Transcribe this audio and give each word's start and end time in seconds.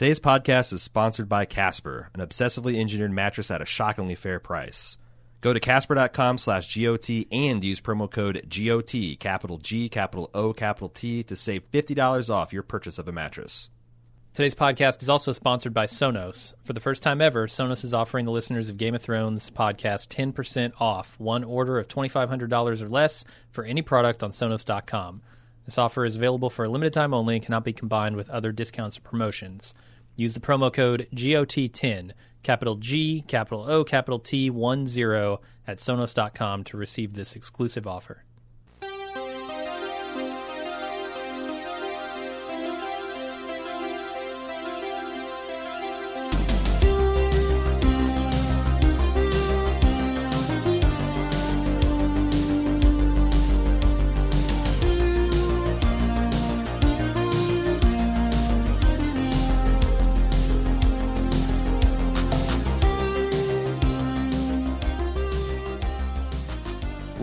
Today's 0.00 0.18
podcast 0.18 0.72
is 0.72 0.82
sponsored 0.82 1.28
by 1.28 1.44
Casper, 1.44 2.08
an 2.14 2.26
obsessively 2.26 2.80
engineered 2.80 3.12
mattress 3.12 3.50
at 3.50 3.60
a 3.60 3.66
shockingly 3.66 4.14
fair 4.14 4.40
price. 4.40 4.96
Go 5.42 5.52
to 5.52 5.60
casper.com 5.60 6.38
slash 6.38 6.74
GOT 6.74 7.26
and 7.30 7.62
use 7.62 7.82
promo 7.82 8.10
code 8.10 8.46
GOT, 8.48 9.18
capital 9.20 9.58
G, 9.58 9.90
capital 9.90 10.30
O, 10.32 10.54
capital 10.54 10.88
T, 10.88 11.22
to 11.24 11.36
save 11.36 11.70
$50 11.70 12.30
off 12.30 12.50
your 12.50 12.62
purchase 12.62 12.98
of 12.98 13.08
a 13.08 13.12
mattress. 13.12 13.68
Today's 14.32 14.54
podcast 14.54 15.02
is 15.02 15.10
also 15.10 15.32
sponsored 15.32 15.74
by 15.74 15.84
Sonos. 15.84 16.54
For 16.62 16.72
the 16.72 16.80
first 16.80 17.02
time 17.02 17.20
ever, 17.20 17.46
Sonos 17.46 17.84
is 17.84 17.92
offering 17.92 18.24
the 18.24 18.32
listeners 18.32 18.70
of 18.70 18.78
Game 18.78 18.94
of 18.94 19.02
Thrones 19.02 19.50
podcast 19.50 20.08
10% 20.08 20.72
off 20.80 21.14
one 21.18 21.44
order 21.44 21.78
of 21.78 21.88
$2,500 21.88 22.80
or 22.80 22.88
less 22.88 23.26
for 23.50 23.64
any 23.64 23.82
product 23.82 24.22
on 24.22 24.30
Sonos.com. 24.30 25.20
This 25.66 25.76
offer 25.78 26.04
is 26.04 26.16
available 26.16 26.48
for 26.50 26.64
a 26.64 26.68
limited 26.68 26.94
time 26.94 27.12
only 27.14 27.36
and 27.36 27.44
cannot 27.44 27.64
be 27.64 27.74
combined 27.74 28.16
with 28.16 28.30
other 28.30 28.50
discounts 28.50 28.98
or 28.98 29.02
promotions. 29.02 29.74
Use 30.20 30.34
the 30.34 30.40
promo 30.40 30.70
code 30.70 31.08
GOT10, 31.14 32.12
capital 32.42 32.74
G, 32.74 33.22
capital 33.26 33.64
O, 33.70 33.84
capital 33.84 34.18
T, 34.18 34.50
10 34.50 35.38
at 35.66 35.78
Sonos.com 35.78 36.62
to 36.64 36.76
receive 36.76 37.14
this 37.14 37.34
exclusive 37.34 37.86
offer. 37.86 38.22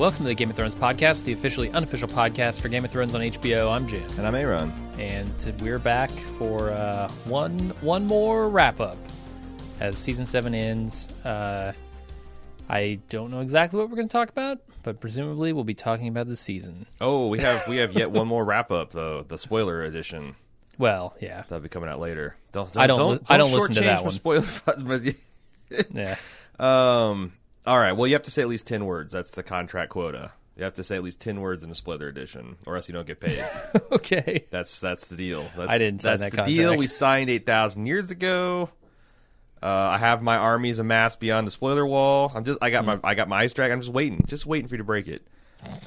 Welcome 0.08 0.24
to 0.24 0.30
the 0.30 0.36
Game 0.36 0.50
of 0.50 0.56
Thrones 0.56 0.74
podcast, 0.74 1.26
the 1.26 1.34
officially 1.34 1.70
unofficial 1.72 2.08
podcast 2.08 2.62
for 2.62 2.70
Game 2.70 2.86
of 2.86 2.92
Thrones 2.92 3.14
on 3.14 3.20
HBO. 3.20 3.70
I'm 3.70 3.86
Jim, 3.90 4.08
And 4.18 4.26
I'm 4.26 4.36
Aaron. 4.36 4.72
and 4.98 5.54
we're 5.60 5.80
back 5.80 6.10
for 6.12 6.70
uh, 6.70 7.10
one 7.26 7.74
one 7.82 8.08
more 8.08 8.48
wrap 8.48 8.80
up 8.80 8.98
as 9.82 9.98
season 9.98 10.26
seven 10.26 10.56
ends. 10.56 11.10
Uh, 11.26 11.74
I 12.70 13.00
don't 13.10 13.32
know 13.32 13.42
exactly 13.42 13.80
what 13.80 13.90
we're 13.90 13.98
going 13.98 14.08
to 14.08 14.12
talk 14.14 14.30
about, 14.30 14.60
but 14.82 15.02
presumably 15.02 15.52
we'll 15.52 15.66
be 15.66 15.74
talking 15.74 16.08
about 16.08 16.30
the 16.30 16.38
season. 16.38 16.88
Oh, 17.02 17.28
we 17.28 17.40
have 17.40 17.68
we 17.68 17.76
have 17.76 17.92
yet 17.92 18.10
one 18.10 18.28
more 18.30 18.46
wrap 18.46 18.72
up 18.72 18.94
though, 18.94 19.24
the 19.24 19.38
spoiler 19.38 19.84
edition. 19.84 20.38
Well, 20.78 21.18
yeah, 21.20 21.42
That'll 21.50 21.60
be 21.60 21.68
coming 21.68 21.90
out 21.90 22.00
later. 22.00 22.38
Don't, 22.54 22.78
I 22.78 22.88
don't 22.88 23.12
li- 23.12 23.20
I 23.28 23.36
don't 23.36 23.52
listen 23.52 23.74
to 23.74 23.82
that 23.82 24.04
one. 24.04 24.12
Spoiler, 24.12 24.46
yeah. 25.94 26.16
um. 26.62 27.34
All 27.68 27.78
right. 27.78 27.92
Well, 27.92 28.08
you 28.08 28.14
have 28.16 28.24
to 28.24 28.32
say 28.32 28.42
at 28.42 28.48
least 28.48 28.66
ten 28.66 28.86
words. 28.86 29.14
That's 29.14 29.32
the 29.32 29.44
contract 29.44 29.92
quota. 29.92 30.32
You 30.56 30.64
have 30.64 30.74
to 30.76 30.84
say 30.84 30.96
at 30.96 31.04
least 31.04 31.20
ten 31.22 31.40
words 31.42 31.62
in 31.62 31.70
the 31.70 31.76
spoiler 31.76 32.08
edition, 32.08 32.56
or 32.66 32.76
else 32.78 32.90
you 32.90 32.94
don't 32.94 33.06
get 33.06 33.20
paid. 33.20 33.44
okay. 33.92 34.46
That's 34.50 34.80
that's 34.80 35.10
the 35.10 35.16
deal. 35.18 35.44
That's, 35.56 35.70
I 35.70 35.78
didn't 35.78 36.02
sign 36.02 36.18
that's 36.18 36.36
that 36.36 36.46
the 36.46 36.56
deal 36.56 36.76
we 36.78 36.88
signed 36.88 37.30
eight 37.30 37.46
thousand 37.46 37.86
years 37.86 38.10
ago. 38.10 38.70
Uh, 39.62 39.66
I 39.68 39.98
have 39.98 40.22
my 40.22 40.38
armies 40.38 40.80
amassed 40.80 41.20
beyond 41.20 41.46
the 41.46 41.52
spoiler 41.52 41.86
wall. 41.86 42.32
I'm 42.34 42.44
just 42.46 42.58
I 42.62 42.70
got 42.70 42.86
Hmm. 42.86 42.88
my 42.92 43.00
I 43.04 43.16
got 43.16 43.28
my 43.28 43.40
ice 43.40 43.54
dragon. 43.54 43.74
I'm 43.76 43.82
just 43.82 43.94
waiting, 43.94 44.24
just 44.28 44.46
waiting 44.46 44.68
for 44.68 44.76
you 44.76 44.80
to 44.80 44.84
break 44.84 45.08
it. 45.08 45.28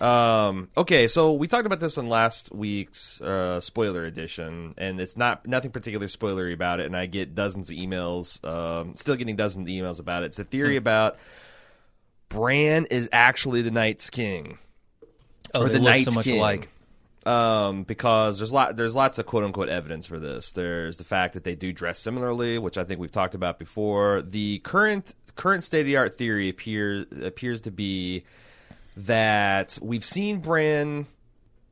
Um, 0.03 0.69
okay, 0.77 1.06
so 1.09 1.33
we 1.33 1.47
talked 1.47 1.65
about 1.67 1.78
this 1.81 1.97
in 1.97 2.09
last 2.09 2.53
week's 2.53 3.20
uh, 3.20 3.61
spoiler 3.61 4.05
edition, 4.05 4.75
and 4.77 5.00
it's 5.00 5.17
not 5.17 5.47
nothing 5.47 5.70
particular 5.70 6.06
spoilery 6.09 6.53
about 6.53 6.81
it. 6.81 6.87
And 6.87 6.97
I 6.97 7.06
get 7.06 7.34
dozens 7.37 7.70
of 7.70 7.77
emails, 7.77 8.44
um, 8.44 8.94
still 8.94 9.15
getting 9.17 9.37
dozens 9.37 9.69
of 9.69 9.72
emails 9.75 10.00
about 10.00 10.25
it. 10.25 10.27
It's 10.27 10.39
a 10.41 10.44
theory 10.44 10.75
Hmm. 10.75 10.78
about 10.78 11.19
Bran 12.31 12.86
is 12.86 13.11
actually 13.12 13.61
the 13.61 13.70
Night's 13.70 14.09
King 14.09 14.59
Oh, 15.53 15.62
or 15.62 15.69
they 15.69 15.75
the 15.75 15.81
look 15.81 15.91
Night 15.91 16.04
so 16.04 16.12
much 16.12 16.25
King. 16.25 16.38
alike. 16.38 16.69
Um, 17.27 17.82
because 17.82 18.38
there's 18.38 18.53
lot 18.53 18.77
there's 18.77 18.94
lots 18.94 19.19
of 19.19 19.27
quote 19.27 19.44
unquote 19.44 19.69
evidence 19.69 20.06
for 20.06 20.19
this. 20.19 20.53
There's 20.53 20.97
the 20.97 21.04
fact 21.04 21.34
that 21.34 21.44
they 21.44 21.54
do 21.54 21.71
dress 21.71 21.99
similarly, 21.99 22.59
which 22.59 22.78
I 22.78 22.84
think 22.84 22.99
we've 22.99 23.10
talked 23.10 23.34
about 23.34 23.59
before. 23.59 24.22
The 24.22 24.59
current 24.60 25.15
current 25.37 25.62
state 25.62 25.81
of 25.81 25.87
the 25.87 25.99
art 25.99 26.16
theory 26.16 26.49
appears 26.49 27.04
appears 27.22 27.60
to 27.62 27.71
be 27.71 28.25
that 28.97 29.78
we've 29.83 30.04
seen 30.04 30.41
Bran 30.41 31.06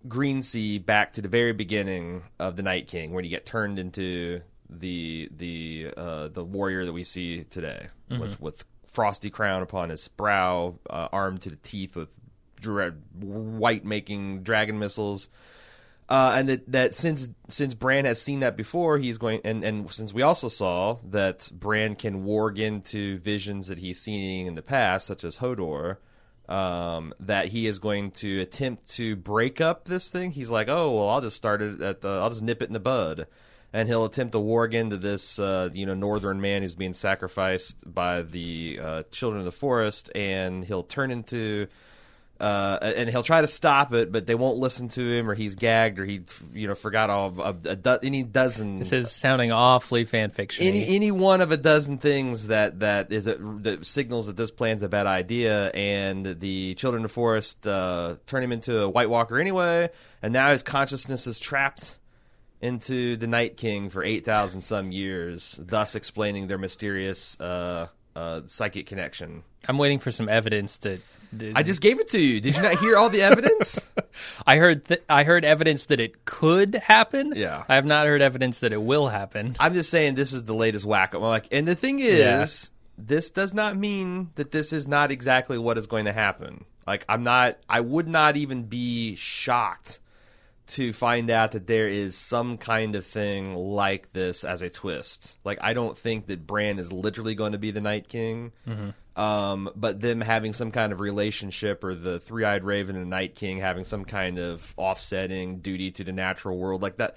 greensee 0.06 0.78
back 0.84 1.15
to 1.15 1.22
the 1.22 1.28
very 1.28 1.53
beginning 1.53 2.25
of 2.38 2.56
the 2.56 2.62
Night 2.62 2.87
King, 2.87 3.12
when 3.12 3.25
you 3.25 3.31
get 3.31 3.47
turned 3.47 3.78
into 3.78 4.43
the 4.69 5.31
the 5.34 5.93
uh, 5.97 6.28
the 6.28 6.44
warrior 6.44 6.84
that 6.84 6.93
we 6.93 7.05
see 7.05 7.44
today, 7.44 7.87
with 8.11 8.38
with 8.41 8.65
frosty 8.98 9.31
crown 9.31 9.62
upon 9.62 9.91
his 9.91 10.09
brow, 10.09 10.76
uh, 10.91 11.06
armed 11.12 11.41
to 11.41 11.50
the 11.50 11.56
teeth 11.62 11.94
with 11.94 12.12
dra- 12.60 12.91
white 13.14 13.84
making 13.84 14.42
dragon 14.42 14.76
missiles. 14.76 15.28
Uh, 16.09 16.32
and 16.34 16.48
that, 16.48 16.72
that 16.72 16.94
since 16.97 17.31
since 17.47 17.75
Bran 17.75 18.06
has 18.06 18.20
seen 18.20 18.41
that 18.41 18.56
before, 18.56 18.98
he's 18.98 19.16
going 19.16 19.41
and, 19.44 19.62
and 19.62 19.88
since 19.94 20.12
we 20.12 20.22
also 20.22 20.48
saw 20.48 20.98
that 21.10 21.48
Bran 21.53 21.94
can 21.94 22.25
warg 22.25 22.58
into 22.58 23.19
visions 23.20 23.69
that 23.69 23.78
he's 23.78 24.00
seen 24.00 24.48
in 24.48 24.56
the 24.56 24.62
past, 24.62 25.06
such 25.06 25.22
as 25.22 25.37
Hodor, 25.38 25.98
um, 26.48 27.14
that 27.20 27.47
he 27.47 27.69
is 27.69 27.78
going 27.78 28.10
to 28.10 28.41
attempt 28.41 28.88
to 28.97 29.14
break 29.14 29.60
up 29.60 29.84
this 29.84 30.10
thing. 30.10 30.32
He's 30.32 30.50
like, 30.50 30.66
oh 30.69 30.91
well, 30.91 31.08
I'll 31.08 31.20
just 31.20 31.37
start 31.37 31.62
it 31.62 31.81
at 31.81 32.00
the, 32.00 32.08
I'll 32.08 32.31
just 32.31 32.42
nip 32.42 32.62
it 32.62 32.69
in 32.69 32.72
the 32.72 32.81
bud, 32.81 33.28
and 33.73 33.89
he'll 33.89 34.05
attempt 34.05 34.33
to 34.33 34.39
warg 34.39 34.73
into 34.75 34.97
this, 34.97 35.39
uh, 35.39 35.69
you 35.73 35.87
know, 35.87 35.95
northern 35.95 36.41
man 36.41 36.62
who's 36.62 36.75
being 36.75 36.93
sacrificed 36.95 37.83
by 37.93 38.23
the 38.23 38.81
uh, 38.83 39.03
children 39.11 39.41
of 39.41 39.45
the 39.45 39.53
forest, 39.53 40.11
and 40.15 40.65
he'll 40.65 40.83
turn 40.83 41.11
into 41.11 41.69
uh, 42.41 42.79
and 42.97 43.11
he'll 43.11 43.25
try 43.25 43.41
to 43.41 43.49
stop 43.49 43.93
it, 43.93 44.12
but 44.12 44.27
they 44.27 44.37
won't 44.37 44.59
listen 44.59 44.89
to 44.89 45.01
him, 45.01 45.29
or 45.29 45.34
he's 45.34 45.56
gagged, 45.56 45.99
or 45.99 46.05
he, 46.05 46.21
you 46.55 46.69
know, 46.69 46.77
forgot 46.77 47.11
all 47.11 47.27
of, 47.27 47.41
of 47.41 47.67
a 47.67 47.75
do- 47.75 47.99
any 48.01 48.23
dozen, 48.23 48.79
This 48.79 48.93
is 48.93 49.11
sounding 49.11 49.51
awfully 49.51 50.05
fan 50.05 50.31
fiction. 50.31 50.65
any 50.65 50.87
any 50.87 51.11
one 51.11 51.41
of 51.41 51.50
a 51.50 51.56
dozen 51.56 51.99
things 51.99 52.47
that 52.47 52.79
that 52.79 53.11
is 53.11 53.27
a, 53.27 53.35
that 53.35 53.85
signals 53.85 54.29
that 54.29 54.37
this 54.37 54.53
plan's 54.53 54.85
a 54.85 54.89
bad 54.89 55.09
idea, 55.09 55.71
and 55.71 56.39
the 56.39 56.75
children 56.77 57.05
of 57.05 57.11
the 57.11 57.15
forest 57.15 57.67
uh, 57.67 58.15
turn 58.29 58.45
him 58.45 58.53
into 58.53 58.83
a 58.83 58.89
White 58.89 59.11
Walker 59.11 59.41
anyway, 59.41 59.91
and 60.23 60.33
now 60.33 60.53
his 60.53 60.62
consciousness 60.62 61.27
is 61.27 61.41
trapped 61.41 61.99
into 62.60 63.16
the 63.16 63.26
Night 63.26 63.56
King 63.56 63.91
for 63.91 64.02
eight 64.04 64.24
thousand 64.24 64.60
some 64.62 64.92
years, 64.92 65.58
thus 65.62 65.94
explaining 65.94 66.46
their 66.48 66.58
mysterious 66.58 67.38
uh, 67.41 67.88
uh, 68.16 68.41
psychic 68.46 68.86
connection. 68.86 69.44
I'm 69.69 69.78
waiting 69.78 69.98
for 69.98 70.10
some 70.12 70.28
evidence 70.28 70.78
that. 70.78 71.00
that- 71.34 71.56
I 71.56 71.62
just 71.62 71.82
gave 71.82 72.00
it 72.00 72.08
to 72.08 72.19
you. 72.19 72.41
Did 72.41 72.56
you 72.56 72.62
not 72.62 72.78
hear 72.78 72.96
all 72.96 73.10
the 73.10 73.22
evidence? 73.22 73.88
I 74.46 74.56
heard 74.56 74.84
th- 74.86 75.02
I 75.08 75.24
heard 75.24 75.44
evidence 75.44 75.86
that 75.86 76.00
it 76.00 76.24
could 76.24 76.74
happen. 76.76 77.32
Yeah. 77.36 77.64
I 77.69 77.74
have 77.74 77.84
not 77.84 78.06
heard 78.06 78.22
evidence 78.22 78.60
that 78.60 78.72
it 78.72 78.82
will 78.82 79.08
happen. 79.08 79.56
I'm 79.60 79.75
just 79.75 79.90
saying 79.90 80.14
this 80.14 80.32
is 80.32 80.44
the 80.44 80.54
latest 80.54 80.84
whack. 80.84 81.14
I'm 81.14 81.22
like, 81.22 81.46
and 81.52 81.69
the 81.69 81.75
thing 81.75 81.98
is, 82.00 82.19
Yeah. 82.19 82.46
this 82.96 83.30
does 83.30 83.52
not 83.54 83.76
mean 83.76 84.30
that 84.36 84.50
this 84.50 84.72
is 84.72 84.88
not 84.88 85.10
exactly 85.12 85.58
what 85.58 85.76
is 85.78 85.86
going 85.86 86.06
to 86.06 86.12
happen. 86.12 86.64
Like, 86.86 87.04
I'm 87.08 87.22
not. 87.22 87.58
I 87.69 87.80
would 87.80 88.08
not 88.08 88.36
even 88.38 88.62
be 88.64 89.14
shocked 89.16 90.00
to 90.69 90.93
find 90.93 91.31
out 91.31 91.53
that 91.53 91.67
there 91.67 91.89
is 91.89 92.17
some 92.17 92.59
kind 92.59 92.95
of 92.95 93.05
thing 93.05 93.55
like 93.55 94.12
this 94.12 94.45
as 94.45 94.62
a 94.62 94.71
twist. 94.71 95.37
Like, 95.45 95.59
I 95.61 95.73
don't 95.73 95.97
think 95.97 96.27
that 96.27 96.47
Bran 96.47 96.79
is 96.79 96.93
literally 96.93 97.34
going 97.34 97.53
to 97.53 97.59
be 97.59 97.71
the 97.71 97.81
Night 97.81 98.09
King. 98.09 98.53
Um, 99.17 99.71
but 99.75 100.01
them 100.01 100.21
having 100.21 100.53
some 100.53 100.71
kind 100.71 100.93
of 100.93 101.01
relationship, 101.01 101.83
or 101.83 101.95
the 101.95 102.21
three-eyed 102.21 102.62
Raven 102.62 102.95
and 102.95 103.11
Night 103.11 103.34
King 103.34 103.59
having 103.59 103.83
some 103.83 104.05
kind 104.05 104.39
of 104.39 104.75
offsetting 104.77 105.59
duty 105.59 105.91
to 105.93 106.05
the 106.05 106.12
natural 106.12 106.56
world, 106.56 106.83
like 106.83 106.97
that, 106.97 107.17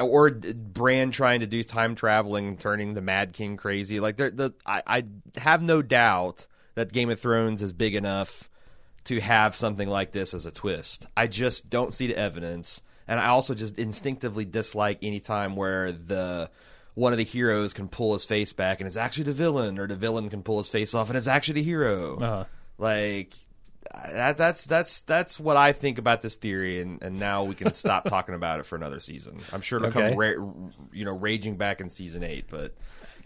or 0.00 0.30
Bran 0.30 1.10
trying 1.10 1.40
to 1.40 1.46
do 1.46 1.62
time 1.62 1.94
traveling, 1.94 2.48
and 2.48 2.58
turning 2.58 2.94
the 2.94 3.02
Mad 3.02 3.34
King 3.34 3.58
crazy. 3.58 4.00
Like, 4.00 4.16
there, 4.16 4.30
the 4.30 4.54
I, 4.64 4.82
I 4.86 5.04
have 5.36 5.62
no 5.62 5.82
doubt 5.82 6.46
that 6.76 6.92
Game 6.92 7.10
of 7.10 7.20
Thrones 7.20 7.62
is 7.62 7.74
big 7.74 7.94
enough 7.94 8.48
to 9.08 9.20
have 9.20 9.54
something 9.54 9.88
like 9.88 10.12
this 10.12 10.32
as 10.32 10.46
a 10.46 10.50
twist. 10.50 11.06
I 11.16 11.26
just 11.26 11.68
don't 11.68 11.92
see 11.92 12.06
the 12.06 12.16
evidence, 12.16 12.82
and 13.06 13.20
I 13.20 13.26
also 13.28 13.54
just 13.54 13.78
instinctively 13.78 14.44
dislike 14.44 14.98
any 15.02 15.20
time 15.20 15.56
where 15.56 15.92
the 15.92 16.50
one 16.94 17.12
of 17.12 17.18
the 17.18 17.24
heroes 17.24 17.72
can 17.74 17.86
pull 17.88 18.12
his 18.14 18.24
face 18.24 18.52
back 18.52 18.80
and 18.80 18.88
it's 18.88 18.96
actually 18.96 19.24
the 19.24 19.32
villain, 19.32 19.78
or 19.78 19.86
the 19.86 19.94
villain 19.94 20.28
can 20.30 20.42
pull 20.42 20.58
his 20.58 20.68
face 20.68 20.94
off 20.94 21.08
and 21.08 21.16
it's 21.16 21.28
actually 21.28 21.54
the 21.60 21.62
hero. 21.62 22.18
Uh-huh. 22.18 22.44
Like 22.76 23.34
that, 23.92 24.36
that's 24.36 24.64
that's 24.66 25.00
that's 25.02 25.38
what 25.40 25.56
I 25.56 25.72
think 25.72 25.98
about 25.98 26.22
this 26.22 26.36
theory, 26.36 26.80
and, 26.80 27.02
and 27.02 27.18
now 27.18 27.44
we 27.44 27.54
can 27.54 27.72
stop 27.72 28.04
talking 28.08 28.34
about 28.34 28.60
it 28.60 28.66
for 28.66 28.76
another 28.76 29.00
season. 29.00 29.38
I'm 29.52 29.60
sure 29.60 29.78
it'll 29.78 29.88
Okay. 29.88 30.10
come, 30.10 30.18
ra- 30.18 30.52
you 30.92 31.04
know, 31.04 31.16
raging 31.16 31.56
back 31.56 31.80
in 31.80 31.88
season 31.88 32.22
eight. 32.22 32.46
But 32.50 32.74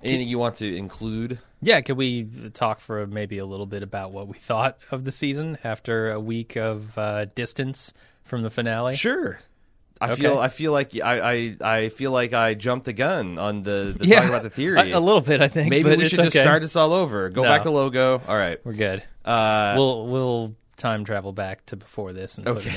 anything 0.02 0.28
you 0.28 0.38
want 0.38 0.56
to 0.56 0.76
include? 0.76 1.38
Yeah, 1.60 1.80
could 1.80 1.96
we 1.96 2.24
talk 2.54 2.80
for 2.80 3.06
maybe 3.06 3.38
a 3.38 3.46
little 3.46 3.66
bit 3.66 3.82
about 3.82 4.12
what 4.12 4.26
we 4.28 4.38
thought 4.38 4.78
of 4.90 5.04
the 5.04 5.12
season 5.12 5.58
after 5.64 6.10
a 6.10 6.18
week 6.20 6.56
of 6.56 6.96
uh, 6.98 7.26
distance 7.26 7.92
from 8.24 8.42
the 8.42 8.50
finale? 8.50 8.94
Sure. 8.96 9.38
I 10.00 10.12
Okay. 10.12 10.22
feel 10.22 10.38
I 10.40 10.48
feel 10.48 10.72
like 10.72 10.96
I, 11.00 11.20
I 11.20 11.56
I 11.60 11.88
feel 11.90 12.10
like 12.10 12.32
I 12.32 12.54
jumped 12.54 12.86
the 12.86 12.92
gun 12.92 13.38
on 13.38 13.62
the, 13.62 13.94
the 13.96 14.04
Yeah, 14.06 14.16
talking 14.16 14.30
about 14.30 14.42
the 14.42 14.50
theory. 14.50 14.90
a, 14.90 14.98
a 14.98 15.00
little 15.00 15.20
bit, 15.20 15.40
I 15.40 15.46
think. 15.46 15.70
Maybe 15.70 15.94
we 15.94 16.08
should 16.08 16.18
just 16.22 16.36
start 16.36 16.60
this 16.62 16.74
all 16.74 16.92
over. 16.92 17.28
Go 17.28 17.42
No. 17.42 17.48
back 17.48 17.62
to 17.62 17.70
logo. 17.70 18.20
All 18.26 18.36
right. 18.36 18.58
We're 18.64 18.72
good. 18.72 19.04
Uh, 19.24 19.74
we'll 19.76 20.06
we'll 20.08 20.56
time 20.76 21.04
travel 21.04 21.32
back 21.32 21.64
to 21.66 21.76
before 21.76 22.12
this 22.12 22.36
and 22.36 22.46
put 22.48 22.56
Okay. 22.66 22.74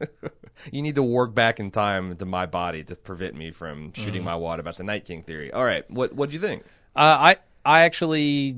it 0.00 0.08
in. 0.24 0.30
you 0.70 0.82
need 0.82 0.94
to 0.96 1.02
work 1.02 1.34
back 1.34 1.58
in 1.60 1.70
time 1.70 2.16
to 2.16 2.24
my 2.24 2.46
body 2.46 2.84
to 2.84 2.94
prevent 2.96 3.34
me 3.34 3.50
from 3.50 3.92
shooting 3.94 4.22
Mm. 4.22 4.26
my 4.26 4.36
wad 4.36 4.60
about 4.60 4.76
the 4.76 4.84
Night 4.84 5.04
King 5.04 5.22
theory. 5.22 5.52
All 5.52 5.64
right. 5.64 5.88
What 5.90 6.12
what 6.14 6.30
do 6.30 6.34
you 6.36 6.40
think? 6.40 6.64
Uh, 6.94 7.00
I 7.34 7.36
I 7.64 7.80
actually 7.82 8.56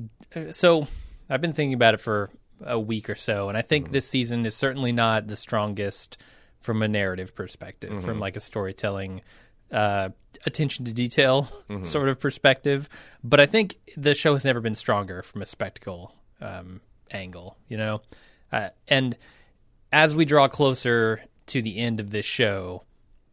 so 0.52 0.86
I've 1.30 1.40
been 1.40 1.52
thinking 1.52 1.74
about 1.74 1.94
it 1.94 2.00
for 2.00 2.30
a 2.64 2.78
week 2.78 3.08
or 3.10 3.14
so, 3.14 3.48
and 3.48 3.58
I 3.58 3.62
think 3.62 3.90
this 3.92 4.06
season 4.08 4.44
is 4.46 4.54
certainly 4.54 4.92
not 4.92 5.26
the 5.26 5.36
strongest 5.36 6.18
from 6.60 6.82
a 6.82 6.88
narrative 6.88 7.34
perspective, 7.34 8.02
from 8.04 8.18
like 8.20 8.36
a 8.36 8.40
storytelling, 8.40 9.20
uh, 9.70 10.08
attention 10.46 10.84
to 10.86 10.94
detail 10.94 11.50
sort 11.82 12.08
of 12.08 12.18
perspective. 12.18 12.88
But 13.22 13.38
I 13.40 13.46
think 13.46 13.76
the 13.96 14.14
show 14.14 14.32
has 14.34 14.44
never 14.44 14.60
been 14.60 14.74
stronger 14.74 15.22
from 15.22 15.42
a 15.42 15.46
spectacle 15.46 16.14
um, 16.40 16.80
angle, 17.10 17.56
you 17.68 17.76
know. 17.76 18.00
Uh, 18.50 18.70
and 18.88 19.16
as 19.92 20.14
we 20.14 20.24
draw 20.24 20.48
closer 20.48 21.20
to 21.46 21.62
the 21.62 21.78
end 21.78 22.00
of 22.00 22.10
this 22.10 22.24
show, 22.26 22.84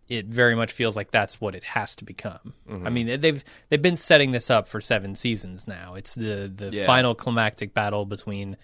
it 0.08 0.26
very 0.26 0.56
much 0.56 0.72
feels 0.74 0.96
like 0.96 1.12
that's 1.12 1.40
what 1.40 1.56
it 1.56 1.64
has 1.64 1.96
to 1.96 2.04
become. 2.06 2.54
I 2.70 2.90
mean, 2.90 3.22
they've 3.22 3.44
they've 3.70 3.82
been 3.82 3.98
setting 3.98 4.32
this 4.32 4.50
up 4.50 4.68
for 4.68 4.82
seven 4.82 5.16
seasons 5.16 5.68
now. 5.68 5.96
It's 5.96 6.16
the 6.16 6.52
the 6.54 6.70
Yeah. 6.72 6.86
final 6.86 7.16
climactic 7.16 7.74
battle 7.74 8.06
between 8.06 8.58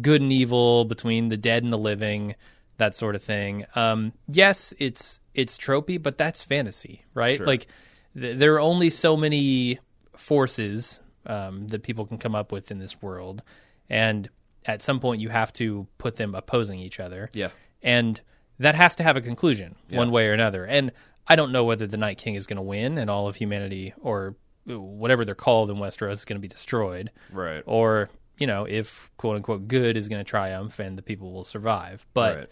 good 0.00 0.22
and 0.22 0.32
evil, 0.32 0.84
between 0.84 1.28
the 1.28 1.36
dead 1.36 1.64
and 1.64 1.72
the 1.72 1.78
living, 1.78 2.34
that 2.78 2.94
sort 2.94 3.14
of 3.14 3.22
thing. 3.22 3.66
Um, 3.74 4.12
yes, 4.28 4.72
it's 4.78 5.18
it's 5.34 5.58
tropey, 5.58 6.00
but 6.00 6.16
that's 6.18 6.42
fantasy, 6.44 7.04
right? 7.14 7.36
Sure. 7.38 7.46
Like 7.46 7.66
th- 8.14 8.38
there 8.38 8.54
are 8.54 8.60
only 8.60 8.90
so 8.90 9.16
many 9.16 9.78
forces 10.16 11.00
um, 11.26 11.66
that 11.68 11.82
people 11.82 12.06
can 12.06 12.18
come 12.18 12.34
up 12.34 12.52
with 12.52 12.70
in 12.70 12.78
this 12.78 13.00
world, 13.02 13.42
and 13.88 14.28
at 14.64 14.82
some 14.82 15.00
point 15.00 15.20
you 15.20 15.28
have 15.30 15.52
to 15.54 15.86
put 15.98 16.16
them 16.16 16.34
opposing 16.34 16.78
each 16.78 17.00
other 17.00 17.28
Yeah. 17.32 17.48
and 17.82 18.20
that 18.58 18.74
has 18.74 18.94
to 18.96 19.02
have 19.02 19.16
a 19.16 19.20
conclusion 19.20 19.76
one 19.90 20.10
way 20.10 20.28
or 20.28 20.32
another. 20.32 20.64
And 20.64 20.92
I 21.26 21.36
don't 21.36 21.52
know 21.52 21.64
whether 21.64 21.86
the 21.86 21.96
Night 21.96 22.18
King 22.18 22.34
is 22.34 22.46
going 22.46 22.56
to 22.56 22.62
win 22.62 22.98
and 22.98 23.08
all 23.10 23.28
of 23.28 23.36
humanity 23.36 23.94
or 24.00 24.36
uh, 24.70 24.78
whatever 24.80 25.24
they're 25.24 25.34
called 25.34 25.70
in 25.70 25.76
Westeros 25.76 26.12
is 26.14 26.24
going 26.24 26.36
to 26.36 26.40
be 26.42 26.48
destroyed, 26.48 27.10
Right. 27.32 27.62
or 27.66 28.10
you 28.38 28.46
know 28.46 28.64
if 28.64 29.10
quote 29.16 29.36
unquote 29.36 29.68
good 29.68 29.96
is 29.96 30.08
going 30.08 30.20
to 30.20 30.28
triumph 30.28 30.78
and 30.78 30.96
the 30.98 31.02
people 31.02 31.32
will 31.32 31.44
survive. 31.44 32.06
But 32.14 32.36
Right. 32.36 32.48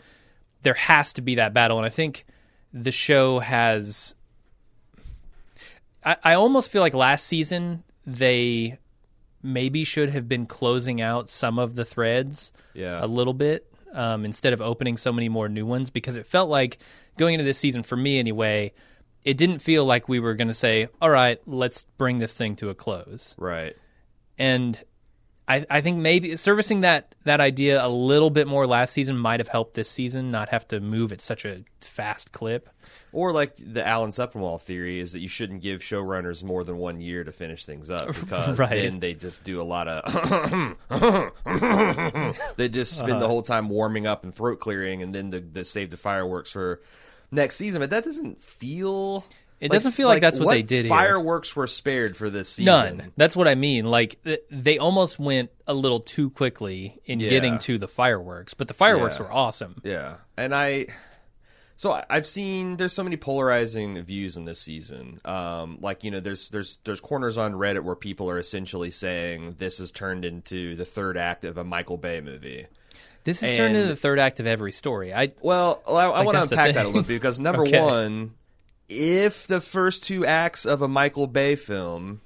there 0.63 0.75
has 0.75 1.13
to 1.15 1.23
be 1.23 1.35
that 1.37 1.53
battle, 1.55 1.77
and 1.77 1.87
I 1.87 1.91
think 1.91 2.27
the 2.73 2.93
show 2.93 3.39
has. 3.41 4.15
I, 6.05 6.17
I 6.25 6.35
almost 6.35 6.71
feel 6.73 6.83
like 6.83 6.95
last 6.95 7.27
season 7.27 7.83
they 8.07 8.79
maybe 9.43 9.85
should 9.85 10.11
have 10.11 10.29
been 10.29 10.47
closing 10.47 11.01
out 11.01 11.31
some 11.31 11.59
of 11.59 11.75
the 11.75 11.85
threads 11.85 12.53
Yeah. 12.75 13.05
a 13.05 13.07
little 13.07 13.35
bit 13.35 13.70
um, 13.93 14.25
instead 14.25 14.53
of 14.53 14.61
opening 14.61 14.97
so 14.97 15.13
many 15.13 15.29
more 15.29 15.49
new 15.49 15.67
ones 15.67 15.91
because 15.91 16.17
it 16.17 16.27
felt 16.27 16.49
like 16.49 16.79
going 17.17 17.35
into 17.35 17.45
this 17.45 17.59
season 17.59 17.83
for 17.83 17.97
me 17.97 18.19
anyway 18.19 18.73
it 19.25 19.37
didn't 19.37 19.59
feel 19.59 19.85
like 19.85 20.09
we 20.09 20.19
were 20.21 20.35
going 20.35 20.49
to 20.49 20.55
say 20.55 20.89
all 21.03 21.11
right 21.11 21.41
let's 21.47 21.85
bring 21.99 22.19
this 22.19 22.33
thing 22.33 22.57
to 22.57 22.69
a 22.71 22.75
close 22.75 23.35
Right. 23.39 23.77
and 24.39 24.83
I, 25.51 25.67
I 25.69 25.81
think 25.81 25.99
maybe 25.99 26.37
servicing 26.37 26.83
that 26.83 27.15
that 27.25 27.41
idea 27.41 27.85
a 27.85 27.89
little 27.89 28.31
bit 28.31 28.47
more 28.47 28.67
last 28.67 28.93
season 28.93 29.17
might 29.19 29.41
have 29.41 29.49
helped 29.49 29.75
this 29.75 29.89
season 29.91 30.31
not 30.31 30.49
have 30.51 30.67
to 30.69 30.81
move 30.81 31.13
at 31.13 31.21
such 31.21 31.45
a 31.45 31.65
fast 31.81 32.31
clip 32.33 32.69
Or 33.13 33.33
like 33.33 33.57
the 33.57 33.87
Alan 33.87 34.11
Sepinwall 34.11 34.61
theory 34.61 35.01
is 35.01 35.13
that 35.13 35.21
you 35.21 35.29
shouldn't 35.29 35.61
give 35.63 35.81
showrunners 35.81 36.45
more 36.45 36.63
than 36.65 36.77
one 36.77 37.01
year 37.01 37.25
to 37.25 37.33
finish 37.33 37.65
things 37.65 37.91
up 37.91 38.07
because 38.21 38.59
Right. 38.59 38.71
then 38.83 39.01
they 39.01 39.15
just 39.15 39.43
do 39.45 39.61
a 39.61 39.65
lot 39.65 39.89
of 39.89 40.77
they 42.57 42.69
just 42.69 42.93
spend 42.97 43.11
Uh-huh. 43.13 43.21
the 43.21 43.29
whole 43.29 43.43
time 43.43 43.69
warming 43.69 44.07
up 44.07 44.25
and 44.25 44.35
throat 44.35 44.61
clearing 44.61 45.03
and 45.03 45.15
then 45.15 45.31
the, 45.31 45.41
the 45.41 45.65
save 45.65 45.91
the 45.91 45.97
fireworks 45.97 46.53
for 46.53 46.81
next 47.31 47.57
season. 47.57 47.81
But 47.81 47.91
that 47.91 48.05
doesn't 48.05 48.41
feel. 48.43 49.25
It 49.61 49.71
doesn't 49.71 49.93
feel 49.93 50.09
like 50.09 50.23
that's 50.23 50.41
what 50.41 50.51
they 50.53 50.63
did 50.63 50.87
here. 50.87 50.89
Fireworks 50.89 51.55
were 51.55 51.67
spared 51.67 52.17
for 52.17 52.31
this 52.31 52.49
season. 52.49 52.65
None. 52.65 53.13
That's 53.17 53.37
what 53.37 53.47
I 53.47 53.55
mean. 53.55 53.85
Like 53.85 54.19
they 54.51 54.79
almost 54.79 55.19
went 55.19 55.51
a 55.67 55.75
little 55.75 56.01
too 56.01 56.31
quickly 56.31 56.99
in 57.05 57.21
Yeah. 57.21 57.29
getting 57.29 57.59
to 57.61 57.77
the 57.79 57.87
fireworks, 57.89 58.55
but 58.55 58.69
the 58.69 58.75
fireworks 58.75 59.17
Yeah. 59.19 59.25
were 59.27 59.33
awesome. 59.33 59.81
Yeah, 59.85 60.17
and 60.39 60.55
I, 60.55 60.87
so 61.77 62.03
I've 62.09 62.27
seen 62.27 62.77
there's 62.77 62.93
so 62.93 63.03
many 63.05 63.17
polarizing 63.17 64.03
views 64.03 64.37
in 64.37 64.45
this 64.45 64.61
season. 64.61 65.21
Um, 65.25 65.79
like 65.81 66.05
you 66.05 66.11
know, 66.11 66.21
there's 66.21 66.49
there's 66.51 66.79
there's 66.85 67.01
corners 67.01 67.37
on 67.39 67.53
Reddit 67.53 67.81
where 67.85 67.97
people 67.97 68.31
are 68.31 68.39
essentially 68.39 68.91
saying 68.91 69.57
this 69.59 69.79
has 69.79 69.91
turned 69.91 70.25
into 70.25 70.75
the 70.77 70.85
third 70.85 71.17
act 71.19 71.45
of 71.45 71.59
a 71.59 71.65
Michael 71.65 71.97
Bay 71.99 72.21
movie. 72.21 72.67
This 73.25 73.41
has 73.41 73.57
turned 73.59 73.77
into 73.77 73.89
the 73.89 73.97
third 73.97 74.19
act 74.19 74.41
of 74.41 74.47
every 74.47 74.73
story. 74.73 75.13
I 75.13 75.33
Well, 75.43 75.83
I, 75.87 75.93
I 76.07 76.25
want 76.25 76.37
to 76.37 76.43
unpack 76.45 76.75
that 76.75 76.85
a 76.87 76.89
little 76.89 77.03
bit 77.03 77.09
because 77.09 77.39
number 77.39 77.65
Okay. 77.65 77.79
one, 77.81 78.33
if 78.91 79.47
the 79.47 79.61
first 79.61 80.05
two 80.05 80.27
acts 80.27 80.67
of 80.67 80.83
a 80.83 80.89
Michael 80.89 81.27
Bay 81.27 81.57
film 81.57 82.21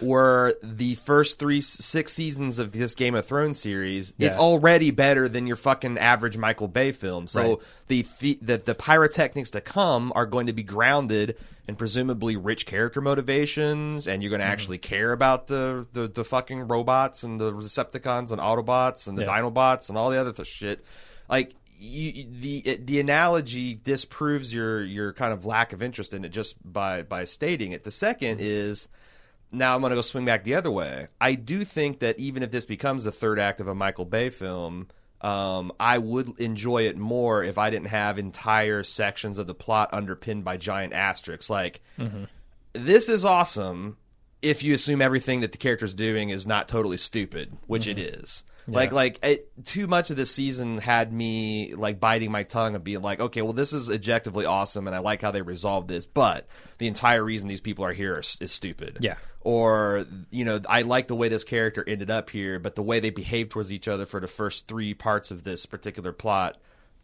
were 0.00 0.54
the 0.62 0.94
first 0.96 1.38
three 1.38 1.60
six 1.60 2.12
seasons 2.12 2.58
of 2.58 2.72
this 2.72 2.94
Game 2.94 3.14
of 3.14 3.26
Thrones 3.26 3.60
series, 3.60 4.12
it's 4.18 4.36
already 4.36 4.90
better 4.90 5.28
than 5.28 5.46
your 5.46 5.56
fucking 5.56 5.98
average 5.98 6.36
Michael 6.36 6.68
Bay 6.68 6.90
film. 6.92 7.26
So 7.26 7.40
Right. 7.42 7.58
the, 7.88 8.06
the 8.20 8.38
the 8.42 8.56
the 8.58 8.74
pyrotechnics 8.74 9.50
to 9.50 9.60
come 9.60 10.12
are 10.16 10.26
going 10.26 10.46
to 10.46 10.52
be 10.52 10.62
grounded 10.62 11.36
in 11.68 11.76
presumably 11.76 12.36
rich 12.36 12.66
character 12.66 13.00
motivations, 13.00 14.06
and 14.06 14.22
you're 14.22 14.28
Mm-hmm. 14.30 14.38
going 14.38 14.46
to 14.46 14.52
actually 14.52 14.78
care 14.78 15.12
about 15.12 15.46
the, 15.48 15.86
the 15.92 16.08
the 16.08 16.24
fucking 16.24 16.66
robots 16.68 17.22
and 17.22 17.38
the 17.38 17.52
Decepticons 17.52 18.30
and 18.32 18.40
Autobots 18.40 19.06
and 19.06 19.16
the 19.18 19.22
Yeah. 19.22 19.28
Dinobots 19.42 19.88
and 19.88 19.98
all 19.98 20.10
the 20.10 20.20
other 20.20 20.32
th- 20.32 20.48
shit. 20.48 20.84
Like 21.28 21.54
you, 21.78 22.26
the 22.30 22.76
the 22.82 23.00
analogy 23.00 23.74
disproves 23.74 24.52
your 24.52 24.82
your 24.82 25.12
kind 25.12 25.32
of 25.32 25.44
lack 25.44 25.72
of 25.72 25.82
interest 25.82 26.14
in 26.14 26.24
it 26.24 26.30
just 26.30 26.56
by 26.70 27.02
by 27.02 27.24
stating 27.24 27.72
it. 27.72 27.84
The 27.84 27.90
2nd 27.90 28.14
mm-hmm. 28.14 28.40
is 28.40 28.88
now 29.52 29.74
I'm 29.74 29.80
going 29.80 29.90
to 29.90 29.96
go 29.96 30.02
swing 30.02 30.24
back 30.24 30.44
the 30.44 30.54
other 30.54 30.70
way. 30.70 31.08
I 31.20 31.34
do 31.34 31.64
think 31.64 32.00
that 32.00 32.18
even 32.18 32.42
if 32.42 32.50
this 32.50 32.66
becomes 32.66 33.04
the 33.04 33.12
third 33.12 33.38
act 33.38 33.60
of 33.60 33.68
a 33.68 33.74
Michael 33.74 34.04
Bay 34.04 34.28
film, 34.28 34.88
um, 35.20 35.72
I 35.78 35.98
would 35.98 36.38
enjoy 36.40 36.82
it 36.82 36.96
more 36.96 37.42
if 37.42 37.56
I 37.56 37.70
didn't 37.70 37.88
have 37.88 38.18
entire 38.18 38.82
sections 38.82 39.38
of 39.38 39.46
the 39.46 39.54
plot 39.54 39.90
underpinned 39.92 40.44
by 40.44 40.56
giant 40.56 40.92
asterisks. 40.92 41.48
Like, 41.48 41.80
mm-hmm. 41.98 42.24
this 42.72 43.08
is 43.08 43.24
awesome 43.24 43.96
if 44.42 44.62
you 44.62 44.74
assume 44.74 45.00
everything 45.00 45.40
that 45.40 45.52
the 45.52 45.58
character's 45.58 45.94
doing 45.94 46.30
is 46.30 46.46
not 46.46 46.68
totally 46.68 46.98
stupid, 46.98 47.56
which 47.66 47.86
it 47.86 47.96
mm-hmm. 47.96 48.22
is. 48.22 48.44
Like, 48.66 48.92
like 48.92 49.18
it, 49.22 49.64
too 49.64 49.86
much 49.86 50.10
of 50.10 50.16
this 50.16 50.30
season 50.30 50.78
had 50.78 51.12
me 51.12 51.74
like 51.74 52.00
biting 52.00 52.30
my 52.30 52.44
tongue 52.44 52.74
and 52.74 52.82
being 52.82 53.02
like, 53.02 53.20
okay, 53.20 53.42
well, 53.42 53.52
this 53.52 53.72
is 53.72 53.90
objectively 53.90 54.46
awesome, 54.46 54.86
and 54.86 54.96
I 54.96 55.00
like 55.00 55.22
how 55.22 55.30
they 55.30 55.42
resolved 55.42 55.88
this, 55.88 56.06
but 56.06 56.46
the 56.78 56.86
entire 56.86 57.22
reason 57.22 57.48
these 57.48 57.60
people 57.60 57.84
are 57.84 57.92
here 57.92 58.18
is, 58.18 58.38
is 58.40 58.52
stupid. 58.52 58.98
Yeah. 59.00 59.16
Or 59.40 60.06
you 60.30 60.44
know, 60.44 60.60
I 60.68 60.82
like 60.82 61.08
the 61.08 61.14
way 61.14 61.28
this 61.28 61.44
character 61.44 61.84
ended 61.86 62.10
up 62.10 62.30
here, 62.30 62.58
but 62.58 62.74
the 62.74 62.82
way 62.82 63.00
they 63.00 63.10
behaved 63.10 63.50
towards 63.50 63.72
each 63.72 63.88
other 63.88 64.06
for 64.06 64.20
the 64.20 64.26
first 64.26 64.66
three 64.66 64.94
parts 64.94 65.30
of 65.30 65.44
this 65.44 65.66
particular 65.66 66.12
plot 66.12 66.56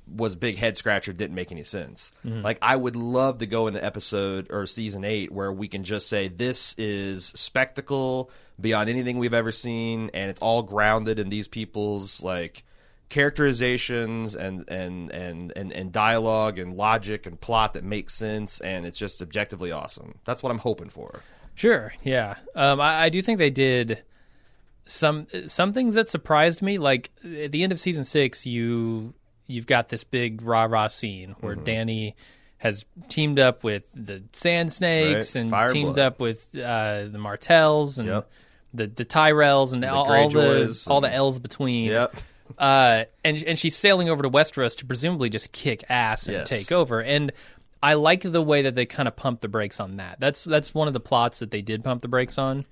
was 0.06 0.34
big 0.34 0.56
head 0.56 0.76
scratcher 0.76 1.12
didn't 1.12 1.34
make 1.34 1.52
any 1.52 1.62
sense. 1.62 2.12
Like 2.24 2.58
I 2.62 2.76
would 2.76 2.96
love 2.96 3.38
to 3.38 3.46
go 3.46 3.66
into 3.66 3.84
episode 3.84 4.48
or 4.50 4.66
season 4.66 5.04
8 5.04 5.32
where 5.32 5.52
we 5.52 5.68
can 5.68 5.84
just 5.84 6.08
say 6.08 6.28
this 6.28 6.74
is 6.78 7.26
spectacle 7.26 8.30
beyond 8.60 8.90
anything 8.90 9.18
we've 9.18 9.34
ever 9.34 9.52
seen 9.52 10.10
and 10.12 10.30
it's 10.30 10.40
all 10.40 10.62
grounded 10.62 11.18
in 11.18 11.28
these 11.28 11.48
people's 11.48 12.22
like 12.22 12.64
characterizations 13.08 14.34
and 14.34 14.68
and 14.68 15.10
and 15.10 15.52
and, 15.56 15.72
and 15.72 15.92
dialogue 15.92 16.58
and 16.58 16.76
logic 16.76 17.26
and 17.26 17.40
plot 17.40 17.74
that 17.74 17.84
makes 17.84 18.14
sense 18.14 18.60
and 18.60 18.86
it's 18.86 18.98
just 18.98 19.22
objectively 19.22 19.70
awesome. 19.70 20.14
That's 20.24 20.42
what 20.42 20.50
I'm 20.50 20.58
hoping 20.58 20.88
for. 20.88 21.22
Sure, 21.54 21.92
yeah. 22.02 22.36
Um, 22.54 22.80
I, 22.80 23.02
I 23.02 23.08
do 23.10 23.20
think 23.20 23.38
they 23.38 23.50
did 23.50 24.02
some 24.86 25.26
some 25.46 25.72
things 25.72 25.94
that 25.94 26.08
surprised 26.08 26.62
me. 26.62 26.78
Like 26.78 27.10
at 27.24 27.52
the 27.52 27.62
end 27.62 27.72
of 27.72 27.80
season 27.80 28.04
six, 28.04 28.46
you 28.46 29.14
you've 29.50 29.66
got 29.66 29.88
this 29.88 30.04
big 30.04 30.42
rah 30.42 30.64
rah 30.64 30.88
scene 30.88 31.34
where 31.40 31.54
Mm-hmm. 31.54 31.64
Danny 31.64 32.16
has 32.58 32.84
teamed 33.08 33.38
up 33.38 33.64
with 33.64 33.84
the 33.94 34.22
Sand 34.32 34.72
Snakes 34.72 35.34
Right. 35.34 35.42
and 35.42 35.50
Fireblood. 35.50 35.72
teamed 35.72 35.98
up 35.98 36.20
with 36.20 36.46
uh, 36.56 37.04
the 37.10 37.18
Martells 37.18 37.98
and 37.98 38.08
Yep. 38.08 38.30
the 38.74 38.86
the 38.86 39.04
Tyrells 39.04 39.72
and 39.72 39.84
all, 39.84 40.10
all 40.12 40.28
the 40.28 40.38
Greyjoys 40.38 40.88
all 40.90 41.00
the 41.00 41.12
L's 41.12 41.38
between. 41.38 41.86
Yep. 41.90 42.16
uh, 42.58 43.04
and 43.24 43.42
and 43.44 43.58
she's 43.58 43.76
sailing 43.76 44.08
over 44.10 44.22
to 44.22 44.30
Westeros 44.30 44.76
to 44.78 44.86
presumably 44.86 45.30
just 45.30 45.52
kick 45.52 45.84
ass 45.88 46.26
and 46.26 46.36
Yes. 46.38 46.48
take 46.48 46.70
over. 46.72 47.00
And 47.02 47.32
I 47.82 47.94
like 47.94 48.20
the 48.22 48.42
way 48.42 48.62
that 48.62 48.74
they 48.74 48.84
kind 48.84 49.08
of 49.08 49.16
pump 49.16 49.40
the 49.40 49.48
brakes 49.48 49.80
on 49.80 49.96
that. 49.96 50.20
That's 50.20 50.44
that's 50.44 50.74
one 50.74 50.86
of 50.86 50.92
the 50.94 51.00
plots 51.00 51.38
that 51.38 51.50
they 51.50 51.62
did 51.62 51.82
pump 51.82 52.02
the 52.02 52.08
brakes 52.08 52.36
on. 52.36 52.66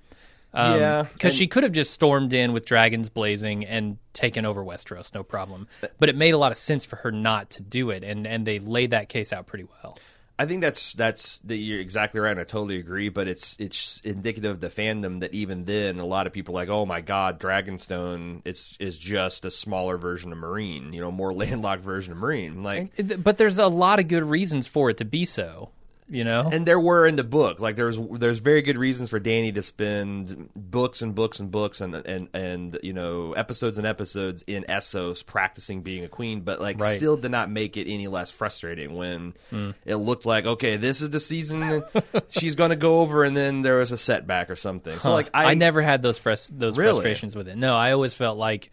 Um, 0.53 0.79
yeah, 0.79 1.03
because 1.13 1.35
she 1.35 1.47
could 1.47 1.63
have 1.63 1.71
just 1.71 1.91
stormed 1.91 2.33
in 2.33 2.53
with 2.53 2.65
dragons 2.65 3.09
blazing 3.09 3.65
and 3.65 3.97
taken 4.13 4.45
over 4.45 4.63
Westeros, 4.63 5.13
no 5.13 5.23
problem. 5.23 5.67
But 5.99 6.09
it 6.09 6.15
made 6.15 6.33
a 6.33 6.37
lot 6.37 6.51
of 6.51 6.57
sense 6.57 6.85
for 6.85 6.95
her 6.97 7.11
not 7.11 7.51
to 7.51 7.61
do 7.61 7.91
it, 7.91 8.03
and 8.03 8.25
and 8.25 8.45
they 8.45 8.59
laid 8.59 8.91
that 8.91 9.09
case 9.09 9.31
out 9.31 9.45
pretty 9.45 9.65
well. 9.83 9.97
I 10.39 10.45
think 10.45 10.61
that's 10.61 10.93
that's 10.93 11.39
that 11.39 11.57
you're 11.57 11.81
exactly 11.81 12.21
right. 12.21 12.31
and 12.31 12.39
I 12.39 12.45
totally 12.45 12.77
agree. 12.77 13.09
But 13.09 13.27
it's 13.27 13.57
it's 13.59 13.99
indicative 14.05 14.51
of 14.51 14.59
the 14.61 14.69
fandom 14.69 15.19
that 15.19 15.33
even 15.33 15.65
then, 15.65 15.99
a 15.99 16.05
lot 16.05 16.27
of 16.27 16.33
people 16.33 16.55
are 16.55 16.61
like, 16.61 16.69
oh 16.69 16.85
my 16.85 17.01
god, 17.01 17.41
Dragonstone, 17.41 18.41
it's 18.45 18.75
is 18.79 18.97
just 18.97 19.43
a 19.43 19.51
smaller 19.51 19.97
version 19.97 20.31
of 20.31 20.37
Meereen, 20.37 20.93
you 20.93 21.01
know, 21.01 21.11
more 21.11 21.33
landlocked 21.35 21.83
version 21.83 22.13
of 22.13 22.19
Meereen. 22.19 22.63
Like, 22.63 22.93
But 23.21 23.37
there's 23.37 23.59
a 23.59 23.67
lot 23.67 23.99
of 23.99 24.07
good 24.07 24.23
reasons 24.23 24.65
for 24.65 24.89
it 24.89 24.97
to 24.97 25.05
be 25.05 25.25
so. 25.25 25.71
You 26.09 26.23
know, 26.23 26.49
and 26.51 26.65
there 26.65 26.79
were 26.79 27.05
in 27.05 27.15
the 27.15 27.23
book 27.23 27.59
like 27.59 27.75
there's 27.75 27.97
there's 27.97 28.39
very 28.39 28.61
good 28.61 28.77
reasons 28.77 29.09
for 29.09 29.19
Danny 29.19 29.51
to 29.51 29.61
spend 29.61 30.49
books 30.55 31.01
and 31.01 31.13
books 31.13 31.39
and 31.39 31.51
books 31.51 31.81
and 31.81 31.93
and 31.95 32.29
and 32.33 32.79
you 32.81 32.93
know 32.93 33.33
episodes 33.33 33.77
and 33.77 33.85
episodes 33.85 34.43
in 34.47 34.63
Essos 34.63 35.23
practicing 35.25 35.81
being 35.81 36.03
a 36.03 36.09
queen, 36.09 36.41
but 36.41 36.59
like 36.59 36.79
Right. 36.79 36.97
still 36.97 37.17
did 37.17 37.31
not 37.31 37.51
make 37.51 37.77
it 37.77 37.87
any 37.87 38.07
less 38.07 38.31
frustrating 38.31 38.95
when 38.95 39.33
hmm. 39.51 39.71
it 39.85 39.95
looked 39.95 40.25
like 40.25 40.45
okay, 40.45 40.77
this 40.77 41.01
is 41.01 41.11
the 41.11 41.19
season 41.19 41.83
she's 42.29 42.55
going 42.55 42.71
to 42.71 42.75
go 42.75 43.01
over, 43.01 43.23
and 43.23 43.37
then 43.37 43.61
there 43.61 43.77
was 43.77 43.91
a 43.91 43.97
setback 43.97 44.49
or 44.49 44.55
something. 44.55 44.97
So 44.99 45.11
like 45.11 45.29
I, 45.33 45.51
I, 45.51 45.53
never 45.53 45.81
had 45.81 46.01
those 46.01 46.17
frus- 46.17 46.49
those 46.51 46.77
Really? 46.77 46.91
frustrations 46.91 47.35
with 47.35 47.47
it. 47.47 47.57
No, 47.57 47.75
I 47.75 47.91
always 47.91 48.13
felt 48.13 48.37
like 48.37 48.71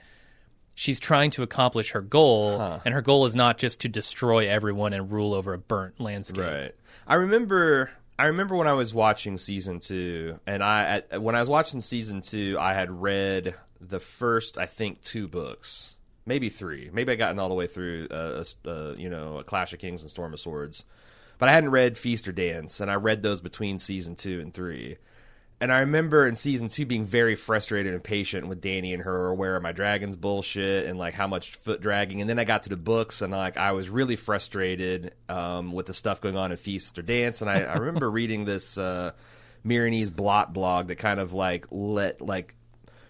she's 0.74 1.00
trying 1.00 1.32
to 1.32 1.42
accomplish 1.42 1.92
her 1.92 2.02
goal, 2.02 2.80
and 2.84 2.94
her 2.94 3.02
goal 3.02 3.26
is 3.26 3.34
not 3.34 3.58
just 3.58 3.80
to 3.80 3.88
destroy 3.88 4.48
everyone 4.48 4.92
and 4.92 5.10
rule 5.10 5.34
over 5.34 5.52
a 5.52 5.58
burnt 5.58 6.00
landscape. 6.00 6.44
Right. 6.44 6.74
I 7.06 7.14
remember. 7.16 7.90
I 8.18 8.26
remember 8.26 8.56
when 8.56 8.66
I 8.66 8.72
was 8.72 8.94
watching 8.94 9.36
season 9.36 9.78
two, 9.78 10.40
and 10.46 10.64
I 10.64 10.84
at, 10.84 11.20
when 11.20 11.34
I 11.34 11.40
was 11.40 11.50
watching 11.50 11.80
season 11.80 12.22
two, 12.22 12.56
I 12.58 12.72
had 12.72 12.90
read 12.90 13.54
the 13.80 14.00
first, 14.00 14.56
I 14.56 14.64
think, 14.64 15.02
two 15.02 15.28
books, 15.28 15.94
maybe 16.24 16.48
three. 16.48 16.88
Maybe 16.92 17.12
I 17.12 17.16
gotten 17.16 17.38
all 17.38 17.50
the 17.50 17.54
way 17.54 17.66
through, 17.66 18.08
uh, 18.10 18.42
uh, 18.64 18.94
you 18.96 19.10
know, 19.10 19.38
a 19.38 19.44
Clash 19.44 19.74
of 19.74 19.80
Kings 19.80 20.00
and 20.00 20.10
Storm 20.10 20.32
of 20.32 20.40
Swords, 20.40 20.84
but 21.38 21.50
I 21.50 21.52
hadn't 21.52 21.70
read 21.70 21.98
Feast 21.98 22.26
or 22.26 22.32
Dance, 22.32 22.80
and 22.80 22.90
I 22.90 22.94
read 22.94 23.22
those 23.22 23.42
between 23.42 23.78
season 23.78 24.16
two 24.16 24.40
and 24.40 24.54
three. 24.54 24.96
And 25.58 25.72
I 25.72 25.80
remember 25.80 26.26
in 26.26 26.36
season 26.36 26.68
two 26.68 26.84
being 26.84 27.06
very 27.06 27.34
frustrated 27.34 27.94
and 27.94 28.04
patient 28.04 28.46
with 28.46 28.60
Danny 28.60 28.92
and 28.92 29.02
her 29.02 29.32
where 29.32 29.56
are 29.56 29.60
my 29.60 29.72
dragons 29.72 30.14
bullshit 30.14 30.86
and 30.86 30.98
like 30.98 31.14
how 31.14 31.26
much 31.26 31.54
foot 31.54 31.80
dragging. 31.80 32.20
And 32.20 32.28
then 32.28 32.38
I 32.38 32.44
got 32.44 32.64
to 32.64 32.68
the 32.68 32.76
books 32.76 33.22
and 33.22 33.32
like 33.32 33.56
I 33.56 33.72
was 33.72 33.88
really 33.88 34.16
frustrated 34.16 35.14
um, 35.30 35.72
with 35.72 35.86
the 35.86 35.94
stuff 35.94 36.20
going 36.20 36.36
on 36.36 36.50
in 36.50 36.58
Feast 36.58 36.98
or 36.98 37.02
Dance. 37.02 37.40
And 37.40 37.50
I, 37.50 37.62
I 37.62 37.76
remember 37.76 38.10
reading 38.10 38.44
this 38.44 38.76
uh, 38.76 39.12
Meereenese 39.64 40.14
blot 40.14 40.52
blog 40.52 40.88
that 40.88 40.96
kind 40.96 41.20
of 41.20 41.32
like 41.32 41.66
let 41.70 42.20
like 42.20 42.54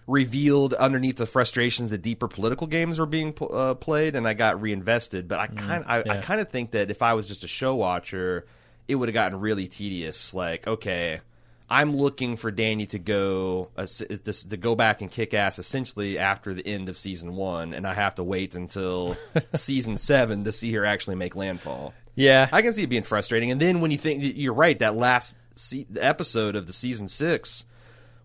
revealed 0.07 0.73
underneath 0.73 1.17
the 1.17 1.25
frustrations 1.25 1.89
that 1.89 2.01
deeper 2.01 2.29
political 2.29 2.65
games 2.65 2.97
were 2.97 3.05
being 3.05 3.35
uh, 3.41 3.75
played, 3.75 4.15
and 4.15 4.25
I 4.25 4.33
got 4.33 4.61
reinvested. 4.61 5.27
But 5.27 5.39
I 5.39 5.47
kind 5.47 5.83
I, 5.85 5.97
I 5.97 6.03
yeah. 6.05 6.21
kind 6.21 6.41
of 6.41 6.49
think 6.49 6.71
that 6.71 6.89
if 6.89 7.01
I 7.01 7.13
was 7.13 7.27
just 7.27 7.43
a 7.43 7.47
show 7.47 7.75
watcher, 7.75 8.45
it 8.87 8.95
would 8.95 9.09
have 9.09 9.13
gotten 9.13 9.39
really 9.39 9.67
tedious. 9.67 10.33
Like, 10.33 10.65
okay, 10.65 11.19
I'm 11.69 11.95
looking 11.95 12.37
for 12.37 12.49
Danny 12.49 12.85
to 12.87 12.99
go 12.99 13.69
uh, 13.75 13.85
to 13.85 14.57
go 14.57 14.75
back 14.75 15.01
and 15.01 15.11
kick 15.11 15.33
ass 15.33 15.59
essentially 15.59 16.17
after 16.17 16.53
the 16.53 16.65
end 16.65 16.87
of 16.87 16.97
season 16.97 17.35
one, 17.35 17.73
and 17.73 17.85
I 17.85 17.93
have 17.93 18.15
to 18.15 18.23
wait 18.23 18.55
until 18.55 19.17
season 19.55 19.97
seven 19.97 20.43
to 20.45 20.51
see 20.51 20.71
her 20.73 20.85
actually 20.85 21.15
make 21.15 21.35
landfall. 21.35 21.93
Yeah, 22.15 22.49
I 22.51 22.61
can 22.61 22.73
see 22.73 22.83
it 22.83 22.87
being 22.89 23.03
frustrating. 23.03 23.51
And 23.51 23.61
then 23.61 23.79
when 23.81 23.91
you 23.91 23.97
think 23.97 24.23
you're 24.23 24.53
right, 24.53 24.79
that 24.79 24.95
last 24.95 25.35
se- 25.55 25.87
episode 25.99 26.55
of 26.55 26.65
the 26.67 26.73
season 26.73 27.07
six, 27.07 27.65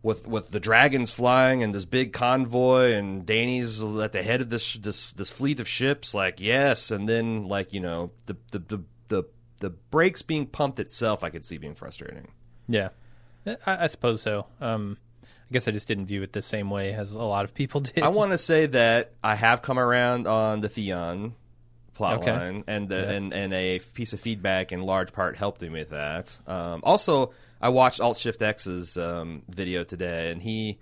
with 0.02 0.26
with 0.26 0.50
the 0.50 0.60
dragons 0.60 1.10
flying 1.10 1.62
and 1.62 1.74
this 1.74 1.84
big 1.84 2.12
convoy, 2.12 2.92
and 2.92 3.26
Danny's 3.26 3.82
at 3.82 4.12
the 4.12 4.22
head 4.22 4.40
of 4.40 4.50
this 4.50 4.74
this 4.74 5.12
this 5.12 5.30
fleet 5.30 5.58
of 5.60 5.68
ships, 5.68 6.14
like 6.14 6.40
yes, 6.40 6.90
and 6.90 7.08
then 7.08 7.48
like 7.48 7.72
you 7.72 7.80
know 7.80 8.12
the 8.26 8.36
the 8.52 8.58
the 8.60 8.84
the, 9.08 9.24
the 9.58 9.70
brakes 9.70 10.22
being 10.22 10.46
pumped 10.46 10.78
itself, 10.80 11.22
I 11.22 11.30
could 11.30 11.44
see 11.44 11.58
being 11.58 11.74
frustrating. 11.74 12.28
yeah, 12.68 12.90
I, 13.46 13.56
I 13.66 13.86
suppose 13.88 14.22
so. 14.22 14.46
Um, 14.60 14.98
I 15.24 15.52
guess 15.52 15.68
I 15.68 15.70
just 15.70 15.88
didn't 15.88 16.06
view 16.06 16.22
it 16.22 16.32
the 16.32 16.42
same 16.42 16.70
way 16.70 16.94
as 16.94 17.12
a 17.12 17.22
lot 17.22 17.44
of 17.44 17.54
people 17.54 17.80
did. 17.82 17.98
I 18.02 18.08
want 18.08 18.32
to 18.32 18.38
say 18.38 18.66
that 18.66 19.12
I 19.22 19.34
have 19.34 19.62
come 19.62 19.78
around 19.78 20.26
on 20.26 20.60
the 20.60 20.68
Theon 20.68 21.34
Okay. 22.00 22.30
plotline, 22.30 22.64
and 22.66 22.88
the, 22.88 23.08
and 23.08 23.32
and 23.34 23.52
a 23.52 23.78
piece 23.94 24.12
of 24.14 24.20
feedback 24.20 24.72
in 24.72 24.82
large 24.82 25.12
part 25.12 25.36
helped 25.36 25.60
me 25.60 25.68
with 25.68 25.90
that. 25.90 26.36
Um, 26.46 26.80
also, 26.84 27.32
I 27.60 27.68
watched 27.68 28.00
Alt 28.00 28.16
Shift 28.16 28.40
X's 28.42 28.96
um, 28.96 29.42
video 29.48 29.84
today, 29.84 30.30
and 30.30 30.42
he. 30.42 30.78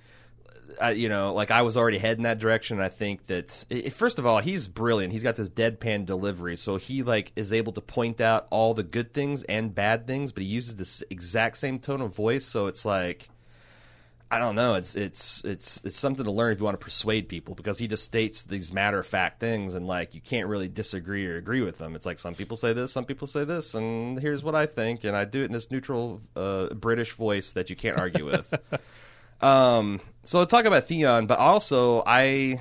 I, 0.81 0.91
you 0.93 1.09
know, 1.09 1.35
like 1.35 1.51
I 1.51 1.63
was 1.63 1.77
already 1.77 1.99
heading 1.99 2.25
that 2.25 2.39
direction. 2.39 2.81
I 2.81 2.89
think 2.89 3.27
that 3.27 3.65
first 3.93 4.19
of 4.19 4.27
all, 4.27 4.39
he's 4.39 4.69
brilliant. 4.69 5.13
He's 5.13 5.23
got 5.23 5.37
this 5.37 5.51
deadpan 5.51 6.07
delivery, 6.07 6.57
so 6.57 6.77
he 6.77 7.03
like 7.03 7.33
is 7.37 7.53
able 7.53 7.73
to 7.73 7.81
point 7.81 8.21
out 8.21 8.47
all 8.51 8.75
the 8.75 8.83
good 8.83 9.13
things 9.13 9.43
and 9.45 9.75
bad 9.75 10.07
things, 10.07 10.33
but 10.33 10.43
he 10.43 10.49
uses 10.49 10.77
this 10.77 11.05
exact 11.11 11.59
same 11.59 11.79
tone 11.79 12.01
of 12.01 12.15
voice. 12.15 12.45
So 12.45 12.67
it's 12.67 12.85
like, 12.85 13.29
I 14.31 14.39
don't 14.39 14.55
know. 14.55 14.75
It's 14.75 14.95
it's 14.95 15.45
it's 15.45 15.83
it's 15.85 15.97
something 15.97 16.25
to 16.25 16.31
learn 16.31 16.53
if 16.53 16.61
you 16.61 16.65
want 16.65 16.79
to 16.81 16.85
persuade 16.85 17.29
people 17.29 17.55
because 17.55 17.79
he 17.79 17.87
just 17.87 18.05
states 18.05 18.45
these 18.45 18.73
matter 18.73 19.01
of 19.01 19.07
fact 19.07 19.41
things 19.41 19.75
and 19.75 19.87
like 19.87 20.15
you 20.15 20.21
can't 20.21 20.47
really 20.47 20.69
disagree 20.69 21.27
or 21.27 21.37
agree 21.37 21.63
with 21.63 21.79
them. 21.79 21.95
It's 21.95 22.07
like 22.07 22.19
some 22.19 22.35
people 22.35 22.57
say 22.57 22.73
this, 22.73 22.93
some 22.93 23.05
people 23.05 23.27
say 23.27 23.45
this, 23.45 23.75
and 23.75 24.19
here's 24.21 24.43
what 24.43 24.55
I 24.55 24.67
think, 24.67 25.05
and 25.05 25.17
I 25.17 25.25
do 25.25 25.43
it 25.43 25.47
in 25.47 25.53
this 25.53 25.71
neutral 25.71 26.21
uh, 26.37 26.69
British 26.69 27.13
voice 27.13 27.53
that 27.53 27.71
you 27.71 27.77
can't 27.77 27.99
argue 27.99 28.25
with. 28.25 28.55
um, 29.43 30.01
so 30.25 30.39
I'll 30.39 30.47
talk 30.47 30.65
about 30.65 30.85
Theon, 30.85 31.27
but 31.27 31.39
also 31.39 32.03
I 32.07 32.61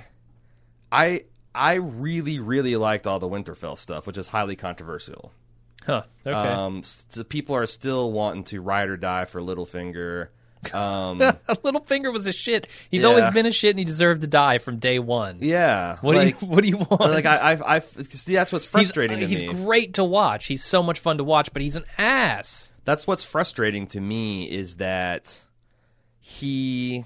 I 0.92 1.24
I 1.54 1.76
really 1.76 2.40
really 2.40 2.76
liked 2.76 3.08
all 3.08 3.20
the 3.20 3.30
Winterfell 3.30 3.78
stuff, 3.78 4.08
which 4.08 4.18
is 4.18 4.28
highly 4.28 4.56
controversial. 4.56 5.32
huh? 5.86 6.04
Okay. 6.26 6.32
Um, 6.38 6.80
s- 6.80 7.06
people 7.30 7.56
are 7.56 7.66
still 7.66 8.12
wanting 8.12 8.44
to 8.46 8.62
ride 8.62 8.90
or 8.90 8.98
die 8.98 9.26
for 9.26 9.42
Littlefinger. 9.42 10.28
Um, 10.74 11.20
Littlefinger 11.50 12.12
was 12.12 12.28
a 12.28 12.34
shit. 12.34 12.68
He's 12.92 13.04
Yeah. 13.04 13.10
always 13.10 13.30
been 13.30 13.46
a 13.46 13.52
shit, 13.52 13.72
and 13.72 13.80
he 13.80 13.86
deserved 13.86 14.22
to 14.22 14.28
die 14.28 14.58
from 14.58 14.78
day 14.78 15.00
one. 15.00 15.38
Yeah. 15.42 15.98
What 16.02 16.16
like, 16.18 16.40
do 16.40 16.46
you 16.46 16.52
What 16.54 16.64
do 16.64 16.70
you 16.70 16.78
want? 16.78 17.00
like 17.00 17.26
I, 17.26 17.54
I, 17.54 17.76
I 17.78 17.80
see 17.80 18.34
that's 18.34 18.52
what's 18.52 18.66
frustrating 18.66 19.20
he's, 19.20 19.40
he's 19.40 19.52
great 19.64 19.94
to 19.96 20.04
watch. 20.04 20.48
He's 20.48 20.64
so 20.64 20.84
much 20.84 21.00
fun 21.00 21.18
to 21.18 21.24
watch, 21.24 21.52
but 21.54 21.62
he's 21.62 21.76
an 21.78 21.86
ass. 21.98 22.72
that's 22.86 23.08
what's 23.08 23.24
frustrating 23.24 23.88
to 23.88 24.02
me 24.02 24.50
is 24.50 24.78
that 24.78 25.44
he, 26.20 27.06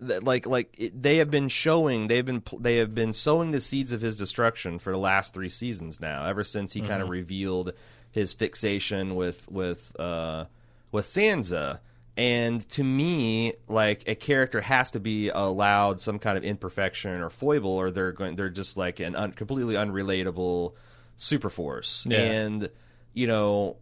like 0.00 0.46
like 0.46 0.74
it, 0.78 1.00
they 1.00 1.18
have 1.18 1.30
been 1.30 1.48
showing 1.48 2.08
they've 2.08 2.24
been 2.24 2.42
they 2.58 2.78
have 2.78 2.94
been 2.94 3.12
sowing 3.12 3.50
the 3.50 3.60
seeds 3.60 3.92
of 3.92 4.00
his 4.00 4.16
destruction 4.18 4.78
for 4.78 4.92
the 4.92 4.98
last 4.98 5.34
three 5.34 5.48
seasons 5.48 6.00
now. 6.00 6.24
Ever 6.24 6.44
since 6.44 6.72
he 6.72 6.80
kind 6.80 7.02
of 7.02 7.08
revealed 7.08 7.72
his 8.10 8.34
fixation 8.34 9.14
with 9.14 9.50
with 9.50 9.98
uh, 9.98 10.46
with 10.90 11.06
Sansa. 11.06 11.80
And 12.14 12.68
to 12.70 12.84
me, 12.84 13.54
like 13.68 14.04
a 14.06 14.14
character 14.14 14.60
has 14.60 14.90
to 14.90 15.00
be 15.00 15.30
allowed 15.30 15.98
some 15.98 16.18
kind 16.18 16.36
of 16.36 16.44
imperfection 16.44 17.22
or 17.22 17.30
foible, 17.30 17.70
or 17.70 17.90
they're 17.90 18.12
going 18.12 18.36
they're 18.36 18.50
just 18.50 18.76
like 18.76 19.00
an 19.00 19.16
un, 19.16 19.32
completely 19.32 19.76
unrelatable 19.76 20.74
super 21.16 21.48
force. 21.48 22.04
Yeah. 22.06 22.18
And 22.18 22.68
you 23.14 23.26
know, 23.26 23.76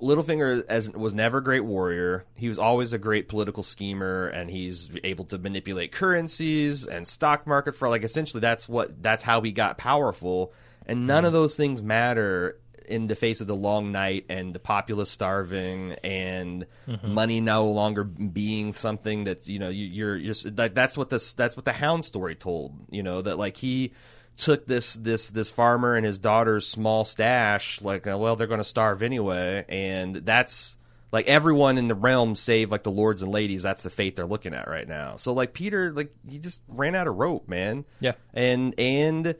Littlefinger 0.00 0.64
as 0.68 0.92
was 0.92 1.14
never 1.14 1.38
a 1.38 1.42
great 1.42 1.64
warrior. 1.64 2.26
He 2.34 2.48
was 2.48 2.58
always 2.58 2.92
a 2.92 2.98
great 2.98 3.28
political 3.28 3.62
schemer, 3.62 4.26
and 4.26 4.50
he's 4.50 4.90
able 5.02 5.24
to 5.26 5.38
manipulate 5.38 5.92
currencies 5.92 6.86
and 6.86 7.08
stock 7.08 7.46
market 7.46 7.74
for 7.74 7.88
like 7.88 8.04
essentially 8.04 8.40
that's 8.40 8.68
what 8.68 9.02
that's 9.02 9.22
how 9.22 9.40
he 9.40 9.52
got 9.52 9.78
powerful. 9.78 10.52
And 10.86 11.06
none 11.06 11.24
of 11.24 11.28
mm-hmm. 11.28 11.40
those 11.40 11.56
things 11.56 11.82
matter 11.82 12.58
in 12.86 13.06
the 13.06 13.16
face 13.16 13.40
of 13.40 13.46
the 13.46 13.56
long 13.56 13.92
night 13.92 14.26
and 14.28 14.54
the 14.54 14.58
populace 14.58 15.10
starving 15.10 15.92
and 16.04 16.66
mm-hmm. 16.86 17.12
money 17.12 17.40
no 17.40 17.66
longer 17.70 18.04
being 18.04 18.74
something 18.74 19.24
that's 19.24 19.48
you 19.48 19.58
know 19.58 19.68
you, 19.68 19.86
you're 19.86 20.16
you're 20.16 20.34
like 20.56 20.74
that's 20.74 20.96
what 20.96 21.10
this 21.10 21.32
that's 21.32 21.56
what 21.56 21.64
the 21.64 21.72
Hound 21.72 22.04
story 22.04 22.34
told. 22.34 22.74
You 22.90 23.02
know 23.02 23.22
that 23.22 23.38
like 23.38 23.56
he 23.56 23.92
took 24.36 24.66
this 24.66 24.94
this 24.94 25.30
this 25.30 25.50
farmer 25.50 25.94
and 25.94 26.04
his 26.04 26.18
daughter's 26.18 26.66
small 26.66 27.04
stash 27.04 27.80
like 27.80 28.06
uh, 28.06 28.16
well 28.18 28.36
they're 28.36 28.46
going 28.46 28.58
to 28.58 28.64
starve 28.64 29.02
anyway 29.02 29.64
and 29.68 30.16
that's 30.16 30.76
like 31.12 31.26
everyone 31.26 31.78
in 31.78 31.88
the 31.88 31.94
realm 31.94 32.34
save 32.36 32.70
like 32.70 32.82
the 32.82 32.90
lords 32.90 33.22
and 33.22 33.32
ladies 33.32 33.62
that's 33.62 33.82
the 33.82 33.90
fate 33.90 34.14
they're 34.16 34.26
looking 34.26 34.52
at 34.52 34.68
right 34.68 34.86
now 34.88 35.16
so 35.16 35.32
like 35.32 35.52
peter 35.54 35.92
like 35.92 36.14
he 36.28 36.38
just 36.38 36.60
ran 36.68 36.94
out 36.94 37.06
of 37.06 37.16
rope 37.16 37.48
man 37.48 37.84
Yeah. 38.00 38.12
and 38.34 38.74
and 38.78 39.34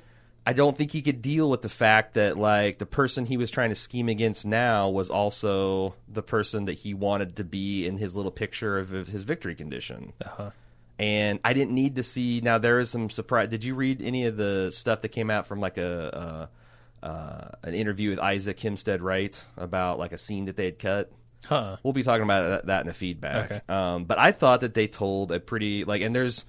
i 0.47 0.53
don't 0.55 0.77
think 0.77 0.93
he 0.93 1.03
could 1.03 1.21
deal 1.21 1.51
with 1.51 1.61
the 1.63 1.69
fact 1.69 2.15
that 2.15 2.39
like 2.39 2.79
the 2.79 2.87
person 2.87 3.27
he 3.27 3.37
was 3.37 3.51
trying 3.51 3.69
to 3.71 3.75
scheme 3.75 4.09
against 4.09 4.47
now 4.47 4.89
was 4.89 5.11
also 5.11 5.95
the 6.09 6.23
person 6.23 6.65
that 6.67 6.75
he 6.75 6.95
wanted 6.95 7.37
to 7.37 7.45
be 7.45 7.85
in 7.87 7.99
his 7.99 8.17
little 8.17 8.31
picture 8.33 8.79
of, 8.79 8.93
of 8.95 9.09
his 9.09 9.25
victory 9.25 9.55
condition 9.55 10.13
Uh-huh. 10.25 10.51
And 10.99 11.41
I 11.45 11.53
didn't 11.53 11.75
need 11.75 11.97
to 11.97 12.03
see. 12.03 12.41
Now 12.43 12.59
there 12.59 12.81
is 12.81 12.91
some 12.91 13.11
surprise. 13.11 13.49
Did 13.49 13.65
you 13.65 13.75
read 13.75 14.01
any 14.01 14.27
of 14.27 14.37
the 14.37 14.71
stuff 14.71 15.03
that 15.03 15.09
came 15.09 15.31
out 15.31 15.47
from 15.47 15.61
like 15.61 15.79
a, 15.79 16.17
uh 16.17 16.47
uh, 17.03 17.51
an 17.63 17.75
interview 17.75 18.11
with 18.11 18.19
Isaac 18.19 18.59
Hempstead 18.59 19.01
Wright 19.03 19.45
about 19.57 19.99
like 19.99 20.13
a 20.13 20.19
scene 20.19 20.47
that 20.47 20.57
they 20.57 20.65
had 20.65 20.79
cut? 20.79 21.13
Huh. 21.45 21.77
We'll 21.83 21.93
be 21.93 22.03
talking 22.03 22.25
about 22.25 22.49
that, 22.49 22.67
that 22.67 22.81
in 22.81 22.87
the 22.89 22.95
feedback. 22.95 23.53
Okay. 23.53 23.61
Um, 23.69 24.05
but 24.05 24.19
I 24.19 24.33
thought 24.33 24.63
that 24.63 24.75
they 24.75 24.89
told 24.89 25.31
a 25.31 25.39
pretty 25.39 25.85
like, 25.85 26.03
and 26.03 26.15
there's 26.15 26.45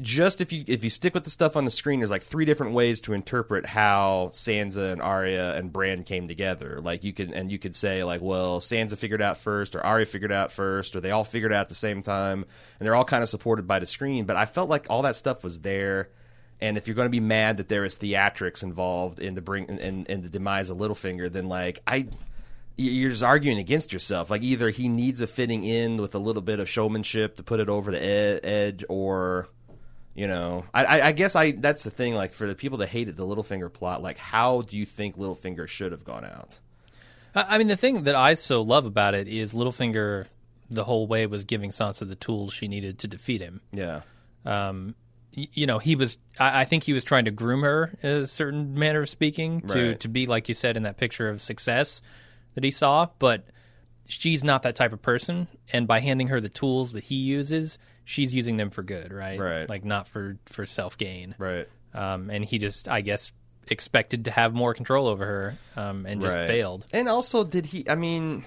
just 0.00 0.40
if 0.40 0.52
you 0.52 0.64
if 0.66 0.84
you 0.84 0.90
stick 0.90 1.12
with 1.12 1.24
the 1.24 1.30
stuff 1.30 1.56
on 1.56 1.64
the 1.64 1.70
screen, 1.70 2.00
there's 2.00 2.10
like 2.10 2.22
three 2.22 2.44
different 2.44 2.72
ways 2.72 3.02
to 3.02 3.12
interpret 3.12 3.66
how 3.66 4.30
Sansa 4.32 4.92
and 4.92 5.02
Arya 5.02 5.54
and 5.54 5.72
Bran 5.72 6.04
came 6.04 6.28
together. 6.28 6.80
Like 6.82 7.04
you 7.04 7.12
can 7.12 7.34
and 7.34 7.52
you 7.52 7.58
could 7.58 7.74
say 7.74 8.02
like, 8.02 8.22
well, 8.22 8.60
Sansa 8.60 8.96
figured 8.96 9.20
out 9.20 9.38
first, 9.38 9.76
or 9.76 9.84
Arya 9.84 10.06
figured 10.06 10.32
out 10.32 10.50
first, 10.50 10.96
or 10.96 11.00
they 11.00 11.10
all 11.10 11.24
figured 11.24 11.52
out 11.52 11.62
at 11.62 11.68
the 11.68 11.74
same 11.74 12.02
time, 12.02 12.44
and 12.78 12.86
they're 12.86 12.94
all 12.94 13.04
kind 13.04 13.22
of 13.22 13.28
supported 13.28 13.66
by 13.66 13.78
the 13.80 13.86
screen. 13.86 14.24
But 14.24 14.36
I 14.36 14.46
felt 14.46 14.70
like 14.70 14.86
all 14.88 15.02
that 15.02 15.16
stuff 15.16 15.44
was 15.44 15.60
there. 15.60 16.10
And 16.60 16.78
if 16.78 16.86
you're 16.86 16.94
going 16.94 17.06
to 17.06 17.10
be 17.10 17.20
mad 17.20 17.56
that 17.56 17.68
there 17.68 17.84
is 17.84 17.98
theatrics 17.98 18.62
involved 18.62 19.18
in 19.18 19.34
the 19.34 19.42
bring 19.42 19.66
in, 19.66 20.06
in 20.06 20.22
the 20.22 20.28
demise 20.28 20.70
of 20.70 20.78
Littlefinger, 20.78 21.30
then 21.30 21.48
like 21.48 21.80
I 21.86 22.06
you're 22.76 23.10
just 23.10 23.22
arguing 23.22 23.58
against 23.58 23.92
yourself. 23.92 24.30
Like 24.30 24.42
either 24.42 24.70
he 24.70 24.88
needs 24.88 25.20
a 25.20 25.26
fitting 25.26 25.64
in 25.64 25.98
with 25.98 26.14
a 26.14 26.18
little 26.18 26.42
bit 26.42 26.60
of 26.60 26.68
showmanship 26.68 27.36
to 27.36 27.42
put 27.42 27.60
it 27.60 27.68
over 27.68 27.90
the 27.90 28.02
ed- 28.02 28.40
edge, 28.42 28.84
or 28.88 29.48
you 30.14 30.26
know, 30.28 30.64
I, 30.74 30.84
I, 30.84 31.06
I 31.08 31.12
guess 31.12 31.34
I 31.36 31.52
that's 31.52 31.82
the 31.84 31.90
thing. 31.90 32.14
Like 32.14 32.32
for 32.32 32.46
the 32.46 32.54
people 32.54 32.78
that 32.78 32.88
hated 32.90 33.16
the 33.16 33.26
Littlefinger 33.26 33.72
plot, 33.72 34.02
like 34.02 34.18
how 34.18 34.62
do 34.62 34.76
you 34.76 34.84
think 34.86 35.16
Littlefinger 35.16 35.66
should 35.68 35.92
have 35.92 36.04
gone 36.04 36.24
out? 36.24 36.58
I 37.34 37.54
I 37.54 37.58
mean, 37.58 37.68
the 37.68 37.76
thing 37.76 38.04
that 38.04 38.14
I 38.14 38.34
so 38.34 38.62
love 38.62 38.84
about 38.86 39.14
it 39.14 39.28
is 39.28 39.54
Littlefinger 39.54 40.26
the 40.70 40.84
whole 40.84 41.06
way 41.06 41.26
was 41.26 41.44
giving 41.44 41.70
Sansa 41.70 42.08
the 42.08 42.14
tools 42.14 42.52
she 42.54 42.66
needed 42.68 42.98
to 43.00 43.08
defeat 43.08 43.42
him. 43.42 43.60
Yeah, 43.72 44.02
Um, 44.46 44.94
y- 45.36 45.48
you 45.52 45.66
know, 45.66 45.78
he 45.78 45.96
was. 45.96 46.16
I, 46.38 46.62
I 46.62 46.64
think 46.64 46.84
he 46.84 46.92
was 46.94 47.04
trying 47.04 47.26
to 47.26 47.30
groom 47.30 47.62
her 47.62 47.92
in 48.02 48.08
a 48.10 48.26
certain 48.26 48.74
manner 48.74 49.02
of 49.02 49.08
speaking 49.10 49.60
to 49.68 49.88
Right. 49.90 50.00
to 50.00 50.08
be 50.08 50.26
like 50.26 50.48
you 50.48 50.54
said 50.54 50.76
in 50.76 50.82
that 50.84 50.96
picture 50.96 51.28
of 51.28 51.42
success 51.42 52.00
that 52.54 52.64
he 52.64 52.70
saw, 52.70 53.08
but 53.18 53.44
she's 54.08 54.44
not 54.44 54.62
that 54.62 54.76
type 54.76 54.92
of 54.92 55.00
person. 55.02 55.48
And 55.72 55.86
by 55.86 56.00
handing 56.00 56.28
her 56.28 56.40
the 56.40 56.48
tools 56.48 56.92
that 56.92 57.04
he 57.04 57.16
uses, 57.16 57.78
she's 58.04 58.34
using 58.34 58.56
them 58.56 58.70
for 58.70 58.82
good, 58.82 59.12
right? 59.12 59.38
Right. 59.38 59.68
Like 59.68 59.84
not 59.84 60.08
for 60.08 60.36
for 60.46 60.66
self 60.66 60.98
gain. 60.98 61.34
right. 61.38 61.68
Um, 61.94 62.30
and 62.30 62.42
he 62.42 62.58
just, 62.58 62.88
I 62.88 63.02
guess, 63.02 63.32
expected 63.68 64.24
to 64.24 64.30
have 64.30 64.54
more 64.54 64.72
control 64.72 65.08
over 65.08 65.26
her, 65.26 65.58
um, 65.76 66.06
and 66.06 66.22
just 66.22 66.36
right. 66.36 66.46
failed. 66.46 66.86
And 66.92 67.08
also, 67.08 67.44
did 67.44 67.66
he? 67.66 67.88
I 67.88 67.94
mean. 67.94 68.44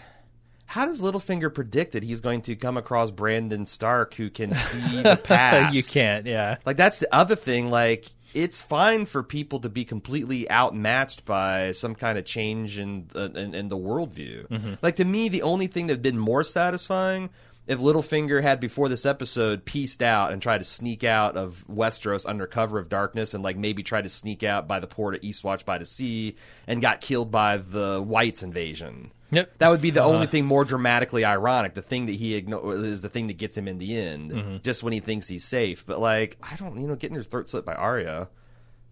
How 0.68 0.88
does 0.88 1.00
Littlefinger 1.00 1.54
predict 1.54 1.92
that 1.92 2.02
he's 2.02 2.22
going 2.22 2.42
to 2.42 2.56
come 2.56 2.76
across 2.76 3.12
Brandon 3.12 3.68
Stark, 3.68 4.16
who 4.16 4.32
can 4.32 4.56
see 4.56 5.04
the 5.04 5.16
past? 5.24 5.76
you 5.76 5.84
can't, 5.84 6.26
yeah. 6.26 6.58
Like 6.66 6.76
that's 6.76 6.98
the 6.98 7.14
other 7.14 7.36
thing. 7.36 7.70
Like 7.70 8.08
it's 8.34 8.62
fine 8.64 9.06
for 9.06 9.22
people 9.22 9.60
to 9.60 9.70
be 9.70 9.86
completely 9.86 10.50
outmatched 10.50 11.24
by 11.24 11.72
some 11.72 11.94
kind 11.94 12.18
of 12.18 12.26
change 12.26 12.80
in 12.80 13.12
uh, 13.16 13.30
in, 13.36 13.54
in 13.54 13.70
the 13.70 13.78
worldview. 13.78 14.80
Like 14.82 14.96
to 14.96 15.06
me, 15.06 15.30
the 15.30 15.44
only 15.44 15.68
thing 15.68 15.86
that'd 15.86 16.02
been 16.02 16.18
more 16.18 16.44
satisfying 16.44 17.30
if 17.68 17.80
Littlefinger 17.80 18.42
had 18.42 18.60
before 18.60 18.90
this 18.90 19.06
episode 19.06 19.66
pieced 19.66 20.04
out 20.04 20.32
and 20.32 20.42
tried 20.42 20.60
to 20.60 20.64
sneak 20.64 21.04
out 21.04 21.36
of 21.36 21.66
Westeros 21.70 22.26
under 22.28 22.46
cover 22.46 22.78
of 22.78 22.90
darkness 22.90 23.34
and 23.34 23.44
like 23.44 23.58
maybe 23.58 23.84
tried 23.84 24.04
to 24.04 24.10
sneak 24.10 24.44
out 24.44 24.68
by 24.68 24.80
the 24.80 24.88
port 24.88 25.16
of 25.16 25.22
Eastwatch 25.22 25.66
by 25.66 25.78
the 25.78 25.86
Sea 25.86 26.36
and 26.68 26.82
got 26.82 27.02
killed 27.02 27.32
by 27.32 27.58
the 27.58 28.02
Whites 28.02 28.44
invasion. 28.44 29.12
Yep. 29.32 29.58
That 29.58 29.70
would 29.70 29.82
be 29.82 29.90
the 29.90 30.04
only 30.04 30.18
uh-huh. 30.18 30.28
thing 30.28 30.46
more 30.46 30.64
dramatically 30.64 31.26
ironic. 31.26 31.74
The 31.74 31.82
thing 31.82 32.06
that 32.06 32.14
he 32.14 32.40
igno- 32.40 32.84
is 32.84 33.02
the 33.02 33.10
thing 33.10 33.28
that 33.28 33.38
gets 33.38 33.58
him 33.58 33.68
in 33.68 33.80
the 33.80 33.98
end, 33.98 34.32
mm-hmm. 34.32 34.58
just 34.62 34.84
when 34.84 34.94
he 34.94 35.00
thinks 35.00 35.28
he's 35.28 35.44
safe. 35.44 35.86
But 35.86 36.00
like, 36.00 36.38
I 36.42 36.56
don't, 36.56 36.80
you 36.80 36.88
know, 36.88 36.96
getting 36.96 37.16
your 37.16 37.24
throat 37.24 37.50
slit 37.50 37.66
by 37.66 37.74
Arya, 37.74 38.30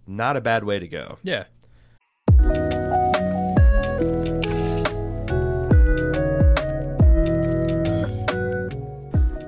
not 0.07 0.35
a 0.35 0.41
bad 0.41 0.63
way 0.63 0.79
to 0.79 0.87
go. 0.87 1.17
Yeah. 1.23 1.45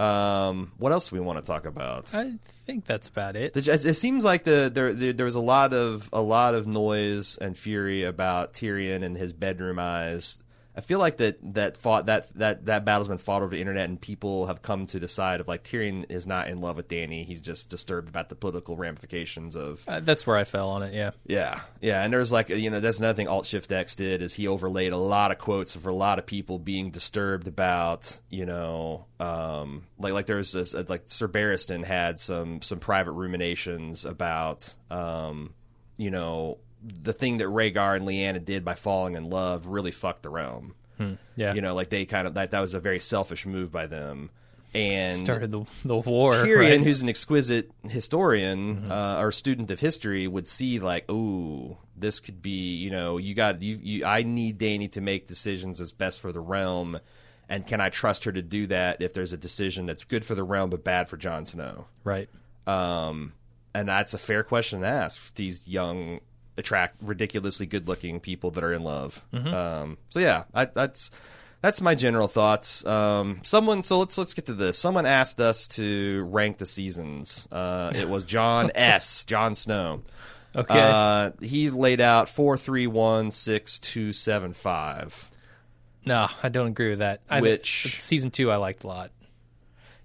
Um, 0.00 0.72
what 0.78 0.92
else 0.92 1.10
do 1.10 1.16
we 1.16 1.20
want 1.20 1.44
to 1.44 1.46
talk 1.46 1.66
about? 1.66 2.14
I 2.14 2.36
think 2.64 2.86
that's 2.86 3.08
about 3.08 3.36
it. 3.36 3.54
It 3.54 3.94
seems 3.96 4.24
like 4.24 4.44
the 4.44 4.70
there, 4.72 4.94
there 4.94 5.12
there 5.12 5.26
was 5.26 5.34
a 5.34 5.40
lot 5.40 5.74
of 5.74 6.08
a 6.10 6.22
lot 6.22 6.54
of 6.54 6.66
noise 6.66 7.36
and 7.38 7.56
fury 7.56 8.04
about 8.04 8.54
Tyrion 8.54 9.04
and 9.04 9.14
his 9.14 9.34
bedroom 9.34 9.78
eyes. 9.78 10.42
I 10.76 10.82
feel 10.82 11.00
like 11.00 11.16
that 11.16 11.38
that 11.54 11.76
fought 11.76 12.06
that 12.06 12.32
that 12.38 12.66
that 12.66 12.84
battle's 12.84 13.08
been 13.08 13.18
fought 13.18 13.42
over 13.42 13.50
the 13.50 13.60
internet, 13.60 13.88
and 13.88 14.00
people 14.00 14.46
have 14.46 14.62
come 14.62 14.86
to 14.86 15.00
the 15.00 15.08
side 15.08 15.40
of 15.40 15.48
like 15.48 15.64
Tyrion 15.64 16.06
is 16.08 16.26
not 16.26 16.48
in 16.48 16.60
love 16.60 16.76
with 16.76 16.88
Danny. 16.88 17.24
He's 17.24 17.40
just 17.40 17.68
disturbed 17.68 18.08
about 18.08 18.28
the 18.28 18.36
political 18.36 18.76
ramifications 18.76 19.56
of 19.56 19.84
Uh, 19.88 20.00
that's 20.00 20.26
where 20.26 20.36
I 20.36 20.44
fell 20.44 20.70
on 20.70 20.82
it, 20.82 20.94
yeah. 20.94 21.10
yeah, 21.26 21.60
yeah, 21.80 22.04
and 22.04 22.12
there's 22.12 22.30
like 22.30 22.50
you 22.50 22.70
know 22.70 22.78
that's 22.78 22.98
another 22.98 23.16
thing 23.16 23.26
Alt 23.26 23.46
Shift 23.46 23.72
X 23.72 23.96
did 23.96 24.22
is 24.22 24.34
he 24.34 24.46
overlaid 24.46 24.92
a 24.92 24.96
lot 24.96 25.32
of 25.32 25.38
quotes 25.38 25.74
for 25.74 25.88
a 25.88 25.94
lot 25.94 26.18
of 26.18 26.26
people 26.26 26.58
being 26.58 26.90
disturbed 26.90 27.48
about 27.48 28.20
you 28.30 28.46
know 28.46 29.06
um, 29.18 29.86
like 29.98 30.12
like 30.12 30.26
there's 30.26 30.52
this 30.52 30.72
uh, 30.72 30.84
like 30.88 31.02
Sir 31.06 31.26
Barristan 31.26 31.84
had 31.84 32.20
some 32.20 32.62
some 32.62 32.78
private 32.78 33.12
ruminations 33.12 34.04
about 34.04 34.72
um, 34.90 35.52
you 35.96 36.10
know 36.12 36.58
the 36.82 37.12
thing 37.12 37.38
that 37.38 37.46
Rhaegar 37.46 37.96
and 37.96 38.06
Lyanna 38.06 38.44
did 38.44 38.64
by 38.64 38.74
falling 38.74 39.14
in 39.14 39.28
love 39.30 39.66
really 39.66 39.90
fucked 39.90 40.22
the 40.22 40.30
realm. 40.30 40.74
Yeah. 41.34 41.54
You 41.54 41.62
know, 41.62 41.74
like 41.74 41.88
they 41.88 42.04
kind 42.04 42.26
of 42.26 42.34
that 42.34 42.50
that 42.50 42.60
was 42.60 42.74
a 42.74 42.80
very 42.80 43.00
selfish 43.00 43.46
move 43.46 43.72
by 43.72 43.86
them. 43.86 44.30
And 44.74 45.18
started 45.18 45.50
the 45.50 45.64
the 45.84 45.96
war. 45.96 46.30
Tyrion, 46.30 46.58
right? 46.58 46.72
Mm-hmm. 46.74 46.84
who's 46.84 47.02
an 47.02 47.08
exquisite 47.08 47.70
historian 47.88 48.90
uh, 48.90 49.16
or 49.18 49.32
student 49.32 49.70
of 49.70 49.80
history, 49.80 50.28
would 50.28 50.46
see 50.46 50.78
like, 50.78 51.10
"Ooh, 51.10 51.76
this 51.96 52.20
could 52.20 52.40
be. 52.40 52.76
You 52.76 52.90
know, 52.90 53.16
you 53.16 53.34
got 53.34 53.62
you, 53.62 53.80
you. 53.82 54.04
I 54.04 54.22
need 54.22 54.58
Danny 54.58 54.86
to 54.88 55.00
make 55.00 55.26
decisions 55.26 55.80
as 55.80 55.92
best 55.92 56.20
for 56.20 56.30
the 56.30 56.38
realm, 56.38 57.00
and 57.48 57.66
can 57.66 57.80
I 57.80 57.88
trust 57.88 58.24
her 58.24 58.32
to 58.32 58.42
do 58.42 58.68
that 58.68 59.02
if 59.02 59.12
there's 59.12 59.32
a 59.32 59.36
decision 59.36 59.86
that's 59.86 60.04
good 60.04 60.24
for 60.24 60.36
the 60.36 60.44
realm 60.44 60.70
but 60.70 60.84
bad 60.84 61.08
for 61.08 61.16
Jon 61.16 61.44
Snow? 61.46 61.86
right. 62.04 62.28
Um, 62.66 63.32
and 63.74 63.88
that's 63.88 64.14
a 64.14 64.18
fair 64.18 64.44
question 64.44 64.82
to 64.82 64.86
ask 64.86 65.34
these 65.34 65.66
young, 65.66 66.20
attract 66.60 66.96
ridiculously 67.02 67.66
good-looking 67.66 68.20
people 68.20 68.52
that 68.52 68.62
are 68.62 68.72
in 68.72 68.82
love. 68.84 69.24
Um, 69.32 69.98
so 70.08 70.20
yeah, 70.20 70.44
I, 70.54 70.66
that's 70.66 71.10
that's 71.62 71.80
my 71.80 71.94
general 71.94 72.28
thoughts. 72.28 72.84
Um, 72.86 73.40
someone, 73.42 73.82
so 73.82 73.98
let's 73.98 74.16
let's 74.16 74.32
get 74.34 74.46
to 74.46 74.54
this. 74.54 74.78
Someone 74.78 75.04
asked 75.06 75.40
us 75.40 75.66
to 75.68 76.22
rank 76.30 76.58
the 76.58 76.66
seasons. 76.66 77.48
Uh, 77.50 77.92
it 77.94 78.08
was 78.08 78.24
John 78.24 78.70
S. 78.76 79.24
John 79.24 79.54
Snow. 79.54 80.02
Okay. 80.54 80.80
Uh, 80.80 81.30
he 81.40 81.70
laid 81.70 82.00
out 82.00 82.28
four, 82.28 82.56
three, 82.56 82.86
one, 82.86 83.30
six, 83.30 83.78
two, 83.78 84.12
seven, 84.12 84.52
five. 84.52 85.30
no, 86.04 86.28
I 86.42 86.48
don't 86.48 86.68
agree 86.68 86.90
with 86.90 86.98
that. 87.00 87.20
I, 87.28 87.40
Which- 87.40 88.00
season 88.00 88.30
two 88.30 88.50
I 88.50 88.56
liked 88.56 88.84
a 88.84 88.86
lot. 88.86 89.10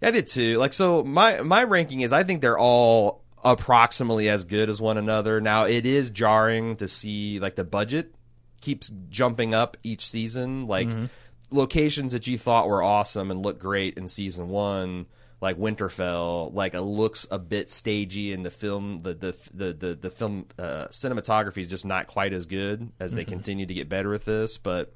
I 0.01 0.11
did 0.11 0.27
too. 0.27 0.59
Like 0.59 0.73
so 0.73 1.03
my 1.03 1.41
my 1.41 1.63
ranking 1.63 2.01
is 2.01 2.13
I 2.13 2.23
think 2.23 2.41
they're 2.41 2.59
all 2.59 3.23
approximately 3.45 4.27
as 4.27 4.43
good 4.43 4.69
as 4.69 4.81
one 4.81 4.97
another. 4.97 5.39
Now 5.39 5.65
it 5.65 5.85
is 5.85 6.09
jarring 6.09 6.75
to 6.77 6.87
see 6.87 7.39
like 7.39 7.55
the 7.55 7.63
budget 7.63 8.13
keeps 8.59 8.91
jumping 9.09 9.53
up 9.53 9.77
each 9.83 10.05
season. 10.05 10.67
Like 10.67 10.87
Mm-hmm. 10.87 11.05
locations 11.51 12.11
that 12.11 12.25
you 12.27 12.37
thought 12.37 12.67
were 12.67 12.81
awesome 12.83 13.29
and 13.31 13.41
looked 13.43 13.59
great 13.61 13.97
in 13.97 14.07
season 14.07 14.49
one, 14.49 15.05
like 15.41 15.57
Winterfell, 15.57 16.51
like 16.53 16.73
it 16.73 16.81
looks 16.81 17.27
a 17.29 17.37
bit 17.37 17.69
stagey, 17.69 18.33
and 18.33 18.43
the 18.43 18.49
film, 18.49 19.03
the 19.03 19.13
the 19.13 19.35
the 19.53 19.73
the, 19.73 19.95
the 19.95 20.09
film 20.09 20.47
uh, 20.57 20.87
cinematography 20.87 21.59
is 21.59 21.67
just 21.69 21.85
not 21.85 22.07
quite 22.07 22.33
as 22.33 22.47
good 22.47 22.91
as 22.99 23.13
they 23.13 23.25
continue 23.25 23.65
to 23.67 23.73
get 23.73 23.87
better 23.87 24.09
with 24.09 24.25
this. 24.25 24.57
But 24.57 24.91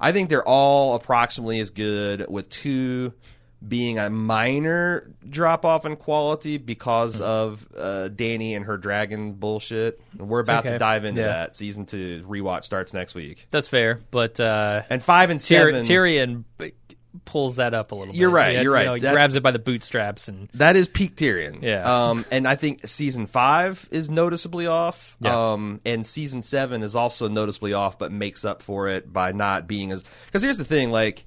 I 0.00 0.12
think 0.12 0.28
they're 0.28 0.46
all 0.46 0.94
approximately 0.94 1.58
as 1.58 1.70
good, 1.70 2.26
with 2.28 2.48
two 2.48 3.12
being 3.66 3.98
a 3.98 4.08
minor 4.08 5.10
drop 5.28 5.64
off 5.64 5.84
in 5.84 5.96
quality 5.96 6.58
because 6.58 7.20
of 7.20 7.66
uh, 7.76 8.08
Danny 8.08 8.54
and 8.54 8.64
her 8.66 8.76
dragon 8.76 9.32
bullshit. 9.32 10.00
We're 10.16 10.40
about 10.40 10.64
to 10.64 10.78
dive 10.78 11.04
into 11.04 11.20
Yeah. 11.22 11.28
that. 11.28 11.54
Season 11.56 11.84
two 11.84 12.24
rewatch 12.28 12.64
starts 12.64 12.94
next 12.94 13.14
week. 13.14 13.46
That's 13.50 13.66
fair, 13.68 14.00
but 14.10 14.38
uh, 14.38 14.82
And 14.90 15.02
five 15.02 15.30
and 15.30 15.40
Tyr- 15.40 15.72
Tyrion 15.82 16.44
b- 16.56 16.72
pulls 17.24 17.56
that 17.56 17.74
up 17.74 17.90
a 17.90 17.96
little. 17.96 18.14
You're 18.14 18.30
bit. 18.30 18.34
right, 18.36 18.56
He- 18.58 18.62
you're 18.62 18.72
right. 18.72 18.82
You 18.82 18.86
know, 18.86 18.94
he 18.94 19.00
That's- 19.00 19.16
grabs 19.18 19.34
it 19.34 19.42
by 19.42 19.50
the 19.50 19.58
bootstraps 19.58 20.28
and 20.28 20.48
That 20.54 20.76
is 20.76 20.86
peak 20.86 21.16
Tyrion. 21.16 21.60
Yeah. 21.62 22.10
Um, 22.10 22.24
and 22.30 22.46
I 22.46 22.54
think 22.54 22.86
season 22.86 23.26
five 23.26 23.88
is 23.90 24.08
noticeably 24.08 24.68
off. 24.68 25.16
Yeah. 25.20 25.52
Um, 25.52 25.80
and 25.84 26.06
season 26.06 26.42
seven 26.42 26.84
is 26.84 26.94
also 26.94 27.26
noticeably 27.28 27.72
off, 27.72 27.98
but 27.98 28.12
makes 28.12 28.44
up 28.44 28.62
for 28.62 28.88
it 28.88 29.12
by 29.12 29.32
not 29.32 29.66
being 29.66 29.90
as. 29.90 30.04
Because 30.26 30.42
here's 30.44 30.58
the 30.58 30.64
thing, 30.64 30.92
like. 30.92 31.24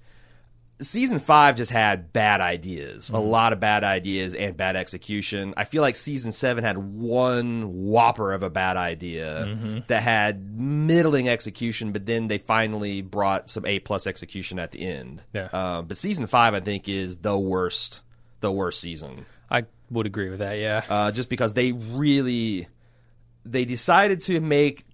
Season 0.82 1.20
five 1.20 1.56
just 1.56 1.72
had 1.72 2.12
bad 2.12 2.41
ideas, 2.41 3.10
a 3.12 3.20
lot 3.20 3.54
of 3.54 3.60
bad 3.60 3.84
ideas 3.84 4.34
and 4.34 4.58
bad 4.58 4.76
execution. 4.76 5.54
I 5.56 5.63
feel 5.63 5.82
like 5.82 5.96
season 5.96 6.32
seven 6.32 6.63
had 6.63 6.78
one 6.78 7.86
whopper 7.86 8.34
of 8.34 8.44
a 8.44 8.50
bad 8.50 8.78
idea 8.78 9.84
that 9.88 10.02
had 10.02 10.60
middling 10.60 11.30
execution, 11.30 11.91
but 11.91 12.06
then 12.06 12.28
they 12.28 12.39
finally 12.39 13.02
brought 13.02 13.50
some 13.50 13.65
A 13.65 13.80
plus 13.80 14.08
execution 14.08 14.60
at 14.60 14.72
the 14.72 14.82
end. 14.82 15.24
Yeah. 15.34 15.50
Uh, 15.54 15.82
but 15.84 15.98
season 15.98 16.26
five, 16.26 16.54
I 16.54 16.60
think, 16.60 16.89
is 16.89 17.17
the 17.17 17.38
worst, 17.38 18.02
the 18.39 18.52
worst 18.52 18.80
season 18.82 19.26
I 19.52 19.65
would 19.91 20.06
agree 20.06 20.30
with 20.30 20.39
that. 20.39 20.58
Yeah, 20.58 20.84
uh, 20.89 21.12
just 21.12 21.30
because 21.30 21.54
they 21.54 21.74
really 21.74 22.67
they 23.46 23.65
decided 23.65 24.22
to 24.22 24.39
make 24.39 24.86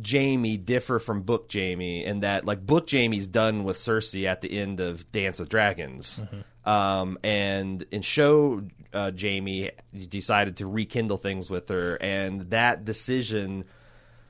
Jamie 0.00 0.56
differ 0.56 0.98
from 0.98 1.22
Book 1.22 1.48
Jamie, 1.48 2.04
and 2.04 2.22
that 2.22 2.44
like 2.44 2.64
Book 2.64 2.86
Jamie's 2.86 3.26
done 3.26 3.64
with 3.64 3.76
Cersei 3.76 4.26
at 4.26 4.40
the 4.40 4.58
end 4.58 4.80
of 4.80 5.10
Dance 5.12 5.38
with 5.38 5.48
Dragons, 5.48 6.22
um, 6.64 7.18
and 7.22 7.84
in 7.90 8.02
show 8.02 8.62
uh, 8.92 9.10
Jamie 9.10 9.70
decided 10.08 10.56
to 10.58 10.66
rekindle 10.66 11.18
things 11.18 11.50
with 11.50 11.68
her, 11.68 11.96
and 11.96 12.50
that 12.50 12.84
decision 12.84 13.64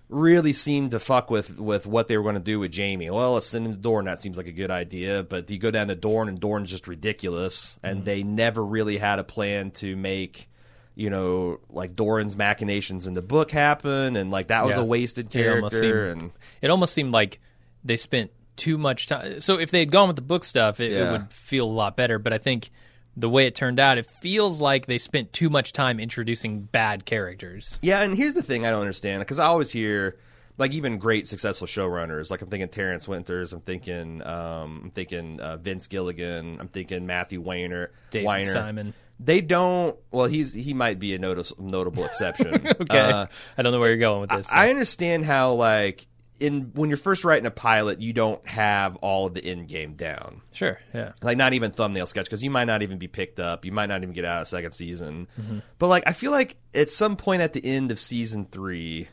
really 0.09 0.53
seemed 0.53 0.91
to 0.93 0.99
fuck 0.99 1.31
with 1.31 1.59
with 1.59 1.87
what 1.87 2.09
they 2.09 2.17
were 2.17 2.23
going 2.23 2.35
to 2.35 2.41
do 2.41 2.59
with 2.59 2.71
Jamie. 2.73 3.11
Well, 3.11 3.35
let's 3.35 3.47
send 3.47 3.67
him 3.67 3.73
to 3.73 3.79
Dorne. 3.79 4.05
That 4.05 4.21
seems 4.21 4.37
like 4.37 4.47
a 4.47 4.53
good 4.53 4.71
idea, 4.71 5.23
but 5.23 5.51
you 5.51 5.59
go 5.59 5.71
down 5.71 5.89
to 5.89 5.95
Dorne, 5.95 6.29
and 6.29 6.41
Dorne's 6.41 6.71
just 6.71 6.89
ridiculous, 6.89 7.79
and 7.83 8.05
they 8.05 8.23
never 8.23 8.65
really 8.65 8.99
had 8.99 9.19
a 9.19 9.25
plan 9.25 9.71
to 9.73 9.97
make. 9.97 10.49
You 10.97 11.11
know, 11.11 11.59
like 11.71 11.97
Doran's 11.97 12.37
machinations 12.37 13.07
in 13.09 13.15
the 13.15 13.23
book 13.23 13.51
happen, 13.51 14.15
and 14.17 14.31
like 14.31 14.47
that 14.49 14.65
was 14.65 14.77
Yeah. 14.77 14.83
a 14.83 14.85
wasted 14.85 15.35
It 15.35 15.49
almost 15.49 15.73
character. 15.75 16.11
seemed- 16.13 16.23
and 16.23 16.33
it 16.63 16.71
almost 16.71 16.95
seemed 16.95 17.13
like 17.13 17.41
they 17.85 17.97
spent 17.97 18.31
too 18.57 18.79
much 18.79 19.09
time. 19.09 19.41
So 19.41 19.59
if 19.59 19.71
they 19.73 19.81
had 19.81 19.91
gone 19.91 20.07
with 20.07 20.15
the 20.17 20.23
book 20.23 20.45
stuff, 20.45 20.79
it, 20.79 20.93
it 20.93 21.11
would 21.11 21.33
feel 21.33 21.65
a 21.67 21.73
lot 21.73 21.97
better. 21.97 22.21
But 22.21 22.33
I 22.33 22.39
think 22.39 22.71
the 23.17 23.29
way 23.29 23.47
it 23.47 23.55
turned 23.57 23.81
out, 23.81 23.99
it 23.99 24.07
feels 24.07 24.61
like 24.61 24.87
they 24.87 24.99
spent 24.99 25.33
too 25.33 25.51
much 25.51 25.73
time 25.73 25.99
introducing 25.99 26.61
bad 26.63 27.05
characters. 27.05 27.79
Yeah, 27.83 28.03
and 28.03 28.15
here's 28.15 28.35
the 28.35 28.43
thing 28.43 28.65
I 28.65 28.71
don't 28.71 28.81
understand 28.81 29.21
because 29.21 29.41
I 29.41 29.47
always 29.47 29.71
hear 29.71 30.17
like 30.59 30.73
even 30.73 30.99
great 30.99 31.27
successful 31.27 31.67
showrunners. 31.67 32.31
Like 32.31 32.41
I'm 32.43 32.49
thinking 32.49 32.69
Terrence 32.69 33.09
Winters, 33.09 33.53
I'm 33.53 33.61
thinking 33.61 34.23
um, 34.25 34.83
I'm 34.85 34.91
thinking 34.91 35.41
uh, 35.41 35.57
Vince 35.57 35.89
Gilligan, 35.89 36.59
I'm 36.61 36.69
thinking 36.69 37.07
Matthew 37.07 37.41
Weiner, 37.41 37.91
David 38.11 38.27
Weiner. 38.27 38.53
Simon. 38.53 38.95
They 39.21 39.41
don't. 39.41 39.97
Well, 40.11 40.27
he's 40.27 40.53
he 40.53 40.75
might 40.75 40.99
be 40.99 41.15
a 41.15 41.19
notice, 41.19 41.53
notable 41.59 42.05
exception. 42.05 42.67
Okay, 42.81 42.99
Uh, 42.99 43.27
I 43.57 43.63
don't 43.63 43.73
know 43.73 43.81
where 43.81 43.89
you're 43.91 43.99
going 43.99 44.23
with 44.23 44.31
this. 44.31 44.47
I 44.51 44.71
understand 44.71 45.25
how 45.25 45.55
like 45.55 46.07
in 46.41 46.73
when 46.75 46.91
you're 46.91 46.97
first 46.97 47.25
writing 47.25 47.47
a 47.47 47.51
pilot, 47.51 48.01
you 48.01 48.13
don't 48.13 48.45
have 48.47 48.97
all 48.97 49.27
of 49.29 49.35
the 49.35 49.45
end 49.45 49.69
game 49.69 49.95
down 49.95 50.43
sure, 50.53 50.81
yeah. 50.93 51.13
like 51.23 51.37
not 51.39 51.53
even 51.53 51.71
thumbnail 51.71 52.07
sketch 52.07 52.27
because 52.27 52.43
you 52.43 52.51
might 52.51 52.65
not 52.65 52.83
even 52.83 52.99
be 52.99 53.07
picked 53.07 53.39
up 53.39 53.65
you 53.65 53.71
might 53.71 53.87
not 53.87 54.03
even 54.03 54.13
get 54.13 54.25
out 54.25 54.43
a 54.43 54.45
second 54.45 54.73
season 54.73 55.29
Mm-hmm. 55.41 55.61
but 55.79 55.87
like 55.87 56.03
i 56.09 56.13
feel 56.13 56.33
like 56.33 56.57
at 56.75 56.89
some 56.89 57.15
point 57.17 57.41
at 57.41 57.53
the 57.53 57.65
end 57.65 57.93
of 57.93 58.01
season 58.01 58.49
three 58.51 59.09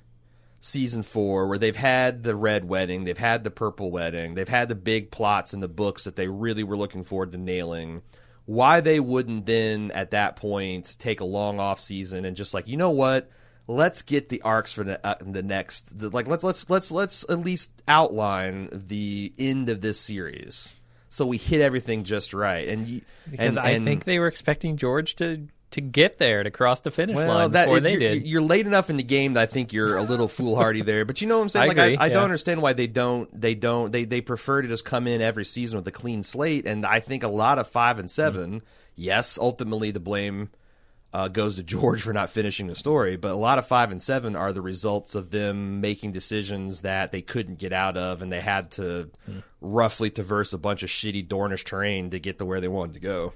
season 0.60 1.04
four 1.04 1.48
where 1.48 1.60
they've 1.60 1.76
had 1.76 2.24
the 2.24 2.36
red 2.36 2.66
wedding 2.68 3.04
they've 3.04 3.18
had 3.18 3.44
the 3.44 3.52
purple 3.52 3.92
wedding 3.92 4.34
they've 4.34 4.50
had 4.50 4.68
the 4.68 4.76
big 4.76 5.12
plots 5.12 5.54
in 5.54 5.60
the 5.60 5.68
books 5.68 6.06
that 6.06 6.16
they 6.16 6.28
really 6.28 6.64
were 6.64 6.78
looking 6.78 7.04
forward 7.04 7.32
to 7.32 7.38
nailing 7.38 8.02
why 8.46 8.82
they 8.82 9.00
wouldn't 9.00 9.46
then 9.46 9.92
at 9.92 10.12
that 10.12 10.36
point 10.36 10.96
take 11.00 11.20
a 11.20 11.26
long 11.26 11.60
off 11.60 11.80
season 11.80 12.26
and 12.26 12.36
just 12.36 12.54
like 12.54 12.68
you 12.68 12.78
know 12.78 12.92
what? 12.92 13.30
Let's 13.68 14.02
get 14.02 14.28
the 14.30 14.42
arcs 14.42 14.74
for 14.74 14.84
the, 14.84 15.06
uh, 15.06 15.16
the 15.22 15.44
next 15.44 16.00
the, 16.00 16.10
like 16.10 16.28
let's 16.28 16.44
let's 16.44 16.70
let's 16.70 16.92
let's 16.92 17.24
at 17.30 17.40
least 17.40 17.72
outline 17.88 18.70
the 18.72 19.32
end 19.38 19.70
of 19.70 19.82
this 19.82 20.00
series 20.00 20.74
so 21.12 21.26
we 21.26 21.38
hit 21.38 21.60
everything 21.60 22.06
just 22.06 22.34
right. 22.34 22.70
And 22.70 23.02
Because 23.30 23.58
and, 23.58 23.60
I 23.60 23.72
and- 23.72 23.86
think 23.86 24.06
they 24.06 24.18
were 24.18 24.28
expecting 24.28 24.78
George 24.78 25.16
to 25.18 25.48
to 25.72 25.82
get 25.82 26.18
there 26.18 26.44
to 26.44 26.52
cross 26.52 26.82
the 26.82 26.92
finish 26.92 27.16
well, 27.16 27.28
line 27.28 27.52
that, 27.52 27.66
before 27.66 27.80
they 27.80 27.92
you're, 27.92 28.00
did. 28.00 28.28
You're 28.28 28.42
late 28.42 28.66
enough 28.68 28.90
in 28.90 28.98
the 28.98 29.04
game 29.04 29.34
that 29.34 29.42
I 29.42 29.46
think 29.46 29.74
you're 29.74 29.98
a 29.98 30.04
little 30.04 30.28
foolhardy 30.28 30.82
there. 30.82 31.06
But 31.06 31.22
you 31.22 31.28
know 31.28 31.38
what 31.38 31.44
I'm 31.44 31.50
saying? 31.50 31.64
I 31.64 31.68
like 31.68 31.78
agree, 31.78 31.98
I, 31.98 32.04
I 32.04 32.08
yeah. 32.08 32.14
don't 32.14 32.24
understand 32.26 32.62
why 32.62 32.74
they 32.74 32.88
don't 32.88 33.30
they 33.40 33.56
don't 33.56 33.92
they 33.92 34.06
they 34.06 34.22
prefer 34.22 34.62
to 34.62 34.68
just 34.68 34.86
come 34.86 35.08
in 35.08 35.22
every 35.22 35.46
season 35.46 35.78
with 35.78 35.88
a 35.88 35.92
clean 35.92 36.24
slate. 36.24 36.66
And 36.68 36.86
I 36.86 37.00
think 37.00 37.24
a 37.24 37.28
lot 37.30 37.58
of 37.60 37.68
five 37.68 38.00
and 38.00 38.10
7 38.12 38.32
Mm. 38.60 38.62
yes, 38.96 39.38
ultimately 39.40 39.92
the 39.92 40.00
blame 40.00 40.50
uh, 41.14 41.28
goes 41.28 41.56
to 41.58 41.64
George 41.74 42.02
for 42.02 42.14
not 42.14 42.30
finishing 42.30 42.68
the 42.68 42.76
story. 42.76 43.16
But 43.16 43.32
a 43.32 43.36
lot 43.36 43.58
of 43.58 43.68
five 43.68 43.92
and 43.92 44.02
seven 44.02 44.36
are 44.36 44.54
the 44.54 44.62
results 44.62 45.16
of 45.16 45.30
them 45.32 45.82
making 45.82 46.12
decisions 46.12 46.82
that 46.82 47.12
they 47.12 47.22
couldn't 47.22 47.60
get 47.60 47.74
out 47.74 47.98
of, 47.98 48.22
and 48.22 48.32
they 48.32 48.42
had 48.42 48.72
to 48.72 49.10
Mm. 49.30 49.44
roughly 49.62 50.10
traverse 50.10 50.54
a 50.54 50.58
bunch 50.58 50.84
of 50.84 50.90
shitty 50.90 51.28
Dornish 51.28 51.64
terrain 51.64 52.10
to 52.12 52.20
get 52.20 52.40
to 52.40 52.46
where 52.46 52.60
they 52.62 52.68
wanted 52.68 52.94
to 52.96 53.00
go. 53.00 53.34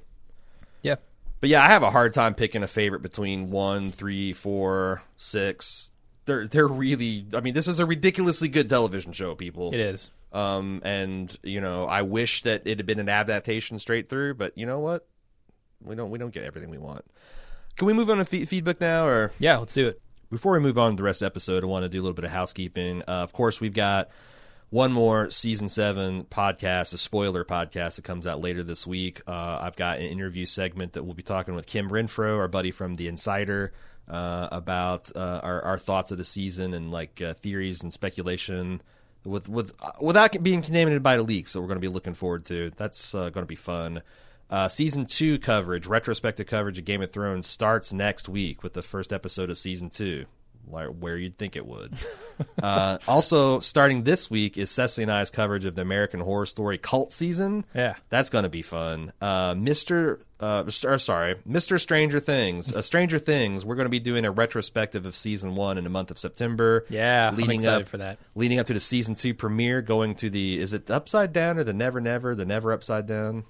Yeah, 1.46 1.60
But 1.60 1.62
yeah, 1.64 1.64
I 1.64 1.68
have 1.74 1.84
a 1.84 1.90
hard 1.92 2.14
time 2.14 2.34
picking 2.36 2.64
a 2.64 2.68
favorite 2.68 3.02
between 3.02 3.50
one, 3.52 3.92
three, 3.92 4.34
four, 4.34 5.02
six. 5.18 5.92
They're 6.26 6.48
they're 6.48 6.68
really. 6.68 7.26
I 7.34 7.42
mean, 7.42 7.54
this 7.54 7.68
is 7.68 7.80
a 7.80 7.86
ridiculously 7.86 8.48
good 8.48 8.68
television 8.70 9.12
show, 9.14 9.36
people. 9.36 9.74
it 9.74 9.80
is. 9.80 10.10
Um, 10.34 10.82
and 10.84 11.36
you 11.44 11.62
know, 11.62 11.86
I 11.86 12.02
wish 12.02 12.44
that 12.44 12.64
it 12.66 12.78
had 12.80 12.86
been 12.86 13.00
an 13.00 13.10
adaptation 13.10 13.80
straight 13.80 14.10
through, 14.10 14.34
but 14.34 14.58
you 14.58 14.66
know 14.66 14.80
what? 14.80 15.08
We 15.84 15.96
don't 15.96 16.10
we 16.10 16.18
don't 16.20 16.34
get 16.34 16.44
everything 16.44 16.70
we 16.72 16.78
want. 16.78 17.06
Can 17.78 17.88
we 17.88 17.94
move 17.94 18.10
on 18.10 18.18
to 18.18 18.26
fe- 18.26 18.46
feedback 18.46 18.82
now, 18.82 19.06
or 19.06 19.32
Yeah, 19.40 19.58
let's 19.58 19.74
do 19.74 19.88
it. 19.88 20.02
before 20.32 20.54
we 20.54 20.60
move 20.60 20.78
on 20.80 20.92
to 20.92 20.98
the 20.98 21.04
rest 21.04 21.22
of 21.22 21.26
the 21.28 21.32
episode, 21.32 21.64
I 21.64 21.68
want 21.68 21.84
to 21.84 21.90
do 21.90 22.00
a 22.00 22.04
little 22.04 22.14
bit 22.16 22.26
of 22.26 22.32
housekeeping. 22.32 23.02
Uh, 23.08 23.12
of 23.24 23.34
course, 23.34 23.62
we've 23.62 23.74
got 23.74 24.10
one 24.76 24.92
more 24.92 25.32
season 25.32 25.70
seven 25.70 26.26
podcast, 26.26 26.94
a 26.94 26.98
spoiler 26.98 27.46
podcast 27.46 27.96
that 27.96 28.04
comes 28.04 28.28
out 28.28 28.42
later 28.42 28.62
this 28.62 28.86
week. 28.86 29.22
Uh, 29.26 29.58
I've 29.62 29.78
got 29.78 30.00
an 30.00 30.04
interview 30.04 30.46
segment 30.46 30.92
that 30.94 31.04
we'll 31.06 31.14
be 31.14 31.24
talking 31.24 31.56
with 31.56 31.66
Kim 31.66 31.90
Renfro, 31.90 32.38
our 32.40 32.50
buddy 32.50 32.72
from 32.72 32.96
The 32.96 33.08
Insider, 33.08 33.72
uh, 34.10 34.50
about 34.52 35.16
uh, 35.16 35.40
our, 35.42 35.62
our 35.62 35.78
thoughts 35.78 36.12
of 36.12 36.18
the 36.18 36.26
season 36.26 36.74
and 36.74 36.92
like 36.92 37.22
uh, 37.22 37.36
theories 37.36 37.84
and 37.84 37.94
speculation. 37.94 38.82
With 39.24 39.48
with 39.48 39.72
without 40.02 40.44
being 40.44 40.62
contaminated 40.62 41.02
by 41.02 41.16
the 41.16 41.24
leaks 41.24 41.54
that 41.54 41.62
we're 41.62 41.68
going 41.68 41.78
to 41.78 41.88
be 41.88 41.88
looking 41.88 42.14
forward 42.14 42.44
to, 42.48 42.70
that's 42.76 43.16
uh, 43.16 43.30
going 43.30 43.44
to 43.46 43.46
be 43.46 43.56
fun. 43.56 44.02
Uh, 44.50 44.68
season 44.68 45.06
two 45.06 45.40
coverage, 45.40 45.88
retrospective 45.88 46.48
coverage 46.48 46.78
of 46.78 46.84
Game 46.84 47.02
of 47.02 47.14
Thrones 47.14 47.48
starts 47.48 47.94
next 47.94 48.28
week 48.28 48.62
with 48.62 48.74
the 48.74 48.82
first 48.82 49.14
episode 49.14 49.50
of 49.50 49.58
season 49.58 49.90
two, 49.90 50.26
where, 50.68 50.92
where 50.92 51.18
you'd 51.18 51.38
think 51.38 51.56
it 51.56 51.66
would. 51.66 51.94
uh, 52.64 52.98
also, 53.08 53.60
starting 53.60 54.04
this 54.04 54.30
week 54.30 54.58
is 54.58 54.70
Cecily 54.72 55.04
and 55.04 55.12
I's 55.12 55.30
coverage 55.30 55.66
of 55.66 55.76
the 55.76 55.82
American 55.82 56.20
Horror 56.20 56.46
Story 56.46 56.78
cult 56.78 57.14
season. 57.14 57.66
Yeah. 57.74 57.96
That's 58.10 58.30
going 58.30 58.44
to 58.44 58.50
be 58.50 58.62
fun. 58.62 59.14
Uh, 59.22 59.54
Mr. 59.54 60.20
Uh, 60.40 60.70
st- 60.70 61.00
sorry, 61.00 61.36
Mr. 61.48 61.80
Stranger 61.80 62.20
Things. 62.20 62.74
Uh, 62.74 62.82
Stranger 62.82 63.20
Things, 63.20 63.64
we're 63.64 63.76
going 63.76 63.86
to 63.86 63.90
be 63.90 64.00
doing 64.00 64.26
a 64.26 64.32
retrospective 64.32 65.06
of 65.06 65.16
season 65.16 65.56
one 65.56 65.78
in 65.78 65.84
the 65.86 65.90
month 65.90 66.12
of 66.12 66.20
September. 66.20 66.86
Yeah, 66.90 67.30
I'm 67.30 67.36
leading 67.38 67.62
excited 67.62 67.84
up, 67.84 67.88
for 67.88 67.98
that. 67.98 68.20
Leading 68.36 68.60
up 68.60 68.66
to 68.68 68.74
the 68.74 68.80
season 68.80 69.16
two 69.16 69.34
premiere, 69.34 69.82
going 69.82 70.16
to 70.16 70.30
the, 70.30 70.60
is 70.60 70.74
it 70.74 70.92
Upside 70.92 71.32
Down 71.32 71.58
or 71.58 71.64
the 71.64 71.74
Never 71.74 72.02
Never? 72.02 72.36
The 72.36 72.46
Never 72.46 72.74
Upside 72.74 73.08
Down? 73.08 73.46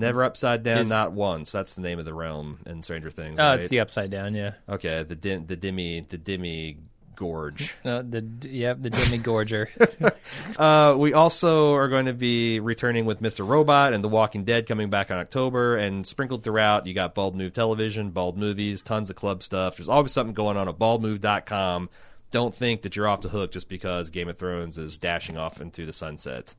Never 0.00 0.24
Upside 0.24 0.62
Down, 0.62 0.78
Is- 0.78 0.88
not 0.88 1.12
once. 1.12 1.52
That's 1.52 1.74
the 1.74 1.82
name 1.82 1.98
of 1.98 2.04
the 2.04 2.14
realm 2.14 2.58
in 2.66 2.82
Stranger 2.82 3.10
Things. 3.10 3.36
Oh, 3.38 3.44
right? 3.44 3.60
it's 3.60 3.68
the 3.68 3.80
upside 3.80 4.10
down. 4.10 4.34
Yeah. 4.34 4.54
Okay, 4.68 5.02
the 5.02 5.14
dim, 5.16 5.46
the 5.46 5.56
dimmy, 5.56 6.06
the 6.08 6.18
dimmy 6.18 6.76
gorge. 7.16 7.74
Uh, 7.84 8.02
the 8.02 8.24
yeah 8.48 8.72
the 8.74 8.90
demigorger. 8.90 9.68
Uh, 10.56 10.94
we 10.96 11.12
also 11.12 11.74
are 11.74 11.88
going 11.88 12.06
to 12.06 12.12
be 12.12 12.60
returning 12.60 13.04
with 13.04 13.20
Mr. 13.20 13.46
Robot 13.46 13.92
and 13.92 14.02
The 14.04 14.08
Walking 14.08 14.44
Dead 14.44 14.66
coming 14.66 14.90
back 14.90 15.10
in 15.10 15.16
October, 15.16 15.76
and 15.76 16.06
sprinkled 16.06 16.44
throughout, 16.44 16.86
you 16.86 16.94
got 16.94 17.14
Bald 17.14 17.34
Move 17.34 17.52
Television, 17.52 18.10
Bald 18.10 18.38
Movies, 18.38 18.80
tons 18.82 19.10
of 19.10 19.16
club 19.16 19.42
stuff. 19.42 19.76
There's 19.76 19.88
always 19.88 20.12
something 20.12 20.34
going 20.34 20.56
on 20.56 20.68
at 20.68 20.78
baldmove.com. 20.78 21.90
don't 22.30 22.54
think 22.54 22.82
that 22.82 22.94
you're 22.96 23.08
off 23.08 23.22
the 23.22 23.28
hook 23.28 23.52
just 23.52 23.68
because 23.68 24.10
Game 24.10 24.28
of 24.28 24.38
Thrones 24.38 24.78
is 24.78 24.98
dashing 24.98 25.36
off 25.36 25.60
into 25.60 25.84
the 25.84 25.92
sunset. 25.92 26.54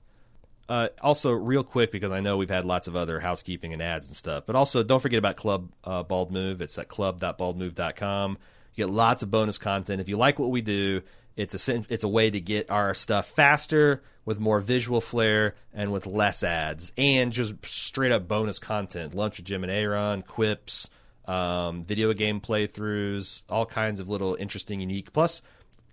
Uh, 0.71 0.87
also, 1.01 1.33
real 1.33 1.65
quick, 1.65 1.91
because 1.91 2.13
I 2.13 2.21
know 2.21 2.37
we've 2.37 2.49
had 2.49 2.63
lots 2.63 2.87
of 2.87 2.95
other 2.95 3.19
housekeeping 3.19 3.73
and 3.73 3.81
ads 3.81 4.07
and 4.07 4.15
stuff, 4.15 4.45
but 4.45 4.55
also 4.55 4.83
don't 4.83 5.01
forget 5.01 5.17
about 5.17 5.35
Club 5.35 5.69
uh, 5.83 6.01
Bald 6.03 6.31
Move. 6.31 6.61
It's 6.61 6.77
at 6.77 6.87
club.baldmove.com. 6.87 8.37
You 8.75 8.85
get 8.85 8.89
lots 8.89 9.21
of 9.21 9.29
bonus 9.29 9.57
content. 9.57 9.99
If 9.99 10.07
you 10.07 10.15
like 10.15 10.39
what 10.39 10.49
we 10.49 10.61
do, 10.61 11.01
it's 11.35 11.67
a 11.67 11.83
it's 11.89 12.05
a 12.05 12.07
way 12.07 12.29
to 12.29 12.39
get 12.39 12.71
our 12.71 12.93
stuff 12.93 13.27
faster 13.27 14.01
with 14.23 14.39
more 14.39 14.61
visual 14.61 15.01
flair 15.01 15.55
and 15.73 15.91
with 15.91 16.07
less 16.07 16.41
ads 16.41 16.93
and 16.97 17.33
just 17.33 17.53
straight 17.65 18.13
up 18.13 18.29
bonus 18.29 18.57
content. 18.57 19.13
Lunch 19.13 19.39
with 19.39 19.47
Jim 19.47 19.65
and 19.65 19.71
Aaron, 19.71 20.21
quips, 20.21 20.89
um, 21.25 21.83
video 21.83 22.13
game 22.13 22.39
playthroughs, 22.39 23.43
all 23.49 23.65
kinds 23.65 23.99
of 23.99 24.07
little 24.07 24.35
interesting, 24.35 24.79
unique. 24.79 25.11
Plus, 25.11 25.41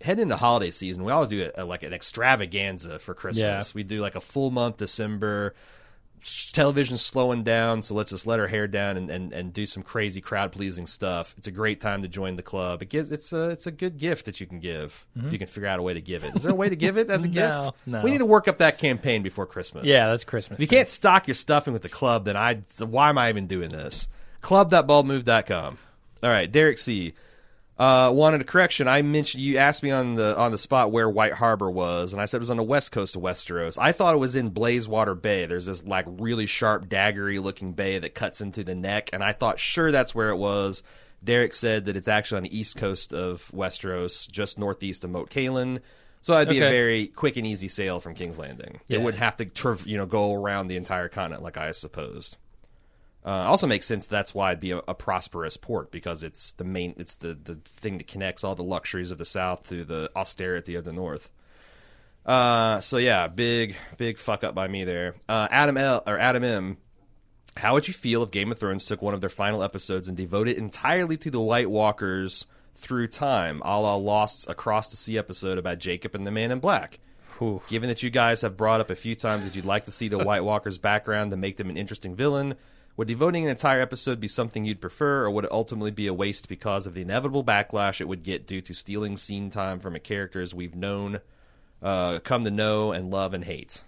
heading 0.00 0.22
into 0.22 0.36
holiday 0.36 0.70
season, 0.70 1.04
we 1.04 1.12
always 1.12 1.28
do 1.28 1.50
a, 1.56 1.62
a, 1.62 1.64
like 1.64 1.82
an 1.82 1.92
extravaganza 1.92 2.98
for 2.98 3.14
Christmas. 3.14 3.70
Yeah. 3.70 3.72
We 3.74 3.82
do 3.82 4.00
like 4.00 4.14
a 4.14 4.20
full 4.20 4.50
month 4.50 4.76
December. 4.76 5.54
Television's 6.52 7.00
slowing 7.00 7.44
down, 7.44 7.82
so 7.82 7.94
let's 7.94 8.10
just 8.10 8.26
let 8.26 8.40
our 8.40 8.48
hair 8.48 8.66
down 8.66 8.96
and, 8.96 9.08
and, 9.08 9.32
and 9.32 9.52
do 9.52 9.64
some 9.64 9.84
crazy 9.84 10.20
crowd 10.20 10.50
pleasing 10.50 10.84
stuff. 10.84 11.32
It's 11.38 11.46
a 11.46 11.52
great 11.52 11.78
time 11.78 12.02
to 12.02 12.08
join 12.08 12.34
the 12.34 12.42
club. 12.42 12.82
It 12.82 12.88
gives 12.88 13.12
it's 13.12 13.32
a 13.32 13.50
it's 13.50 13.68
a 13.68 13.70
good 13.70 13.98
gift 13.98 14.24
that 14.24 14.40
you 14.40 14.46
can 14.46 14.58
give 14.58 15.06
mm-hmm. 15.16 15.28
if 15.28 15.32
you 15.32 15.38
can 15.38 15.46
figure 15.46 15.68
out 15.68 15.78
a 15.78 15.82
way 15.82 15.94
to 15.94 16.00
give 16.00 16.24
it. 16.24 16.34
Is 16.34 16.42
there 16.42 16.50
a 16.50 16.56
way 16.56 16.68
to 16.68 16.74
give 16.74 16.96
it 16.96 17.08
as 17.08 17.22
a 17.22 17.28
No, 17.28 17.60
gift? 17.62 17.86
no. 17.86 18.02
We 18.02 18.10
need 18.10 18.18
to 18.18 18.26
work 18.26 18.48
up 18.48 18.58
that 18.58 18.78
campaign 18.78 19.22
before 19.22 19.46
Christmas. 19.46 19.86
Yeah, 19.86 20.08
that's 20.08 20.24
Christmas. 20.24 20.58
If 20.58 20.62
you 20.62 20.76
can't 20.76 20.88
stock 20.88 21.28
your 21.28 21.36
stuffing 21.36 21.72
with 21.72 21.82
the 21.82 21.88
club, 21.88 22.24
then 22.24 22.36
I 22.36 22.62
why 22.80 23.10
am 23.10 23.18
I 23.18 23.28
even 23.28 23.46
doing 23.46 23.70
this? 23.70 24.08
Club.baldmove.com. 24.40 25.78
All 26.24 26.30
right, 26.30 26.50
Derek 26.50 26.78
C. 26.78 27.14
Uh, 27.78 28.10
wanted 28.12 28.40
a 28.40 28.44
correction. 28.44 28.88
I 28.88 29.02
mentioned 29.02 29.40
you 29.40 29.58
asked 29.58 29.84
me 29.84 29.92
on 29.92 30.16
the 30.16 30.36
on 30.36 30.50
the 30.50 30.58
spot 30.58 30.90
where 30.90 31.08
White 31.08 31.34
Harbor 31.34 31.70
was, 31.70 32.12
and 32.12 32.20
I 32.20 32.24
said 32.24 32.38
it 32.38 32.40
was 32.40 32.50
on 32.50 32.56
the 32.56 32.64
west 32.64 32.90
coast 32.90 33.14
of 33.14 33.22
Westeros. 33.22 33.78
I 33.80 33.92
thought 33.92 34.14
it 34.14 34.18
was 34.18 34.34
in 34.34 34.50
Blazewater 34.50 35.14
Bay. 35.14 35.46
There's 35.46 35.66
this 35.66 35.84
like 35.84 36.04
really 36.08 36.46
sharp, 36.46 36.88
daggery 36.88 37.40
looking 37.40 37.74
bay 37.74 38.00
that 38.00 38.16
cuts 38.16 38.40
into 38.40 38.64
the 38.64 38.74
neck, 38.74 39.10
and 39.12 39.22
I 39.22 39.32
thought 39.32 39.60
sure 39.60 39.92
that's 39.92 40.12
where 40.12 40.30
it 40.30 40.38
was. 40.38 40.82
Derek 41.22 41.54
said 41.54 41.84
that 41.84 41.96
it's 41.96 42.08
actually 42.08 42.38
on 42.38 42.42
the 42.44 42.58
east 42.58 42.76
coast 42.76 43.12
of 43.12 43.48
Westeros, 43.54 44.28
just 44.28 44.58
northeast 44.58 45.04
of 45.04 45.10
Moat 45.10 45.30
Cailin. 45.30 45.80
So 46.20 46.32
that'd 46.32 46.48
be 46.48 46.60
a 46.60 46.68
very 46.70 47.06
quick 47.06 47.36
and 47.36 47.46
easy 47.46 47.68
sail 47.68 48.00
from 48.00 48.14
King's 48.14 48.38
Landing. 48.38 48.80
It 48.88 49.00
wouldn't 49.00 49.22
have 49.22 49.36
to 49.36 49.78
you 49.84 49.96
know 49.96 50.06
go 50.06 50.34
around 50.34 50.66
the 50.66 50.76
entire 50.76 51.08
continent 51.08 51.44
like 51.44 51.56
I 51.56 51.70
supposed. 51.70 52.36
Uh, 53.24 53.30
also 53.30 53.66
makes 53.66 53.86
sense. 53.86 54.06
That's 54.06 54.34
why 54.34 54.50
it'd 54.50 54.60
be 54.60 54.70
a, 54.70 54.78
a 54.88 54.94
prosperous 54.94 55.56
port 55.56 55.90
because 55.90 56.22
it's 56.22 56.52
the 56.52 56.64
main, 56.64 56.94
it's 56.96 57.16
the 57.16 57.34
the 57.34 57.56
thing 57.64 57.98
that 57.98 58.06
connects 58.06 58.44
all 58.44 58.54
the 58.54 58.62
luxuries 58.62 59.10
of 59.10 59.18
the 59.18 59.24
south 59.24 59.68
to 59.68 59.84
the 59.84 60.10
austerity 60.16 60.76
of 60.76 60.84
the 60.84 60.92
north. 60.92 61.30
Uh, 62.24 62.80
so 62.80 62.98
yeah, 62.98 63.26
big 63.26 63.74
big 63.96 64.18
fuck 64.18 64.44
up 64.44 64.54
by 64.54 64.68
me 64.68 64.84
there. 64.84 65.16
Uh, 65.28 65.48
Adam 65.50 65.76
L 65.76 66.02
or 66.06 66.18
Adam 66.18 66.44
M. 66.44 66.76
How 67.56 67.72
would 67.74 67.88
you 67.88 67.94
feel 67.94 68.22
if 68.22 68.30
Game 68.30 68.52
of 68.52 68.58
Thrones 68.58 68.84
took 68.84 69.02
one 69.02 69.14
of 69.14 69.20
their 69.20 69.28
final 69.28 69.64
episodes 69.64 70.06
and 70.06 70.16
devoted 70.16 70.56
entirely 70.56 71.16
to 71.16 71.30
the 71.30 71.40
White 71.40 71.68
Walkers 71.68 72.46
through 72.76 73.08
time, 73.08 73.60
a 73.64 73.80
la 73.80 73.96
Lost 73.96 74.48
Across 74.48 74.88
the 74.88 74.96
Sea 74.96 75.18
episode 75.18 75.58
about 75.58 75.80
Jacob 75.80 76.14
and 76.14 76.24
the 76.24 76.30
Man 76.30 76.52
in 76.52 76.60
Black? 76.60 77.00
Given 77.66 77.88
that 77.88 78.02
you 78.02 78.10
guys 78.10 78.42
have 78.42 78.56
brought 78.56 78.80
up 78.80 78.90
a 78.90 78.96
few 78.96 79.14
times 79.16 79.44
that 79.44 79.56
you'd 79.56 79.64
like 79.64 79.84
to 79.84 79.90
see 79.90 80.06
the 80.08 80.18
White 80.24 80.44
Walker's 80.44 80.78
background 80.78 81.32
to 81.32 81.36
make 81.36 81.56
them 81.56 81.70
an 81.70 81.76
interesting 81.76 82.14
villain, 82.14 82.54
would 82.98 83.06
devoting 83.06 83.44
an 83.44 83.50
entire 83.50 83.80
episode 83.80 84.18
be 84.18 84.26
something 84.26 84.64
you'd 84.64 84.80
prefer, 84.80 85.22
or 85.22 85.30
would 85.30 85.44
it 85.44 85.52
ultimately 85.52 85.92
be 85.92 86.08
a 86.08 86.12
waste 86.12 86.48
because 86.48 86.84
of 86.84 86.94
the 86.94 87.02
inevitable 87.02 87.44
backlash 87.44 88.00
it 88.00 88.08
would 88.08 88.24
get 88.24 88.44
due 88.44 88.60
to 88.60 88.74
stealing 88.74 89.16
scene 89.16 89.50
time 89.50 89.78
from 89.78 89.94
a 89.94 90.00
characters 90.00 90.52
we've 90.52 90.74
known, 90.74 91.20
uh, 91.80 92.18
come 92.18 92.42
to 92.42 92.50
know, 92.50 92.90
and 92.90 93.08
love 93.12 93.34
and 93.34 93.44
hate? 93.44 93.84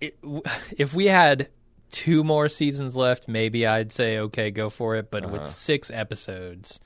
it, 0.00 0.16
if 0.78 0.94
we 0.94 1.06
had 1.06 1.48
two 1.90 2.22
more 2.22 2.48
seasons 2.48 2.96
left, 2.96 3.26
maybe 3.26 3.66
I'd 3.66 3.90
say 3.90 4.18
okay, 4.18 4.52
go 4.52 4.70
for 4.70 4.94
it. 4.94 5.10
But 5.10 5.24
Uh-huh. 5.24 5.32
with 5.40 5.52
six 5.52 5.90
episodes, 5.90 6.80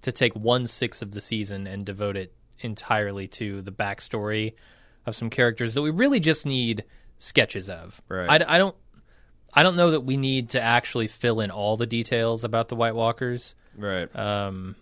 to 0.00 0.12
take 0.12 0.34
one 0.34 0.66
sixth 0.66 1.02
of 1.02 1.10
the 1.12 1.20
season 1.20 1.66
and 1.66 1.84
devote 1.84 2.16
it 2.16 2.32
entirely 2.60 3.28
to 3.28 3.60
the 3.60 3.70
backstory 3.70 4.54
of 5.04 5.14
some 5.14 5.28
characters 5.28 5.74
that 5.74 5.82
we 5.82 5.90
really 5.90 6.20
just 6.20 6.46
need 6.46 6.84
sketches 7.18 7.68
of. 7.68 8.00
Right. 8.08 8.42
I, 8.42 8.54
I 8.56 8.58
don't. 8.58 8.74
I 9.54 9.62
don't 9.62 9.76
know 9.76 9.92
that 9.92 10.02
we 10.02 10.16
need 10.18 10.50
to 10.50 10.60
actually 10.60 11.06
fill 11.08 11.40
in 11.40 11.50
all 11.50 11.76
the 11.78 11.86
details 11.86 12.44
about 12.44 12.68
the 12.68 12.76
White 12.76 12.94
Walkers. 12.94 13.54
Right. 13.76 14.14
Um, 14.14 14.76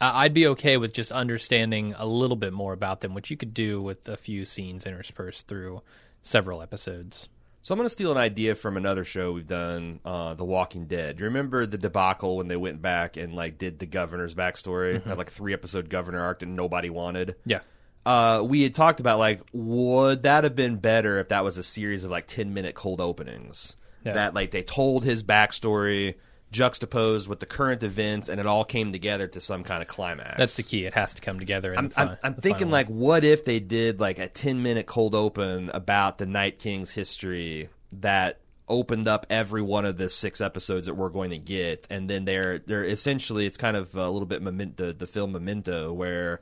I- 0.00 0.24
I'd 0.24 0.34
be 0.34 0.46
okay 0.48 0.76
with 0.76 0.92
just 0.92 1.12
understanding 1.12 1.94
a 1.96 2.04
little 2.06 2.36
bit 2.36 2.52
more 2.52 2.72
about 2.72 3.00
them, 3.00 3.14
which 3.14 3.30
you 3.30 3.36
could 3.36 3.54
do 3.54 3.80
with 3.80 4.08
a 4.08 4.16
few 4.16 4.44
scenes 4.44 4.86
interspersed 4.86 5.46
through 5.46 5.82
several 6.20 6.60
episodes. 6.62 7.28
So 7.62 7.74
I'm 7.74 7.78
going 7.78 7.84
to 7.86 7.90
steal 7.90 8.10
an 8.10 8.18
idea 8.18 8.54
from 8.56 8.76
another 8.76 9.04
show 9.04 9.32
we've 9.32 9.46
done, 9.46 10.00
uh, 10.04 10.34
The 10.34 10.44
Walking 10.44 10.86
Dead. 10.86 11.16
Do 11.16 11.20
you 11.22 11.28
remember 11.28 11.66
the 11.66 11.78
debacle 11.78 12.36
when 12.38 12.48
they 12.48 12.56
went 12.56 12.80
back 12.82 13.16
and 13.16 13.34
like 13.34 13.58
did 13.58 13.78
the 13.78 13.86
governor's 13.86 14.34
backstory? 14.34 15.04
Had 15.04 15.18
like 15.18 15.28
a 15.28 15.32
three 15.32 15.52
episode 15.52 15.90
governor 15.90 16.20
arc 16.22 16.40
that 16.40 16.46
nobody 16.46 16.88
wanted. 16.90 17.36
Yeah. 17.44 17.60
Uh, 18.08 18.42
we 18.42 18.62
had 18.62 18.74
talked 18.74 19.00
about 19.00 19.18
like 19.18 19.42
would 19.52 20.22
that 20.22 20.44
have 20.44 20.54
been 20.56 20.76
better 20.76 21.18
if 21.18 21.28
that 21.28 21.44
was 21.44 21.58
a 21.58 21.62
series 21.62 22.04
of 22.04 22.10
like 22.10 22.26
10 22.26 22.54
minute 22.54 22.74
cold 22.74 23.00
openings 23.02 23.76
Yeah. 24.04 24.14
that 24.14 24.32
like 24.34 24.50
they 24.50 24.62
told 24.62 25.04
his 25.04 25.22
backstory 25.22 26.14
juxtaposed 26.50 27.28
with 27.28 27.40
the 27.40 27.44
current 27.46 27.82
events 27.82 28.30
and 28.30 28.40
it 28.40 28.46
all 28.46 28.64
came 28.64 28.92
together 28.92 29.26
to 29.28 29.40
some 29.40 29.62
kind 29.62 29.82
of 29.82 29.88
climax. 29.88 30.38
That's 30.38 30.56
the 30.56 30.62
key. 30.62 30.86
It 30.86 30.94
has 30.94 31.12
to 31.14 31.20
come 31.20 31.38
together. 31.38 31.72
In 31.74 31.78
I'm, 31.78 31.88
the 31.88 31.94
fi- 31.94 32.02
I'm, 32.04 32.16
I'm 32.22 32.34
thinking 32.36 32.70
like, 32.70 32.86
what 32.86 33.24
if 33.24 33.44
they 33.44 33.60
did 33.60 34.00
like 34.00 34.18
a 34.18 34.28
10 34.28 34.62
minute 34.62 34.86
cold 34.86 35.14
open 35.14 35.70
about 35.74 36.16
the 36.16 36.24
Night 36.26 36.58
King's 36.58 36.90
history 36.92 37.68
that 38.00 38.40
opened 38.66 39.08
up 39.08 39.26
every 39.28 39.60
one 39.62 39.84
of 39.84 39.98
the 39.98 40.08
six 40.08 40.40
episodes 40.40 40.86
that 40.86 40.94
we're 40.94 41.08
going 41.10 41.30
to 41.30 41.38
get, 41.38 41.86
and 41.90 42.08
then 42.08 42.24
they're 42.24 42.58
they're 42.58 42.84
essentially 42.84 43.44
it's 43.46 43.56
kind 43.56 43.76
of 43.76 43.94
a 43.94 44.08
little 44.10 44.26
bit 44.26 44.40
memento, 44.42 44.92
the 44.92 45.06
film 45.06 45.32
Memento 45.32 45.92
where. 45.92 46.40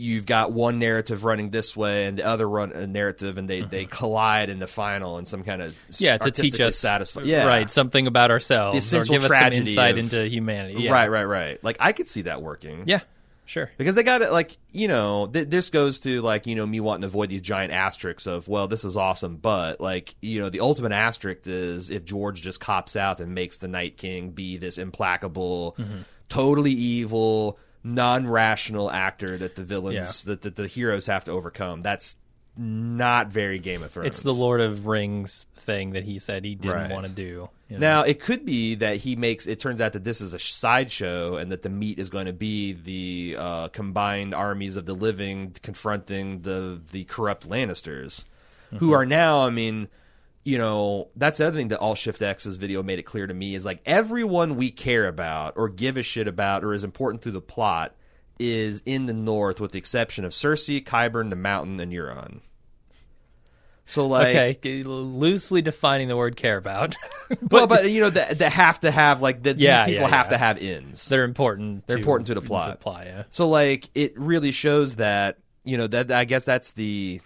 You've 0.00 0.26
got 0.26 0.52
one 0.52 0.78
narrative 0.78 1.24
running 1.24 1.50
this 1.50 1.76
way 1.76 2.06
and 2.06 2.18
the 2.18 2.24
other 2.24 2.48
run 2.48 2.72
a 2.72 2.86
narrative, 2.86 3.38
and 3.38 3.48
they, 3.48 3.60
they 3.62 3.84
collide 3.84 4.48
in 4.48 4.58
the 4.58 4.66
final 4.66 5.18
in 5.18 5.26
some 5.26 5.44
kind 5.44 5.60
of 5.62 5.72
Mm-hmm. 5.72 6.04
yeah 6.04 6.16
to 6.18 6.30
teach 6.30 6.60
us 6.60 6.80
satisfi- 6.80 7.26
yeah 7.26 7.44
right 7.46 7.70
something 7.70 8.06
about 8.06 8.30
ourselves 8.30 8.74
The 8.74 8.78
essential 8.78 9.14
or 9.16 9.18
give 9.20 9.30
us 9.30 9.38
some 9.38 9.52
insight 9.52 9.92
of- 9.92 9.98
into 9.98 10.26
humanity. 10.26 10.82
Yeah. 10.82 10.92
right 10.92 11.08
right 11.10 11.24
right 11.24 11.62
like 11.64 11.76
I 11.80 11.92
could 11.92 12.08
see 12.08 12.22
that 12.22 12.40
working 12.42 12.84
Yeah. 12.86 13.00
Sure. 13.46 13.68
because 13.78 13.96
they 13.96 14.04
got 14.04 14.22
it 14.22 14.30
like 14.30 14.56
you 14.70 14.86
know 14.86 15.26
th- 15.26 15.48
this 15.48 15.70
goes 15.70 15.98
to 16.00 16.20
like 16.22 16.46
you 16.46 16.54
know 16.54 16.64
me 16.64 16.78
wanting 16.78 17.00
to 17.02 17.08
avoid 17.08 17.30
these 17.30 17.40
giant 17.40 17.72
asterisks 17.72 18.28
of 18.28 18.46
well 18.46 18.68
this 18.68 18.84
is 18.84 18.96
awesome 18.96 19.36
but 19.38 19.80
like 19.80 20.14
you 20.22 20.40
know 20.40 20.50
the 20.50 20.60
ultimate 20.60 20.92
asterisk 20.92 21.48
is 21.48 21.90
if 21.90 22.04
george 22.04 22.42
just 22.42 22.60
cops 22.60 22.94
out 22.94 23.18
and 23.18 23.34
makes 23.34 23.58
the 23.58 23.66
night 23.66 23.96
king 23.96 24.30
be 24.30 24.56
this 24.56 24.78
implacable 24.78 25.76
totally 26.28 26.70
evil 26.70 27.58
non-rational 27.82 28.90
actor 28.90 29.36
that 29.38 29.56
the 29.56 29.62
villains 29.62 30.24
that, 30.24 30.42
that 30.42 30.56
the 30.56 30.66
heroes 30.66 31.06
have 31.06 31.24
to 31.24 31.32
overcome 31.32 31.80
that's 31.80 32.16
not 32.56 33.28
very 33.28 33.58
game 33.58 33.82
of 33.82 33.92
thrones 33.92 34.08
It's 34.08 34.22
the 34.22 34.34
Lord 34.34 34.60
of 34.60 34.86
Rings 34.86 35.46
thing 35.54 35.92
that 35.92 36.04
he 36.04 36.18
said 36.18 36.44
he 36.44 36.54
didn't 36.56 36.76
Right. 36.76 36.90
want 36.90 37.06
to 37.06 37.12
do. 37.12 37.48
you 37.68 37.78
know? 37.78 37.78
Now 37.78 38.02
it 38.02 38.20
could 38.20 38.44
be 38.44 38.74
that 38.76 38.96
he 38.96 39.14
makes. 39.16 39.46
It 39.46 39.60
turns 39.60 39.80
out 39.80 39.92
that 39.94 40.04
this 40.04 40.20
is 40.20 40.34
a 40.34 40.38
sideshow, 40.38 41.36
and 41.36 41.52
that 41.52 41.62
the 41.62 41.70
meat 41.70 41.98
is 41.98 42.10
going 42.10 42.26
to 42.26 42.32
be 42.32 42.72
the 42.72 43.36
uh, 43.38 43.68
combined 43.68 44.34
armies 44.34 44.76
of 44.76 44.84
the 44.84 44.94
living 44.94 45.54
confronting 45.62 46.42
the 46.42 46.80
the 46.90 47.04
corrupt 47.04 47.48
Lannisters, 47.48 48.24
who 48.78 48.92
are 48.92 49.06
now. 49.06 49.46
I 49.46 49.50
mean, 49.50 49.88
you 50.44 50.58
know, 50.58 51.08
that's 51.16 51.38
the 51.38 51.46
other 51.46 51.56
thing 51.56 51.68
that 51.68 51.80
Alt 51.80 51.98
Shift 51.98 52.22
X's 52.22 52.56
video 52.56 52.82
made 52.82 52.98
it 52.98 53.02
clear 53.02 53.26
to 53.26 53.34
me 53.34 53.54
is 53.54 53.64
like 53.64 53.80
everyone 53.84 54.56
we 54.56 54.70
care 54.70 55.06
about 55.06 55.54
or 55.56 55.68
give 55.68 55.96
a 55.96 56.02
shit 56.02 56.26
about 56.26 56.64
or 56.64 56.74
is 56.74 56.84
important 56.84 57.22
to 57.22 57.30
the 57.30 57.40
plot 57.40 57.94
is 58.38 58.82
in 58.86 59.06
the 59.06 59.12
north, 59.12 59.60
with 59.60 59.72
the 59.72 59.78
exception 59.78 60.24
of 60.24 60.32
Cersei, 60.32 60.82
Qyburn, 60.82 61.28
the 61.28 61.36
Mountain, 61.36 61.78
and 61.78 61.92
Euron. 61.92 62.40
So 63.84 64.06
like, 64.06 64.34
okay, 64.36 64.82
loosely 64.84 65.62
defining 65.62 66.08
the 66.08 66.16
word 66.16 66.36
care 66.36 66.56
about. 66.56 66.96
well, 67.50 67.66
but 67.66 67.90
you 67.90 68.00
know, 68.00 68.10
that 68.10 68.38
that 68.38 68.52
have 68.52 68.80
to 68.80 68.90
have 68.90 69.20
like 69.20 69.42
that. 69.42 69.58
Yeah, 69.58 69.84
these 69.84 69.94
people 69.94 70.08
yeah, 70.08 70.16
have 70.16 70.26
yeah. 70.26 70.30
to 70.30 70.38
have 70.38 70.58
ends. 70.58 71.08
They're 71.08 71.24
important. 71.24 71.86
They're 71.86 71.96
to, 71.96 72.00
important 72.00 72.28
to 72.28 72.34
the 72.34 72.40
plot. 72.40 72.80
plot, 72.80 73.06
yeah. 73.06 73.24
so 73.30 73.48
like, 73.48 73.90
it 73.94 74.18
really 74.18 74.52
shows 74.52 74.96
that 74.96 75.38
you 75.64 75.76
know 75.76 75.88
that 75.88 76.12
I 76.12 76.24
guess 76.24 76.44
that's 76.44 76.70
the 76.70 77.20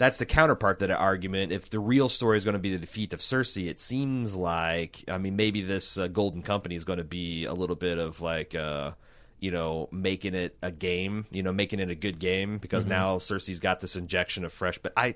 that's 0.00 0.16
the 0.16 0.24
counterpart 0.24 0.78
to 0.78 0.86
that 0.86 0.98
argument. 0.98 1.52
If 1.52 1.68
the 1.68 1.78
real 1.78 2.08
story 2.08 2.38
is 2.38 2.44
going 2.44 2.54
to 2.54 2.58
be 2.58 2.72
the 2.72 2.78
defeat 2.78 3.12
of 3.12 3.20
Cersei, 3.20 3.68
it 3.68 3.78
seems 3.78 4.34
like 4.34 5.04
I 5.08 5.18
mean 5.18 5.36
maybe 5.36 5.60
this 5.60 5.98
uh, 5.98 6.08
Golden 6.08 6.40
Company 6.40 6.74
is 6.74 6.84
going 6.84 6.96
to 6.96 7.04
be 7.04 7.44
a 7.44 7.52
little 7.52 7.76
bit 7.76 7.98
of 7.98 8.20
like. 8.22 8.54
Uh, 8.54 8.92
you 9.38 9.50
know, 9.50 9.88
making 9.90 10.34
it 10.34 10.54
a 10.60 10.70
game, 10.70 11.24
you 11.30 11.42
know, 11.42 11.50
making 11.50 11.80
it 11.80 11.88
a 11.88 11.94
good 11.94 12.18
game 12.18 12.58
because 12.58 12.84
Mm-hmm. 12.84 12.92
now 12.92 13.16
Cersei's 13.16 13.58
got 13.58 13.80
this 13.80 13.96
injection 13.96 14.44
of 14.44 14.52
fresh. 14.52 14.76
But 14.76 14.92
I, 14.98 15.14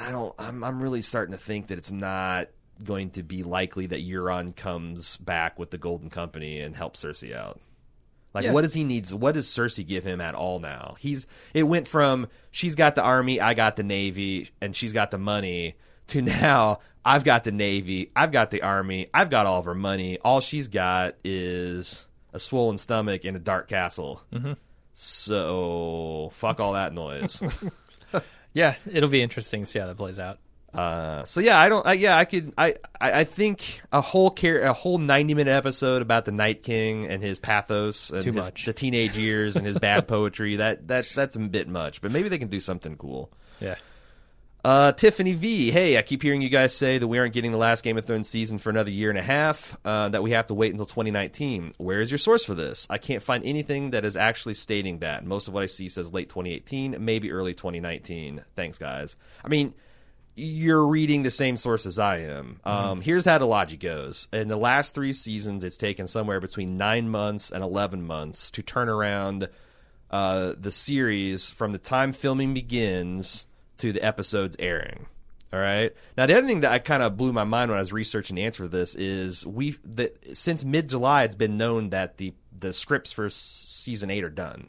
I 0.00 0.10
don't. 0.10 0.34
I'm 0.38 0.64
I'm 0.64 0.82
really 0.82 1.02
starting 1.02 1.32
to 1.32 1.38
think 1.38 1.66
that 1.66 1.76
it's 1.76 1.92
not 1.92 2.48
going 2.82 3.10
to 3.10 3.22
be 3.22 3.42
likely 3.42 3.84
that 3.88 4.00
Euron 4.00 4.56
comes 4.56 5.18
back 5.18 5.58
with 5.58 5.70
the 5.70 5.76
Golden 5.76 6.08
Company 6.08 6.60
and 6.60 6.74
helps 6.74 7.04
Cersei 7.04 7.36
out. 7.36 7.60
Like, 8.34 8.44
Yeah. 8.44 8.52
what 8.52 8.62
does 8.62 8.74
he 8.74 8.84
needs? 8.84 9.14
What 9.14 9.34
does 9.34 9.46
Cersei 9.46 9.86
give 9.86 10.04
him 10.04 10.20
at 10.20 10.34
all 10.34 10.58
now? 10.58 10.96
He's 10.98 11.26
it 11.54 11.64
went 11.64 11.86
from 11.88 12.28
she's 12.50 12.74
got 12.74 12.94
the 12.94 13.02
army, 13.02 13.40
I 13.40 13.54
got 13.54 13.76
the 13.76 13.82
navy, 13.82 14.50
and 14.60 14.74
she's 14.74 14.92
got 14.92 15.10
the 15.10 15.18
money 15.18 15.74
to 16.08 16.22
now 16.22 16.80
I've 17.04 17.24
got 17.24 17.44
the 17.44 17.52
navy, 17.52 18.10
I've 18.14 18.32
got 18.32 18.50
the 18.50 18.62
army, 18.62 19.08
I've 19.12 19.28
got 19.30 19.46
all 19.46 19.58
of 19.58 19.64
her 19.66 19.74
money. 19.74 20.18
All 20.24 20.40
she's 20.40 20.68
got 20.68 21.16
is 21.24 22.06
a 22.32 22.38
swollen 22.38 22.78
stomach 22.78 23.24
and 23.24 23.36
a 23.36 23.40
dark 23.40 23.68
castle. 23.68 24.22
Mm-hmm. 24.32 24.52
So 24.94 26.30
fuck 26.32 26.60
all 26.60 26.72
that 26.74 26.92
noise. 26.92 27.42
Yeah, 28.54 28.74
it'll 28.92 29.08
be 29.08 29.22
interesting 29.22 29.62
to 29.64 29.66
see 29.66 29.78
how 29.78 29.86
that 29.86 29.96
plays 29.96 30.18
out. 30.18 30.38
Uh, 30.74 31.24
so 31.24 31.40
yeah, 31.40 31.60
I 31.60 31.68
don't. 31.68 31.86
I, 31.86 31.92
yeah, 31.94 32.16
I 32.16 32.24
could. 32.24 32.54
I, 32.56 32.76
I 33.00 33.20
I 33.20 33.24
think 33.24 33.82
a 33.92 34.00
whole 34.00 34.30
care, 34.30 34.62
a 34.62 34.72
whole 34.72 34.98
ninety 34.98 35.34
minute 35.34 35.50
episode 35.50 36.00
about 36.02 36.24
the 36.24 36.32
Night 36.32 36.62
King 36.62 37.06
and 37.08 37.22
his 37.22 37.38
pathos 37.38 38.10
and 38.10 38.22
Too 38.22 38.32
his- 38.32 38.44
much. 38.44 38.64
the 38.64 38.72
teenage 38.72 39.18
years 39.18 39.56
and 39.56 39.66
his 39.66 39.76
bad 39.80 40.08
poetry. 40.08 40.56
That 40.56 40.88
that 40.88 41.10
that's 41.14 41.36
a 41.36 41.40
bit 41.40 41.68
much, 41.68 42.00
but 42.00 42.10
maybe 42.10 42.28
they 42.30 42.38
can 42.38 42.48
do 42.48 42.60
something 42.60 42.96
cool. 42.96 43.30
Yeah. 43.60 43.74
Uh, 44.64 44.92
Tiffany 44.92 45.32
V. 45.32 45.72
Hey, 45.72 45.98
I 45.98 46.02
keep 46.02 46.22
hearing 46.22 46.40
you 46.40 46.48
guys 46.48 46.72
say 46.74 46.96
that 46.98 47.08
we 47.08 47.18
aren't 47.18 47.34
getting 47.34 47.50
the 47.50 47.58
last 47.58 47.82
Game 47.82 47.98
of 47.98 48.04
Thrones 48.06 48.28
season 48.28 48.58
for 48.58 48.70
another 48.70 48.92
year 48.92 49.10
and 49.10 49.18
a 49.18 49.22
half. 49.22 49.76
Uh, 49.84 50.08
that 50.10 50.22
we 50.22 50.30
have 50.30 50.46
to 50.46 50.54
wait 50.54 50.70
until 50.70 50.86
2019. 50.86 51.72
Where 51.78 52.00
is 52.00 52.12
your 52.12 52.18
source 52.18 52.44
for 52.44 52.54
this? 52.54 52.86
I 52.88 52.98
can't 52.98 53.24
find 53.24 53.44
anything 53.44 53.90
that 53.90 54.04
is 54.04 54.16
actually 54.16 54.54
stating 54.54 55.00
that. 55.00 55.26
Most 55.26 55.48
of 55.48 55.54
what 55.54 55.64
I 55.64 55.66
see 55.66 55.88
says 55.88 56.12
late 56.12 56.28
2018, 56.28 56.96
maybe 57.04 57.32
early 57.32 57.54
2019. 57.54 58.44
Thanks, 58.54 58.78
guys. 58.78 59.16
I 59.44 59.48
mean, 59.48 59.74
you're 60.34 60.86
reading 60.86 61.22
the 61.22 61.30
same 61.30 61.56
source 61.56 61.86
as 61.86 61.98
I 61.98 62.18
am. 62.20 62.60
Um, 62.64 63.00
Here's 63.00 63.24
how 63.24 63.38
the 63.38 63.46
logic 63.46 63.80
goes. 63.80 64.28
In 64.32 64.48
the 64.48 64.56
last 64.56 64.94
three 64.94 65.12
seasons, 65.12 65.64
it's 65.64 65.76
taken 65.76 66.06
somewhere 66.06 66.40
between 66.40 66.76
nine 66.76 67.08
months 67.08 67.50
and 67.50 67.62
11 67.62 68.06
months 68.06 68.50
to 68.52 68.62
turn 68.62 68.88
around 68.88 69.48
uh, 70.10 70.54
the 70.58 70.70
series 70.70 71.50
from 71.50 71.72
the 71.72 71.78
time 71.78 72.12
filming 72.12 72.54
begins 72.54 73.46
to 73.78 73.92
the 73.92 74.02
episodes 74.02 74.56
airing. 74.58 75.06
All 75.52 75.60
right. 75.60 75.94
Now, 76.16 76.24
the 76.24 76.36
other 76.36 76.46
thing 76.46 76.60
that 76.60 76.72
I 76.72 76.78
kind 76.78 77.02
of 77.02 77.18
blew 77.18 77.32
my 77.32 77.44
mind 77.44 77.70
when 77.70 77.76
I 77.76 77.82
was 77.82 77.92
researching 77.92 78.36
the 78.36 78.44
answer 78.44 78.62
to 78.62 78.68
this 78.68 78.94
is 78.94 79.46
we 79.46 79.76
that 79.84 80.36
since 80.36 80.64
mid 80.64 80.88
July, 80.88 81.24
it's 81.24 81.34
been 81.34 81.58
known 81.58 81.90
that 81.90 82.16
the 82.16 82.32
the 82.58 82.72
scripts 82.72 83.12
for 83.12 83.28
season 83.28 84.10
eight 84.10 84.24
are 84.24 84.30
done 84.30 84.68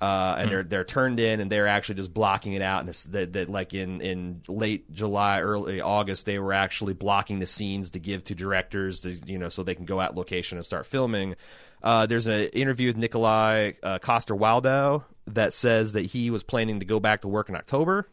uh, 0.00 0.36
and 0.38 0.50
they're 0.50 0.62
they're 0.62 0.84
turned 0.84 1.20
in, 1.20 1.40
and 1.40 1.50
they're 1.50 1.66
actually 1.68 1.94
just 1.94 2.12
blocking 2.12 2.52
it 2.52 2.62
out. 2.62 2.80
And 2.80 2.88
it's- 2.88 3.04
that, 3.04 3.32
that 3.32 3.48
like 3.48 3.72
in 3.74 4.00
in 4.00 4.42
late 4.48 4.92
July, 4.92 5.40
early 5.40 5.80
August, 5.80 6.26
they 6.26 6.38
were 6.38 6.52
actually 6.52 6.92
blocking 6.94 7.38
the 7.38 7.46
scenes 7.46 7.92
to 7.92 7.98
give 7.98 8.24
to 8.24 8.34
directors 8.34 9.00
to 9.02 9.12
you 9.12 9.38
know 9.38 9.48
so 9.48 9.62
they 9.62 9.74
can 9.74 9.84
go 9.86 10.00
out 10.00 10.14
location 10.14 10.58
and 10.58 10.64
start 10.64 10.86
filming. 10.86 11.36
Uh, 11.82 12.06
there's 12.06 12.26
an 12.26 12.44
interview 12.48 12.88
with 12.92 12.96
Nikolaj 12.96 13.76
uh, 13.82 13.98
Coster 13.98 14.34
Waldau 14.34 15.04
that 15.28 15.54
says 15.54 15.92
that 15.92 16.02
he 16.06 16.30
was 16.30 16.42
planning 16.42 16.80
to 16.80 16.86
go 16.86 17.00
back 17.00 17.22
to 17.22 17.28
work 17.28 17.48
in 17.48 17.56
October. 17.56 18.08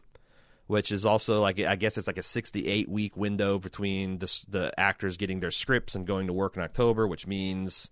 Which 0.66 0.90
is 0.90 1.04
also 1.04 1.42
like 1.42 1.60
I 1.60 1.76
guess 1.76 1.98
it's 1.98 2.06
like 2.06 2.16
a 2.16 2.22
68 2.22 2.88
week 2.88 3.18
window 3.18 3.58
between 3.58 4.16
the 4.16 4.44
the 4.48 4.80
actors 4.80 5.18
getting 5.18 5.40
their 5.40 5.50
scripts 5.50 5.94
and 5.94 6.06
going 6.06 6.28
to 6.28 6.32
work 6.32 6.56
in 6.56 6.62
October, 6.62 7.06
which 7.06 7.26
means 7.26 7.90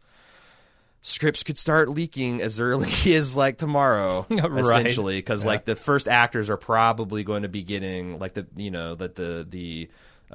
scripts 1.02 1.42
could 1.42 1.58
start 1.58 1.88
leaking 1.88 2.40
as 2.40 2.60
early 2.60 2.88
as 3.14 3.34
like 3.36 3.58
tomorrow 3.58 4.24
Right. 4.30 4.60
essentially 4.86 5.18
because 5.18 5.42
Yeah. 5.44 5.48
like 5.50 5.64
the 5.64 5.74
first 5.76 6.06
actors 6.08 6.48
are 6.48 6.56
probably 6.56 7.24
going 7.24 7.42
to 7.42 7.48
be 7.48 7.62
getting 7.64 8.18
like 8.20 8.34
the 8.34 8.46
you 8.56 8.70
know 8.70 8.94
that 8.94 9.16
the 9.16 9.44
the 9.48 9.90
uh, 10.30 10.34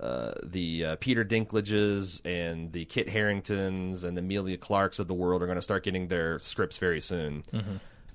uh, 0.00 0.34
the 0.44 0.84
uh, 0.84 0.96
Peter 0.96 1.22
Dinklages 1.22 2.22
and 2.24 2.72
the 2.72 2.86
Kit 2.86 3.06
Haringtons 3.08 4.02
and 4.02 4.16
the 4.16 4.20
Emilia 4.22 4.56
Clarkes 4.56 4.98
of 4.98 5.08
the 5.08 5.14
world 5.14 5.42
are 5.42 5.46
going 5.46 5.56
to 5.56 5.62
start 5.62 5.84
getting 5.84 6.08
their 6.08 6.38
scripts 6.38 6.78
very 6.78 7.02
soon. 7.02 7.42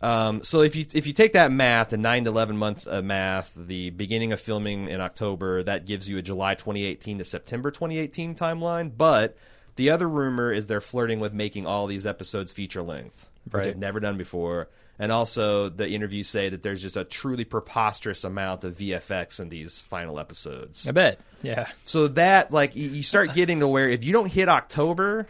Um, 0.02 0.42
so 0.42 0.62
if 0.62 0.76
you 0.76 0.86
if 0.96 1.06
you 1.06 1.14
take 1.14 1.34
that 1.34 1.52
math, 1.52 1.90
the 1.90 1.98
nine 1.98 2.24
to 2.24 2.32
eleven 2.32 2.58
month 2.58 2.88
uh, 2.88 3.04
math, 3.04 3.54
the 3.54 3.92
beginning 3.92 4.32
of 4.32 4.40
filming 4.40 4.88
in 4.88 5.00
October, 5.00 5.62
that 5.62 5.86
gives 5.86 6.10
you 6.10 6.18
a 6.18 6.24
July 6.24 6.56
2018 6.56 7.20
to 7.20 7.24
September 7.24 7.70
2018 7.70 8.34
timeline. 8.34 8.92
But 8.98 9.38
the 9.76 9.90
other 9.90 10.08
rumor 10.08 10.52
is 10.52 10.68
they're 10.68 10.82
flirting 10.82 11.20
with 11.20 11.34
making 11.34 11.66
all 11.66 11.88
these 11.88 12.06
episodes 12.06 12.52
feature 12.52 12.82
length, 12.82 13.30
which 13.46 13.54
Right. 13.54 13.64
they've 13.66 13.78
never 13.78 14.00
done 14.00 14.18
before. 14.18 14.70
And 15.00 15.12
also, 15.12 15.68
the 15.70 15.90
interviews 15.90 16.28
say 16.28 16.50
that 16.50 16.62
there's 16.62 16.82
just 16.82 16.96
a 16.96 17.04
truly 17.04 17.44
preposterous 17.44 18.24
amount 18.24 18.64
of 18.64 18.78
VFX 18.78 19.40
in 19.40 19.50
these 19.50 19.80
final 19.80 20.20
episodes. 20.20 20.88
I 20.88 20.92
bet. 20.92 21.20
Yeah. 21.42 21.68
So 21.86 22.08
that 22.10 22.52
like 22.52 22.76
you 22.76 23.02
start 23.02 23.34
getting 23.34 23.62
to 23.62 23.68
where 23.68 23.90
if 23.90 24.04
you 24.04 24.14
don't 24.14 24.32
hit 24.32 24.48
October, 24.48 25.28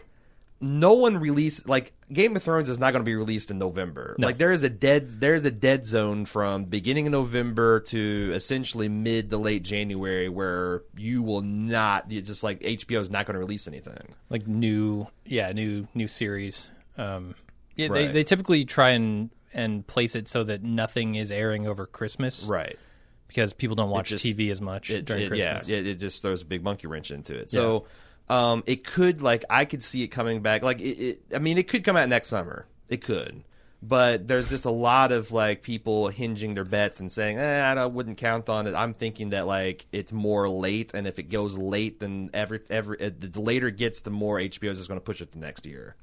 no 0.62 0.92
one 0.94 1.16
release 1.18 1.66
like 1.66 1.92
Game 2.12 2.36
of 2.36 2.42
Thrones 2.42 2.68
is 2.68 2.78
not 2.78 2.92
going 2.92 3.00
to 3.04 3.08
be 3.08 3.16
released 3.16 3.50
in 3.50 3.58
November. 3.58 4.14
No. 4.16 4.28
Like 4.28 4.38
there 4.38 4.52
is 4.52 4.62
a 4.62 4.70
dead 4.70 5.08
there 5.08 5.34
is 5.34 5.44
a 5.44 5.50
dead 5.50 5.84
zone 5.84 6.24
from 6.24 6.64
beginning 6.66 7.06
of 7.06 7.12
November 7.12 7.80
to 7.80 8.30
essentially 8.32 8.88
mid 8.88 9.30
to 9.30 9.38
late 9.38 9.64
January 9.64 10.28
where 10.28 10.82
you 10.96 11.22
will 11.22 11.42
not 11.42 12.10
you 12.12 12.22
just 12.22 12.44
like 12.44 12.60
HBO 12.60 13.00
is 13.00 13.10
not 13.10 13.26
going 13.26 13.34
to 13.34 13.40
release 13.40 13.66
anything. 13.66 14.08
Like 14.30 14.46
new, 14.46 15.08
yeah, 15.26 15.50
new 15.52 15.88
new 15.94 16.06
series. 16.06 16.68
Um, 16.96 17.34
yeah, 17.74 17.88
they 17.88 18.04
Right. 18.06 18.12
they 18.12 18.22
typically 18.24 18.64
try 18.64 18.90
and 18.90 19.30
and 19.52 19.86
place 19.86 20.14
it 20.14 20.28
so 20.28 20.44
that 20.44 20.62
nothing 20.62 21.16
is 21.16 21.30
airing 21.32 21.66
over 21.66 21.86
Christmas, 21.86 22.44
Right. 22.44 22.78
Because 23.26 23.52
people 23.52 23.74
don't 23.76 23.90
watch 23.90 24.10
just- 24.10 24.24
TV 24.24 24.50
as 24.50 24.60
much 24.60 24.90
it, 24.90 25.06
during 25.06 25.24
it- 25.32 25.36
yeah, 25.36 25.58
it, 25.66 25.86
it 25.86 25.94
just 25.98 26.22
throws 26.22 26.42
a 26.42 26.44
big 26.44 26.62
monkey 26.62 26.86
wrench 26.86 27.10
into 27.10 27.34
it. 27.34 27.50
So 27.50 27.86
um, 28.32 28.62
it 28.66 28.84
could 28.84 29.20
like 29.22 29.44
I 29.50 29.64
could 29.64 29.82
see 29.82 30.02
it 30.02 30.08
coming 30.08 30.40
back. 30.40 30.62
Like 30.62 30.80
it, 30.80 30.98
it, 30.98 31.22
I 31.34 31.38
mean, 31.38 31.58
it 31.58 31.68
could 31.68 31.84
come 31.84 31.96
out 31.96 32.08
next 32.08 32.28
summer. 32.28 32.66
It 32.88 33.02
could, 33.02 33.42
but 33.82 34.28
there's 34.28 34.48
just 34.50 34.64
a 34.64 34.70
lot 34.70 35.12
of 35.12 35.32
like 35.32 35.62
people 35.62 36.08
hinging 36.08 36.54
their 36.54 36.64
bets 36.64 37.00
and 37.00 37.10
saying, 37.10 37.38
eh, 37.38 37.70
I 37.70 37.74
don't- 37.74 37.94
wouldn't 37.94 38.18
count 38.18 38.48
on 38.48 38.66
it. 38.66 38.74
I'm 38.74 38.92
thinking 38.94 39.30
that 39.30 39.46
like 39.46 39.86
it's 39.92 40.12
more 40.12 40.48
late, 40.48 40.92
and 40.94 41.06
if 41.06 41.18
it 41.18 41.24
goes 41.30 41.56
late, 41.58 42.00
then 42.00 42.30
every 42.34 42.60
every 42.70 43.00
uh, 43.00 43.10
the 43.18 43.40
later 43.40 43.68
it 43.68 43.76
gets, 43.76 44.00
the 44.02 44.10
more 44.10 44.38
HBO 44.38 44.70
is 44.70 44.86
going 44.88 45.00
to 45.00 45.04
push 45.04 45.20
it 45.20 45.32
to 45.32 45.38
next 45.38 45.66
year. 45.66 45.96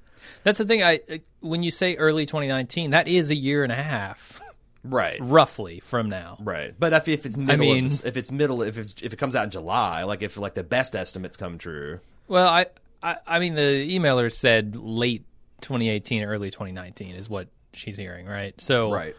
That's 0.43 0.57
the 0.57 0.65
thing. 0.65 0.83
I 0.83 0.99
when 1.39 1.63
you 1.63 1.71
say 1.71 1.95
early 1.95 2.25
2019, 2.25 2.91
that 2.91 3.07
is 3.07 3.29
a 3.29 3.35
year 3.35 3.63
and 3.63 3.71
a 3.71 3.75
half, 3.75 4.41
Right. 4.83 5.17
roughly 5.21 5.79
from 5.79 6.09
now. 6.09 6.37
Right, 6.41 6.73
but 6.77 6.91
if, 6.93 7.07
if 7.07 7.25
it's 7.25 7.37
middle, 7.37 7.53
I 7.53 7.57
mean- 7.57 7.85
of 7.85 7.91
this, 7.91 8.01
if 8.01 8.17
it's 8.17 8.31
middle, 8.31 8.61
if 8.61 8.77
it's, 8.77 8.95
if 9.01 9.13
it 9.13 9.17
comes 9.17 9.35
out 9.35 9.45
in 9.45 9.51
July, 9.51 10.03
like 10.03 10.21
if 10.21 10.37
like 10.37 10.55
the 10.55 10.63
best 10.63 10.95
estimates 10.95 11.37
come 11.37 11.57
true, 11.57 11.99
Well, 12.29 12.47
I, 12.47 12.67
I 13.03 13.17
I 13.27 13.39
mean 13.39 13.55
the 13.55 13.97
emailer 13.97 14.33
said 14.33 14.75
late 14.77 15.25
2018, 15.61 16.23
early 16.23 16.49
2019 16.51 17.15
is 17.15 17.29
what 17.29 17.49
she's 17.73 17.97
hearing, 17.97 18.25
right? 18.25 18.59
So 18.61 18.91
right. 18.93 19.15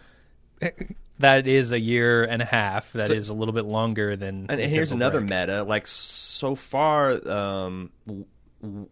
that 1.19 1.47
is 1.47 1.73
a 1.73 1.79
year 1.81 2.25
and 2.25 2.41
a 2.41 2.47
half. 2.47 2.93
That 2.93 3.11
is 3.11 3.27
So- 3.27 3.35
a 3.35 3.37
little 3.37 3.53
bit 3.55 3.65
longer 3.67 4.17
than. 4.17 4.47
And, 4.49 4.61
and 4.61 4.71
here's 4.71 4.93
another 4.93 5.21
break. 5.21 5.31
meta. 5.31 5.63
Like 5.65 5.87
so 5.87 6.55
far, 6.55 7.13
um, 7.29 7.91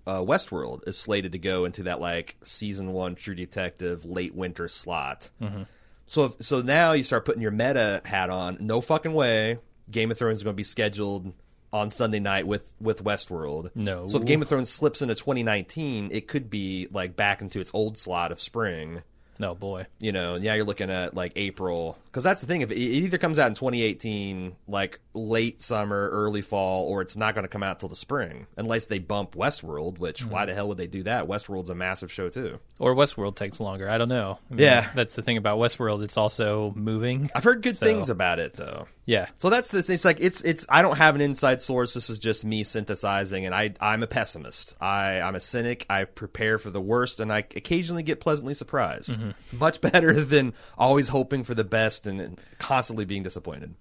uh, 0.07 0.21
Westworld 0.21 0.87
is 0.89 0.97
slated 0.99 1.33
to 1.33 1.39
go 1.39 1.65
into 1.65 1.85
that 1.85 2.01
like 2.01 2.37
season 2.43 2.93
one 2.93 3.15
True 3.15 3.35
Detective 3.35 4.05
late 4.05 4.35
winter 4.35 4.69
slot. 4.69 5.31
Mm-hmm. 5.41 5.63
So 6.07 6.25
if, 6.25 6.43
so 6.43 6.63
now 6.63 6.93
you 6.93 7.03
start 7.03 7.25
putting 7.27 7.43
your 7.43 7.51
meta 7.51 8.01
hat 8.05 8.31
on. 8.31 8.57
No 8.61 8.81
fucking 8.81 9.13
way. 9.13 9.59
Game 9.91 10.11
of 10.11 10.19
Thrones 10.19 10.39
is 10.39 10.43
going 10.43 10.55
to 10.55 10.57
be 10.57 10.63
scheduled 10.65 11.33
on 11.73 11.91
Sunday 11.91 12.21
night 12.21 12.47
with 12.47 12.73
with 12.81 13.05
Westworld. 13.05 13.71
No. 13.75 14.07
So 14.09 14.19
if 14.19 14.25
Game 14.25 14.43
of 14.43 14.49
Thrones 14.49 14.71
slips 14.71 15.03
into 15.03 15.15
2019, 15.15 16.11
it 16.13 16.29
could 16.29 16.51
be 16.51 16.89
like 16.91 17.17
back 17.17 17.43
into 17.43 17.61
its 17.61 17.71
old 17.75 17.99
slot 17.99 18.33
of 18.33 18.41
spring 18.41 19.03
No 19.39 19.55
boy. 19.55 19.87
you 20.01 20.13
know, 20.13 20.37
yeah, 20.37 20.55
you're 20.55 20.65
looking 20.65 20.91
at 20.91 21.15
like 21.15 21.33
April 21.37 21.99
because 22.19 22.25
that's 22.25 22.41
the 22.41 22.49
thing. 22.49 22.63
If 22.63 22.73
it, 22.73 22.79
it 22.79 23.05
either 23.05 23.17
comes 23.17 23.39
out 23.39 23.47
in 23.47 23.55
2018, 23.55 24.57
like 24.67 24.99
late 25.15 25.63
summer, 25.63 26.09
early 26.11 26.41
fall, 26.41 26.83
or 26.89 27.01
it's 27.01 27.17
not 27.17 27.37
going 27.37 27.45
to 27.45 27.49
come 27.49 27.63
out 27.63 27.79
till 27.79 27.89
the 27.89 27.95
spring, 27.95 28.49
unless 28.57 28.87
they 28.87 28.99
bump 28.99 29.37
Westworld. 29.37 29.99
Which 29.99 30.27
why 30.27 30.41
mm-hmm. 30.41 30.49
the 30.49 30.55
hell 30.55 30.67
would 30.67 30.79
they 30.79 30.89
do 30.89 31.05
that? 31.05 31.29
Westworld's 31.29 31.71
a 31.71 31.77
massive 31.77 32.11
show 32.11 32.29
too. 32.29 32.59
Or 32.81 32.97
Westworld 32.97 33.37
takes 33.37 33.61
longer. 33.61 33.89
I 33.89 33.99
don't 33.99 34.09
know. 34.09 34.41
I 34.51 34.55
mean, 34.55 34.65
Yeah. 34.65 34.91
that's 34.97 35.15
the 35.15 35.23
thing 35.23 35.37
about 35.37 35.59
Westworld. 35.59 36.03
It's 36.03 36.17
also 36.17 36.73
moving. 36.75 37.31
I've 37.37 37.45
heard 37.45 37.63
good 37.63 37.77
So- 37.77 37.87
things 37.87 38.11
about 38.11 38.41
it 38.41 38.55
though. 38.55 38.89
Yeah. 39.09 39.29
So 39.39 39.49
that's 39.49 39.71
the 39.71 39.79
It's 39.79 40.05
like 40.05 40.19
it's 40.21 40.43
it's. 40.43 40.67
I 40.69 40.83
don't 40.83 40.99
have 40.99 41.15
an 41.15 41.23
inside 41.23 41.63
source. 41.63 41.95
This 41.95 42.11
is 42.11 42.19
just 42.19 42.45
me 42.45 42.63
synthesizing, 42.63 43.47
and 43.47 43.55
I 43.55 43.73
I'm 43.81 44.03
a 44.03 44.07
pessimist. 44.07 44.77
I 44.83 45.23
I'm 45.23 45.35
a 45.35 45.41
cynic. 45.41 45.87
I 45.89 46.05
prepare 46.05 46.59
for 46.59 46.69
the 46.69 46.81
worst, 46.81 47.19
and 47.19 47.33
I 47.33 47.39
occasionally 47.39 48.03
get 48.03 48.21
pleasantly 48.21 48.53
surprised. 48.53 49.13
Mm-hmm. 49.13 49.59
Much 49.59 49.81
better 49.93 50.13
than 50.21 50.53
always 50.77 51.09
hoping 51.09 51.43
for 51.43 51.55
the 51.55 51.65
best 51.65 52.07
and, 52.09 52.41
constantly 52.59 53.05
being 53.05 53.23
disappointed. 53.23 53.75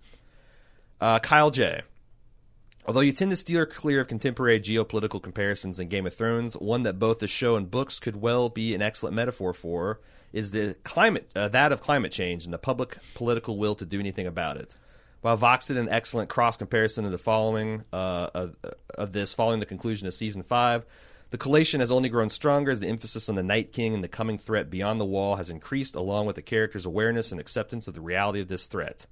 Uh, 0.99 1.19
Kyle 1.19 1.51
J. 1.51 1.81
Although 2.85 3.01
you 3.01 3.11
tend 3.11 3.31
to 3.31 3.37
steer 3.37 3.65
clear 3.65 4.01
of 4.01 4.07
contemporary 4.07 4.61
geopolitical 4.61 5.21
comparisons 5.21 5.79
in 5.79 5.89
Game 5.89 6.07
of 6.07 6.13
Thrones, 6.13 6.53
one 6.53 6.83
that 6.83 6.97
both 6.97 7.19
the 7.19 7.27
show 7.27 7.55
and 7.55 7.69
books 7.69 7.99
could 7.99 8.21
well 8.21 8.47
be 8.47 8.73
an 8.73 8.81
excellent 8.81 9.13
metaphor 9.13 9.53
for 9.53 9.99
is 10.31 10.51
the 10.51 10.75
climate 10.83 11.29
uh, 11.35 11.47
that 11.49 11.71
of 11.71 11.81
climate 11.81 12.11
change 12.11 12.45
and 12.45 12.53
the 12.53 12.57
public 12.57 12.97
political 13.13 13.57
will 13.57 13.75
to 13.75 13.85
do 13.85 13.99
anything 13.99 14.27
about 14.27 14.57
it. 14.57 14.75
While 15.21 15.35
Vox 15.35 15.65
did 15.65 15.77
an 15.77 15.89
excellent 15.89 16.29
cross 16.29 16.55
comparison 16.55 17.03
of 17.03 17.11
the 17.11 17.17
following 17.17 17.83
uh, 17.91 18.29
of, 18.33 18.55
of 18.95 19.11
this 19.11 19.33
following 19.33 19.59
the 19.59 19.65
conclusion 19.65 20.07
of 20.07 20.13
season 20.13 20.43
five, 20.43 20.85
The 21.29 21.37
collation 21.37 21.81
has 21.81 21.91
only 21.91 22.07
grown 22.07 22.29
stronger 22.29 22.71
as 22.71 22.79
the 22.79 22.87
emphasis 22.87 23.27
on 23.27 23.35
the 23.35 23.43
Night 23.43 23.73
King 23.73 23.93
and 23.93 24.01
the 24.03 24.07
coming 24.07 24.37
threat 24.37 24.69
beyond 24.69 24.97
the 24.97 25.05
wall 25.05 25.35
has 25.35 25.49
increased, 25.49 25.95
along 25.95 26.25
with 26.25 26.37
the 26.37 26.41
character's 26.41 26.85
awareness 26.85 27.31
and 27.31 27.41
acceptance 27.41 27.87
of 27.87 27.93
the 27.93 28.01
reality 28.01 28.39
of 28.39 28.47
this 28.47 28.67
threat. 28.67 29.07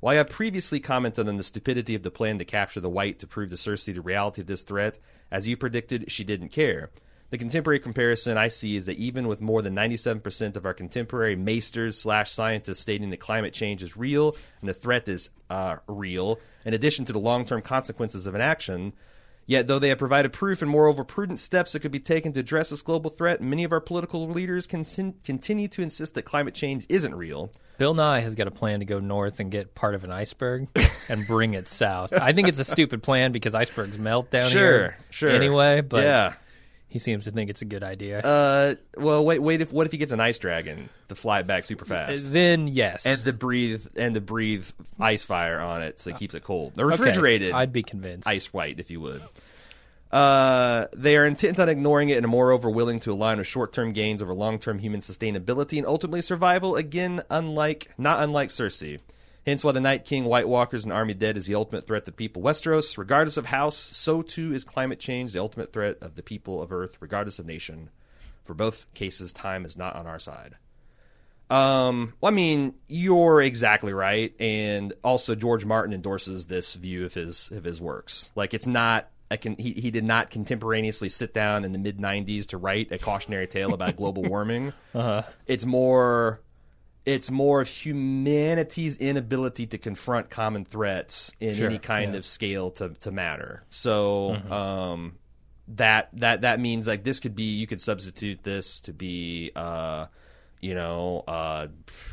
While 0.00 0.12
I 0.12 0.16
have 0.16 0.28
previously 0.28 0.78
commented 0.78 1.26
on 1.26 1.38
the 1.38 1.42
stupidity 1.42 1.94
of 1.94 2.02
the 2.02 2.10
plan 2.10 2.38
to 2.38 2.44
capture 2.44 2.80
the 2.80 2.90
wight 2.90 3.18
to 3.20 3.26
prove 3.26 3.48
to 3.48 3.56
Cersei 3.56 3.94
the 3.94 4.02
reality 4.02 4.42
of 4.42 4.46
this 4.46 4.60
threat, 4.60 4.98
as 5.30 5.48
you 5.48 5.56
predicted, 5.56 6.10
she 6.12 6.24
didn't 6.24 6.50
care. 6.50 6.90
The 7.30 7.38
contemporary 7.38 7.78
comparison 7.78 8.36
I 8.36 8.48
see 8.48 8.76
is 8.76 8.84
that 8.84 8.98
even 8.98 9.26
with 9.26 9.40
more 9.40 9.62
than 9.62 9.74
97% 9.74 10.56
of 10.56 10.66
our 10.66 10.74
contemporary 10.74 11.34
maesters 11.34 11.98
slash 11.98 12.30
scientists 12.30 12.80
stating 12.80 13.08
that 13.10 13.20
climate 13.20 13.54
change 13.54 13.82
is 13.82 13.96
real 13.96 14.36
and 14.60 14.68
the 14.68 14.74
threat 14.74 15.08
is 15.08 15.30
uh, 15.48 15.76
real, 15.88 16.38
in 16.66 16.74
addition 16.74 17.06
to 17.06 17.14
the 17.14 17.18
long 17.18 17.46
term 17.46 17.62
consequences 17.62 18.26
of 18.26 18.34
an 18.34 18.42
action, 18.42 18.92
Yet, 19.46 19.66
though 19.66 19.78
they 19.78 19.90
have 19.90 19.98
provided 19.98 20.32
proof 20.32 20.62
and 20.62 20.70
moreover 20.70 21.04
prudent 21.04 21.38
steps 21.38 21.72
that 21.72 21.80
could 21.80 21.92
be 21.92 22.00
taken 22.00 22.32
to 22.32 22.40
address 22.40 22.70
this 22.70 22.82
global 22.82 23.10
threat, 23.10 23.40
many 23.40 23.64
of 23.64 23.72
our 23.72 23.80
political 23.80 24.26
leaders 24.28 24.66
can 24.66 24.84
continue 25.24 25.68
to 25.68 25.82
insist 25.82 26.14
that 26.14 26.22
climate 26.22 26.54
change 26.54 26.86
isn't 26.88 27.14
real. 27.14 27.50
Bill 27.76 27.94
Nye 27.94 28.20
has 28.20 28.34
got 28.34 28.46
a 28.46 28.52
plan 28.52 28.80
to 28.80 28.86
go 28.86 29.00
north 29.00 29.40
and 29.40 29.50
get 29.50 29.74
part 29.74 29.94
of 29.94 30.04
an 30.04 30.10
iceberg 30.10 30.68
and 31.08 31.26
bring 31.26 31.54
it 31.54 31.68
south. 31.68 32.12
I 32.12 32.32
think 32.32 32.48
it's 32.48 32.58
a 32.58 32.64
stupid 32.64 33.02
plan 33.02 33.32
because 33.32 33.54
icebergs 33.54 33.98
melt 33.98 34.30
down 34.30 34.50
sure, 34.50 34.72
here 34.72 34.98
sure. 35.10 35.30
anyway, 35.30 35.80
but 35.80 36.04
yeah. 36.04 36.34
He 36.94 37.00
seems 37.00 37.24
to 37.24 37.32
think 37.32 37.50
it's 37.50 37.60
a 37.60 37.64
good 37.64 37.82
idea. 37.82 38.20
Uh, 38.20 38.76
well, 38.96 39.24
wait, 39.24 39.40
wait. 39.40 39.60
If 39.60 39.72
what 39.72 39.84
if 39.84 39.90
he 39.90 39.98
gets 39.98 40.12
an 40.12 40.20
ice 40.20 40.38
dragon 40.38 40.88
to 41.08 41.16
fly 41.16 41.40
it 41.40 41.46
back 41.48 41.64
super 41.64 41.84
fast? 41.84 42.32
then 42.32 42.68
yes, 42.68 43.04
and 43.04 43.18
to 43.24 43.32
breathe 43.32 43.84
and 43.96 44.14
to 44.14 44.20
breathe 44.20 44.64
ice 45.00 45.24
fire 45.24 45.58
on 45.58 45.82
it, 45.82 45.98
so 45.98 46.10
it 46.10 46.18
keeps 46.18 46.36
it 46.36 46.44
cold. 46.44 46.76
The 46.76 46.86
refrigerated, 46.86 47.48
okay, 47.48 47.58
I'd 47.58 47.72
be 47.72 47.82
convinced. 47.82 48.28
Ice 48.28 48.52
white, 48.52 48.78
if 48.78 48.92
you 48.92 49.00
would. 49.00 49.24
Uh, 50.12 50.86
they 50.96 51.16
are 51.16 51.26
intent 51.26 51.58
on 51.58 51.68
ignoring 51.68 52.10
it 52.10 52.16
and 52.16 52.26
are 52.26 52.28
moreover 52.28 52.70
willing 52.70 53.00
to 53.00 53.10
align 53.10 53.38
with 53.38 53.48
short-term 53.48 53.92
gains 53.92 54.22
over 54.22 54.32
long-term 54.32 54.78
human 54.78 55.00
sustainability 55.00 55.76
and 55.78 55.88
ultimately 55.88 56.22
survival. 56.22 56.76
Again, 56.76 57.22
unlike 57.28 57.90
not 57.98 58.22
unlike 58.22 58.50
Cersei. 58.50 59.00
Hence 59.46 59.62
why 59.62 59.72
the 59.72 59.80
Night 59.80 60.04
King, 60.04 60.24
White 60.24 60.48
Walkers, 60.48 60.84
and 60.84 60.92
Army 60.92 61.14
Dead 61.14 61.36
is 61.36 61.46
the 61.46 61.54
ultimate 61.54 61.86
threat 61.86 62.04
to 62.06 62.12
people 62.12 62.42
Westeros. 62.42 62.96
Regardless 62.96 63.36
of 63.36 63.46
house, 63.46 63.76
so 63.76 64.22
too 64.22 64.54
is 64.54 64.64
climate 64.64 64.98
change 64.98 65.32
the 65.32 65.40
ultimate 65.40 65.72
threat 65.72 65.98
of 66.00 66.14
the 66.14 66.22
people 66.22 66.62
of 66.62 66.72
Earth, 66.72 66.96
regardless 67.00 67.38
of 67.38 67.46
nation. 67.46 67.90
For 68.44 68.54
both 68.54 68.92
cases, 68.94 69.32
time 69.32 69.64
is 69.64 69.76
not 69.76 69.96
on 69.96 70.06
our 70.06 70.18
side. 70.18 70.56
Um, 71.50 72.14
well, 72.20 72.32
I 72.32 72.34
mean, 72.34 72.74
you're 72.88 73.42
exactly 73.42 73.92
right, 73.92 74.34
and 74.40 74.94
also 75.04 75.34
George 75.34 75.64
Martin 75.66 75.92
endorses 75.92 76.46
this 76.46 76.74
view 76.74 77.04
of 77.04 77.12
his 77.12 77.50
of 77.50 77.64
his 77.64 77.80
works. 77.80 78.30
Like, 78.34 78.54
it's 78.54 78.66
not 78.66 79.10
I 79.30 79.36
can, 79.36 79.56
he, 79.56 79.72
he 79.72 79.90
did 79.90 80.04
not 80.04 80.30
contemporaneously 80.30 81.08
sit 81.08 81.34
down 81.34 81.64
in 81.64 81.72
the 81.72 81.78
mid 81.78 81.98
90s 81.98 82.46
to 82.48 82.58
write 82.58 82.92
a 82.92 82.98
cautionary 82.98 83.46
tale 83.46 83.74
about 83.74 83.96
global 83.96 84.22
warming. 84.22 84.72
Uh-huh. 84.94 85.22
It's 85.48 85.66
more 85.66 86.40
it's 87.06 87.30
more 87.30 87.60
of 87.60 87.68
humanity's 87.68 88.96
inability 88.96 89.66
to 89.66 89.78
confront 89.78 90.30
common 90.30 90.64
threats 90.64 91.32
in 91.40 91.54
Sure, 91.54 91.66
any 91.66 91.78
kind 91.78 92.12
yeah. 92.12 92.18
of 92.18 92.24
scale 92.24 92.70
to, 92.72 92.88
to 92.90 93.10
matter. 93.10 93.62
So 93.68 94.36
Mm-hmm. 94.36 94.52
um, 94.52 95.18
that 95.68 96.10
that 96.14 96.42
that 96.42 96.60
means 96.60 96.86
like 96.86 97.04
this 97.04 97.20
could 97.20 97.34
be 97.34 97.54
you 97.54 97.66
could 97.66 97.80
substitute 97.80 98.42
this 98.42 98.80
to 98.82 98.92
be 98.92 99.50
uh, 99.56 100.06
you 100.60 100.74
know 100.74 101.24
uh, 101.26 101.68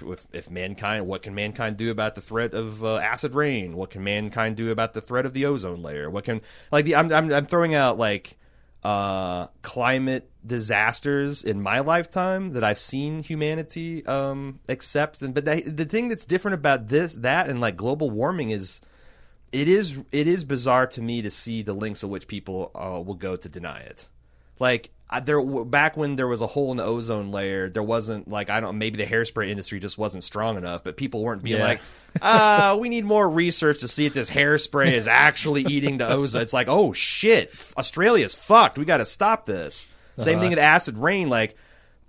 if, 0.06 0.26
if 0.32 0.50
mankind 0.50 1.06
what 1.06 1.22
can 1.22 1.36
mankind 1.36 1.76
do 1.76 1.92
about 1.92 2.16
the 2.16 2.22
threat 2.22 2.54
of 2.54 2.84
uh, 2.84 2.98
acid 2.98 3.36
rain? 3.36 3.76
What 3.76 3.90
can 3.90 4.04
mankind 4.04 4.56
do 4.56 4.72
about 4.72 4.94
the 4.94 5.02
threat 5.02 5.26
of 5.26 5.34
the 5.34 5.46
ozone 5.46 5.82
layer? 5.82 6.10
What 6.10 6.24
can 6.24 6.42
like 6.72 6.86
the 6.86 6.96
I'm 6.96 7.12
I'm, 7.12 7.34
I'm 7.34 7.46
throwing 7.46 7.76
out 7.76 7.98
like 7.98 8.38
uh, 8.84 9.48
climate 9.62 10.30
disasters 10.46 11.44
in 11.44 11.62
my 11.62 11.80
lifetime 11.80 12.54
that 12.54 12.64
I've 12.64 12.80
seen 12.80 13.22
humanity 13.22 14.06
um, 14.06 14.60
accept. 14.68 15.22
And 15.22 15.34
but 15.34 15.46
the, 15.46 15.86
thing 15.86 16.10
that's 16.10 16.26
different 16.26 16.56
about 16.56 16.88
this, 16.88 17.14
that, 17.16 17.48
and 17.48 17.62
like 17.62 17.76
global 17.76 18.10
warming 18.10 18.50
is, 18.50 18.82
it 19.52 19.68
is 19.68 20.00
it 20.12 20.28
is 20.28 20.44
bizarre 20.46 20.88
to 20.88 21.02
me 21.02 21.22
to 21.22 21.30
see 21.30 21.62
the 21.62 21.74
lengths 21.74 22.04
at 22.04 22.10
which 22.10 22.28
people 22.28 22.72
uh, 22.74 23.02
will 23.02 23.16
go 23.16 23.36
to 23.36 23.50
deny 23.50 23.80
it. 23.80 24.08
Like 24.62 24.92
there 25.26 25.42
back 25.42 25.98
when 25.98 26.16
there 26.16 26.28
was 26.28 26.40
a 26.40 26.48
hole 26.48 26.72
in 26.72 26.78
the 26.78 26.84
ozone 26.86 27.32
layer, 27.32 27.68
there 27.68 27.84
wasn't 27.84 28.30
like 28.30 28.50
I 28.50 28.62
don't 28.62 28.78
maybe 28.78 28.98
the 29.04 29.10
hairspray 29.10 29.50
industry 29.50 29.80
just 29.80 29.98
wasn't 29.98 30.24
strong 30.24 30.56
enough, 30.56 30.84
but 30.84 30.96
people 30.96 31.24
weren't 31.24 31.44
being 31.44 31.58
Yeah. 31.58 31.66
like, 31.66 31.82
uh, 32.22 32.78
we 32.80 32.88
need 32.88 33.04
more 33.04 33.28
research 33.30 33.80
to 33.80 33.88
see 33.88 34.06
if 34.06 34.14
this 34.14 34.30
hairspray 34.30 34.92
is 34.94 35.08
actually 35.08 35.64
eating 35.64 35.98
the 35.98 36.08
ozone. 36.08 36.44
It's 36.44 36.54
like, 36.54 36.68
oh 36.70 36.94
shit, 36.94 37.52
Australia's 37.76 38.36
fucked. 38.36 38.78
We 38.78 38.86
got 38.86 38.98
to 38.98 39.06
stop 39.06 39.46
this. 39.46 39.86
Same 40.20 40.40
thing 40.40 40.52
with 40.52 40.60
acid 40.60 40.98
rain. 41.00 41.28
Like, 41.30 41.56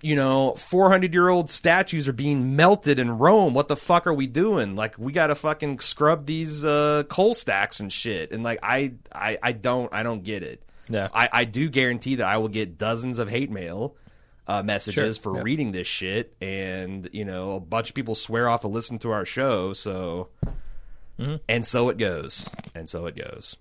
you 0.01 0.15
know, 0.15 0.53
400 0.53 1.11
year 1.13 1.29
old 1.29 1.49
statues 1.49 2.07
are 2.07 2.13
being 2.13 2.55
melted 2.55 2.99
in 2.99 3.17
Rome. 3.17 3.55
What 3.55 3.67
the 3.67 3.75
fuck 3.75 4.05
are 4.05 4.13
we 4.13 4.27
doing? 4.27 4.75
Like, 4.75 4.99
we 4.99 5.11
got 5.11 5.27
to 5.27 5.35
fucking 5.35 5.79
scrub 5.79 6.27
these 6.27 6.63
uh, 6.63 7.03
coal 7.09 7.33
stacks 7.33 7.79
and 7.79 7.91
shit. 7.91 8.31
And 8.31 8.43
like, 8.43 8.59
I, 8.61 8.93
I, 9.11 9.39
I 9.41 9.51
don't, 9.53 9.91
I 9.91 10.03
don't 10.03 10.23
get 10.23 10.43
it. 10.43 10.61
Yeah. 10.89 11.09
I, 11.13 11.29
I 11.31 11.45
do 11.45 11.69
guarantee 11.69 12.15
that 12.15 12.27
I 12.27 12.37
will 12.37 12.49
get 12.49 12.77
dozens 12.77 13.19
of 13.19 13.29
hate 13.29 13.49
mail 13.51 13.95
uh, 14.47 14.61
messages 14.63 15.17
Sure, 15.17 15.33
for 15.33 15.37
yeah. 15.37 15.43
reading 15.43 15.71
this 15.71 15.87
shit, 15.87 16.35
and 16.41 17.09
you 17.13 17.23
know, 17.25 17.53
a 17.55 17.59
bunch 17.59 17.89
of 17.89 17.95
people 17.95 18.15
swear 18.15 18.49
off 18.49 18.61
to 18.61 18.67
listen 18.67 18.99
to 18.99 19.11
our 19.11 19.25
show. 19.25 19.73
So, 19.73 20.29
Mm-hmm. 21.19 21.35
and 21.47 21.63
so 21.65 21.89
it 21.89 21.97
goes, 21.99 22.49
and 22.73 22.89
so 22.89 23.05
it 23.05 23.15
goes. 23.15 23.55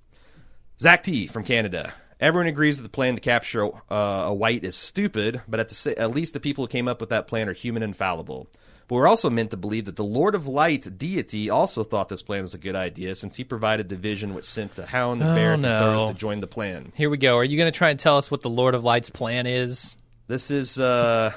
Zach 0.81 1.03
T 1.03 1.27
from 1.27 1.45
Canada. 1.45 1.93
Everyone 2.18 2.47
agrees 2.47 2.79
that 2.79 2.83
the 2.83 2.89
plan 2.89 3.14
to 3.14 3.20
capture 3.20 3.66
uh, 3.91 4.25
a 4.27 4.33
wight 4.33 4.64
is 4.64 4.75
stupid, 4.75 5.43
but 5.47 5.61
at, 5.61 5.68
the, 5.68 5.95
at 5.99 6.12
least 6.12 6.33
the 6.33 6.41
people 6.41 6.64
who 6.64 6.68
came 6.68 6.89
up 6.89 6.99
with 7.01 7.11
that 7.11 7.27
plan 7.27 7.49
are 7.49 7.53
human 7.53 7.83
and 7.83 7.95
fallible. 7.95 8.49
But 8.93 8.97
we're 8.97 9.09
also 9.09 9.30
meant 9.30 9.53
to 9.53 9.57
believe 9.57 9.86
that 9.86 9.97
the 9.97 10.05
Lord 10.05 10.34
of 10.34 10.47
Light 10.47 10.99
deity 10.99 11.49
also 11.49 11.82
thought 11.82 12.11
this 12.11 12.20
plan 12.20 12.43
was 12.43 12.53
a 12.53 12.59
good 12.59 12.76
idea, 12.76 13.14
since 13.14 13.36
he 13.36 13.43
provided 13.43 13.88
the 13.88 13.97
vision 13.97 14.34
which 14.34 14.45
sent 14.45 14.74
the 14.74 14.84
Hound, 14.84 15.22
the 15.22 15.32
Oh, 15.32 15.34
Bear, 15.34 15.55
and 15.55 15.64
the 15.64 15.68
no. 15.80 15.99
Thirst 15.99 16.09
to 16.09 16.14
join 16.14 16.40
the 16.40 16.47
plan. 16.47 16.93
Here 16.95 17.09
we 17.09 17.16
go. 17.16 17.38
Are 17.38 17.43
you 17.45 17.57
going 17.57 17.72
to 17.72 17.78
try 17.78 17.88
and 17.88 17.99
tell 17.99 18.18
us 18.18 18.30
what 18.30 18.43
the 18.43 18.51
Lord 18.51 18.74
of 18.74 18.84
Light's 18.84 19.09
plan 19.09 19.47
is? 19.47 19.97
This 20.28 20.51
is 20.51 20.78
uh 20.78 21.32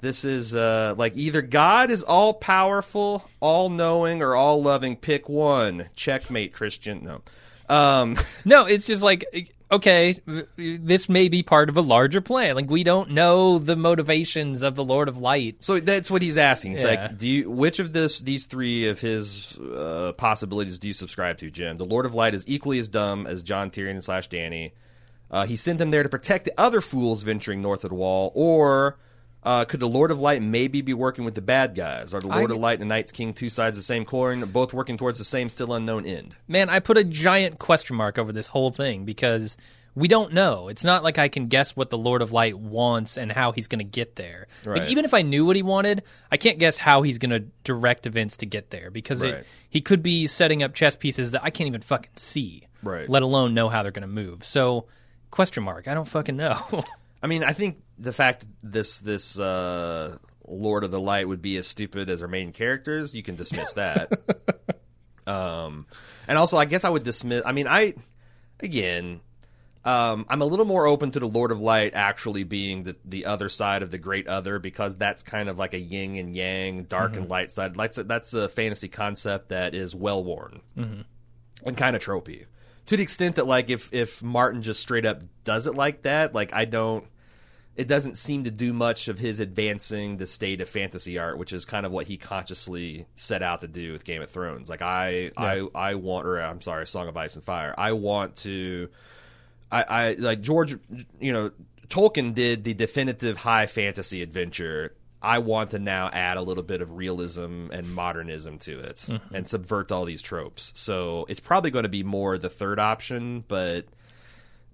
this 0.00 0.24
is 0.24 0.54
uh 0.54 0.94
like 0.96 1.16
either 1.16 1.42
God 1.42 1.90
is 1.90 2.04
all 2.04 2.34
powerful, 2.34 3.28
all 3.40 3.68
knowing, 3.68 4.22
or 4.22 4.36
all 4.36 4.62
loving. 4.62 4.94
Pick 4.94 5.28
one. 5.28 5.88
Checkmate, 5.96 6.52
Christian. 6.52 7.02
No. 7.02 7.74
Um 7.74 8.16
No, 8.44 8.64
it's 8.66 8.86
just 8.86 9.02
like 9.02 9.24
okay, 9.72 10.16
this 10.56 11.08
may 11.08 11.28
be 11.28 11.42
part 11.42 11.68
of 11.68 11.76
a 11.76 11.80
larger 11.80 12.20
plan. 12.20 12.54
Like 12.54 12.70
we 12.70 12.84
don't 12.84 13.10
know 13.10 13.58
the 13.58 13.74
motivations 13.76 14.62
of 14.62 14.74
the 14.76 14.84
Lord 14.84 15.08
of 15.08 15.18
Light. 15.18 15.56
so 15.60 15.80
that's 15.80 16.10
what 16.10 16.22
he's 16.22 16.38
asking. 16.38 16.72
It's 16.74 16.84
Yeah. 16.84 16.90
like, 16.90 17.18
do 17.18 17.28
you 17.28 17.50
which 17.50 17.78
of 17.78 17.92
this 17.92 18.20
these 18.20 18.44
three 18.46 18.88
of 18.88 19.00
his 19.00 19.58
uh, 19.58 20.12
possibilities 20.16 20.78
do 20.78 20.88
you 20.88 20.94
subscribe 20.94 21.38
to, 21.38 21.50
Jim? 21.50 21.76
The 21.78 21.84
Lord 21.86 22.06
of 22.06 22.14
Light 22.14 22.34
is 22.34 22.44
equally 22.46 22.78
as 22.78 22.88
dumb 22.88 23.26
as 23.26 23.42
Jon 23.42 23.70
Tyrion 23.70 24.02
slash 24.02 24.28
Dany. 24.28 24.72
Uh, 25.30 25.46
he 25.46 25.56
sent 25.56 25.78
them 25.78 25.90
there 25.90 26.02
to 26.02 26.08
protect 26.10 26.44
the 26.44 26.52
other 26.58 26.80
fools 26.82 27.22
venturing 27.22 27.62
north 27.62 27.84
of 27.84 27.90
the 27.90 27.96
wall, 27.96 28.30
or 28.34 28.98
uh, 29.44 29.64
could 29.64 29.80
the 29.80 29.88
Lord 29.88 30.10
of 30.10 30.18
Light 30.18 30.42
maybe 30.42 30.80
be 30.82 30.94
working 30.94 31.24
with 31.24 31.34
the 31.34 31.40
bad 31.42 31.74
guys? 31.74 32.14
Are 32.14 32.20
the 32.20 32.28
Lord 32.28 32.50
I- 32.50 32.54
of 32.54 32.60
Light 32.60 32.80
and 32.80 32.82
the 32.90 32.94
Night's 32.94 33.12
King 33.12 33.34
two 33.34 33.50
sides 33.50 33.76
of 33.76 33.80
the 33.82 33.86
same 33.86 34.04
coin, 34.04 34.40
both 34.46 34.72
working 34.72 34.96
towards 34.96 35.18
the 35.18 35.24
same 35.24 35.48
still 35.48 35.72
unknown 35.72 36.06
end? 36.06 36.34
Man, 36.48 36.70
I 36.70 36.78
put 36.80 36.96
a 36.98 37.04
giant 37.04 37.58
question 37.58 37.96
mark 37.96 38.18
over 38.18 38.32
this 38.32 38.46
whole 38.48 38.70
thing 38.70 39.04
because 39.04 39.56
we 39.94 40.08
don't 40.08 40.32
know. 40.32 40.68
It's 40.68 40.84
not 40.84 41.02
like 41.02 41.18
I 41.18 41.28
can 41.28 41.48
guess 41.48 41.76
what 41.76 41.90
the 41.90 41.98
Lord 41.98 42.22
of 42.22 42.32
Light 42.32 42.58
wants 42.58 43.18
and 43.18 43.30
how 43.30 43.52
he's 43.52 43.68
going 43.68 43.80
to 43.80 43.84
get 43.84 44.16
there. 44.16 44.46
Right. 44.64 44.80
Like 44.80 44.90
even 44.90 45.04
if 45.04 45.12
I 45.12 45.20
knew 45.22 45.44
what 45.44 45.54
he 45.56 45.62
wanted, 45.62 46.02
I 46.30 46.38
can't 46.38 46.58
guess 46.58 46.78
how 46.78 47.02
he's 47.02 47.18
going 47.18 47.30
to 47.32 47.40
direct 47.64 48.06
events 48.06 48.38
to 48.38 48.46
get 48.46 48.70
there 48.70 48.90
because 48.90 49.20
Right. 49.20 49.34
it, 49.34 49.46
he 49.68 49.80
could 49.82 50.02
be 50.02 50.28
setting 50.28 50.62
up 50.62 50.72
chess 50.74 50.96
pieces 50.96 51.32
that 51.32 51.42
I 51.44 51.50
can't 51.50 51.68
even 51.68 51.82
fucking 51.82 52.12
see. 52.16 52.68
Right. 52.82 53.06
Let 53.08 53.22
alone 53.22 53.52
know 53.54 53.68
how 53.68 53.82
they're 53.82 53.92
going 53.92 54.00
to 54.02 54.08
move. 54.08 54.44
So, 54.46 54.86
question 55.30 55.62
mark. 55.62 55.86
I 55.88 55.94
don't 55.94 56.08
fucking 56.08 56.36
know. 56.36 56.84
I 57.22 57.26
mean, 57.26 57.44
I 57.44 57.52
think 57.52 57.82
the 57.98 58.12
fact 58.12 58.44
this 58.62 58.98
this 58.98 59.38
uh, 59.38 60.18
Lord 60.46 60.84
of 60.84 60.90
the 60.90 61.00
Light 61.00 61.28
would 61.28 61.42
be 61.42 61.56
as 61.56 61.66
stupid 61.66 62.10
as 62.10 62.22
our 62.22 62.28
main 62.28 62.52
characters, 62.52 63.14
you 63.14 63.22
can 63.22 63.36
dismiss 63.36 63.74
that. 63.74 64.12
um, 65.26 65.86
and 66.26 66.38
also, 66.38 66.56
I 66.56 66.64
guess 66.64 66.84
I 66.84 66.90
would 66.90 67.04
dismiss. 67.04 67.42
I 67.44 67.52
mean, 67.52 67.68
I 67.68 67.94
again, 68.60 69.20
um, 69.84 70.26
I'm 70.28 70.42
a 70.42 70.46
little 70.46 70.64
more 70.64 70.86
open 70.86 71.10
to 71.12 71.20
the 71.20 71.28
Lord 71.28 71.52
of 71.52 71.60
Light 71.60 71.92
actually 71.94 72.44
being 72.44 72.84
the 72.84 72.96
the 73.04 73.26
other 73.26 73.48
side 73.48 73.82
of 73.82 73.90
the 73.90 73.98
Great 73.98 74.26
Other 74.26 74.58
because 74.58 74.96
that's 74.96 75.22
kind 75.22 75.48
of 75.48 75.58
like 75.58 75.74
a 75.74 75.80
yin 75.80 76.16
and 76.16 76.34
yang, 76.34 76.84
dark 76.84 77.16
and 77.16 77.28
light 77.28 77.52
side. 77.52 77.74
That's 77.74 77.98
a, 77.98 78.04
that's 78.04 78.34
a 78.34 78.48
fantasy 78.48 78.88
concept 78.88 79.50
that 79.50 79.74
is 79.74 79.94
well 79.94 80.22
worn 80.24 80.60
and 81.64 81.76
kind 81.76 81.96
of 81.96 82.02
tropey. 82.02 82.46
To 82.86 82.96
the 82.96 83.02
extent 83.02 83.36
that 83.36 83.46
like 83.46 83.70
if 83.70 83.92
if 83.92 84.22
Martin 84.22 84.62
just 84.62 84.80
straight 84.80 85.06
up 85.06 85.22
does 85.44 85.66
it 85.66 85.74
like 85.74 86.02
that, 86.02 86.34
like 86.34 86.52
I 86.52 86.64
don't 86.64 87.04
it 87.74 87.88
doesn't 87.88 88.18
seem 88.18 88.44
to 88.44 88.50
do 88.50 88.72
much 88.72 89.08
of 89.08 89.18
his 89.18 89.40
advancing 89.40 90.18
the 90.18 90.26
state 90.26 90.60
of 90.60 90.68
fantasy 90.68 91.18
art, 91.18 91.38
which 91.38 91.52
is 91.52 91.64
kind 91.64 91.86
of 91.86 91.92
what 91.92 92.06
he 92.06 92.16
consciously 92.18 93.06
set 93.14 93.42
out 93.42 93.62
to 93.62 93.68
do 93.68 93.92
with 93.92 94.04
Game 94.04 94.20
of 94.22 94.30
Thrones. 94.30 94.68
Like 94.68 94.82
I 94.82 95.30
I 95.36 95.66
I 95.74 95.94
want 95.94 96.26
or 96.26 96.38
I'm 96.40 96.60
sorry, 96.60 96.86
Song 96.86 97.08
of 97.08 97.16
Ice 97.16 97.34
and 97.34 97.44
Fire. 97.44 97.74
I 97.78 97.92
want 97.92 98.36
to 98.36 98.88
I, 99.70 99.82
I 99.82 100.12
like 100.18 100.42
George, 100.42 100.76
you 101.18 101.32
know, 101.32 101.50
Tolkien 101.88 102.34
did 102.34 102.64
the 102.64 102.74
definitive 102.74 103.38
high 103.38 103.66
fantasy 103.66 104.22
adventure. 104.22 104.94
I 105.22 105.38
want 105.38 105.70
to 105.70 105.78
now 105.78 106.10
add 106.12 106.36
a 106.36 106.42
little 106.42 106.64
bit 106.64 106.82
of 106.82 106.90
realism 106.96 107.68
and 107.72 107.94
modernism 107.94 108.58
to 108.60 108.80
it 108.80 108.96
Mm-hmm. 108.96 109.34
and 109.34 109.46
subvert 109.48 109.92
all 109.92 110.04
these 110.04 110.20
tropes. 110.20 110.72
So 110.74 111.26
it's 111.28 111.40
probably 111.40 111.70
going 111.70 111.84
to 111.84 111.88
be 111.88 112.02
more 112.02 112.36
the 112.38 112.48
third 112.50 112.78
option, 112.80 113.44
but 113.48 113.86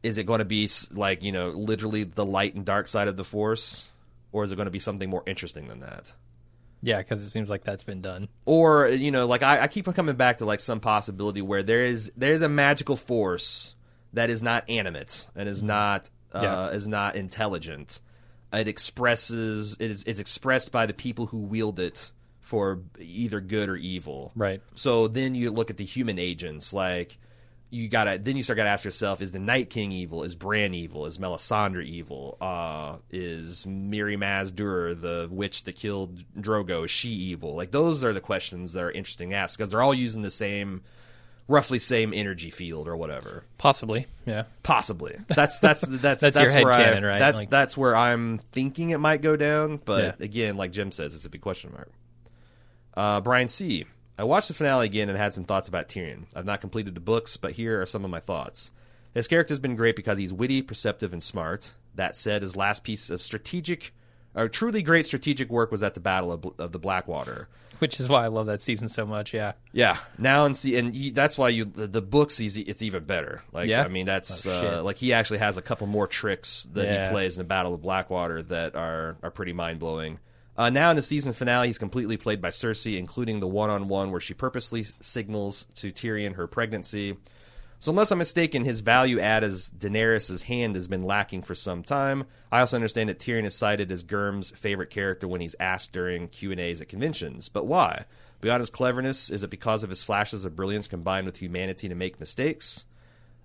is 0.02 0.18
it 0.18 0.24
going 0.24 0.38
to 0.38 0.44
be 0.44 0.68
like, 0.92 1.22
you 1.22 1.32
know, 1.32 1.48
literally 1.50 2.04
the 2.04 2.24
light 2.24 2.54
and 2.54 2.64
dark 2.64 2.86
side 2.88 3.08
of 3.08 3.16
the 3.16 3.24
force? 3.24 3.88
Or 4.32 4.44
is 4.44 4.52
it 4.52 4.56
going 4.56 4.66
to 4.66 4.70
be 4.70 4.78
something 4.78 5.08
more 5.08 5.22
interesting 5.26 5.68
than 5.68 5.80
that? 5.80 6.12
Yeah, 6.82 6.98
because 6.98 7.24
it 7.24 7.30
seems 7.30 7.48
like 7.48 7.64
that's 7.64 7.82
been 7.82 8.02
done. 8.02 8.28
or 8.44 8.86
you 8.88 9.10
know 9.10 9.26
like 9.26 9.42
I, 9.42 9.62
I 9.62 9.68
keep 9.68 9.86
coming 9.94 10.14
back 10.14 10.38
to 10.38 10.44
like 10.44 10.60
some 10.60 10.78
possibility 10.80 11.42
where 11.42 11.62
there 11.64 11.84
is 11.84 12.12
there's 12.16 12.40
a 12.42 12.48
magical 12.48 12.94
force 12.94 13.74
that 14.12 14.30
is 14.30 14.42
not 14.44 14.68
animate 14.70 15.26
and 15.34 15.48
is 15.48 15.60
not 15.62 16.08
uh, 16.32 16.40
Yeah. 16.42 16.68
is 16.68 16.86
not 16.86 17.16
intelligent 17.16 18.00
it 18.52 18.68
expresses 18.68 19.76
it 19.80 19.90
is 19.90 20.04
it's 20.04 20.20
expressed 20.20 20.70
by 20.70 20.86
the 20.86 20.94
people 20.94 21.26
who 21.26 21.38
wield 21.38 21.78
it 21.80 22.10
for 22.40 22.80
either 22.98 23.40
good 23.40 23.68
or 23.68 23.76
evil 23.76 24.32
Right. 24.36 24.60
so 24.74 25.08
then 25.08 25.34
you 25.34 25.50
look 25.50 25.70
at 25.70 25.76
the 25.78 25.84
human 25.84 26.18
agents 26.18 26.72
like 26.72 27.18
you 27.70 27.86
gotta 27.88 28.18
then 28.18 28.36
you 28.36 28.42
start 28.42 28.56
gotta 28.56 28.70
ask 28.70 28.84
yourself 28.84 29.20
is 29.20 29.32
the 29.32 29.38
night 29.38 29.68
king 29.68 29.92
evil 29.92 30.22
is 30.22 30.34
bran 30.34 30.72
evil 30.72 31.04
is 31.04 31.18
melisandre 31.18 31.84
evil 31.84 32.36
uh 32.40 32.96
is 33.10 33.66
Mirri 33.66 34.16
Maz 34.16 34.50
Duur 34.54 34.94
the 34.94 35.28
witch 35.30 35.64
that 35.64 35.74
killed 35.76 36.24
drogo 36.34 36.84
is 36.86 36.90
she 36.90 37.10
evil 37.10 37.54
like 37.54 37.70
those 37.70 38.02
are 38.04 38.12
the 38.14 38.20
questions 38.22 38.72
that 38.72 38.82
are 38.82 38.90
interesting 38.90 39.30
to 39.30 39.36
ask 39.36 39.58
because 39.58 39.70
they're 39.72 39.82
all 39.82 39.92
using 39.94 40.22
the 40.22 40.30
same 40.30 40.82
roughly 41.46 41.78
same 41.78 42.12
energy 42.14 42.50
field 42.50 42.88
or 42.88 42.96
whatever 42.96 43.44
Possibly. 43.58 44.06
Yeah. 44.26 44.44
possibly 44.62 45.16
that's 45.28 45.60
that's 45.60 45.82
that's 45.86 46.20
That's 46.22 46.36
your 46.38 46.50
where 46.64 46.72
I, 46.72 46.82
headcanon, 46.84 47.06
right? 47.08 47.18
that's 47.18 47.36
Like- 47.36 47.50
that's 47.50 47.76
where 47.76 47.94
i'm 47.96 48.38
thinking 48.52 48.90
it 48.90 48.98
might 48.98 49.20
go 49.22 49.36
down 49.36 49.78
but 49.84 50.16
Yeah. 50.20 50.24
again 50.24 50.56
like 50.56 50.72
jim 50.72 50.90
says 50.92 51.14
it's 51.14 51.24
a 51.26 51.30
big 51.30 51.40
question 51.42 51.72
mark 51.72 51.90
uh, 52.94 53.20
Brian 53.20 53.46
C. 53.46 53.84
I 54.18 54.24
watched 54.24 54.48
the 54.48 54.54
finale 54.54 54.86
again 54.86 55.08
and 55.08 55.16
had 55.16 55.32
some 55.32 55.44
thoughts 55.44 55.68
about 55.68 55.88
Tyrion. 55.88 56.24
I've 56.34 56.44
not 56.44 56.60
completed 56.60 56.94
the 56.94 57.00
books, 57.00 57.36
but 57.36 57.52
here 57.52 57.80
are 57.80 57.86
some 57.86 58.04
of 58.04 58.10
my 58.10 58.20
thoughts. 58.20 58.72
His 59.14 59.28
character's 59.28 59.58
been 59.60 59.76
great 59.76 59.96
because 59.96 60.18
he's 60.18 60.32
witty, 60.32 60.60
perceptive, 60.62 61.12
and 61.12 61.22
smart. 61.22 61.72
That 61.94 62.16
said, 62.16 62.42
his 62.42 62.56
last 62.56 62.84
piece 62.84 63.10
of 63.10 63.22
strategic, 63.22 63.92
or 64.34 64.48
truly 64.48 64.82
great 64.82 65.06
strategic 65.06 65.48
work 65.50 65.70
was 65.70 65.82
at 65.82 65.94
the 65.94 66.00
Battle 66.00 66.32
of, 66.32 66.44
of 66.58 66.72
the 66.72 66.78
Blackwater. 66.78 67.48
Which 67.78 68.00
is 68.00 68.08
why 68.08 68.24
I 68.24 68.26
love 68.26 68.46
that 68.46 68.60
season 68.60 68.88
so 68.88 69.06
much. 69.06 69.32
Yeah. 69.32 69.52
Yeah, 69.72 69.98
now 70.18 70.44
and 70.46 70.56
see, 70.56 70.76
and 70.76 70.96
you, 70.96 71.12
that's 71.12 71.38
why 71.38 71.48
you 71.50 71.64
the, 71.64 71.86
the 71.86 72.02
books 72.02 72.40
easy. 72.40 72.62
It's 72.62 72.82
even 72.82 73.04
better. 73.04 73.42
Like 73.52 73.68
Yeah? 73.68 73.84
I 73.84 73.88
mean, 73.88 74.04
that's 74.04 74.44
Oh, 74.46 74.78
uh, 74.80 74.82
like 74.82 74.96
he 74.96 75.12
actually 75.12 75.38
has 75.38 75.56
a 75.56 75.62
couple 75.62 75.86
more 75.86 76.08
tricks 76.08 76.66
that 76.72 76.84
Yeah. 76.86 77.06
he 77.06 77.12
plays 77.12 77.36
in 77.38 77.44
the 77.44 77.48
Battle 77.48 77.74
of 77.74 77.80
Blackwater 77.82 78.42
that 78.42 78.74
are 78.74 79.16
are 79.22 79.30
pretty 79.30 79.52
mind 79.52 79.78
blowing. 79.78 80.18
Uh, 80.58 80.70
now 80.70 80.90
in 80.90 80.96
the 80.96 81.02
season 81.02 81.32
finale, 81.32 81.68
he's 81.68 81.78
completely 81.78 82.16
played 82.16 82.42
by 82.42 82.48
Cersei, 82.48 82.98
including 82.98 83.38
the 83.38 83.46
one 83.46 83.70
on 83.70 83.86
one 83.86 84.10
where 84.10 84.20
she 84.20 84.34
purposely 84.34 84.84
signals 85.00 85.66
to 85.76 85.92
Tyrion 85.92 86.34
her 86.34 86.48
pregnancy. 86.48 87.16
So 87.78 87.92
unless 87.92 88.10
I'm 88.10 88.18
mistaken, 88.18 88.64
his 88.64 88.80
value 88.80 89.20
add 89.20 89.44
as 89.44 89.70
Daenerys' 89.70 90.42
hand 90.42 90.74
has 90.74 90.88
been 90.88 91.04
lacking 91.04 91.42
for 91.42 91.54
some 91.54 91.84
time. 91.84 92.24
I 92.50 92.58
also 92.58 92.74
understand 92.74 93.08
that 93.08 93.20
Tyrion 93.20 93.44
is 93.44 93.54
cited 93.54 93.92
as 93.92 94.02
Gurm's 94.02 94.50
favorite 94.50 94.90
character 94.90 95.28
when 95.28 95.40
he's 95.40 95.54
asked 95.60 95.92
during 95.92 96.26
Q 96.26 96.50
and 96.50 96.60
A's 96.60 96.80
at 96.80 96.88
conventions. 96.88 97.48
But 97.48 97.66
why? 97.66 98.06
Beyond 98.40 98.60
his 98.60 98.70
cleverness, 98.70 99.30
is 99.30 99.44
it 99.44 99.50
because 99.50 99.84
of 99.84 99.90
his 99.90 100.02
flashes 100.02 100.44
of 100.44 100.56
brilliance 100.56 100.88
combined 100.88 101.26
with 101.26 101.36
humanity 101.36 101.88
to 101.88 101.94
make 101.94 102.18
mistakes? 102.18 102.84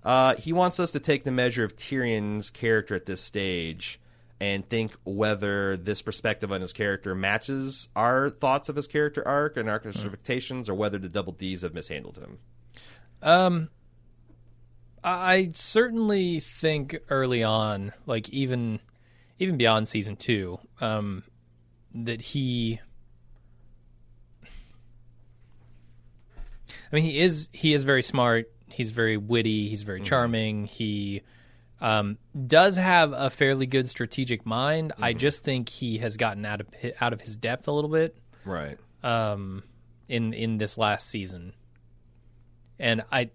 Uh, 0.04 0.34
he 0.36 0.52
wants 0.52 0.80
us 0.80 0.92
to 0.92 1.00
take 1.00 1.26
the 1.26 1.32
measure 1.32 1.64
of 1.64 1.76
Tyrion's 1.76 2.50
character 2.50 2.96
at 2.96 3.06
this 3.06 3.22
stage 3.22 4.00
and 4.44 4.68
think 4.68 4.92
whether 5.06 5.78
this 5.78 6.02
perspective 6.02 6.52
on 6.52 6.60
his 6.60 6.74
character 6.74 7.16
matches 7.16 7.88
our 7.96 8.30
thoughts 8.30 8.68
of 8.68 8.76
his 8.76 8.88
character 8.88 9.26
arc 9.26 9.56
and 9.56 9.70
our 9.70 9.76
expectations, 9.76 10.68
or 10.68 10.74
whether 10.74 10.98
the 10.98 11.08
double 11.08 11.32
D's 11.32 11.62
have 11.62 11.74
mishandled 11.74 12.18
him. 12.18 12.40
Um, 13.22 13.70
I 15.02 15.52
certainly 15.54 16.42
think 16.42 17.00
early 17.10 17.42
on, 17.42 17.94
like 18.06 18.28
even 18.32 18.82
even 19.40 19.56
beyond 19.56 19.88
season 19.88 20.18
two, 20.18 20.60
um, 20.82 21.24
that 21.96 22.22
he. 22.22 22.82
I 26.92 26.96
mean, 26.96 27.06
he 27.06 27.18
is 27.18 27.48
he 27.54 27.74
is 27.74 27.86
very 27.86 28.04
smart. 28.04 28.52
He's 28.68 28.92
very 28.92 29.16
witty. 29.16 29.70
He's 29.70 29.84
very 29.84 30.02
charming. 30.02 30.66
He 30.66 31.22
um, 31.84 32.18
does 32.48 32.78
have 32.78 33.12
a 33.14 33.30
fairly 33.30 33.68
good 33.68 33.88
strategic 33.88 34.44
mind. 34.46 34.94
I 35.00 35.14
just 35.14 35.44
think 35.44 35.70
he 35.70 36.00
has 36.00 36.18
gotten 36.18 36.46
out 36.46 36.62
of 36.62 36.68
out 37.00 37.14
of 37.14 37.22
his 37.22 37.36
depth 37.36 37.68
a 37.68 37.72
little 37.72 37.90
bit 37.92 38.18
Right. 38.46 38.78
um, 39.04 39.64
in 40.08 40.34
in 40.34 40.58
this 40.58 40.78
last 40.78 41.08
season, 41.10 41.54
and 42.80 43.04
I 43.12 43.30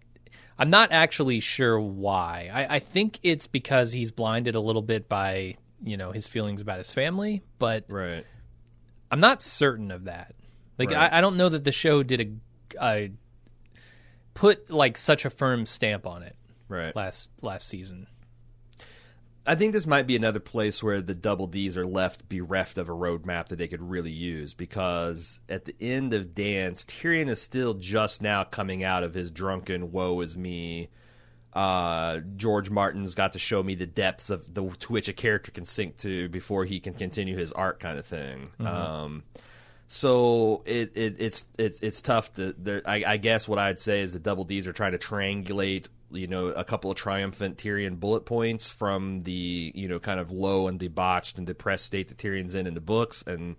I'm 0.58 0.70
not 0.70 0.90
actually 0.92 1.40
sure 1.40 1.78
why. 1.78 2.50
I, 2.52 2.76
I 2.76 2.78
think 2.80 3.20
it's 3.22 3.46
because 3.46 3.92
he's 3.92 4.10
blinded 4.10 4.54
a 4.56 4.60
little 4.60 4.82
bit 4.82 5.08
by 5.08 5.54
you 5.84 5.96
know 5.96 6.10
his 6.12 6.26
feelings 6.26 6.60
about 6.62 6.78
his 6.78 6.90
family, 6.90 7.42
but 7.58 7.84
Right. 7.88 8.24
I'm 9.10 9.20
not 9.20 9.42
certain 9.42 9.90
of 9.90 10.04
that. 10.04 10.34
Like 10.78 10.90
Right. 10.90 11.12
I, 11.12 11.18
I 11.18 11.20
don't 11.20 11.36
know 11.36 11.48
that 11.48 11.64
the 11.64 11.72
show 11.72 12.02
did 12.02 12.40
a, 12.80 12.84
a 12.84 13.10
put 14.34 14.70
like 14.70 14.96
such 14.96 15.24
a 15.24 15.30
firm 15.30 15.66
stamp 15.66 16.06
on 16.06 16.22
it 16.22 16.34
Right. 16.68 16.94
last 16.96 17.30
last 17.42 17.68
season. 17.68 18.06
I 19.48 19.54
think 19.54 19.72
this 19.72 19.86
might 19.86 20.06
be 20.06 20.14
another 20.14 20.40
place 20.40 20.82
where 20.82 21.00
the 21.00 21.14
double 21.14 21.46
D's 21.46 21.78
are 21.78 21.86
left 21.86 22.28
bereft 22.28 22.76
of 22.76 22.90
a 22.90 22.92
roadmap 22.92 23.48
that 23.48 23.56
they 23.56 23.66
could 23.66 23.80
really 23.80 24.10
use 24.10 24.52
because 24.52 25.40
at 25.48 25.64
the 25.64 25.74
end 25.80 26.12
of 26.12 26.34
Dance, 26.34 26.84
Tyrion 26.84 27.30
is 27.30 27.40
still 27.40 27.72
just 27.72 28.20
now 28.20 28.44
coming 28.44 28.84
out 28.84 29.02
of 29.02 29.14
his 29.14 29.30
drunken 29.30 29.90
woe 29.90 30.20
is 30.20 30.36
me. 30.36 30.90
Uh, 31.54 32.20
George 32.36 32.68
Martin's 32.68 33.14
got 33.14 33.32
to 33.32 33.38
show 33.38 33.62
me 33.62 33.74
the 33.74 33.86
depths 33.86 34.28
of 34.28 34.52
the 34.52 34.68
to 34.80 34.92
which 34.92 35.08
a 35.08 35.14
character 35.14 35.50
can 35.50 35.64
sink 35.64 35.96
to 35.96 36.28
before 36.28 36.66
he 36.66 36.78
can 36.78 36.92
continue 36.92 37.34
his 37.38 37.50
art 37.52 37.80
kind 37.80 37.98
of 37.98 38.04
thing. 38.04 38.50
Um, 38.60 39.22
so 39.86 40.62
it, 40.66 40.94
it 40.94 41.16
it's 41.18 41.46
it's 41.56 41.80
it's 41.80 42.02
tough 42.02 42.34
to 42.34 42.54
there 42.58 42.82
I, 42.84 43.02
I 43.06 43.16
guess 43.16 43.48
what 43.48 43.58
I'd 43.58 43.78
say 43.78 44.02
is 44.02 44.12
the 44.12 44.20
double 44.20 44.44
D's 44.44 44.68
are 44.68 44.74
trying 44.74 44.92
to 44.92 44.98
triangulate 44.98 45.86
you 46.10 46.26
know 46.26 46.46
a 46.48 46.64
couple 46.64 46.90
of 46.90 46.96
triumphant 46.96 47.58
Tyrion 47.58 48.00
bullet 48.00 48.24
points 48.24 48.70
from 48.70 49.20
the 49.20 49.72
you 49.74 49.88
know 49.88 49.98
kind 49.98 50.18
of 50.20 50.30
low 50.30 50.68
and 50.68 50.78
debauched 50.78 51.38
and 51.38 51.46
depressed 51.46 51.84
state 51.84 52.08
that 52.08 52.18
Tyrion's 52.18 52.54
in 52.54 52.66
in 52.66 52.74
the 52.74 52.80
books 52.80 53.22
and 53.26 53.56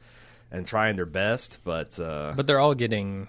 and 0.52 0.66
trying 0.66 0.96
their 0.96 1.06
best 1.06 1.60
but 1.64 2.00
uh 2.00 2.34
But 2.36 2.48
they're 2.48 2.60
all 2.60 2.74
getting 2.76 3.28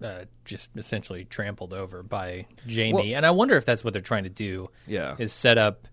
uh, 0.00 0.26
just 0.44 0.70
essentially 0.76 1.24
trampled 1.24 1.74
over 1.74 2.04
by 2.04 2.46
Jaime, 2.72 2.92
Well- 2.92 3.04
and 3.16 3.26
I 3.26 3.32
wonder 3.32 3.56
if 3.56 3.64
that's 3.64 3.82
what 3.82 3.92
they're 3.92 4.00
trying 4.02 4.22
to 4.24 4.30
do. 4.30 4.70
yeah 4.86 5.16
is 5.18 5.32
set 5.32 5.58
up 5.58 5.88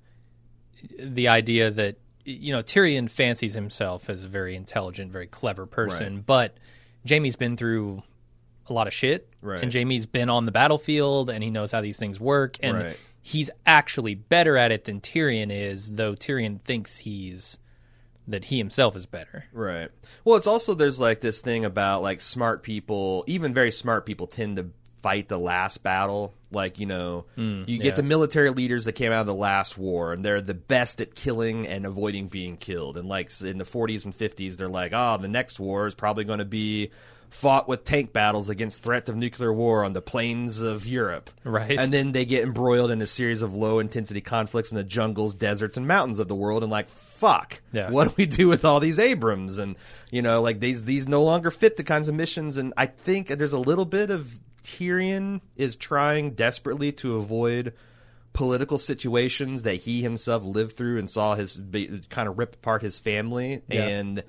the 1.00 1.28
idea 1.30 1.72
that 1.72 1.96
you 2.24 2.52
know 2.54 2.60
Tyrion 2.62 3.10
fancies 3.10 3.56
himself 3.56 4.08
as 4.10 4.24
a 4.24 4.28
very 4.28 4.56
intelligent, 4.56 5.12
very 5.12 5.26
clever 5.28 5.66
person, 5.66 6.22
but 6.22 6.58
Jaime's 7.08 7.36
been 7.36 7.58
through 7.58 8.04
a 8.68 8.74
lot 8.74 8.88
of 8.88 8.94
shit, 8.94 9.30
Right. 9.42 9.62
and 9.62 9.72
Jaime's 9.72 10.06
been 10.06 10.30
on 10.30 10.46
the 10.46 10.52
battlefield 10.52 11.30
and 11.30 11.44
he 11.44 11.50
knows 11.50 11.72
how 11.72 11.82
these 11.82 11.98
things 11.98 12.20
work, 12.20 12.58
and 12.62 12.78
Right. 12.78 13.00
he's 13.22 13.50
actually 13.66 14.16
better 14.16 14.58
at 14.58 14.72
it 14.72 14.86
than 14.86 15.02
Tyrion 15.02 15.52
is, 15.52 15.94
though 15.94 16.14
Tyrion 16.14 16.60
thinks 16.62 17.00
he's 17.00 17.58
that 18.28 18.46
he 18.46 18.58
himself 18.58 18.96
is 18.96 19.06
better. 19.06 19.46
Right. 19.54 19.90
Well, 20.24 20.36
it's 20.36 20.48
also 20.48 20.74
there's 20.74 21.00
like 21.00 21.22
this 21.22 21.42
thing 21.42 21.64
about 21.64 22.02
like 22.02 22.22
smart 22.22 22.64
people, 22.64 23.24
even 23.28 23.54
very 23.54 23.70
smart 23.72 24.06
people 24.06 24.26
tend 24.26 24.58
to 24.58 24.70
fight 25.06 25.28
the 25.28 25.38
last 25.38 25.84
battle. 25.84 26.34
Like, 26.50 26.80
you 26.80 26.88
know, 26.88 27.26
hmm, 27.36 27.62
you 27.68 27.78
get 27.78 27.90
yeah. 27.90 27.94
the 27.94 28.04
military 28.04 28.50
leaders 28.50 28.86
that 28.86 28.94
came 28.94 29.12
out 29.12 29.22
of 29.22 29.28
the 29.28 29.36
last 29.36 29.78
war 29.78 30.14
and 30.14 30.26
they're 30.26 30.42
the 30.42 30.56
best 30.56 31.00
at 31.00 31.14
killing 31.14 31.68
and 31.68 31.86
avoiding 31.86 32.28
being 32.28 32.58
killed. 32.58 32.98
And 32.98 33.08
like 33.08 33.30
in 33.42 33.60
the 33.60 33.66
40s 33.66 34.06
and 34.06 34.18
50s, 34.18 34.58
they're 34.58 34.68
like, 34.68 34.94
"Oh, 34.96 35.18
the 35.18 35.28
next 35.28 35.60
war 35.60 35.86
is 35.86 35.94
probably 35.94 36.24
going 36.24 36.40
to 36.40 36.46
be 36.46 36.90
fought 37.30 37.68
with 37.68 37.84
tank 37.84 38.14
battles 38.14 38.50
against 38.50 38.82
threat 38.82 39.10
of 39.10 39.16
nuclear 39.16 39.54
war 39.54 39.84
on 39.84 39.94
the 39.94 40.02
plains 40.02 40.60
of 40.60 40.88
Europe." 40.88 41.30
Right. 41.44 41.78
And 41.78 41.94
then 41.94 42.12
they 42.12 42.26
get 42.26 42.44
embroiled 42.44 42.90
in 42.90 43.00
a 43.00 43.08
series 43.08 43.44
of 43.44 43.54
low 43.54 43.78
intensity 43.78 44.22
conflicts 44.22 44.72
in 44.72 44.78
the 44.78 44.84
jungles, 44.84 45.36
deserts, 45.36 45.78
and 45.78 45.88
mountains 45.88 46.18
of 46.18 46.28
the 46.28 46.36
world 46.36 46.64
and 46.64 46.72
like, 46.72 46.90
"Fuck. 46.90 47.62
Yeah. 47.72 47.92
What 47.92 48.08
do 48.08 48.14
we 48.18 48.26
do 48.26 48.48
with 48.48 48.66
all 48.66 48.80
these 48.80 48.98
Abrams 48.98 49.60
and 49.60 49.76
you 50.10 50.24
know 50.24 50.42
like 50.42 50.62
these 50.62 50.86
these 50.86 51.08
no 51.08 51.22
longer 51.22 51.52
fit 51.52 51.78
the 51.78 51.84
kinds 51.84 52.08
of 52.08 52.16
missions 52.16 52.58
and 52.58 52.74
I 52.76 52.88
think 52.88 53.28
there's 53.28 53.54
a 53.54 53.60
little 53.60 53.86
bit 53.86 54.10
of 54.10 54.42
Tyrion 54.66 55.42
is 55.56 55.76
trying 55.76 56.32
desperately 56.32 56.92
to 56.94 57.16
avoid 57.18 57.74
political 58.34 58.78
situations 58.78 59.64
that 59.64 59.76
he 59.76 60.02
himself 60.02 60.44
lived 60.44 60.76
through 60.76 61.00
and 61.00 61.10
saw 61.10 61.36
his 61.36 61.56
be, 61.58 62.02
kind 62.10 62.28
of 62.28 62.38
rip 62.38 62.56
apart 62.56 62.82
his 62.82 63.00
family 63.00 63.62
Yeah. 63.70 63.86
and 63.88 64.24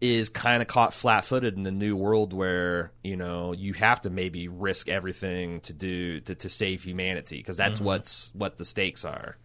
is 0.00 0.28
kind 0.28 0.60
of 0.60 0.66
caught 0.66 0.92
flat-footed 0.92 1.56
in 1.56 1.64
a 1.64 1.70
new 1.70 1.94
world 1.94 2.32
where 2.32 2.90
you 3.04 3.16
know 3.16 3.52
you 3.52 3.72
have 3.74 4.00
to 4.02 4.10
maybe 4.10 4.48
risk 4.48 4.88
everything 4.88 5.60
to 5.60 5.72
do 5.72 6.18
to, 6.20 6.34
to 6.34 6.48
save 6.48 6.82
humanity 6.82 7.36
because 7.36 7.56
that's 7.56 7.76
mm-hmm. 7.76 7.84
what's 7.84 8.32
what 8.34 8.56
the 8.56 8.64
stakes 8.64 9.04
are 9.04 9.36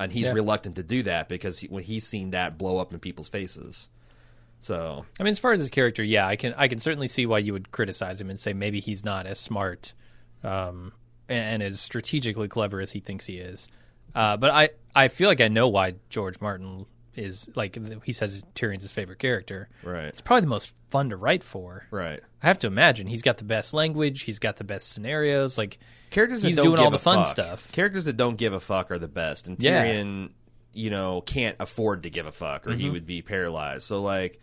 and 0.00 0.10
he's 0.12 0.26
Yeah. 0.26 0.32
reluctant 0.32 0.76
to 0.76 0.82
do 0.82 1.02
that 1.02 1.28
because 1.28 1.58
he, 1.58 1.68
when 1.68 1.82
he's 1.82 2.06
seen 2.06 2.30
that 2.30 2.56
blow 2.56 2.78
up 2.78 2.92
in 2.94 3.00
people's 3.00 3.28
faces. 3.28 3.88
So 4.60 5.06
I 5.18 5.22
mean, 5.22 5.30
as 5.30 5.38
far 5.38 5.52
as 5.52 5.60
his 5.60 5.70
character, 5.70 6.02
yeah, 6.02 6.26
I 6.26 6.36
can 6.36 6.54
I 6.56 6.68
can 6.68 6.78
certainly 6.78 7.08
see 7.08 7.26
why 7.26 7.38
you 7.38 7.52
would 7.52 7.70
criticize 7.70 8.20
him 8.20 8.28
and 8.30 8.38
say 8.40 8.52
maybe 8.52 8.80
he's 8.80 9.04
not 9.04 9.26
as 9.26 9.38
smart 9.38 9.94
um, 10.42 10.92
and, 11.28 11.38
and 11.38 11.62
as 11.62 11.80
strategically 11.80 12.48
clever 12.48 12.80
as 12.80 12.90
he 12.92 13.00
thinks 13.00 13.26
he 13.26 13.38
is. 13.38 13.68
Uh, 14.14 14.36
but 14.36 14.50
I 14.50 14.70
I 14.94 15.08
feel 15.08 15.28
like 15.28 15.40
I 15.40 15.48
know 15.48 15.68
why 15.68 15.94
George 16.10 16.40
Martin 16.40 16.86
is 17.14 17.48
like 17.54 17.78
he 18.04 18.12
says 18.12 18.44
Tyrion's 18.54 18.82
his 18.82 18.92
favorite 18.92 19.18
character. 19.18 19.68
right, 19.82 20.04
It's 20.06 20.20
probably 20.20 20.42
the 20.42 20.46
most 20.48 20.72
fun 20.90 21.10
to 21.10 21.16
write 21.16 21.42
for. 21.42 21.84
right. 21.90 22.20
I 22.42 22.46
have 22.46 22.60
to 22.60 22.66
imagine 22.68 23.08
he's 23.08 23.22
got 23.22 23.38
the 23.38 23.44
best 23.44 23.74
language, 23.74 24.22
he's 24.22 24.38
got 24.38 24.56
the 24.56 24.64
best 24.64 24.92
scenarios. 24.92 25.58
Like 25.58 25.78
Characters 26.10 26.42
that 26.42 26.48
he's 26.48 26.56
don't 26.56 26.66
doing 26.66 26.76
give 26.76 26.84
all 26.84 26.90
the 26.90 26.96
a 26.96 27.00
fun 27.00 27.24
fuck. 27.24 27.26
stuff. 27.28 27.72
Characters 27.72 28.04
that 28.06 28.16
don't 28.16 28.36
give 28.36 28.52
a 28.54 28.60
fuck 28.60 28.90
are 28.90 28.98
the 28.98 29.08
best, 29.08 29.46
and 29.48 29.60
Yeah. 29.62 29.84
Tyrion, 29.84 30.30
you 30.72 30.90
know, 30.90 31.20
can't 31.22 31.56
afford 31.58 32.04
to 32.04 32.10
give 32.10 32.26
a 32.26 32.32
fuck, 32.32 32.66
or 32.66 32.70
Mm-hmm. 32.70 32.80
he 32.80 32.90
would 32.90 33.06
be 33.06 33.20
paralyzed. 33.22 33.82
So 33.82 34.00
like, 34.00 34.40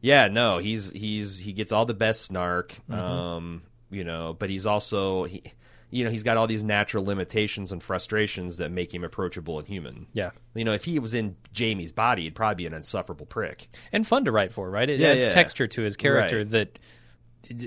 yeah, 0.00 0.28
no, 0.28 0.58
he's 0.58 0.90
he's 0.90 1.38
he 1.38 1.52
gets 1.52 1.72
all 1.72 1.86
the 1.86 1.94
best 1.94 2.22
snark, 2.22 2.74
Mm-hmm. 2.90 2.94
um, 2.94 3.62
you 3.90 4.04
know, 4.04 4.34
but 4.38 4.50
he's 4.50 4.66
also 4.66 5.24
he, 5.24 5.42
you 5.90 6.04
know, 6.04 6.10
he's 6.10 6.22
got 6.22 6.36
all 6.36 6.46
these 6.46 6.62
natural 6.62 7.04
limitations 7.04 7.72
and 7.72 7.82
frustrations 7.82 8.58
that 8.58 8.70
make 8.70 8.94
him 8.94 9.02
approachable 9.02 9.58
and 9.58 9.66
human. 9.66 10.06
Yeah. 10.12 10.30
You 10.54 10.64
know, 10.64 10.72
if 10.72 10.84
he 10.84 10.98
was 11.00 11.12
in 11.14 11.34
Jaime's 11.56 11.90
body, 11.92 12.22
he'd 12.22 12.34
probably 12.36 12.54
be 12.62 12.66
an 12.66 12.74
insufferable 12.74 13.26
prick. 13.26 13.68
and 13.92 14.06
fun 14.06 14.24
to 14.26 14.32
write 14.32 14.52
for, 14.52 14.70
right? 14.70 14.88
It 14.88 15.00
Yeah, 15.00 15.08
adds 15.08 15.24
yeah. 15.24 15.30
texture 15.30 15.66
to 15.66 15.82
his 15.82 15.96
character 15.96 16.38
Right. 16.38 16.50
that 16.50 16.78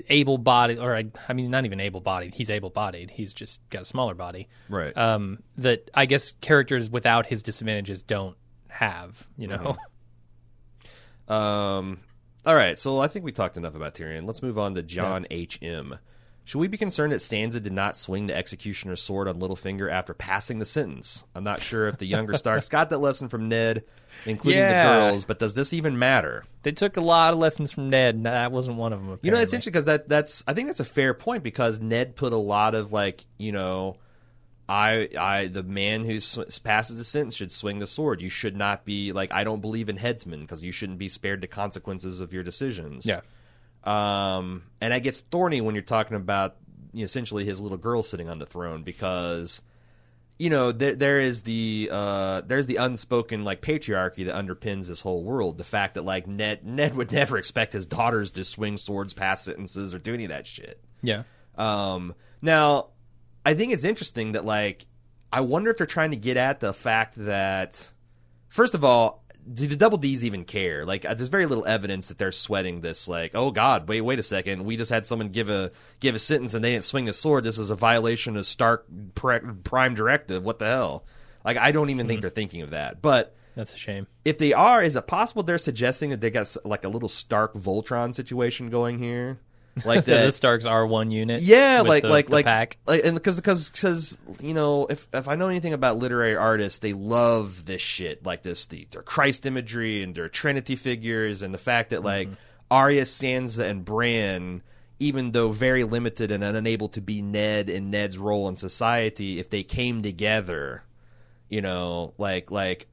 able 0.08 0.38
bodied, 0.38 0.78
or 0.78 0.96
I, 0.96 1.04
I 1.28 1.34
mean, 1.34 1.50
not 1.50 1.66
even 1.66 1.78
able 1.80 2.00
bodied. 2.00 2.32
He's 2.32 2.48
able 2.48 2.70
bodied. 2.70 3.10
He's 3.10 3.34
just 3.34 3.60
got 3.68 3.82
a 3.82 3.84
smaller 3.84 4.14
body. 4.14 4.48
Right. 4.70 4.96
Um, 4.96 5.40
that 5.58 5.90
I 5.92 6.06
guess 6.06 6.32
characters 6.40 6.88
without 6.88 7.26
his 7.26 7.42
disadvantages 7.42 8.02
don't 8.02 8.36
have. 8.68 9.28
You 9.36 9.48
know. 9.48 9.76
Um, 11.28 12.00
all 12.46 12.54
right, 12.54 12.78
so 12.78 13.00
I 13.00 13.08
think 13.08 13.24
we 13.24 13.32
talked 13.32 13.56
enough 13.56 13.74
about 13.74 13.94
Tyrion. 13.94 14.26
Let's 14.26 14.42
move 14.42 14.58
on 14.58 14.74
to 14.74 14.82
John 14.82 15.26
H. 15.30 15.58
M. 15.62 15.98
Should 16.46 16.58
we 16.58 16.68
be 16.68 16.76
concerned 16.76 17.12
that 17.12 17.20
Sansa 17.20 17.62
did 17.62 17.72
not 17.72 17.96
swing 17.96 18.26
the 18.26 18.36
executioner's 18.36 19.00
sword 19.00 19.28
on 19.28 19.40
Littlefinger 19.40 19.90
after 19.90 20.12
passing 20.12 20.58
the 20.58 20.66
sentence? 20.66 21.24
I'm 21.34 21.42
not 21.42 21.62
sure 21.62 21.88
if 21.88 21.96
the 21.96 22.04
younger 22.04 22.34
Starks 22.34 22.68
got 22.68 22.90
that 22.90 22.98
lesson 22.98 23.30
from 23.30 23.48
Ned, 23.48 23.84
including 24.26 24.60
Yeah. 24.60 24.82
the 25.06 25.08
girls, 25.10 25.24
but 25.24 25.38
does 25.38 25.54
this 25.54 25.72
even 25.72 25.98
matter? 25.98 26.44
They 26.62 26.72
took 26.72 26.98
a 26.98 27.00
lot 27.00 27.32
of 27.32 27.38
lessons 27.38 27.72
from 27.72 27.88
Ned. 27.88 28.16
and 28.16 28.26
That 28.26 28.52
wasn't 28.52 28.76
one 28.76 28.92
of 28.92 29.00
them. 29.06 29.18
You 29.22 29.30
know, 29.30 29.38
it's 29.38 29.54
interesting 29.54 29.72
because 29.72 29.86
that 29.86 30.06
that's 30.06 30.44
I 30.46 30.52
think 30.52 30.68
that's 30.68 30.80
a 30.80 30.84
fair 30.84 31.14
point 31.14 31.44
because 31.44 31.80
Ned 31.80 32.14
put 32.14 32.34
a 32.34 32.38
lot 32.38 32.74
of 32.74 32.92
like 32.92 33.24
you 33.38 33.52
know, 33.52 33.96
I 34.68 35.08
I 35.18 35.46
the 35.48 35.62
man 35.62 36.04
who 36.04 36.20
sw- 36.20 36.58
passes 36.62 36.96
the 36.96 37.04
sentence 37.04 37.36
should 37.36 37.52
swing 37.52 37.80
the 37.80 37.86
sword. 37.86 38.22
You 38.22 38.30
should 38.30 38.56
not 38.56 38.84
be 38.84 39.12
like 39.12 39.32
I 39.32 39.44
don't 39.44 39.60
believe 39.60 39.88
in 39.88 39.96
headsmen 39.96 40.40
because 40.40 40.62
you 40.62 40.72
shouldn't 40.72 40.98
be 40.98 41.08
spared 41.08 41.42
the 41.42 41.46
consequences 41.46 42.20
of 42.20 42.32
your 42.32 42.42
decisions. 42.42 43.04
Yeah. 43.04 43.20
Um, 43.84 44.62
and 44.80 44.92
that 44.92 45.02
gets 45.02 45.20
thorny 45.20 45.60
when 45.60 45.74
you're 45.74 45.82
talking 45.82 46.16
about 46.16 46.56
you 46.92 47.00
know, 47.00 47.04
essentially 47.04 47.44
his 47.44 47.60
little 47.60 47.76
girl 47.76 48.02
sitting 48.02 48.30
on 48.30 48.38
the 48.38 48.46
throne 48.46 48.82
because 48.82 49.60
you 50.38 50.48
know 50.48 50.72
there 50.72 50.94
there 50.94 51.20
is 51.20 51.42
the 51.42 51.90
uh 51.92 52.40
there's 52.42 52.66
the 52.66 52.76
unspoken 52.76 53.44
like 53.44 53.60
patriarchy 53.60 54.24
that 54.24 54.34
underpins 54.34 54.88
this 54.88 55.02
whole 55.02 55.22
world. 55.22 55.58
The 55.58 55.64
fact 55.64 55.94
that 55.94 56.06
like 56.06 56.26
Ned 56.26 56.64
Ned 56.64 56.96
would 56.96 57.12
never 57.12 57.36
expect 57.36 57.74
his 57.74 57.84
daughters 57.84 58.30
to 58.32 58.44
swing 58.44 58.78
swords, 58.78 59.12
pass 59.12 59.44
sentences, 59.44 59.92
or 59.92 59.98
do 59.98 60.14
any 60.14 60.24
of 60.24 60.30
that 60.30 60.46
shit. 60.46 60.82
Yeah. 61.02 61.24
Um, 61.56 62.14
now, 62.40 62.88
I 63.44 63.54
think 63.54 63.72
it's 63.72 63.84
interesting 63.84 64.32
that 64.32 64.44
like 64.44 64.86
I 65.32 65.40
wonder 65.40 65.70
if 65.70 65.78
they're 65.78 65.86
trying 65.86 66.12
to 66.12 66.16
get 66.16 66.36
at 66.36 66.60
the 66.60 66.72
fact 66.72 67.14
that 67.16 67.90
first 68.48 68.74
of 68.74 68.84
all, 68.84 69.24
do 69.52 69.66
the 69.66 69.76
double 69.76 69.98
D's 69.98 70.24
even 70.24 70.44
care? 70.44 70.86
Like, 70.86 71.04
uh, 71.04 71.12
there's 71.12 71.28
very 71.28 71.44
little 71.44 71.66
evidence 71.66 72.08
that 72.08 72.16
they're 72.16 72.32
sweating 72.32 72.80
this. 72.80 73.08
Like, 73.08 73.32
oh 73.34 73.50
God, 73.50 73.88
wait, 73.88 74.00
wait 74.00 74.18
a 74.18 74.22
second, 74.22 74.64
we 74.64 74.76
just 74.76 74.90
had 74.90 75.04
someone 75.04 75.28
give 75.28 75.50
a 75.50 75.70
give 76.00 76.14
a 76.14 76.18
sentence 76.18 76.54
and 76.54 76.64
they 76.64 76.72
didn't 76.72 76.84
swing 76.84 77.08
a 77.08 77.12
sword. 77.12 77.44
This 77.44 77.58
is 77.58 77.68
a 77.68 77.74
violation 77.74 78.36
of 78.36 78.46
Stark 78.46 78.86
pre- 79.14 79.40
Prime 79.64 79.94
Directive. 79.94 80.42
What 80.42 80.60
the 80.60 80.66
hell? 80.66 81.04
Like, 81.44 81.58
I 81.58 81.72
don't 81.72 81.90
even 81.90 82.08
think 82.08 82.22
they're 82.22 82.30
thinking 82.30 82.62
of 82.62 82.70
that, 82.70 83.02
but 83.02 83.36
That's 83.54 83.74
a 83.74 83.76
shame. 83.76 84.06
if 84.24 84.38
they 84.38 84.54
are, 84.54 84.82
is 84.82 84.96
it 84.96 85.06
possible 85.06 85.42
they're 85.42 85.58
suggesting 85.58 86.08
that 86.10 86.22
they 86.22 86.30
got 86.30 86.56
like 86.64 86.84
a 86.84 86.88
little 86.88 87.10
Stark 87.10 87.54
Voltron 87.54 88.14
situation 88.14 88.70
going 88.70 88.98
here? 88.98 89.40
Like 89.84 90.04
the 90.06 90.30
Stark's 90.30 90.66
R 90.66 90.86
one 90.86 91.10
unit. 91.10 91.42
yeah, 91.42 91.82
like 91.84 92.02
the- 92.02 92.08
like 92.08 92.26
the 92.26 92.32
like 92.32 92.44
pack. 92.44 92.76
like 92.86 93.04
and 93.04 93.14
because 93.14 93.36
because 93.36 93.70
because 93.70 94.18
you 94.40 94.54
know 94.54 94.86
if 94.86 95.06
if 95.12 95.26
I 95.26 95.34
know 95.34 95.48
anything 95.48 95.72
about 95.72 95.98
literary 95.98 96.36
artists, 96.36 96.78
they 96.78 96.92
love 96.92 97.64
this 97.64 97.82
shit 97.82 98.24
like 98.24 98.42
this 98.42 98.66
the 98.66 98.86
their 98.92 99.02
Christ 99.02 99.46
imagery 99.46 100.02
and 100.02 100.14
their 100.14 100.28
Trinity 100.28 100.76
figures 100.76 101.42
and 101.42 101.52
the 101.52 101.58
fact 101.58 101.90
that 101.90 102.04
like 102.04 102.28
Mm-hmm. 102.28 102.34
Arya, 102.70 103.02
Sansa, 103.02 103.68
and 103.68 103.84
Bran. 103.84 104.62
Even 105.00 105.32
though 105.32 105.50
very 105.50 105.82
limited 105.84 106.30
and 106.30 106.42
unable 106.44 106.88
to 106.90 107.00
be 107.00 107.20
Ned 107.20 107.68
in 107.68 107.90
Ned's 107.90 108.16
role 108.16 108.48
in 108.48 108.54
society, 108.56 109.40
if 109.40 109.50
they 109.50 109.64
came 109.64 110.02
together, 110.02 110.84
you 111.48 111.60
know, 111.60 112.14
like 112.16 112.52
like 112.52 112.86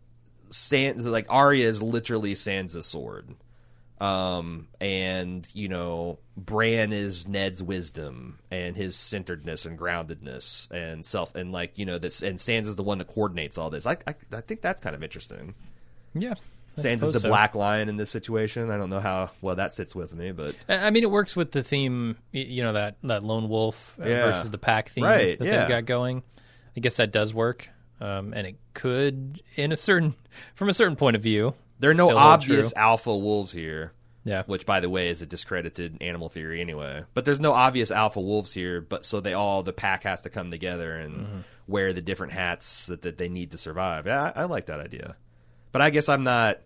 Sansa, 0.50 1.06
like 1.06 1.28
Arya 1.30 1.68
is 1.68 1.82
literally 1.84 2.34
Sansa's 2.34 2.88
sword 2.88 3.30
um, 4.02 4.68
and 4.82 5.48
you 5.54 5.70
know 5.70 6.20
Bran 6.36 6.92
is 6.92 7.28
Ned's 7.28 7.62
wisdom 7.62 8.40
and 8.50 8.76
his 8.76 8.96
centeredness 8.96 9.66
and 9.66 9.78
groundedness 9.78 10.70
and 10.72 11.06
self 11.06 11.36
and 11.36 11.52
like 11.52 11.78
you 11.78 11.86
know 11.86 12.00
this 12.00 12.24
and 12.24 12.40
Sans 12.40 12.68
is 12.68 12.76
the 12.76 12.84
one 12.84 12.98
that 12.98 13.08
coordinates 13.08 13.58
all 13.58 13.70
this. 13.70 13.86
I 13.86 13.98
I, 14.08 14.16
I 14.34 14.42
think 14.42 14.62
that's 14.62 14.82
kind 14.82 14.96
of 14.96 15.04
interesting. 15.04 15.54
Yeah. 16.14 16.34
I 16.78 16.82
Sansa's 16.82 17.00
suppose 17.02 17.12
the 17.12 17.20
so. 17.20 17.28
black 17.28 17.54
lion 17.54 17.90
in 17.90 17.98
this 17.98 18.10
situation. 18.10 18.72
I 18.72 18.78
don't 18.78 18.90
know 18.90 19.02
how 19.02 19.32
well 19.42 19.58
that 19.58 19.74
sits 19.74 19.94
with 19.94 20.16
me, 20.16 20.32
but 20.32 20.56
I 20.70 20.88
I 20.88 20.90
mean, 20.90 21.04
it 21.04 21.12
works 21.12 21.36
with 21.36 21.52
the 21.52 21.64
theme, 21.64 22.16
you 22.32 22.64
know, 22.64 22.74
that, 22.74 22.96
that 23.04 23.24
lone 23.24 23.50
wolf 23.50 23.98
uh, 24.02 24.08
Yeah. 24.08 24.32
versus 24.32 24.50
the 24.52 24.58
pack 24.58 24.88
theme 24.90 25.04
Right, 25.04 25.38
that 25.38 25.46
yeah. 25.46 25.60
they've 25.60 25.68
got 25.70 25.86
going. 25.86 26.24
I 26.78 26.80
guess 26.80 26.96
that 26.96 27.12
does 27.12 27.34
work, 27.34 27.68
um, 28.00 28.32
and 28.34 28.48
it 28.48 28.56
could, 28.74 29.42
in 29.58 29.74
a 29.74 29.76
certain, 29.76 30.16
from 30.56 30.70
a 30.70 30.74
certain 30.74 30.96
point 30.96 31.18
of 31.18 31.22
view, 31.22 31.54
there 31.82 31.92
are 31.92 31.96
no 31.96 32.06
still 32.08 32.18
obvious 32.18 32.72
true. 32.72 32.82
alpha 32.82 33.16
wolves 33.18 33.52
here. 33.52 33.92
Yeah, 34.24 34.44
Which, 34.46 34.68
by 34.68 34.82
the 34.82 34.90
way, 34.90 35.10
is 35.10 35.24
a 35.24 35.26
discredited 35.26 35.98
animal 36.00 36.30
theory 36.30 36.62
anyway. 36.62 37.06
But 37.16 37.26
there's 37.26 37.40
no 37.40 37.54
obvious 37.54 37.90
alpha 37.90 38.22
wolves 38.22 38.54
here. 38.54 38.80
But 38.80 39.04
so 39.04 39.20
they 39.20 39.34
all 39.34 39.64
the 39.64 39.74
pack 39.74 40.04
has 40.04 40.22
to 40.22 40.30
come 40.30 40.52
together 40.52 40.96
and 40.96 41.14
Mm-hmm. 41.16 41.38
wear 41.68 41.92
the 41.92 42.04
different 42.04 42.34
hats 42.34 42.86
that, 42.86 43.02
that 43.02 43.18
they 43.18 43.30
need 43.30 43.50
to 43.52 43.58
survive. 43.58 44.06
Yeah, 44.06 44.32
I, 44.36 44.42
I 44.42 44.44
like 44.46 44.68
that 44.68 44.80
idea. 44.80 45.16
But 45.72 45.82
I 45.82 45.90
guess 45.90 46.08
I'm 46.08 46.24
not. 46.24 46.60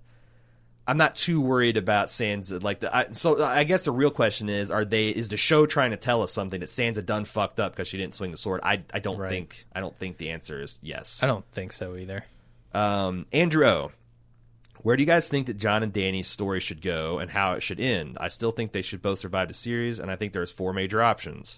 I'm 0.88 0.98
not 0.98 1.16
too 1.16 1.42
worried 1.42 1.78
about 1.78 2.10
Sansa. 2.10 2.62
Like 2.62 2.82
the, 2.82 2.96
I, 2.96 3.08
so, 3.12 3.44
I 3.44 3.64
guess 3.64 3.86
the 3.86 3.92
real 3.92 4.12
question 4.12 4.50
is: 4.50 4.70
Are 4.70 4.84
they? 4.86 5.10
Is 5.10 5.30
the 5.30 5.38
show 5.38 5.66
trying 5.66 5.92
to 5.92 5.98
tell 5.98 6.22
us 6.24 6.34
something 6.34 6.60
that 6.60 6.68
Sansa 6.68 7.04
done 7.06 7.24
fucked 7.26 7.60
up 7.62 7.72
because 7.74 7.88
she 7.88 7.98
didn't 7.98 8.14
swing 8.16 8.32
the 8.32 8.38
sword? 8.38 8.60
I, 8.64 8.84
I 8.94 9.00
don't 9.00 9.18
Right. 9.18 9.30
think. 9.30 9.66
I 9.74 9.80
don't 9.80 9.96
think 9.98 10.18
the 10.18 10.32
answer 10.32 10.62
is 10.62 10.78
yes. 10.84 11.24
I 11.24 11.28
don't 11.28 11.46
think 11.54 11.72
so 11.72 11.96
either. 11.96 12.26
Um, 12.74 13.26
Andrew 13.32 13.66
O. 13.66 13.92
Where 14.86 14.96
do 14.96 15.02
you 15.02 15.08
guys 15.08 15.28
think 15.28 15.48
that 15.48 15.58
Jon 15.58 15.82
and 15.82 15.92
Dany's 15.92 16.28
story 16.28 16.60
should 16.60 16.80
go 16.80 17.18
and 17.18 17.32
how 17.32 17.54
it 17.54 17.64
should 17.64 17.80
end? 17.80 18.20
I 18.22 18.28
still 18.28 18.52
think 18.52 18.72
they 18.72 18.84
should 18.84 19.02
both 19.02 19.18
survive 19.18 19.48
the 19.48 19.56
series, 19.56 19.98
and 19.98 20.12
I 20.12 20.16
think 20.16 20.32
there's 20.32 20.52
four 20.52 20.74
major 20.74 21.02
options. 21.02 21.58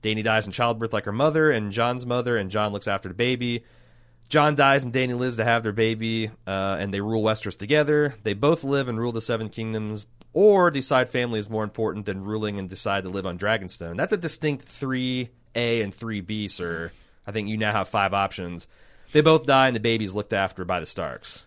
Dany 0.00 0.22
dies 0.22 0.46
in 0.46 0.52
childbirth 0.52 0.92
like 0.92 1.04
her 1.06 1.10
mother 1.10 1.50
and 1.50 1.72
Jon's 1.72 2.06
mother, 2.06 2.36
and 2.36 2.52
Jon 2.52 2.72
looks 2.72 2.86
after 2.86 3.08
the 3.08 3.16
baby. 3.16 3.64
Jon 4.28 4.54
dies 4.54 4.84
and 4.84 4.94
Dany 4.94 5.18
lives 5.18 5.38
to 5.38 5.44
have 5.44 5.64
their 5.64 5.72
baby, 5.72 6.30
uh, 6.46 6.76
and 6.78 6.94
they 6.94 7.00
rule 7.00 7.24
Westeros 7.24 7.58
together. 7.58 8.14
They 8.22 8.32
both 8.32 8.62
live 8.62 8.86
and 8.86 8.96
rule 8.96 9.10
the 9.10 9.20
Seven 9.20 9.48
Kingdoms, 9.48 10.06
or 10.32 10.70
decide 10.70 11.08
family 11.08 11.40
is 11.40 11.50
more 11.50 11.64
important 11.64 12.06
than 12.06 12.22
ruling 12.22 12.60
and 12.60 12.68
decide 12.68 13.02
to 13.02 13.10
live 13.10 13.26
on 13.26 13.40
Dragonstone. 13.40 13.96
That's 13.96 14.12
a 14.12 14.16
distinct 14.16 14.66
3A 14.66 15.82
and 15.82 15.92
3B, 15.92 16.48
sir. 16.48 16.92
I 17.26 17.32
think 17.32 17.48
you 17.48 17.56
now 17.56 17.72
have 17.72 17.88
five 17.88 18.14
options. 18.14 18.68
They 19.10 19.20
both 19.20 19.46
die, 19.46 19.66
and 19.66 19.74
the 19.74 19.80
baby's 19.80 20.14
looked 20.14 20.32
after 20.32 20.64
by 20.64 20.78
the 20.78 20.86
Starks. 20.86 21.44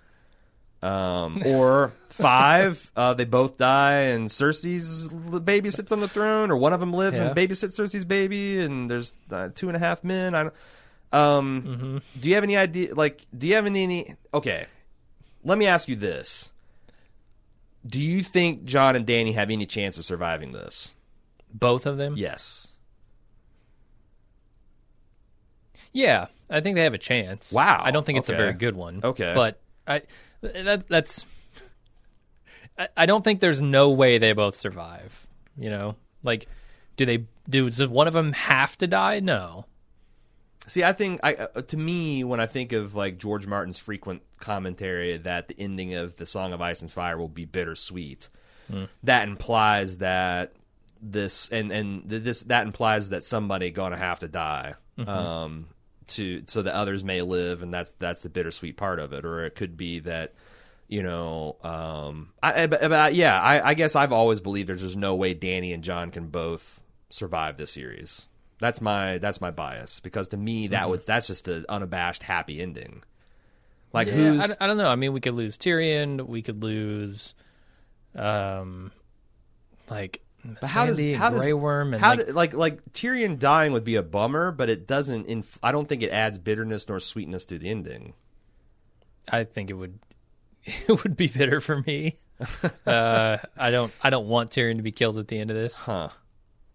Um, 0.84 1.44
or 1.46 1.94
five, 2.10 2.90
uh, 2.96 3.14
they 3.14 3.26
both 3.26 3.58
die, 3.58 4.00
and 4.14 4.30
Cersei's 4.30 5.08
baby 5.40 5.70
sits 5.70 5.92
on 5.92 6.00
the 6.00 6.08
throne, 6.08 6.50
or 6.50 6.58
one 6.58 6.74
of 6.74 6.80
them 6.80 6.92
lives 6.92 7.20
Yeah. 7.20 7.28
and 7.28 7.36
babysits 7.36 7.80
Cersei's 7.80 8.04
baby, 8.06 8.60
and 8.60 8.90
there's 8.90 9.16
uh, 9.32 9.50
two 9.54 9.68
and 9.68 9.76
a 9.76 9.80
half 9.80 10.04
men. 10.04 10.34
I 10.34 10.44
don't. 10.44 10.54
Um, 11.14 12.02
do 12.20 12.30
you 12.30 12.36
have 12.36 12.44
any 12.44 12.58
idea? 12.58 12.96
Like, 12.96 13.28
do 13.38 13.48
you 13.48 13.54
have 13.56 13.68
any? 13.68 14.16
Okay, 14.34 14.66
let 15.44 15.58
me 15.60 15.68
ask 15.68 15.88
you 15.88 15.96
this: 15.96 16.52
Do 17.86 18.00
you 18.02 18.24
think 18.24 18.64
Jon 18.66 18.96
and 18.96 19.06
Dany 19.06 19.36
have 19.36 19.52
any 19.52 19.68
chance 19.68 20.00
of 20.00 20.06
surviving 20.06 20.52
this? 20.52 20.96
Both 21.54 21.86
of 21.86 21.98
them. 21.98 22.16
Yes. 22.18 22.70
Yeah, 25.94 26.28
I 26.50 26.62
think 26.62 26.76
they 26.76 26.84
have 26.86 26.94
a 26.94 26.98
chance. 26.98 27.52
Wow, 27.52 27.82
I 27.84 27.92
don't 27.92 28.06
think 28.06 28.18
it's 28.18 28.30
a 28.30 28.36
very 28.36 28.54
good 28.54 28.76
one. 28.76 29.02
Okay. 29.04 29.34
but 29.36 29.60
I 29.86 30.02
that 30.42 30.88
that's 30.88 31.26
I, 32.78 32.88
I 32.98 33.06
don't 33.06 33.24
think 33.24 33.40
there's 33.40 33.62
no 33.62 33.92
way 33.92 34.18
they 34.18 34.34
both 34.34 34.56
survive. 34.56 35.28
You 35.58 35.70
know, 35.70 35.96
like 36.24 36.48
do 36.98 37.06
they 37.06 37.26
do 37.50 37.70
does 37.70 37.88
one 37.88 38.08
of 38.08 38.14
them 38.14 38.34
have 38.34 38.78
to 38.80 38.88
die? 38.88 39.20
No. 39.20 39.66
See, 40.68 40.84
I 40.84 40.94
think 40.94 41.20
I 41.24 41.34
uh, 41.36 41.62
to 41.64 41.78
me 41.78 42.24
when 42.24 42.40
I 42.40 42.46
think 42.46 42.72
of 42.72 42.96
like 42.96 43.18
George 43.18 43.48
Martin's 43.48 43.80
frequent 43.80 44.22
commentary 44.40 45.18
that 45.18 45.48
the 45.48 45.60
ending 45.60 45.96
of 45.96 46.16
the 46.18 46.26
Song 46.26 46.54
of 46.54 46.62
Ice 46.62 46.82
and 46.82 46.92
Fire 46.92 47.18
will 47.18 47.28
be 47.28 47.46
bittersweet, 47.46 48.30
that 49.04 49.28
implies 49.28 49.98
that 49.98 50.54
this 51.02 51.50
and 51.50 51.72
and 51.72 52.04
this 52.06 52.44
that 52.44 52.66
implies 52.66 53.10
that 53.10 53.24
somebody 53.24 53.72
gonna 53.72 53.98
have 53.98 54.20
to 54.20 54.28
die. 54.28 54.76
Um, 55.08 55.68
to 56.12 56.44
so 56.48 56.62
that 56.62 56.74
others 56.76 57.04
may 57.04 57.22
live, 57.22 57.62
and 57.64 57.74
that's 57.74 57.92
that's 57.94 58.22
the 58.22 58.30
bittersweet 58.30 58.78
part 58.78 59.00
of 59.00 59.14
it. 59.14 59.26
Or 59.26 59.44
it 59.46 59.56
could 59.56 59.76
be 59.78 60.00
that 60.00 60.34
you 60.88 61.04
know, 61.04 61.56
um, 61.64 62.34
I, 62.44 62.68
but, 62.68 62.82
but 62.82 63.14
yeah, 63.16 63.40
I, 63.42 63.70
I 63.70 63.74
guess 63.76 63.96
I've 63.96 64.12
always 64.12 64.42
believed 64.42 64.68
there's 64.68 64.82
just 64.82 64.98
no 64.98 65.16
way 65.16 65.34
Dany 65.34 65.74
and 65.74 65.84
Jon 65.86 66.12
can 66.12 66.28
both 66.28 66.82
survive 67.10 67.56
this 67.56 67.72
series. 67.72 68.28
That's 68.60 68.82
my 68.82 69.18
that's 69.18 69.40
my 69.42 69.52
bias 69.52 70.00
because 70.02 70.28
to 70.30 70.38
me 70.38 70.68
that 70.68 70.90
was 70.90 71.06
that's 71.06 71.28
just 71.28 71.48
an 71.48 71.66
unabashed 71.70 72.24
happy 72.24 72.62
ending. 72.62 73.04
Like 73.94 74.08
Yeah, 74.08 74.14
who's 74.14 74.44
I, 74.44 74.48
don't- 74.48 74.62
I 74.62 74.68
don't 74.68 74.78
know. 74.78 74.90
I 74.90 74.96
mean, 74.96 75.14
we 75.14 75.20
could 75.22 75.34
lose 75.34 75.58
Tyrion. 75.58 76.28
We 76.28 76.42
could 76.42 76.62
lose, 76.62 77.34
um, 78.16 78.92
like 79.90 80.22
But 80.44 80.70
how 80.70 80.86
does 80.86 80.98
Sandy 80.98 81.14
how 81.14 81.30
does 81.30 81.42
Grey 81.42 81.54
Worm 81.54 81.94
and 81.94 82.02
how 82.02 82.16
like, 82.16 82.28
do- 82.28 82.34
like 82.34 82.54
like 82.54 82.94
Tyrion 82.94 83.38
dying 83.38 83.74
would 83.74 83.84
be 83.84 83.96
a 83.96 84.04
bummer, 84.04 84.52
but 84.52 84.70
it 84.70 84.88
doesn't. 84.88 85.28
Inf- 85.28 85.60
I 85.62 85.72
don't 85.72 85.88
think 85.88 86.02
it 86.02 86.10
adds 86.12 86.38
bitterness 86.38 86.88
nor 86.90 87.00
sweetness 87.00 87.46
to 87.48 87.60
the 87.60 87.70
ending. 87.70 88.14
I 89.32 89.44
think 89.44 89.70
it 89.70 89.74
would 89.74 90.00
it 90.64 91.04
would 91.04 91.16
be 91.16 91.28
bitter 91.28 91.62
for 91.62 91.82
me. 91.82 92.18
uh, 92.88 93.38
I 93.58 93.70
don't 93.72 93.94
I 94.02 94.10
don't 94.10 94.28
want 94.28 94.50
Tyrion 94.52 94.78
to 94.78 94.84
be 94.84 94.92
killed 94.92 95.18
at 95.20 95.28
the 95.28 95.38
end 95.40 95.52
of 95.52 95.56
this. 95.56 95.76
Huh. 95.76 96.10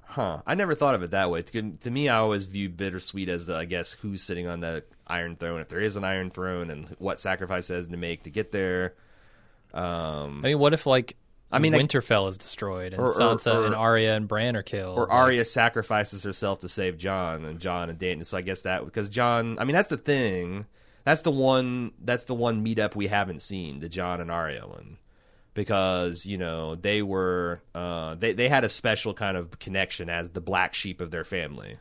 Huh. 0.04 0.40
I 0.46 0.54
never 0.54 0.74
thought 0.74 0.94
of 0.94 1.02
it 1.02 1.10
that 1.10 1.30
way. 1.30 1.42
To, 1.42 1.72
to 1.72 1.90
me, 1.90 2.08
I 2.08 2.16
always 2.18 2.46
view 2.46 2.70
bittersweet 2.70 3.28
as 3.28 3.44
the, 3.44 3.54
I 3.54 3.66
guess, 3.66 3.92
who's 3.92 4.22
sitting 4.22 4.46
on 4.46 4.60
the 4.60 4.82
Iron 5.06 5.36
Throne, 5.36 5.60
if 5.60 5.68
there 5.68 5.80
is 5.80 5.96
an 5.96 6.04
Iron 6.04 6.30
Throne, 6.30 6.70
and 6.70 6.88
what 6.98 7.20
sacrifice 7.20 7.68
has 7.68 7.86
to 7.88 7.96
make 7.98 8.22
to 8.22 8.30
get 8.30 8.50
there. 8.50 8.94
Um, 9.74 10.40
I 10.42 10.48
mean, 10.48 10.58
what 10.58 10.72
if 10.72 10.86
like 10.86 11.16
I 11.52 11.58
mean, 11.60 11.74
I- 11.74 11.78
Winterfell 11.78 12.28
is 12.28 12.36
destroyed 12.36 12.92
and 12.92 13.00
Or- 13.00 13.08
or- 13.08 13.14
Sansa 13.14 13.54
or- 13.62 13.66
and 13.66 13.74
Arya 13.74 14.14
and 14.16 14.26
Bran 14.26 14.56
are 14.56 14.62
killed, 14.62 14.98
or 14.98 15.02
like- 15.06 15.12
Arya 15.12 15.44
sacrifices 15.44 16.22
herself 16.24 16.60
to 16.60 16.68
save 16.68 16.98
Jon, 16.98 17.44
and 17.44 17.60
Jon 17.60 17.88
and 17.88 17.98
Dayton. 17.98 18.24
So 18.24 18.36
I 18.36 18.40
guess 18.40 18.62
that 18.62 18.84
because 18.84 19.08
Jon, 19.08 19.58
I 19.58 19.64
mean, 19.64 19.74
that's 19.74 19.88
the 19.88 19.96
thing. 19.96 20.66
That's 21.04 21.22
the 21.22 21.30
one. 21.30 21.92
That's 22.02 22.24
the 22.24 22.34
one 22.34 22.64
meetup 22.64 22.96
we 22.96 23.06
haven't 23.06 23.40
seen, 23.42 23.78
the 23.78 23.88
Jon 23.88 24.20
and 24.20 24.28
Arya 24.30 24.66
one, 24.66 24.98
because 25.54 26.26
you 26.26 26.36
know 26.36 26.74
they 26.74 27.00
were 27.00 27.60
uh, 27.76 28.16
they 28.16 28.32
they 28.32 28.48
had 28.48 28.64
a 28.64 28.68
special 28.68 29.14
kind 29.14 29.36
of 29.36 29.58
connection 29.60 30.10
as 30.10 30.30
the 30.30 30.40
black 30.40 30.74
sheep 30.74 31.00
of 31.00 31.12
their 31.12 31.24
family. 31.24 31.78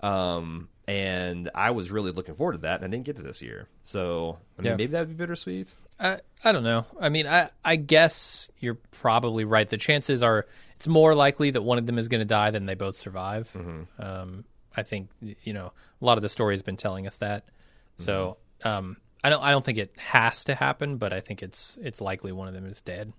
Um, 0.00 0.68
and 0.86 1.50
I 1.54 1.70
was 1.70 1.90
really 1.90 2.10
looking 2.10 2.34
forward 2.34 2.54
to 2.54 2.58
that, 2.58 2.82
and 2.82 2.84
I 2.84 2.88
didn't 2.88 3.06
get 3.06 3.16
to 3.16 3.22
this 3.22 3.40
year. 3.40 3.68
So 3.84 4.38
I 4.58 4.62
mean, 4.62 4.70
Yeah. 4.72 4.76
maybe 4.76 4.92
that 4.92 5.00
would 5.06 5.16
be 5.16 5.24
bittersweet. 5.24 5.72
I, 5.98 6.20
I 6.44 6.52
don't 6.52 6.64
know. 6.64 6.86
I 7.00 7.08
mean, 7.08 7.26
I 7.26 7.50
I 7.64 7.76
guess 7.76 8.50
you're 8.58 8.78
probably 8.90 9.44
right. 9.44 9.68
The 9.68 9.76
chances 9.76 10.22
are 10.22 10.46
it's 10.76 10.86
more 10.86 11.14
likely 11.14 11.50
that 11.52 11.62
one 11.62 11.78
of 11.78 11.86
them 11.86 11.98
is 11.98 12.08
going 12.08 12.20
to 12.20 12.24
die 12.26 12.50
than 12.50 12.66
they 12.66 12.74
both 12.74 12.96
survive. 12.96 13.50
Mm-hmm. 13.54 13.82
Um, 14.02 14.44
I 14.76 14.82
think 14.82 15.08
you 15.20 15.52
know 15.52 15.72
a 16.00 16.04
lot 16.04 16.18
of 16.18 16.22
the 16.22 16.28
story 16.28 16.54
has 16.54 16.62
been 16.62 16.76
telling 16.76 17.06
us 17.06 17.16
that. 17.18 17.44
So 17.98 18.38
Mm-hmm. 18.64 18.68
um, 18.68 18.96
I 19.22 19.30
don't 19.30 19.42
I 19.42 19.50
don't 19.52 19.64
think 19.64 19.78
it 19.78 19.92
has 19.96 20.44
to 20.44 20.54
happen, 20.54 20.96
but 20.98 21.12
I 21.12 21.20
think 21.20 21.42
it's 21.42 21.78
it's 21.82 22.00
likely 22.00 22.32
one 22.32 22.48
of 22.48 22.54
them 22.54 22.66
is 22.66 22.80
dead. 22.80 23.12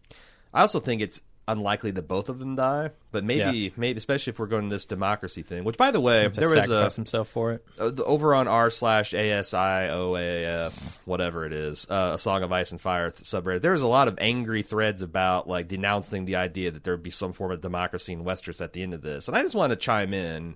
I 0.53 0.61
also 0.61 0.79
think 0.79 1.01
it's 1.01 1.21
unlikely 1.47 1.91
that 1.91 2.07
both 2.07 2.27
of 2.29 2.39
them 2.39 2.55
die, 2.55 2.89
but 3.11 3.23
maybe, 3.23 3.57
Yeah. 3.59 3.69
maybe 3.77 3.97
especially 3.97 4.31
if 4.31 4.39
we're 4.39 4.47
going 4.47 4.67
to 4.69 4.75
this 4.75 4.85
democracy 4.85 5.43
thing. 5.43 5.63
Which, 5.63 5.77
by 5.77 5.91
the 5.91 5.99
way, 6.01 6.27
there 6.27 6.49
was 6.49 6.69
a 6.69 6.89
himself 6.89 7.27
for 7.29 7.51
it. 7.53 7.65
uh, 7.79 7.91
the- 7.91 8.03
over 8.03 8.33
on 8.33 8.47
r 8.47 8.69
slash 8.71 9.13
ASIOAF, 9.13 10.97
whatever 11.05 11.45
it 11.45 11.53
is, 11.53 11.85
uh, 11.89 12.11
a 12.15 12.17
Song 12.17 12.43
of 12.43 12.51
Ice 12.51 12.71
and 12.71 12.81
Fire 12.81 13.11
th- 13.11 13.23
subreddit. 13.27 13.61
There 13.61 13.73
was 13.73 13.81
a 13.81 13.87
lot 13.87 14.07
of 14.07 14.17
angry 14.19 14.63
threads 14.63 15.01
about 15.01 15.47
like 15.47 15.67
denouncing 15.67 16.25
the 16.25 16.35
idea 16.37 16.71
that 16.71 16.83
there 16.83 16.93
would 16.93 17.03
be 17.03 17.11
some 17.11 17.33
form 17.33 17.51
of 17.51 17.61
democracy 17.61 18.13
in 18.13 18.23
Westeros 18.23 18.61
at 18.61 18.73
the 18.73 18.81
end 18.83 18.93
of 18.93 19.01
this, 19.01 19.27
and 19.27 19.37
I 19.37 19.41
just 19.41 19.55
wanted 19.55 19.75
to 19.79 19.81
chime 19.85 20.13
in. 20.13 20.55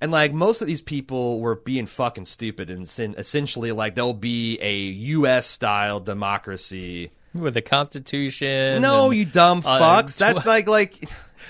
And 0.00 0.10
like 0.10 0.32
most 0.32 0.60
of 0.60 0.66
these 0.66 0.82
people 0.82 1.40
were 1.40 1.54
being 1.54 1.86
fucking 1.86 2.24
stupid, 2.24 2.70
and 2.70 2.88
sin- 2.88 3.14
essentially 3.18 3.72
like 3.72 3.94
there'll 3.94 4.12
be 4.14 4.58
a 4.60 4.74
U.S. 5.16 5.46
style 5.46 6.00
democracy. 6.00 7.10
With 7.34 7.54
the 7.54 7.62
Constitution. 7.62 8.82
No, 8.82 9.06
and- 9.06 9.16
you 9.16 9.24
dumb 9.24 9.62
uh, 9.64 9.78
fucks. 9.78 10.14
tw- 10.16 10.18
That's 10.18 10.46
like 10.46 10.66
like 10.68 11.04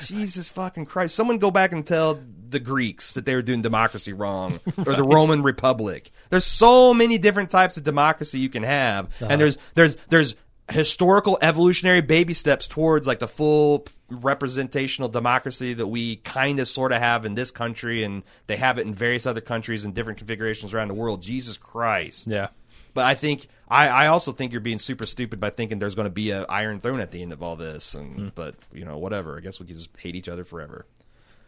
Jesus 0.04 0.48
fucking 0.48 0.86
Christ. 0.86 1.14
Someone 1.14 1.38
go 1.38 1.50
back 1.50 1.72
and 1.72 1.86
tell 1.86 2.20
the 2.48 2.60
Greeks 2.60 3.14
that 3.14 3.24
they 3.24 3.34
were 3.34 3.42
doing 3.42 3.62
democracy 3.62 4.12
wrong 4.12 4.60
or 4.86 4.94
the 4.94 5.02
Roman 5.02 5.42
Republic. 5.42 6.10
There's 6.28 6.44
so 6.44 6.92
many 6.92 7.18
different 7.18 7.50
types 7.50 7.76
of 7.76 7.84
democracy 7.84 8.38
you 8.38 8.48
can 8.50 8.62
have. 8.62 9.10
And 9.20 9.40
there's 9.40 9.58
there's 9.74 9.96
there's 10.08 10.34
historical 10.70 11.38
evolutionary 11.42 12.00
baby 12.00 12.32
steps 12.34 12.68
towards 12.68 13.06
like 13.06 13.18
the 13.18 13.28
full 13.28 13.86
representational 14.10 15.08
democracy 15.08 15.74
that 15.74 15.86
we 15.86 16.16
kind 16.16 16.60
of 16.60 16.68
sort 16.68 16.92
of 16.92 16.98
have 16.98 17.24
in 17.24 17.34
this 17.34 17.50
country 17.50 18.04
and 18.04 18.22
they 18.46 18.56
have 18.56 18.78
it 18.78 18.86
in 18.86 18.94
various 18.94 19.26
other 19.26 19.40
countries 19.40 19.84
and 19.84 19.94
different 19.94 20.18
configurations 20.18 20.72
around 20.72 20.88
the 20.88 20.94
world. 20.94 21.22
Jesus 21.22 21.56
Christ. 21.58 22.26
Yeah. 22.28 22.48
But 22.94 23.04
I 23.06 23.14
think 23.14 23.48
I, 23.68 23.88
I 23.88 24.06
also 24.08 24.32
think 24.32 24.52
you're 24.52 24.60
being 24.60 24.78
super 24.78 25.06
stupid 25.06 25.40
by 25.40 25.50
thinking 25.50 25.78
there's 25.78 25.94
going 25.94 26.06
to 26.06 26.10
be 26.10 26.30
an 26.30 26.44
Iron 26.48 26.78
Throne 26.80 27.00
at 27.00 27.10
the 27.10 27.22
end 27.22 27.32
of 27.32 27.42
all 27.42 27.56
this. 27.56 27.94
And 27.94 28.16
Hmm. 28.16 28.28
but 28.34 28.54
you 28.72 28.84
know 28.84 28.98
whatever. 28.98 29.36
I 29.36 29.40
guess 29.40 29.58
we 29.60 29.66
could 29.66 29.76
just 29.76 29.90
hate 29.98 30.14
each 30.14 30.28
other 30.28 30.44
forever. 30.44 30.86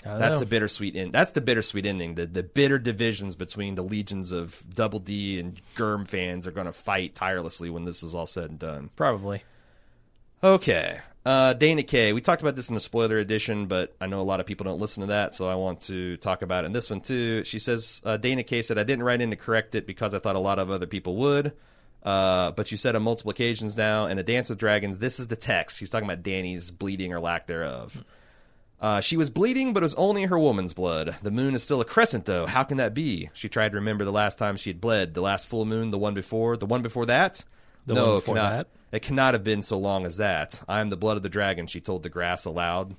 That's 0.02 0.34
know. 0.34 0.40
the 0.40 0.46
bittersweet 0.46 0.96
end. 0.96 1.12
That's 1.14 1.32
the 1.32 1.40
bittersweet 1.40 1.86
ending. 1.86 2.14
The 2.14 2.26
the 2.26 2.42
bitter 2.42 2.78
divisions 2.78 3.36
between 3.36 3.74
the 3.74 3.82
legions 3.82 4.32
of 4.32 4.62
Double 4.68 4.98
D 4.98 5.38
and 5.40 5.60
Germ 5.76 6.04
fans 6.04 6.46
are 6.46 6.50
going 6.50 6.66
to 6.66 6.72
fight 6.72 7.14
tirelessly 7.14 7.70
when 7.70 7.84
this 7.84 8.02
is 8.02 8.14
all 8.14 8.26
said 8.26 8.50
and 8.50 8.58
done. 8.58 8.90
probably. 8.96 9.42
Okay. 10.44 10.98
Uh, 11.24 11.54
Dana 11.54 11.82
K. 11.82 12.12
We 12.12 12.20
talked 12.20 12.42
about 12.42 12.54
this 12.54 12.68
in 12.68 12.74
the 12.74 12.80
spoiler 12.80 13.16
edition, 13.16 13.64
but 13.64 13.96
I 13.98 14.06
know 14.06 14.20
a 14.20 14.22
lot 14.22 14.40
of 14.40 14.46
people 14.46 14.64
don't 14.64 14.78
listen 14.78 15.00
to 15.00 15.06
that, 15.06 15.32
so 15.32 15.48
I 15.48 15.54
want 15.54 15.80
to 15.82 16.18
talk 16.18 16.42
about 16.42 16.64
it 16.64 16.66
in 16.66 16.74
this 16.74 16.90
one 16.90 17.00
too. 17.00 17.44
She 17.44 17.58
says 17.58 18.02
uh, 18.04 18.18
Dana 18.18 18.42
K. 18.42 18.60
said 18.60 18.76
I 18.76 18.82
didn't 18.82 19.04
write 19.04 19.22
in 19.22 19.30
to 19.30 19.36
correct 19.36 19.74
it 19.74 19.86
because 19.86 20.12
I 20.12 20.18
thought 20.18 20.36
a 20.36 20.40
lot 20.40 20.58
of 20.58 20.70
other 20.70 20.86
people 20.86 21.16
would. 21.16 21.54
Uh, 22.02 22.50
but 22.50 22.70
you 22.70 22.76
said 22.76 22.94
on 22.94 23.02
multiple 23.02 23.30
occasions 23.30 23.74
now 23.74 24.04
in 24.06 24.18
a 24.18 24.22
Dance 24.22 24.50
with 24.50 24.58
Dragons, 24.58 24.98
this 24.98 25.18
is 25.18 25.28
the 25.28 25.36
text. 25.36 25.78
She's 25.78 25.88
talking 25.88 26.06
about 26.06 26.22
Dany's 26.22 26.70
bleeding 26.70 27.14
or 27.14 27.20
lack 27.20 27.46
thereof. 27.46 28.04
Uh, 28.78 29.00
she 29.00 29.16
was 29.16 29.30
bleeding, 29.30 29.72
but 29.72 29.82
it 29.82 29.86
was 29.86 29.94
only 29.94 30.24
her 30.24 30.38
woman's 30.38 30.74
blood. 30.74 31.16
The 31.22 31.30
moon 31.30 31.54
is 31.54 31.62
still 31.62 31.80
a 31.80 31.86
crescent, 31.86 32.26
though. 32.26 32.44
How 32.44 32.64
can 32.64 32.76
that 32.76 32.92
be? 32.92 33.30
She 33.32 33.48
tried 33.48 33.70
to 33.70 33.76
remember 33.76 34.04
the 34.04 34.12
last 34.12 34.36
time 34.36 34.58
she 34.58 34.68
had 34.68 34.82
bled. 34.82 35.14
The 35.14 35.22
last 35.22 35.48
full 35.48 35.64
moon, 35.64 35.90
the 35.90 35.96
one 35.96 36.12
before, 36.12 36.58
the 36.58 36.66
one 36.66 36.82
before 36.82 37.06
that. 37.06 37.42
The 37.86 37.94
no, 37.94 38.06
one 38.06 38.16
before 38.16 38.34
cannot, 38.34 38.50
that? 38.50 38.66
It 38.94 39.02
cannot 39.02 39.34
have 39.34 39.42
been 39.42 39.62
so 39.62 39.76
long 39.76 40.06
as 40.06 40.18
that. 40.18 40.62
I 40.68 40.80
am 40.80 40.88
the 40.88 40.96
blood 40.96 41.16
of 41.16 41.24
the 41.24 41.28
dragon. 41.28 41.66
She 41.66 41.80
told 41.80 42.04
the 42.04 42.08
grass 42.08 42.44
aloud, 42.44 42.94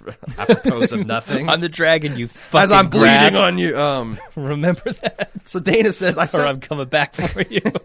apropos 0.38 0.92
of 0.92 1.06
nothing. 1.06 1.48
I'm 1.48 1.60
the 1.60 1.68
dragon, 1.68 2.16
you 2.16 2.28
fucking 2.28 2.64
As 2.64 2.72
I'm 2.72 2.88
grass. 2.88 3.30
bleeding 3.30 3.44
on 3.44 3.58
you. 3.58 3.78
Um. 3.78 4.18
Remember 4.34 4.90
that? 4.90 5.30
So 5.44 5.60
Dana 5.60 5.92
says, 5.92 6.16
"I 6.16 6.24
or 6.24 6.26
said 6.26 6.46
I'm 6.46 6.60
coming 6.60 6.88
back 6.88 7.14
for 7.14 7.42
you. 7.42 7.60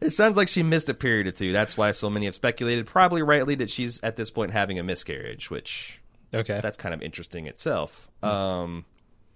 it 0.00 0.10
sounds 0.10 0.36
like 0.36 0.48
she 0.48 0.64
missed 0.64 0.88
a 0.88 0.94
period 0.94 1.28
or 1.28 1.32
two. 1.32 1.52
That's 1.52 1.76
why 1.76 1.92
so 1.92 2.10
many 2.10 2.26
have 2.26 2.34
speculated, 2.34 2.86
probably 2.86 3.22
rightly, 3.22 3.54
that 3.56 3.70
she's 3.70 4.00
at 4.02 4.16
this 4.16 4.32
point 4.32 4.52
having 4.52 4.80
a 4.80 4.82
miscarriage, 4.82 5.50
which 5.50 6.00
okay. 6.34 6.60
that's 6.60 6.76
kind 6.76 6.94
of 6.94 7.00
interesting 7.00 7.46
itself. 7.46 8.10
Um, 8.24 8.86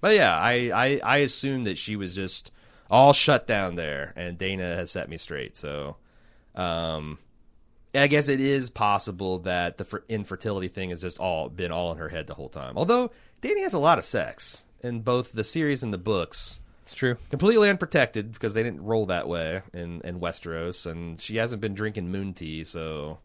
but 0.00 0.16
yeah, 0.16 0.36
I, 0.36 0.70
I 0.74 1.00
I 1.02 1.16
assume 1.18 1.64
that 1.64 1.78
she 1.78 1.96
was 1.96 2.14
just 2.14 2.50
all 2.90 3.12
shut 3.12 3.46
down 3.46 3.76
there, 3.76 4.12
and 4.16 4.36
Dana 4.36 4.74
has 4.74 4.90
set 4.90 5.08
me 5.08 5.16
straight. 5.16 5.56
So, 5.56 5.96
um, 6.54 7.18
I 7.96 8.06
guess 8.06 8.28
it 8.28 8.40
is 8.40 8.70
possible 8.70 9.38
that 9.40 9.78
the 9.78 9.84
fer- 9.84 10.04
infertility 10.08 10.68
thing 10.68 10.90
has 10.90 11.00
just 11.00 11.18
all 11.18 11.48
been 11.48 11.72
all 11.72 11.92
in 11.92 11.98
her 11.98 12.08
head 12.08 12.26
the 12.26 12.34
whole 12.34 12.48
time. 12.48 12.74
Although 12.76 13.10
Dana 13.40 13.60
has 13.62 13.72
a 13.74 13.78
lot 13.78 13.98
of 13.98 14.04
sex 14.04 14.62
in 14.82 15.00
both 15.00 15.32
the 15.32 15.44
series 15.44 15.82
and 15.82 15.92
the 15.92 15.98
books 15.98 16.60
it's 16.82 16.94
true. 16.94 17.16
completely 17.30 17.68
unprotected 17.68 18.32
because 18.32 18.54
they 18.54 18.62
didn't 18.62 18.82
roll 18.84 19.06
that 19.06 19.26
way 19.28 19.62
in, 19.72 20.00
in 20.02 20.20
Westeros, 20.20 20.86
and 20.90 21.20
she 21.20 21.36
hasn't 21.36 21.60
been 21.60 21.74
drinking 21.74 22.10
moon 22.10 22.32
tea. 22.34 22.62
So, 22.64 23.18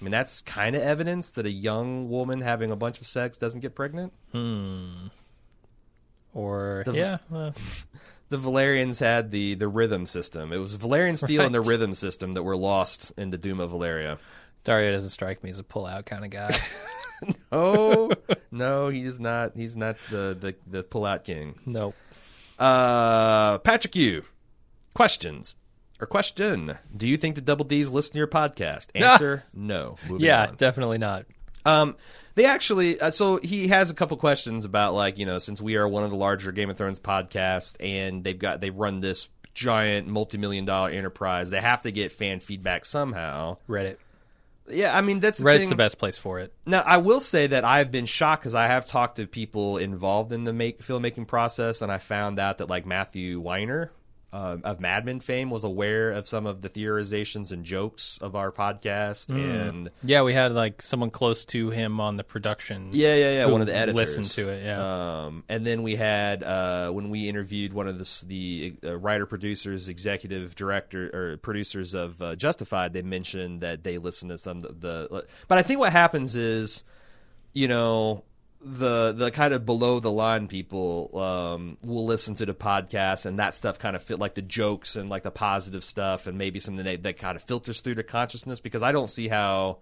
I 0.00 0.04
mean, 0.04 0.10
that's 0.10 0.40
kind 0.40 0.74
of 0.74 0.82
evidence 0.82 1.30
that 1.32 1.46
a 1.46 1.50
young 1.50 2.08
woman 2.08 2.40
having 2.40 2.70
a 2.72 2.76
bunch 2.76 3.00
of 3.00 3.06
sex 3.06 3.38
doesn't 3.38 3.60
get 3.60 3.74
pregnant. 3.76 4.12
Hmm. 4.32 5.06
Or 6.32 6.82
The- 6.86 6.92
yeah, 6.94 7.18
well, 7.30 7.54
The 8.34 8.40
Valyrians 8.50 8.98
had 8.98 9.30
the 9.30 9.54
the 9.54 9.68
rhythm 9.68 10.06
system. 10.06 10.52
It 10.52 10.56
was 10.56 10.76
Valyrian 10.76 11.16
steel 11.16 11.42
and 11.42 11.54
the 11.54 11.60
rhythm 11.60 11.94
system 11.94 12.32
that 12.32 12.42
were 12.42 12.56
lost 12.56 13.12
in 13.16 13.30
the 13.30 13.38
Doom 13.38 13.60
of 13.60 13.70
Valyria. 13.70 14.18
Daario 14.64 14.90
doesn't 14.92 15.10
strike 15.10 15.44
me 15.44 15.50
as 15.50 15.60
a 15.60 15.62
pull-out 15.62 16.04
kind 16.06 16.24
of 16.24 16.30
guy. 16.30 16.50
no, 17.52 18.10
no, 18.50 18.88
he's 18.88 19.20
not. 19.20 19.52
He's 19.54 19.76
not 19.76 19.96
the 20.10 20.36
the, 20.38 20.56
the 20.66 20.82
pull 20.82 21.04
out 21.04 21.22
king. 21.22 21.54
nope. 21.64 21.94
Uh, 22.58 23.58
Patrick, 23.58 23.94
you 23.94 24.24
questions 24.94 25.54
or 26.00 26.06
question? 26.08 26.76
Do 26.96 27.06
you 27.06 27.16
think 27.16 27.34
the 27.36 27.40
Double 27.40 27.64
D's 27.64 27.92
listen 27.92 28.14
to 28.14 28.18
your 28.18 28.26
podcast? 28.26 28.88
Answer: 28.94 29.44
No. 29.54 29.96
Moving 30.08 30.26
Yeah, 30.26 30.48
on. 30.48 30.56
definitely 30.56 30.98
not. 30.98 31.26
Um, 31.64 31.96
they 32.34 32.46
actually, 32.46 33.00
uh, 33.00 33.10
so 33.10 33.38
he 33.38 33.68
has 33.68 33.90
a 33.90 33.94
couple 33.94 34.16
questions 34.16 34.64
about 34.64 34.94
like 34.94 35.18
you 35.18 35.26
know 35.26 35.38
since 35.38 35.60
we 35.60 35.76
are 35.76 35.86
one 35.88 36.04
of 36.04 36.10
the 36.10 36.16
larger 36.16 36.52
Game 36.52 36.70
of 36.70 36.76
Thrones 36.76 37.00
podcasts 37.00 37.76
and 37.80 38.24
they've 38.24 38.38
got 38.38 38.60
they 38.60 38.70
run 38.70 39.00
this 39.00 39.28
giant 39.54 40.08
multi-million 40.08 40.64
dollar 40.64 40.90
enterprise, 40.90 41.50
they 41.50 41.60
have 41.60 41.82
to 41.82 41.92
get 41.92 42.12
fan 42.12 42.40
feedback 42.40 42.84
somehow. 42.84 43.56
Reddit. 43.68 43.96
Yeah, 44.68 44.96
I 44.96 45.02
mean 45.02 45.20
that's 45.20 45.38
the 45.38 45.44
Reddit's 45.44 45.60
thing. 45.60 45.68
the 45.70 45.76
best 45.76 45.98
place 45.98 46.18
for 46.18 46.40
it. 46.40 46.52
Now, 46.66 46.80
I 46.80 46.96
will 46.96 47.20
say 47.20 47.46
that 47.48 47.64
I've 47.64 47.90
been 47.90 48.06
shocked 48.06 48.42
because 48.42 48.54
I 48.54 48.66
have 48.66 48.86
talked 48.86 49.16
to 49.16 49.26
people 49.26 49.76
involved 49.76 50.32
in 50.32 50.44
the 50.44 50.52
make, 50.52 50.80
filmmaking 50.80 51.26
process, 51.26 51.82
and 51.82 51.92
I 51.92 51.98
found 51.98 52.38
out 52.38 52.58
that 52.58 52.68
like 52.68 52.86
Matthew 52.86 53.40
Weiner 53.40 53.92
uh, 54.34 54.56
of 54.64 54.80
Mad 54.80 55.04
Men 55.06 55.20
fame 55.20 55.48
was 55.48 55.62
aware 55.62 56.10
of 56.10 56.26
some 56.26 56.44
of 56.44 56.60
the 56.60 56.68
theorizations 56.68 57.52
and 57.52 57.64
jokes 57.64 58.18
of 58.20 58.34
our 58.34 58.50
podcast, 58.50 59.30
and 59.30 59.90
Yeah, 60.02 60.22
we 60.22 60.32
had 60.34 60.52
like 60.52 60.82
someone 60.82 61.10
close 61.10 61.44
to 61.46 61.70
him 61.70 62.00
on 62.00 62.16
the 62.16 62.24
production. 62.24 62.88
yeah, 62.90 63.14
yeah, 63.14 63.32
yeah, 63.32 63.46
one 63.46 63.60
of 63.60 63.68
the 63.68 63.76
editors 63.76 64.16
listened 64.18 64.26
to 64.46 64.48
it, 64.50 64.64
yeah. 64.64 65.24
Um, 65.26 65.44
and 65.48 65.64
then 65.64 65.84
we 65.84 65.94
had 65.94 66.42
uh, 66.42 66.90
when 66.90 67.10
we 67.10 67.28
interviewed 67.28 67.72
one 67.72 67.86
of 67.86 67.98
the, 67.98 68.24
the 68.26 68.74
uh, 68.90 68.96
writer, 68.96 69.24
producers, 69.24 69.88
executive 69.88 70.56
director, 70.56 71.10
or 71.14 71.36
producers 71.36 71.94
of 71.94 72.20
uh, 72.20 72.34
Justified. 72.34 72.92
They 72.92 73.02
mentioned 73.02 73.60
that 73.60 73.84
they 73.84 73.98
listen 73.98 74.30
to 74.30 74.38
some 74.38 74.64
of 74.64 74.80
the. 74.80 75.24
But 75.46 75.58
I 75.58 75.62
think 75.62 75.78
what 75.78 75.92
happens 75.92 76.34
is, 76.34 76.82
you 77.52 77.68
know, 77.68 78.24
the 78.64 79.12
the 79.12 79.30
kind 79.30 79.52
of 79.52 79.66
below 79.66 80.00
the 80.00 80.10
line 80.10 80.48
people 80.48 81.10
um, 81.18 81.76
will 81.82 82.06
listen 82.06 82.34
to 82.36 82.46
the 82.46 82.54
podcast, 82.54 83.26
and 83.26 83.38
that 83.38 83.54
stuff 83.54 83.78
kind 83.78 83.94
of 83.94 84.02
fit 84.02 84.18
like 84.18 84.34
the 84.34 84.42
jokes 84.42 84.96
and 84.96 85.10
like 85.10 85.22
the 85.22 85.30
positive 85.30 85.84
stuff, 85.84 86.26
and 86.26 86.38
maybe 86.38 86.58
something 86.58 86.84
that, 86.84 87.02
that 87.02 87.18
kind 87.18 87.36
of 87.36 87.42
filters 87.42 87.80
through 87.82 87.96
to 87.96 88.02
consciousness. 88.02 88.60
Because 88.60 88.82
I 88.82 88.92
don't 88.92 89.08
see 89.08 89.28
how. 89.28 89.78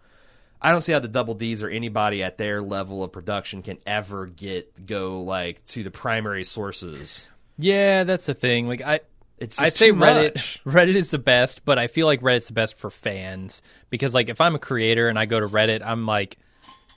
I 0.64 0.70
don't 0.70 0.80
see 0.80 0.92
how 0.92 1.00
the 1.00 1.08
Double 1.08 1.34
D's 1.34 1.62
or 1.64 1.68
anybody 1.68 2.22
at 2.22 2.38
their 2.38 2.62
level 2.62 3.02
of 3.02 3.10
production 3.10 3.62
can 3.62 3.78
ever 3.84 4.26
get 4.26 4.86
go 4.86 5.22
like 5.22 5.64
to 5.66 5.82
the 5.82 5.90
primary 5.90 6.44
sources. 6.44 7.28
Yeah, 7.58 8.04
that's 8.04 8.26
the 8.26 8.34
thing. 8.34 8.68
Like 8.68 8.80
I, 8.80 9.00
It's 9.38 9.60
I'd 9.60 9.72
say 9.72 9.90
Reddit. 9.90 10.34
much. 10.34 10.60
Reddit 10.66 10.94
is 10.94 11.10
the 11.10 11.18
best, 11.18 11.64
but 11.64 11.78
I 11.78 11.88
feel 11.88 12.06
like 12.06 12.20
Reddit's 12.20 12.46
the 12.46 12.52
best 12.52 12.78
for 12.78 12.90
fans 12.90 13.60
because, 13.90 14.14
like, 14.14 14.28
if 14.28 14.40
I'm 14.40 14.54
a 14.54 14.60
creator 14.60 15.08
and 15.08 15.18
I 15.18 15.26
go 15.26 15.40
to 15.40 15.46
Reddit, 15.48 15.82
I'm 15.84 16.06
like 16.06 16.38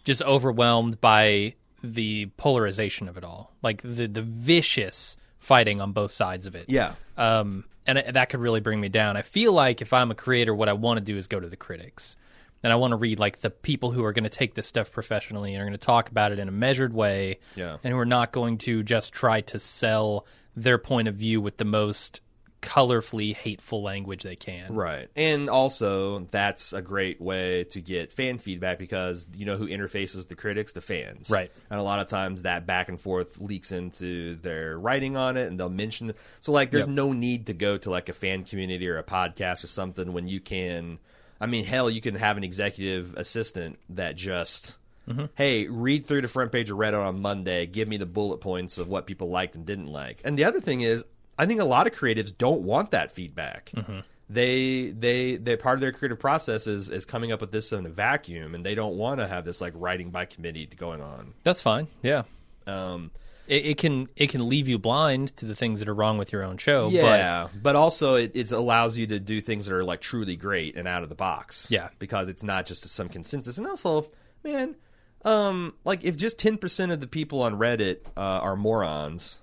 just 0.03 0.21
overwhelmed 0.21 1.01
by 1.01 1.55
the 1.83 2.27
polarization 2.37 3.07
of 3.07 3.17
it 3.17 3.23
all, 3.23 3.53
like 3.61 3.81
the 3.81 4.07
the 4.07 4.21
vicious 4.21 5.17
fighting 5.39 5.81
on 5.81 5.91
both 5.91 6.11
sides 6.11 6.45
of 6.45 6.55
it. 6.55 6.65
Yeah, 6.67 6.93
um, 7.17 7.65
and 7.85 7.97
it, 7.99 8.13
that 8.13 8.29
could 8.29 8.39
really 8.39 8.61
bring 8.61 8.79
me 8.81 8.89
down. 8.89 9.17
I 9.17 9.21
feel 9.21 9.53
like 9.53 9.81
if 9.81 9.93
I'm 9.93 10.11
a 10.11 10.15
creator, 10.15 10.53
what 10.55 10.69
I 10.69 10.73
want 10.73 10.97
to 10.99 11.03
do 11.03 11.17
is 11.17 11.27
go 11.27 11.39
to 11.39 11.47
the 11.47 11.55
critics, 11.57 12.15
and 12.63 12.73
I 12.73 12.77
want 12.77 12.91
to 12.91 12.97
read 12.97 13.19
like 13.19 13.41
the 13.41 13.49
people 13.51 13.91
who 13.91 14.03
are 14.05 14.13
going 14.13 14.23
to 14.23 14.29
take 14.29 14.55
this 14.55 14.65
stuff 14.67 14.91
professionally 14.91 15.53
and 15.53 15.61
are 15.61 15.65
going 15.65 15.73
to 15.73 15.77
talk 15.77 16.09
about 16.09 16.31
it 16.31 16.39
in 16.39 16.47
a 16.47 16.51
measured 16.51 16.93
way, 16.93 17.39
Yeah. 17.55 17.77
and 17.83 17.93
who 17.93 17.99
are 17.99 18.05
not 18.05 18.31
going 18.31 18.57
to 18.59 18.81
just 18.83 19.13
try 19.13 19.41
to 19.41 19.59
sell 19.59 20.25
their 20.55 20.77
point 20.77 21.07
of 21.07 21.15
view 21.15 21.41
with 21.41 21.57
the 21.57 21.65
most 21.65 22.21
colorfully 22.61 23.35
hateful 23.35 23.81
language 23.83 24.23
they 24.23 24.35
can. 24.35 24.73
right. 24.73 25.09
And 25.15 25.49
also, 25.49 26.19
that's 26.31 26.73
a 26.73 26.81
great 26.81 27.21
way 27.21 27.63
to 27.65 27.81
get 27.81 28.11
fan 28.11 28.37
feedback 28.37 28.79
because 28.79 29.27
you 29.35 29.45
know 29.45 29.55
who 29.57 29.67
interfaces 29.67 30.15
with 30.17 30.29
the 30.29 30.35
critics, 30.35 30.73
the 30.73 30.81
fans, 30.81 31.29
Right. 31.29 31.51
And 31.69 31.79
a 31.79 31.83
lot 31.83 31.99
of 31.99 32.07
times 32.07 32.41
that 32.43 32.65
back 32.65 32.89
and 32.89 32.99
forth 32.99 33.39
leaks 33.39 33.71
into 33.71 34.35
their 34.37 34.77
writing 34.79 35.15
on 35.15 35.37
it, 35.37 35.47
and 35.47 35.59
they'll 35.59 35.69
mention. 35.69 36.13
So 36.39 36.51
like, 36.51 36.71
there's 36.71 36.87
Yep. 36.87 36.95
no 36.95 37.13
need 37.13 37.47
to 37.47 37.53
go 37.53 37.77
to 37.77 37.89
like 37.89 38.09
a 38.09 38.13
fan 38.13 38.43
community 38.43 38.87
or 38.87 38.97
a 38.97 39.03
podcast 39.03 39.63
or 39.63 39.67
something 39.67 40.13
when 40.13 40.27
you 40.27 40.39
can. 40.39 40.97
I 41.39 41.47
mean, 41.47 41.65
hell, 41.65 41.89
you 41.89 42.01
can 42.01 42.15
have 42.15 42.37
an 42.37 42.43
executive 42.43 43.13
assistant 43.15 43.77
that 43.89 44.15
just. 44.15 44.75
Mm-hmm. 45.07 45.25
Hey, 45.35 45.67
read 45.67 46.07
through 46.07 46.21
the 46.23 46.27
front 46.27 46.51
page 46.51 46.71
of 46.71 46.77
Reddit 46.79 46.99
on 46.99 47.21
Monday. 47.21 47.67
Give 47.67 47.87
me 47.87 47.97
the 47.97 48.07
bullet 48.07 48.39
points 48.39 48.79
of 48.79 48.87
what 48.87 49.05
people 49.05 49.29
liked 49.29 49.55
and 49.55 49.63
didn't 49.63 49.85
like. 49.85 50.19
And 50.25 50.35
the 50.35 50.45
other 50.45 50.59
thing 50.59 50.81
is, 50.81 51.05
I 51.37 51.45
think 51.45 51.59
a 51.59 51.65
lot 51.65 51.87
of 51.87 51.93
creatives 51.93 52.35
don't 52.37 52.61
want 52.61 52.91
that 52.91 53.11
feedback. 53.11 53.71
Mm-hmm. 53.75 53.99
They 54.29 54.89
they 54.89 55.35
they 55.35 55.55
part 55.55 55.75
of 55.75 55.81
their 55.81 55.91
creative 55.91 56.19
process 56.19 56.65
is 56.65 56.89
is 56.89 57.05
coming 57.05 57.31
up 57.31 57.41
with 57.41 57.51
this 57.51 57.71
in 57.71 57.85
a 57.85 57.89
vacuum, 57.89 58.55
and 58.55 58.65
they 58.65 58.73
don't 58.73 58.95
want 58.95 59.19
to 59.19 59.27
have 59.27 59.45
this 59.45 59.61
like 59.61 59.73
writing 59.75 60.09
by 60.09 60.25
committee 60.25 60.65
going 60.65 61.01
on. 61.01 61.33
That's 61.43 61.61
fine. 61.61 61.87
Yeah. 62.01 62.23
Um, 62.65 63.11
It, 63.47 63.65
it 63.67 63.77
can 63.77 64.07
it 64.15 64.31
can 64.31 64.49
leave 64.49 64.67
you 64.67 64.79
blind 64.79 65.37
to 65.37 65.45
the 65.45 65.53
things 65.53 65.77
that 65.79 65.87
are 65.87 65.93
wrong 65.93 66.17
with 66.17 66.31
your 66.31 66.43
own 66.43 66.57
show. 66.57 66.89
yeah, 66.89 67.47
but, 67.61 67.75
also 67.75 68.15
it, 68.15 68.31
it 68.33 68.51
allows 68.51 68.97
you 68.97 69.05
to 69.07 69.19
do 69.19 69.41
things 69.41 69.67
that 69.67 69.75
are 69.75 69.83
like 69.83 70.01
truly 70.01 70.35
great 70.35 70.75
and 70.75 70.87
out 70.87 71.03
of 71.03 71.09
the 71.09 71.15
box. 71.15 71.69
Yeah. 71.69 71.89
because 71.99 72.27
it's 72.27 72.41
not 72.41 72.65
just 72.65 72.87
some 72.89 73.09
consensus, 73.09 73.59
and 73.59 73.67
also, 73.67 74.07
man, 74.43 74.75
um, 75.23 75.75
like 75.83 76.03
if 76.03 76.17
just 76.17 76.39
ten 76.39 76.57
percent 76.57 76.91
of 76.91 76.99
the 76.99 77.07
people 77.07 77.43
on 77.43 77.59
Reddit 77.59 78.07
uh, 78.17 78.21
are 78.41 78.55
morons. 78.55 79.37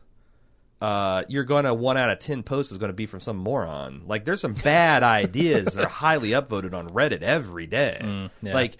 Uh, 0.82 1.22
you're 1.28 1.44
gonna 1.44 1.72
one 1.72 1.96
out 1.96 2.10
of 2.10 2.18
ten 2.18 2.42
posts 2.42 2.72
is 2.72 2.78
gonna 2.78 2.92
be 2.92 3.06
from 3.06 3.20
some 3.20 3.36
moron. 3.36 4.02
Like, 4.06 4.24
there's 4.24 4.40
some 4.40 4.54
bad 4.54 5.02
ideas 5.04 5.74
that 5.74 5.84
are 5.84 5.88
highly 5.88 6.30
upvoted 6.30 6.74
on 6.74 6.88
Reddit 6.88 7.22
every 7.22 7.66
day. 7.68 8.00
Mm, 8.02 8.30
yeah. 8.42 8.54
Like, 8.54 8.76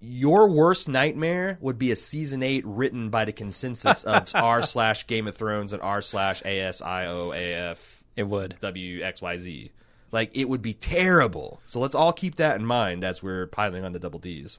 your 0.00 0.50
worst 0.50 0.88
nightmare 0.88 1.56
would 1.60 1.78
be 1.78 1.90
a 1.90 1.96
season 1.96 2.42
eight 2.42 2.66
written 2.66 3.08
by 3.08 3.24
the 3.24 3.32
consensus 3.32 4.04
of 4.04 4.30
r 4.34 4.62
slash 4.62 5.06
Game 5.06 5.26
of 5.26 5.36
Thrones 5.36 5.72
and 5.72 5.80
r 5.82 6.02
slash 6.02 6.42
ASIOAF 6.42 8.02
it 8.14 8.28
would. 8.28 8.56
WXYZ. 8.60 9.70
Like 10.10 10.36
it 10.36 10.48
would 10.48 10.60
be 10.60 10.74
terrible. 10.74 11.60
So 11.66 11.80
let's 11.80 11.94
all 11.94 12.12
keep 12.12 12.36
that 12.36 12.56
in 12.56 12.66
mind 12.66 13.04
as 13.04 13.22
we're 13.22 13.46
piling 13.46 13.84
on 13.84 13.92
the 13.92 13.98
double 13.98 14.18
D's. 14.18 14.58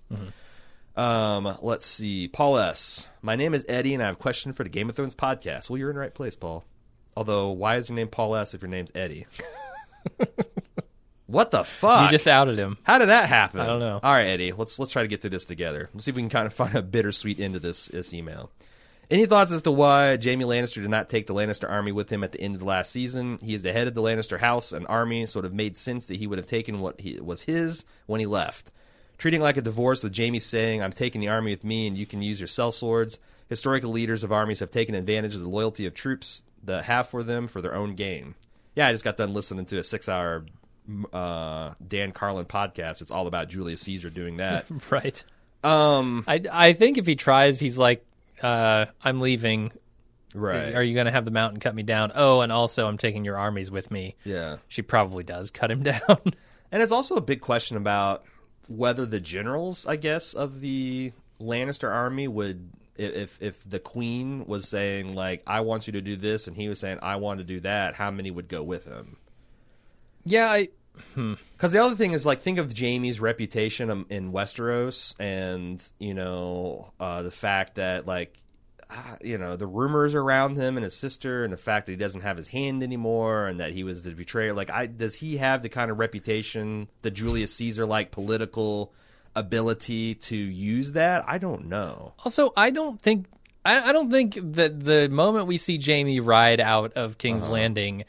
Um, 0.95 1.57
let's 1.61 1.85
see. 1.85 2.27
Paul 2.27 2.57
S. 2.57 3.07
My 3.21 3.35
name 3.35 3.53
is 3.53 3.65
Eddie, 3.67 3.93
and 3.93 4.01
I 4.01 4.07
have 4.07 4.15
a 4.15 4.19
question 4.19 4.53
for 4.53 4.63
the 4.63 4.69
Game 4.69 4.89
of 4.89 4.95
Thrones 4.95 5.15
podcast. 5.15 5.69
Well, 5.69 5.77
you're 5.77 5.89
in 5.89 5.95
the 5.95 6.01
right 6.01 6.13
place, 6.13 6.35
Paul. 6.35 6.65
Although, 7.19 7.49
why 7.49 7.75
is 7.75 7.89
your 7.89 7.97
name 7.97 8.07
Paul 8.07 8.33
S. 8.37 8.53
if 8.53 8.61
your 8.61 8.69
name's 8.69 8.93
Eddie? 8.95 9.27
what 11.27 11.51
the 11.51 11.65
fuck? 11.65 12.03
You 12.05 12.11
just 12.11 12.29
outed 12.29 12.57
him. 12.57 12.77
How 12.83 12.97
did 12.97 13.09
that 13.09 13.27
happen? 13.27 13.59
I 13.59 13.65
don't 13.65 13.81
know. 13.81 13.99
All 14.01 14.13
right, 14.13 14.27
Eddie, 14.27 14.53
let's 14.53 14.79
let's 14.79 14.93
try 14.93 15.01
to 15.01 15.07
get 15.09 15.19
through 15.19 15.31
this 15.31 15.43
together. 15.43 15.89
Let's 15.93 16.05
see 16.05 16.11
if 16.11 16.15
we 16.15 16.21
can 16.21 16.29
kind 16.29 16.47
of 16.47 16.53
find 16.53 16.73
a 16.75 16.81
bittersweet 16.81 17.41
end 17.41 17.55
to 17.55 17.59
this 17.59 17.87
this 17.87 18.13
email. 18.13 18.51
Any 19.11 19.25
thoughts 19.25 19.51
as 19.51 19.63
to 19.63 19.71
why 19.71 20.17
Jaime 20.17 20.45
Lannister 20.45 20.75
did 20.75 20.89
not 20.89 21.09
take 21.09 21.27
the 21.27 21.33
Lannister 21.33 21.69
army 21.69 21.91
with 21.91 22.09
him 22.09 22.23
at 22.23 22.31
the 22.31 22.39
end 22.39 22.55
of 22.55 22.61
the 22.61 22.65
last 22.65 22.89
season? 22.89 23.37
He 23.43 23.53
is 23.53 23.63
the 23.63 23.73
head 23.73 23.89
of 23.89 23.95
the 23.95 24.01
Lannister 24.01 24.39
house 24.39 24.71
and 24.71 24.87
army, 24.87 25.25
so 25.25 25.39
it 25.39 25.41
would 25.41 25.49
have 25.49 25.53
made 25.53 25.75
sense 25.75 26.07
that 26.07 26.19
he 26.19 26.27
would 26.27 26.37
have 26.37 26.47
taken 26.47 26.79
what 26.79 27.01
he, 27.01 27.19
was 27.19 27.41
his 27.41 27.83
when 28.05 28.21
he 28.21 28.27
left. 28.27 28.71
Treating 29.17 29.41
like 29.41 29.57
a 29.57 29.61
divorce 29.61 30.03
with 30.03 30.15
Jaime 30.15 30.39
saying, 30.39 30.81
I'm 30.81 30.93
taking 30.93 31.19
the 31.19 31.27
army 31.27 31.51
with 31.51 31.65
me 31.65 31.85
and 31.85 31.97
you 31.97 32.05
can 32.05 32.21
use 32.21 32.39
your 32.39 32.47
sellswords. 32.47 33.17
Historical 33.49 33.91
leaders 33.91 34.23
of 34.23 34.31
armies 34.31 34.61
have 34.61 34.71
taken 34.71 34.95
advantage 34.95 35.35
of 35.35 35.41
the 35.41 35.49
loyalty 35.49 35.85
of 35.85 35.93
troops 35.93 36.43
that 36.63 36.85
have 36.85 37.07
for 37.09 37.23
them 37.23 37.47
for 37.47 37.61
their 37.61 37.75
own 37.75 37.95
gain. 37.95 38.35
Yeah, 38.75 38.87
I 38.87 38.91
just 38.91 39.03
got 39.03 39.17
done 39.17 39.33
listening 39.33 39.65
to 39.67 39.77
a 39.79 39.83
six 39.83 40.07
hour 40.09 40.45
uh, 41.13 41.73
Dan 41.85 42.11
Carlin 42.11 42.45
podcast. 42.45 43.01
It's 43.01 43.11
all 43.11 43.27
about 43.27 43.49
Julius 43.49 43.81
Caesar 43.81 44.09
doing 44.09 44.37
that. 44.37 44.67
Right. 44.89 45.23
um, 45.63 46.23
I, 46.27 46.41
I 46.51 46.73
think 46.73 46.97
if 46.97 47.05
he 47.05 47.15
tries, 47.15 47.59
he's 47.59 47.77
like, 47.77 48.05
uh, 48.41 48.85
I'm 49.03 49.19
leaving. 49.19 49.71
right. 50.33 50.73
Are 50.75 50.83
you 50.83 50.93
going 50.93 51.05
to 51.05 51.11
have 51.11 51.25
the 51.25 51.31
mountain 51.31 51.59
cut 51.59 51.75
me 51.75 51.83
down? 51.83 52.11
Oh, 52.15 52.41
and 52.41 52.51
also 52.51 52.87
I'm 52.87 52.97
taking 52.97 53.25
your 53.25 53.37
armies 53.37 53.69
with 53.71 53.91
me. 53.91 54.15
yeah. 54.23 54.57
She 54.67 54.81
probably 54.81 55.23
does 55.23 55.51
cut 55.51 55.69
him 55.71 55.83
down. 55.83 56.19
And 56.71 56.81
it's 56.83 56.91
also 56.91 57.15
a 57.15 57.21
big 57.21 57.41
question 57.41 57.77
about 57.77 58.23
whether 58.67 59.05
the 59.05 59.19
generals, 59.19 59.85
I 59.87 59.95
guess, 59.95 60.33
of 60.33 60.61
the 60.61 61.11
Lannister 61.41 61.91
army 61.91 62.27
would 62.27 62.69
if 62.99 63.41
if 63.41 63.63
the 63.69 63.79
queen 63.79 64.45
was 64.45 64.67
saying 64.67 65.15
like 65.15 65.43
I 65.47 65.61
want 65.61 65.87
you 65.87 65.93
to 65.93 66.01
do 66.01 66.15
this 66.15 66.47
and 66.47 66.55
he 66.55 66.69
was 66.69 66.79
saying 66.79 66.99
I 67.01 67.15
want 67.15 67.39
to 67.39 67.43
do 67.43 67.59
that, 67.61 67.95
how 67.95 68.11
many 68.11 68.29
would 68.29 68.47
go 68.47 68.61
with 68.61 68.85
him? 68.85 69.17
yeah, 70.25 70.51
I, 70.51 70.69
Because 71.15 71.71
the 71.71 71.83
other 71.83 71.95
thing 71.95 72.11
is 72.11 72.25
like 72.25 72.41
think 72.41 72.57
of 72.57 72.77
Jaime's 72.77 73.19
reputation 73.19 73.89
um, 73.89 74.05
in 74.09 74.31
Westeros, 74.31 75.15
and 75.19 75.81
you 75.99 76.13
know 76.13 76.91
uh, 76.99 77.23
the 77.23 77.31
fact 77.31 77.75
that 77.75 78.05
like 78.05 78.37
ah, 78.89 79.17
you 79.21 79.37
know 79.37 79.55
the 79.55 79.67
rumors 79.67 80.15
around 80.15 80.57
him 80.57 80.77
and 80.77 80.83
his 80.83 80.95
sister, 80.95 81.43
and 81.43 81.53
the 81.53 81.57
fact 81.57 81.85
that 81.85 81.93
he 81.93 81.97
doesn't 81.97 82.21
have 82.21 82.37
his 82.37 82.47
hand 82.47 82.83
anymore, 82.83 83.47
and 83.47 83.59
that 83.59 83.73
he 83.73 83.83
was 83.83 84.03
the 84.03 84.11
betrayer. 84.11 84.53
Like, 84.53 84.69
I 84.69 84.87
does 84.87 85.15
he 85.15 85.37
have 85.37 85.61
the 85.61 85.69
kind 85.69 85.91
of 85.91 85.99
reputation, 85.99 86.89
the 87.01 87.11
Julius 87.11 87.53
Caesar 87.55 87.85
like 87.85 88.11
political 88.11 88.93
ability 89.35 90.15
to 90.15 90.35
use 90.35 90.93
that? 90.93 91.25
I 91.27 91.37
don't 91.37 91.67
know. 91.67 92.13
Also, 92.25 92.51
I 92.55 92.69
don't 92.69 93.01
think 93.01 93.27
I, 93.65 93.89
I 93.89 93.91
don't 93.91 94.09
think 94.09 94.37
that 94.53 94.79
the 94.79 95.09
moment 95.09 95.47
we 95.47 95.57
see 95.57 95.79
Jaime 95.83 96.19
ride 96.19 96.59
out 96.59 96.93
of 96.93 97.17
King's 97.17 97.43
Uh-huh. 97.43 97.53
Landing 97.53 98.05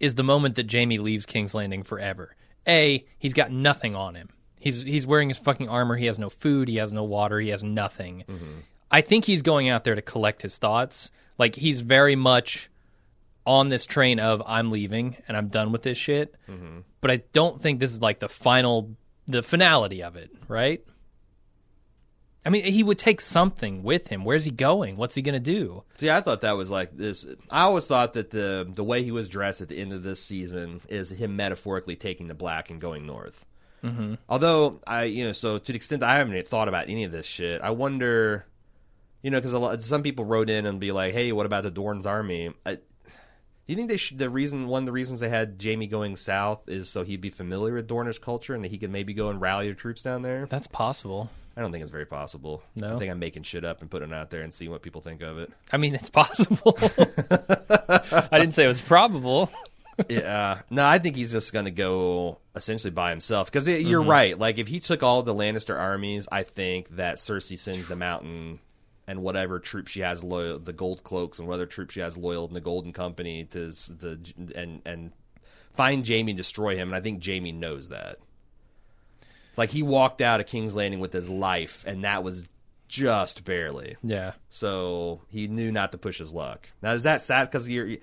is 0.00 0.14
the 0.14 0.22
moment 0.24 0.56
that 0.56 0.70
Jaime 0.72 0.98
leaves 0.98 1.26
King's 1.26 1.54
Landing 1.54 1.82
forever. 1.82 2.34
A, 2.66 3.04
he's 3.18 3.34
got 3.34 3.50
nothing 3.52 3.94
on 3.94 4.14
him. 4.14 4.30
He's 4.58 4.80
he's 4.82 5.06
wearing 5.06 5.28
his 5.28 5.36
fucking 5.38 5.68
armor. 5.68 5.96
He 5.96 6.06
has 6.06 6.18
no 6.18 6.30
food. 6.30 6.68
He 6.68 6.76
has 6.76 6.90
no 6.92 7.04
water. 7.04 7.38
He 7.38 7.50
has 7.50 7.62
nothing. 7.62 8.24
Mm-hmm. 8.28 8.60
I 8.90 9.00
think 9.02 9.24
he's 9.26 9.42
going 9.42 9.68
out 9.68 9.84
there 9.84 9.94
to 9.94 10.02
collect 10.02 10.40
his 10.42 10.56
thoughts. 10.56 11.10
Like 11.36 11.54
he's 11.56 11.80
very 11.82 12.16
much 12.16 12.70
on 13.46 13.68
this 13.68 13.84
train 13.84 14.18
of 14.20 14.42
I'm 14.46 14.70
leaving 14.70 15.16
and 15.28 15.36
I'm 15.36 15.48
done 15.48 15.70
with 15.72 15.82
this 15.82 15.98
shit. 15.98 16.34
Mm-hmm. 16.48 16.78
But 17.02 17.10
I 17.10 17.16
don't 17.34 17.60
think 17.60 17.78
this 17.80 17.92
is 17.92 18.00
like 18.00 18.20
the 18.20 18.28
final, 18.30 18.96
the 19.26 19.42
finality 19.42 20.02
of 20.02 20.16
it, 20.16 20.30
right? 20.48 20.84
I 22.46 22.50
mean, 22.50 22.64
he 22.64 22.82
would 22.82 22.98
take 22.98 23.22
something 23.22 23.82
with 23.82 24.08
him. 24.08 24.24
Where's 24.24 24.44
he 24.44 24.50
going? 24.50 24.96
What's 24.96 25.14
he 25.14 25.22
going 25.22 25.34
to 25.34 25.40
do? 25.40 25.82
See, 25.96 26.10
I 26.10 26.20
thought 26.20 26.42
that 26.42 26.56
was 26.56 26.70
like 26.70 26.94
this. 26.94 27.26
I 27.50 27.62
always 27.62 27.86
thought 27.86 28.12
that 28.14 28.30
the 28.30 28.68
the 28.70 28.84
way 28.84 29.02
he 29.02 29.10
was 29.12 29.28
dressed 29.28 29.62
at 29.62 29.68
the 29.68 29.78
end 29.78 29.92
of 29.92 30.02
this 30.02 30.22
season 30.22 30.82
is 30.88 31.10
him 31.10 31.36
metaphorically 31.36 31.96
taking 31.96 32.28
the 32.28 32.34
black 32.34 32.68
and 32.68 32.80
going 32.80 33.06
north. 33.06 33.46
Mm-hmm. 33.82 34.14
Although 34.28 34.80
I, 34.86 35.04
you 35.04 35.24
know, 35.26 35.32
so 35.32 35.58
to 35.58 35.72
the 35.72 35.76
extent 35.76 36.02
I 36.02 36.18
haven't 36.18 36.46
thought 36.46 36.68
about 36.68 36.90
any 36.90 37.04
of 37.04 37.12
this 37.12 37.26
shit, 37.26 37.62
I 37.62 37.70
wonder, 37.70 38.44
you 39.22 39.30
know, 39.30 39.40
because 39.40 39.86
some 39.86 40.02
people 40.02 40.26
wrote 40.26 40.50
in 40.50 40.66
and 40.66 40.78
be 40.78 40.92
like, 40.92 41.14
"Hey, 41.14 41.32
what 41.32 41.46
about 41.46 41.64
the 41.64 41.70
Dorne's 41.70 42.06
army?" 42.06 42.52
I, 42.66 42.78
do 43.66 43.72
you 43.72 43.76
think 43.76 43.88
they 43.88 43.96
should, 43.96 44.18
the 44.18 44.28
reason 44.28 44.66
one 44.68 44.82
of 44.82 44.86
the 44.86 44.92
reasons 44.92 45.20
they 45.20 45.28
had 45.28 45.60
Jaime 45.62 45.86
going 45.86 46.16
south 46.16 46.68
is 46.68 46.88
so 46.88 47.02
he'd 47.02 47.20
be 47.20 47.30
familiar 47.30 47.74
with 47.74 47.86
Dorner's 47.86 48.18
culture 48.18 48.54
and 48.54 48.62
that 48.64 48.70
he 48.70 48.78
could 48.78 48.90
maybe 48.90 49.14
go 49.14 49.30
and 49.30 49.40
rally 49.40 49.68
the 49.68 49.74
troops 49.74 50.02
down 50.02 50.22
there? 50.22 50.46
That's 50.46 50.66
possible. 50.66 51.30
I 51.56 51.60
don't 51.60 51.72
think 51.72 51.82
it's 51.82 51.90
very 51.90 52.04
possible. 52.04 52.62
No? 52.76 52.96
I 52.96 52.98
think 52.98 53.10
I'm 53.10 53.18
making 53.18 53.44
shit 53.44 53.64
up 53.64 53.80
and 53.80 53.90
putting 53.90 54.10
it 54.10 54.14
out 54.14 54.30
there 54.30 54.42
and 54.42 54.52
seeing 54.52 54.70
what 54.70 54.82
people 54.82 55.00
think 55.00 55.22
of 55.22 55.38
it. 55.38 55.50
I 55.72 55.76
mean, 55.76 55.94
it's 55.94 56.10
possible. 56.10 56.76
I 56.80 58.38
didn't 58.38 58.52
say 58.52 58.64
it 58.64 58.68
was 58.68 58.80
probable. 58.80 59.50
yeah. 60.08 60.62
No, 60.68 60.84
I 60.84 60.98
think 60.98 61.16
he's 61.16 61.32
just 61.32 61.52
going 61.52 61.66
to 61.66 61.70
go 61.70 62.38
essentially 62.56 62.90
by 62.90 63.10
himself 63.10 63.50
because 63.50 63.68
you're 63.68 64.00
mm-hmm. 64.00 64.10
right. 64.10 64.38
Like 64.38 64.58
if 64.58 64.68
he 64.68 64.80
took 64.80 65.02
all 65.02 65.22
the 65.22 65.34
Lannister 65.34 65.78
armies, 65.78 66.28
I 66.30 66.42
think 66.42 66.96
that 66.96 67.16
Cersei 67.16 67.58
sends 67.58 67.86
them 67.88 68.02
out 68.02 68.22
and 68.22 68.58
and 69.06 69.22
whatever 69.22 69.58
troops 69.58 69.92
she 69.92 70.00
has 70.00 70.24
loyal, 70.24 70.58
the 70.58 70.72
gold 70.72 71.02
cloaks 71.04 71.38
and 71.38 71.46
whatever 71.48 71.66
troops 71.66 71.94
she 71.94 72.00
has 72.00 72.16
loyal 72.16 72.46
in 72.48 72.54
the 72.54 72.60
Golden 72.60 72.92
Company 72.92 73.44
to 73.44 73.68
the 73.68 74.18
and 74.54 74.80
and 74.84 75.12
find 75.76 76.06
Jaime 76.06 76.32
and 76.32 76.36
destroy 76.36 76.76
him. 76.76 76.88
And 76.88 76.96
I 76.96 77.00
think 77.00 77.24
Jaime 77.24 77.52
knows 77.52 77.88
that. 77.88 78.18
Like 79.56 79.70
he 79.70 79.82
walked 79.82 80.20
out 80.20 80.40
of 80.40 80.46
King's 80.46 80.74
Landing 80.74 81.00
with 81.00 81.12
his 81.12 81.28
life, 81.28 81.84
and 81.86 82.04
that 82.04 82.24
was 82.24 82.48
just 82.88 83.44
barely. 83.44 83.96
Yeah. 84.02 84.32
So 84.48 85.20
he 85.28 85.48
knew 85.48 85.70
not 85.70 85.92
to 85.92 85.98
push 85.98 86.18
his 86.18 86.32
luck. 86.32 86.68
Now 86.82 86.92
is 86.92 87.04
that 87.04 87.22
sad? 87.22 87.50
Because 87.50 87.68
you're, 87.68 87.96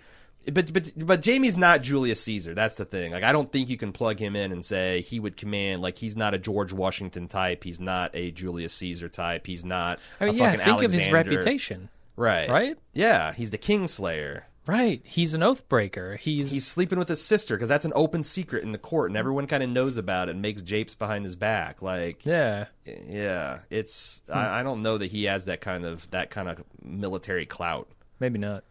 but 0.52 0.72
but 0.74 0.92
but 0.96 1.26
Jaime's 1.26 1.58
not 1.58 1.82
Julius 1.82 2.22
Caesar. 2.24 2.54
That's 2.54 2.76
the 2.76 2.86
thing. 2.86 3.12
Like 3.12 3.24
I 3.24 3.32
don't 3.32 3.52
think 3.52 3.70
you 3.70 3.78
can 3.78 3.92
plug 3.92 4.20
him 4.20 4.36
in 4.36 4.52
and 4.52 4.64
say 4.64 5.02
he 5.02 5.20
would 5.20 5.38
command. 5.38 5.82
Like 5.82 5.98
he's 5.98 6.16
not 6.16 6.34
a 6.34 6.38
George 6.38 6.74
Washington 6.74 7.28
type. 7.28 7.64
He's 7.64 7.80
not 7.80 8.12
a 8.14 8.32
Julius 8.32 8.74
Caesar 8.76 9.10
type. 9.10 9.46
He's 9.48 9.66
not. 9.66 10.00
I 10.20 10.26
mean, 10.26 10.36
a 10.36 10.38
yeah, 10.38 10.56
think 10.56 10.82
of 10.82 10.92
his 10.92 11.12
reputation. 11.12 11.90
Right. 12.16 12.50
Right? 12.50 12.78
Yeah. 12.94 13.34
He's 13.34 13.52
the 13.52 13.58
Kingslayer. 13.58 14.44
Right. 14.68 15.02
He's 15.06 15.34
an 15.34 15.42
oath 15.42 15.68
breaker. 15.68 16.18
He's, 16.18 16.52
He's 16.52 16.68
sleeping 16.68 17.00
with 17.00 17.08
his 17.08 17.22
sister 17.22 17.56
because 17.56 17.70
that's 17.70 17.86
an 17.86 17.94
open 17.96 18.22
secret 18.22 18.64
in 18.64 18.72
the 18.72 18.78
court, 18.78 19.10
and 19.10 19.18
everyone 19.18 19.48
kind 19.48 19.64
of 19.64 19.70
knows 19.70 19.98
about 19.98 20.28
it 20.28 20.32
and 20.32 20.42
makes 20.42 20.62
japes 20.62 20.94
behind 20.94 21.26
his 21.26 21.36
back. 21.36 21.82
Like, 21.82 22.26
yeah. 22.26 22.66
yeah, 22.86 23.60
it's. 23.72 24.22
Hmm. 24.28 24.34
I, 24.34 24.60
I 24.60 24.64
don't 24.64 24.84
know 24.84 25.00
that 25.00 25.08
he 25.08 25.24
has 25.24 25.46
that 25.46 25.62
kind 25.62 25.84
of 25.84 26.10
that 26.12 26.30
kind 26.30 26.48
of 26.48 26.64
military 26.84 27.48
clout. 27.48 27.90
Maybe 28.20 28.38
not. 28.38 28.64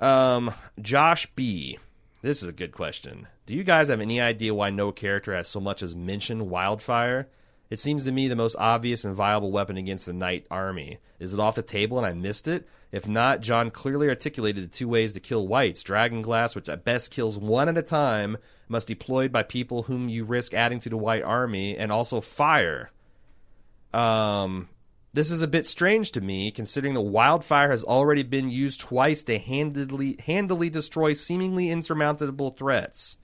Um, 0.00 0.52
Josh 0.80 1.26
B. 1.36 1.78
This 2.22 2.42
is 2.42 2.48
a 2.48 2.52
good 2.52 2.72
question. 2.72 3.28
Do 3.46 3.54
you 3.54 3.64
guys 3.64 3.88
have 3.88 4.00
any 4.00 4.20
idea 4.20 4.54
why 4.54 4.70
no 4.70 4.92
character 4.92 5.34
has 5.34 5.48
so 5.48 5.60
much 5.60 5.82
as 5.82 5.94
mentioned 5.94 6.50
wildfire? 6.50 7.28
It 7.70 7.78
seems 7.78 8.04
to 8.04 8.12
me 8.12 8.26
the 8.26 8.36
most 8.36 8.56
obvious 8.58 9.04
and 9.04 9.14
viable 9.14 9.52
weapon 9.52 9.76
against 9.76 10.06
the 10.06 10.12
Night 10.12 10.44
Army. 10.50 10.98
Is 11.20 11.32
it 11.32 11.40
off 11.40 11.54
the 11.54 11.62
table 11.62 11.98
and 11.98 12.06
I 12.06 12.12
missed 12.12 12.48
it? 12.48 12.66
If 12.90 13.08
not, 13.08 13.40
Jon 13.40 13.70
clearly 13.70 14.08
articulated 14.08 14.64
the 14.64 14.76
two 14.76 14.88
ways 14.88 15.12
to 15.12 15.20
kill 15.20 15.46
wights. 15.46 15.84
Dragon 15.84 16.20
glass, 16.20 16.56
which 16.56 16.68
at 16.68 16.84
best 16.84 17.12
kills 17.12 17.38
one 17.38 17.68
at 17.68 17.78
a 17.78 17.82
time, 17.82 18.38
must 18.68 18.88
be 18.88 18.94
deployed 18.94 19.30
by 19.30 19.44
people 19.44 19.84
whom 19.84 20.08
you 20.08 20.24
risk 20.24 20.52
adding 20.52 20.80
to 20.80 20.88
the 20.88 20.96
Wight 20.96 21.22
Army, 21.22 21.76
and 21.76 21.92
also 21.92 22.20
fire. 22.20 22.90
Um, 23.94 24.68
this 25.12 25.30
is 25.30 25.42
a 25.42 25.48
bit 25.48 25.66
strange 25.66 26.12
to 26.12 26.20
me, 26.20 26.50
considering 26.50 26.94
the 26.94 27.00
wildfire 27.00 27.70
has 27.70 27.82
already 27.82 28.22
been 28.22 28.50
used 28.50 28.80
twice 28.80 29.22
to 29.24 29.38
handily, 29.38 30.16
handily 30.24 30.70
destroy 30.70 31.14
seemingly 31.14 31.68
insurmountable 31.68 32.50
threats. 32.50 33.16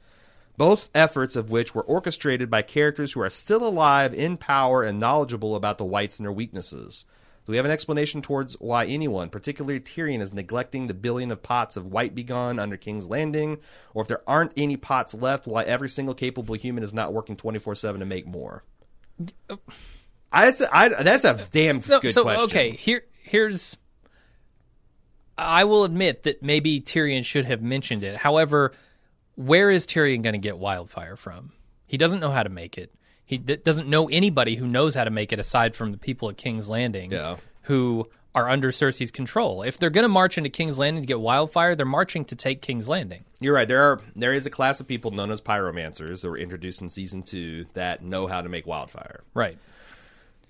Both 0.57 0.91
efforts 0.95 1.37
of 1.37 1.51
which 1.51 1.75
were 1.75 1.83
orchestrated 1.83 2.51
by 2.51 2.63
characters 2.63 3.13
who 3.13 3.21
are 3.21 3.31
still 3.31 3.67
alive, 3.67 4.15
in 4.15 4.37
power, 4.37 4.83
and 4.83 4.99
knowledgeable 4.99 5.55
about 5.55 5.79
the 5.79 5.85
wights 5.85 6.19
and 6.19 6.25
their 6.25 6.33
weaknesses. 6.33 7.05
Do 7.45 7.53
we 7.53 7.57
have 7.59 7.67
an 7.67 7.71
explanation 7.71 8.23
towards 8.23 8.55
why 8.55 8.87
anyone, 8.87 9.29
particularly 9.29 9.79
Tyrion, 9.79 10.21
is 10.21 10.33
neglecting 10.33 10.89
the 10.89 10.95
billion 10.95 11.31
of 11.31 11.45
pots 11.45 11.77
of 11.77 11.87
wight 11.87 12.13
begone 12.13 12.59
under 12.59 12.77
King's 12.77 13.09
Landing? 13.09 13.59
Or 13.95 14.03
if 14.03 14.09
there 14.09 14.23
aren't 14.27 14.53
any 14.57 14.77
pots 14.77 15.15
left, 15.15 15.47
why 15.47 15.63
every 15.63 15.89
single 15.89 16.15
capable 16.15 16.57
human 16.57 16.83
is 16.83 16.93
not 16.93 17.13
working 17.13 17.37
24 17.37 17.77
7 17.77 18.01
to 18.01 18.07
make 18.07 18.27
more? 18.27 18.65
Uh, 19.49 19.57
I, 20.37 20.45
that's, 20.47 20.61
a, 20.61 20.77
I, 20.77 21.03
that's 21.03 21.25
a 21.25 21.39
damn 21.51 21.83
No, 21.89 22.01
good 22.01 22.13
so 22.13 22.23
question. 22.23 22.45
okay, 22.45 22.71
here 22.73 23.03
here's 23.23 23.77
I 25.39 25.65
will 25.65 25.85
admit 25.85 26.23
that 26.25 26.43
maybe 26.43 26.81
Tyrion 26.81 27.25
should 27.25 27.45
have 27.45 27.61
mentioned 27.63 28.03
it. 28.03 28.17
However, 28.17 28.73
where 29.35 29.71
is 29.71 29.87
Tyrion 29.87 30.23
going 30.23 30.33
to 30.35 30.39
get 30.39 30.59
wildfire 30.59 31.17
from? 31.17 31.53
He 31.87 31.99
doesn't 31.99 32.21
know 32.21 32.31
how 32.31 32.43
to 32.43 32.49
make 32.49 32.79
it. 32.79 32.93
He 33.25 33.39
d- 33.39 33.57
doesn't 33.57 33.89
know 33.89 34.09
anybody 34.09 34.55
who 34.57 34.67
knows 34.67 34.95
how 34.95 35.05
to 35.05 35.11
make 35.11 35.33
it 35.33 35.39
aside 35.39 35.75
from 35.75 35.93
the 35.93 35.99
people 35.99 36.31
at 36.31 36.37
King's 36.37 36.69
Landing 36.71 37.11
Yeah. 37.13 37.37
who 37.63 38.09
are 38.35 38.49
under 38.49 38.71
Cersei's 38.71 39.11
control. 39.11 39.63
If 39.63 39.79
they're 39.79 39.91
going 39.91 40.05
to 40.05 40.09
march 40.09 40.39
into 40.39 40.49
King's 40.51 40.79
Landing 40.79 41.03
to 41.03 41.07
get 41.07 41.21
wildfire, 41.21 41.75
they're 41.75 41.85
marching 41.87 42.25
to 42.27 42.37
take 42.37 42.63
King's 42.63 42.89
Landing. 42.89 43.25
You're 43.41 43.55
right. 43.55 43.67
There 43.69 43.83
are 43.83 44.01
there 44.15 44.33
is 44.33 44.47
a 44.47 44.51
class 44.51 44.81
of 44.81 44.87
people 44.87 45.11
known 45.11 45.31
as 45.31 45.41
pyromancers 45.41 46.23
that 46.23 46.31
were 46.31 46.39
introduced 46.39 46.81
in 46.81 46.89
season 46.89 47.23
two 47.23 47.67
that 47.75 48.03
know 48.03 48.27
how 48.27 48.41
to 48.43 48.49
make 48.49 48.67
wildfire. 48.67 49.23
Right. 49.35 49.59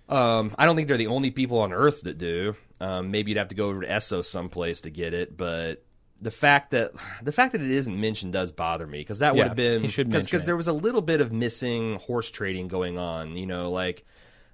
Um, 0.09 0.55
I 0.59 0.67
don't 0.67 0.77
think 0.77 0.89
they're 0.89 0.97
the 0.97 1.09
only 1.09 1.31
people 1.31 1.61
on 1.61 1.73
Earth 1.73 2.03
that 2.03 2.19
do. 2.19 2.55
Um, 2.81 3.11
maybe 3.11 3.31
you'd 3.31 3.39
have 3.39 3.49
to 3.49 3.55
go 3.55 3.69
over 3.69 3.81
to 3.81 3.89
Essos 3.89 4.27
someplace 4.27 4.83
to 4.83 4.91
get 4.91 5.15
it, 5.15 5.37
but 5.37 5.85
the 6.21 6.31
fact 6.31 6.71
that 6.71 6.93
the 7.23 7.33
fact 7.33 7.53
that 7.53 7.61
it 7.61 7.71
isn't 7.71 8.01
mentioned 8.01 8.33
does 8.33 8.53
bother 8.53 8.87
me 8.87 8.99
because 8.99 9.21
that 9.21 9.35
would 9.35 9.49
have 9.49 9.57
been 9.57 9.83
because 9.83 10.47
there 10.47 10.57
was 10.57 10.67
a 10.69 10.73
little 10.73 11.03
bit 11.03 11.21
of 11.21 11.33
missing 11.33 11.97
horse 11.97 12.31
trading 12.31 12.69
going 12.69 12.99
on. 12.99 13.37
You 13.37 13.47
know, 13.47 13.71
like 13.71 14.05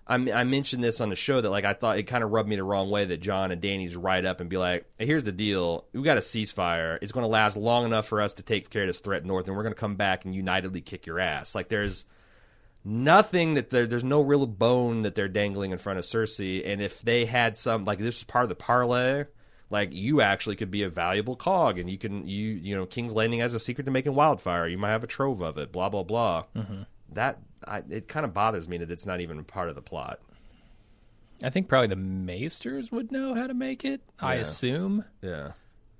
I, 0.06 0.14
I 0.14 0.44
mentioned 0.44 0.82
this 0.82 1.00
on 1.00 1.10
the 1.10 1.16
show 1.16 1.40
that 1.40 1.50
like 1.50 1.64
I 1.64 1.74
thought 1.74 1.98
it 1.98 2.04
kind 2.04 2.24
of 2.24 2.30
rubbed 2.30 2.48
me 2.48 2.56
the 2.56 2.64
wrong 2.64 2.90
way 2.90 3.04
that 3.04 3.20
Jon 3.20 3.52
and 3.52 3.60
Dany's 3.60 3.96
write 3.96 4.24
up 4.24 4.40
and 4.40 4.50
be 4.50 4.56
like, 4.56 4.86
hey, 4.98 5.06
"Here's 5.06 5.24
the 5.24 5.32
deal: 5.32 5.86
we 5.92 6.02
got 6.02 6.18
a 6.18 6.22
ceasefire. 6.22 6.98
It's 7.02 7.12
going 7.12 7.24
to 7.24 7.30
last 7.30 7.56
long 7.56 7.84
enough 7.84 8.06
for 8.06 8.20
us 8.20 8.34
to 8.34 8.42
take 8.42 8.70
care 8.70 8.82
of 8.82 8.88
this 8.88 9.00
threat 9.00 9.24
north, 9.24 9.46
and 9.46 9.56
we're 9.56 9.62
going 9.62 9.74
to 9.74 9.80
come 9.80 9.96
back 9.96 10.24
and 10.24 10.34
unitedly 10.34 10.80
kick 10.80 11.06
your 11.06 11.20
ass." 11.20 11.54
Like 11.54 11.68
there's 11.68 12.04
nothing 12.84 13.54
that 13.54 13.70
there's 13.70 14.04
no 14.04 14.20
real 14.20 14.46
bone 14.46 15.02
that 15.02 15.14
they're 15.14 15.28
dangling 15.28 15.72
in 15.72 15.78
front 15.78 15.98
of 15.98 16.04
Cersei. 16.04 16.66
And 16.66 16.80
if 16.80 17.02
they 17.02 17.24
had 17.24 17.56
some 17.56 17.84
like 17.84 17.98
this 17.98 18.16
was 18.16 18.24
part 18.24 18.44
of 18.44 18.48
the 18.48 18.54
parlay, 18.54 19.24
like 19.70 19.92
you 19.92 20.20
actually 20.20 20.56
could 20.56 20.70
be 20.70 20.82
a 20.82 20.88
valuable 20.88 21.36
cog, 21.36 21.78
and 21.78 21.88
you 21.88 21.98
can 21.98 22.26
you 22.26 22.50
you 22.50 22.76
know 22.76 22.86
King's 22.86 23.14
Landing 23.14 23.40
has 23.40 23.54
a 23.54 23.60
secret 23.60 23.84
to 23.84 23.90
making 23.90 24.14
wildfire. 24.14 24.68
You 24.68 24.78
might 24.78 24.90
have 24.90 25.04
a 25.04 25.08
trove 25.08 25.40
of 25.40 25.58
it. 25.58 25.72
Blah 25.72 25.88
blah 25.88 26.02
blah. 26.02 26.44
Mm-hmm. 26.54 26.82
That 27.12 27.38
I, 27.66 27.82
it 27.88 28.08
kind 28.08 28.24
of 28.24 28.34
bothers 28.34 28.68
me 28.68 28.78
that 28.78 28.90
it's 28.90 29.06
not 29.06 29.20
even 29.20 29.44
part 29.44 29.68
of 29.68 29.74
the 29.74 29.82
plot. 29.82 30.20
I 31.42 31.50
think 31.50 31.68
probably 31.68 31.88
the 31.88 31.96
Maesters 31.96 32.92
would 32.92 33.10
know 33.10 33.34
how 33.34 33.46
to 33.46 33.54
make 33.54 33.84
it. 33.84 34.00
I 34.20 34.36
assume. 34.36 35.04
Yeah. 35.22 35.52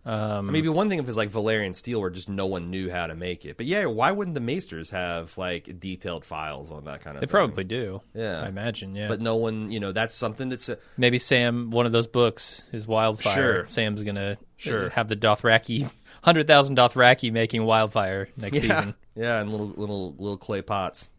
Um, 0.04 0.14
I 0.14 0.40
mean, 0.40 0.54
it'd 0.56 0.64
be 0.64 0.68
one 0.68 0.88
thing 0.88 0.98
if 0.98 1.06
it's 1.06 1.16
like 1.16 1.30
Valyrian 1.30 1.76
steel, 1.76 2.00
where 2.00 2.10
just 2.10 2.28
no 2.28 2.46
one 2.46 2.70
knew 2.70 2.90
how 2.90 3.06
to 3.06 3.14
make 3.14 3.44
it. 3.44 3.56
But 3.56 3.66
yeah, 3.66 3.84
why 3.84 4.10
wouldn't 4.10 4.34
the 4.34 4.40
Maesters 4.40 4.90
have 4.90 5.38
like 5.38 5.78
detailed 5.78 6.24
files 6.24 6.72
on 6.72 6.84
that 6.86 7.02
kind 7.04 7.16
of? 7.16 7.20
they 7.20 7.26
thing? 7.26 7.30
probably 7.30 7.62
do. 7.64 8.00
Yeah. 8.12 8.42
I 8.42 8.48
imagine. 8.48 8.96
Yeah. 8.96 9.06
But 9.06 9.20
no 9.20 9.36
one, 9.36 9.70
you 9.70 9.78
know, 9.78 9.92
that's 9.92 10.14
something 10.16 10.48
that's. 10.48 10.68
uh, 10.68 10.74
Maybe 10.96 11.18
Sam, 11.18 11.70
one 11.70 11.86
of 11.86 11.92
those 11.92 12.08
books 12.08 12.62
is 12.72 12.86
Wildfire. 12.88 13.34
Sure. 13.34 13.66
Sam's 13.68 14.02
gonna 14.02 14.38
Sure. 14.56 14.88
have 14.90 15.06
the 15.08 15.16
Dothraki, 15.16 15.88
hundred 16.24 16.48
thousand 16.48 16.76
Dothraki 16.76 17.30
making 17.32 17.64
Wildfire 17.64 18.28
next 18.36 18.56
Yeah, 18.56 18.60
season. 18.80 18.94
yeah, 19.14 19.40
and 19.40 19.50
little 19.52 19.68
little 19.68 20.12
little 20.18 20.36
clay 20.36 20.62
pots. 20.62 21.10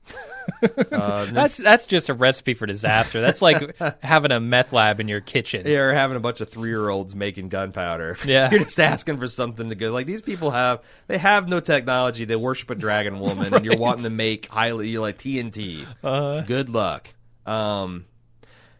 Uh, 0.92 1.26
That's 1.32 1.58
that's 1.58 1.86
just 1.88 2.10
a 2.10 2.14
recipe 2.14 2.54
for 2.54 2.66
disaster. 2.66 3.22
That's 3.22 3.42
like 3.42 3.78
having 4.04 4.32
a 4.32 4.40
meth 4.40 4.74
lab 4.74 5.00
in 5.00 5.08
your 5.08 5.22
kitchen. 5.22 5.64
yeah, 5.66 5.78
or 5.80 5.94
having 5.94 6.18
a 6.18 6.20
bunch 6.20 6.42
of 6.42 6.50
three 6.50 6.70
year 6.70 6.90
olds 6.90 7.16
making 7.16 7.50
gunpowder. 7.50 8.18
Yeah. 8.26 8.50
you're 8.52 8.64
just 8.64 8.80
asking 8.80 9.18
for 9.20 9.28
something 9.28 9.70
to 9.70 9.76
go. 9.76 9.92
Like 9.92 10.06
these 10.08 10.22
people 10.22 10.52
have, 10.52 10.82
they 11.08 11.18
have 11.18 11.48
no 11.48 11.60
technology. 11.60 12.26
They 12.26 12.36
worship 12.36 12.70
a 12.70 12.76
dragon 12.76 13.20
woman, 13.20 13.54
and 13.54 13.66
you're 13.66 13.78
wanting 13.78 14.04
to 14.06 14.10
make 14.10 14.48
highly 14.48 14.98
like 14.98 15.18
TNT. 15.18 15.86
Uh, 16.04 16.42
Good 16.42 16.70
luck. 16.70 17.10
Um, 17.46 18.06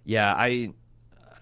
yeah, 0.06 0.34
I, 0.34 0.74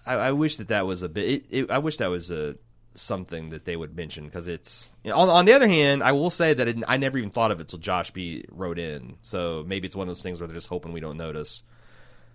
I, 0.06 0.14
I 0.14 0.32
wish 0.32 0.56
that 0.56 0.68
that 0.68 0.86
was 0.86 1.02
a 1.02 1.08
bit. 1.08 1.28
It, 1.28 1.44
it, 1.50 1.70
I 1.70 1.78
wish 1.78 1.96
that 1.98 2.10
was 2.10 2.30
a 2.30 2.56
something 2.94 3.50
that 3.50 3.64
they 3.64 3.76
would 3.76 3.96
mention 3.96 4.24
because 4.26 4.48
it's. 4.48 4.90
You 5.04 5.10
know, 5.10 5.16
on, 5.18 5.28
on 5.28 5.44
the 5.46 5.52
other 5.52 5.68
hand, 5.68 6.02
I 6.02 6.12
will 6.12 6.30
say 6.30 6.54
that 6.54 6.68
it, 6.68 6.76
I 6.86 6.96
never 6.96 7.18
even 7.18 7.30
thought 7.30 7.50
of 7.50 7.60
it 7.60 7.68
till 7.68 7.78
Josh 7.78 8.10
B 8.10 8.44
wrote 8.50 8.78
in. 8.78 9.16
So 9.22 9.64
maybe 9.66 9.86
it's 9.86 9.96
one 9.96 10.08
of 10.08 10.14
those 10.14 10.22
things 10.22 10.40
where 10.40 10.46
they're 10.48 10.56
just 10.56 10.68
hoping 10.68 10.92
we 10.92 11.00
don't 11.00 11.16
notice. 11.16 11.62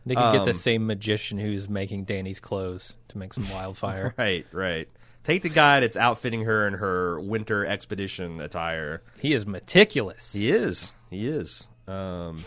they 0.06 0.16
could 0.16 0.32
get 0.34 0.46
the 0.46 0.52
Um, 0.52 0.56
same 0.58 0.88
magician 0.88 1.38
who's 1.38 1.68
making 1.70 2.06
Dany's 2.06 2.40
clothes 2.40 2.94
to 3.10 3.18
make 3.18 3.34
some 3.34 3.50
wildfire. 3.52 4.14
Right, 4.18 4.46
right. 4.52 4.88
Take 5.24 5.42
the 5.42 5.50
guy 5.50 5.82
that's 5.82 5.98
outfitting 5.98 6.44
her 6.46 6.66
in 6.68 6.74
her 6.76 7.20
winter 7.20 7.66
expedition 7.66 8.40
attire. 8.40 9.02
he 9.20 9.34
is 9.34 9.46
meticulous. 9.46 10.32
He 10.34 10.50
is. 10.50 10.94
He 11.10 11.28
is. 11.28 11.68
Um, 11.88 12.46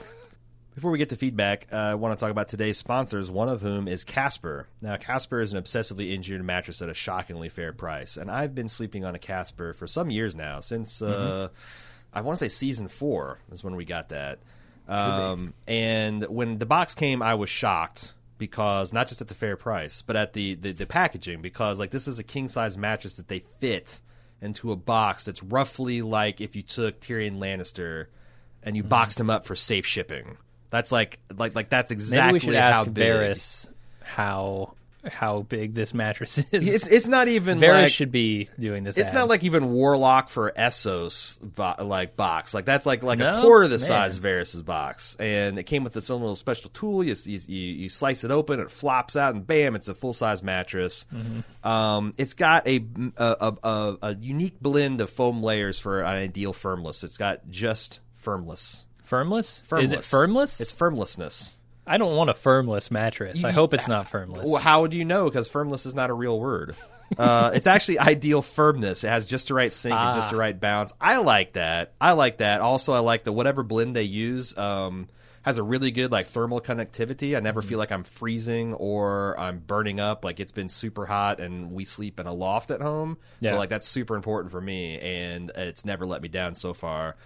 Before 0.80 0.92
we 0.92 0.96
get 0.96 1.10
to 1.10 1.16
feedback, 1.16 1.66
uh, 1.70 1.76
I 1.76 1.94
want 1.96 2.18
to 2.18 2.24
talk 2.24 2.30
about 2.30 2.48
today's 2.48 2.78
sponsors, 2.78 3.30
one 3.30 3.50
of 3.50 3.60
whom 3.60 3.86
is 3.86 4.02
Casper. 4.02 4.66
Now, 4.80 4.96
Casper 4.96 5.42
is 5.42 5.52
an 5.52 5.62
obsessively 5.62 6.14
engineered 6.14 6.42
mattress 6.42 6.80
at 6.80 6.88
a 6.88 6.94
shockingly 6.94 7.50
fair 7.50 7.74
price. 7.74 8.16
And 8.16 8.30
I've 8.30 8.54
been 8.54 8.66
sleeping 8.66 9.04
on 9.04 9.14
a 9.14 9.18
Casper 9.18 9.74
for 9.74 9.86
some 9.86 10.10
years 10.10 10.34
now, 10.34 10.60
since 10.60 11.02
uh, 11.02 11.48
I 12.14 12.22
want 12.22 12.38
to 12.38 12.44
say 12.46 12.48
season 12.48 12.88
four 12.88 13.40
is 13.52 13.62
when 13.62 13.76
we 13.76 13.84
got 13.84 14.08
that. 14.08 14.38
Um, 14.88 15.52
and 15.66 16.24
when 16.24 16.56
the 16.56 16.64
box 16.64 16.94
came, 16.94 17.20
I 17.20 17.34
was 17.34 17.50
shocked 17.50 18.14
because 18.38 18.90
not 18.90 19.06
just 19.06 19.20
at 19.20 19.28
the 19.28 19.34
fair 19.34 19.58
price, 19.58 20.00
but 20.00 20.16
at 20.16 20.32
the, 20.32 20.54
the, 20.54 20.72
the 20.72 20.86
packaging, 20.86 21.42
because 21.42 21.78
like 21.78 21.90
this 21.90 22.08
is 22.08 22.18
a 22.18 22.24
king 22.24 22.48
size 22.48 22.78
mattress 22.78 23.16
that 23.16 23.28
they 23.28 23.40
fit 23.40 24.00
into 24.40 24.72
a 24.72 24.76
box 24.76 25.26
that's 25.26 25.42
roughly 25.42 26.00
like 26.00 26.40
if 26.40 26.56
you 26.56 26.62
took 26.62 27.00
Tyrion 27.00 27.36
Lannister 27.36 28.06
and 28.62 28.78
you 28.78 28.82
boxed 28.82 29.20
him 29.20 29.28
up 29.28 29.44
for 29.44 29.54
safe 29.54 29.84
shipping. 29.84 30.38
That's 30.70 30.92
like 30.92 31.18
like 31.36 31.54
like 31.54 31.68
that's 31.68 31.90
exactly 31.90 32.26
Maybe 32.26 32.32
we 32.46 32.52
should 32.52 32.60
how 32.62 32.80
ask 32.80 32.92
big. 32.92 33.12
Varys 33.12 33.68
how 34.02 34.74
how 35.08 35.40
big 35.42 35.74
this 35.74 35.94
mattress 35.94 36.38
is. 36.52 36.68
It's 36.68 36.86
it's 36.86 37.08
not 37.08 37.26
even 37.28 37.58
Varys 37.58 37.82
like 37.84 37.92
should 37.92 38.12
be 38.12 38.48
doing 38.58 38.84
this. 38.84 38.98
it's 38.98 39.08
ad. 39.08 39.14
not 39.14 39.28
like 39.28 39.44
even 39.44 39.72
Warlock 39.72 40.28
for 40.28 40.52
Essos 40.52 41.38
bo- 41.40 41.82
like 41.84 42.16
box. 42.16 42.52
Like 42.52 42.66
that's 42.66 42.84
like 42.86 43.02
like 43.02 43.20
a 43.20 43.40
quarter 43.40 43.66
the 43.66 43.72
Man. 43.72 43.78
size 43.78 44.16
of 44.18 44.22
Varys's 44.22 44.62
box, 44.62 45.16
and 45.18 45.58
it 45.58 45.64
came 45.64 45.84
with 45.84 45.96
its 45.96 46.10
own 46.10 46.20
little 46.20 46.36
special 46.36 46.70
tool. 46.70 47.02
You 47.02 47.14
you, 47.24 47.40
you, 47.48 47.88
slice 47.88 48.24
it 48.24 48.30
open, 48.30 48.60
it 48.60 48.70
flops 48.70 49.16
out, 49.16 49.34
and 49.34 49.46
bam, 49.46 49.74
it's 49.74 49.88
a 49.88 49.94
full 49.94 50.12
size 50.12 50.42
mattress. 50.42 51.06
Mm-hmm. 51.14 51.66
Um, 51.66 52.12
it's 52.18 52.34
got 52.34 52.68
a 52.68 52.84
a, 53.16 53.36
a 53.40 53.68
a 53.68 53.96
a 54.02 54.14
unique 54.16 54.60
blend 54.60 55.00
of 55.00 55.08
foam 55.08 55.42
layers 55.42 55.78
for 55.78 56.00
an 56.00 56.06
ideal 56.14 56.52
firmless. 56.52 57.04
It's 57.04 57.16
got 57.16 57.48
just 57.48 58.00
firmless. 58.12 58.84
Firmless. 59.10 59.62
Firmless. 59.66 59.90
Is 59.90 59.92
it 59.92 60.04
firmless? 60.04 60.60
It's 60.60 60.72
firmlessness. 60.72 61.56
I 61.86 61.98
don't 61.98 62.16
want 62.16 62.30
a 62.30 62.34
firmless 62.34 62.90
mattress. 62.90 63.42
I 63.44 63.50
hope 63.50 63.74
it's 63.74 63.88
not 63.88 64.08
firmless. 64.08 64.48
Well, 64.48 64.60
how 64.62 64.86
do 64.86 64.96
you 64.96 65.04
know? 65.04 65.24
Because 65.24 65.48
firmless 65.50 65.84
is 65.86 65.94
not 65.94 66.08
a 66.10 66.14
real 66.14 66.38
word. 66.38 66.76
Uh, 67.18 67.50
it's 67.52 67.66
actually 67.66 67.98
ideal 67.98 68.40
firmness. 68.40 69.02
It 69.02 69.08
has 69.08 69.26
just 69.26 69.48
the 69.48 69.54
right 69.54 69.72
sink 69.72 69.92
and 69.96 70.14
just 70.14 70.30
the 70.30 70.36
right 70.36 70.58
bounce. 70.58 70.92
I 71.00 71.16
like 71.18 71.54
that. 71.54 71.92
I 72.00 72.12
like 72.12 72.36
that. 72.36 72.60
Also, 72.60 72.92
I 72.92 73.00
like 73.00 73.24
the 73.24 73.32
whatever 73.32 73.64
blend 73.64 73.96
they 73.96 74.04
use 74.04 74.56
um, 74.56 75.08
has 75.42 75.58
a 75.58 75.62
really 75.64 75.90
good 75.90 76.12
like 76.12 76.26
thermal 76.28 76.60
connectivity. 76.60 77.36
I 77.36 77.40
never 77.40 77.62
feel 77.62 77.78
like 77.78 77.90
I'm 77.90 78.04
freezing 78.04 78.74
or 78.74 79.34
I'm 79.40 79.58
burning 79.58 79.98
up. 79.98 80.24
Like 80.24 80.38
it's 80.38 80.52
been 80.52 80.68
super 80.68 81.04
hot 81.06 81.40
and 81.40 81.72
we 81.72 81.84
sleep 81.84 82.20
in 82.20 82.26
a 82.28 82.32
loft 82.32 82.70
at 82.70 82.80
home, 82.80 83.18
Yeah. 83.40 83.50
so 83.50 83.56
like 83.56 83.70
that's 83.70 83.88
super 83.88 84.14
important 84.14 84.52
for 84.52 84.60
me, 84.60 84.96
and 85.00 85.50
it's 85.56 85.84
never 85.84 86.06
let 86.06 86.22
me 86.22 86.28
down 86.28 86.54
so 86.54 86.72
far. 86.74 87.16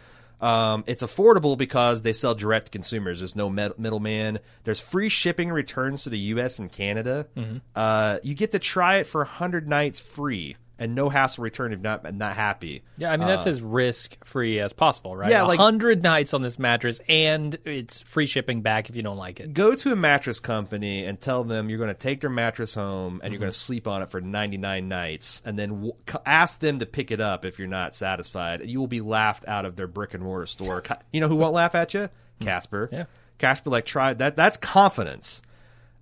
Um, 0.41 0.85
it's 0.87 1.03
affordable 1.03 1.57
because 1.57 2.03
they 2.03 2.13
sell 2.13 2.35
direct 2.35 2.67
to 2.67 2.73
consumers. 2.73 3.21
There's 3.21 3.37
no 3.37 3.49
med- 3.49 3.79
middleman. 3.79 4.41
There's 4.65 4.81
free 4.81 5.09
shipping 5.09 5.51
returns 5.51 6.05
to 6.05 6.11
the 6.11 6.19
U.S. 6.19 6.59
and 6.59 6.71
Canada. 6.71 7.27
Mm-hmm. 7.37 7.59
Uh, 7.75 8.19
you 8.23 8.35
get 8.35 8.53
to 8.53 8.59
try 8.59 8.97
it 8.97 9.07
for 9.07 9.21
100 9.21 9.69
nights 9.69 10.01
free 10.01 10.57
and 10.79 10.95
no 10.95 11.09
hassle 11.09 11.45
return 11.45 11.73
if 11.73 11.81
not 11.81 12.13
not 12.15 12.35
happy. 12.35 12.83
yeah, 12.99 13.13
I 13.13 13.17
mean 13.17 13.29
that's 13.29 13.47
as 13.47 13.63
risk 13.63 14.25
free 14.25 14.59
as 14.59 14.73
possible, 14.73 15.17
right? 15.17 15.29
Uh, 15.29 15.31
yeah, 15.31 15.43
like- 15.45 15.59
hundred 15.61 16.03
nights 16.03 16.35
on 16.35 16.43
this 16.43 16.59
mattress, 16.59 17.01
and 17.09 17.57
it's 17.65 18.03
free 18.03 18.27
shipping 18.27 18.61
back 18.63 18.91
if 18.91 18.97
you 18.97 19.03
don't 19.03 19.17
like 19.17 19.39
it. 19.41 19.55
Go 19.55 19.75
to 19.75 19.93
a 19.93 19.97
mattress 19.97 20.41
company 20.41 21.05
and 21.05 21.21
tell 21.21 21.45
them 21.45 21.69
you're 21.71 21.79
going 21.79 21.89
to 21.91 21.95
take 21.95 22.21
their 22.21 22.31
mattress 22.31 22.75
home 22.75 23.21
and 23.23 23.33
you're 23.33 23.39
going 23.41 23.53
to 23.53 23.57
Mm-hmm. 23.57 23.67
sleep 23.67 23.87
on 23.87 24.03
it 24.03 24.11
for 24.11 24.21
99 24.21 24.89
nights, 24.89 25.43
and 25.45 25.57
then 25.59 25.69
w- 25.71 25.93
ask 26.27 26.59
them 26.61 26.81
to 26.81 26.87
pick 26.87 27.11
it 27.13 27.21
up 27.21 27.45
if 27.45 27.59
you're 27.61 27.69
not 27.69 27.95
satisfied. 27.95 28.69
You 28.69 28.81
will 28.81 28.89
be 28.89 29.01
laughed 29.01 29.45
out 29.47 29.65
of 29.65 29.77
their 29.77 29.87
brick 29.87 30.13
and 30.15 30.23
mortar 30.25 30.47
store. 30.47 30.83
You 31.13 31.21
know 31.21 31.29
who 31.29 31.37
won't 31.37 31.55
laugh 31.55 31.75
at 31.77 31.95
you? 31.95 32.09
Casper. 32.41 32.89
Yeah. 32.93 33.05
Casper, 33.39 33.71
like 33.71 33.85
try 33.85 34.13
that. 34.15 34.35
That's 34.35 34.57
confidence. 34.57 35.41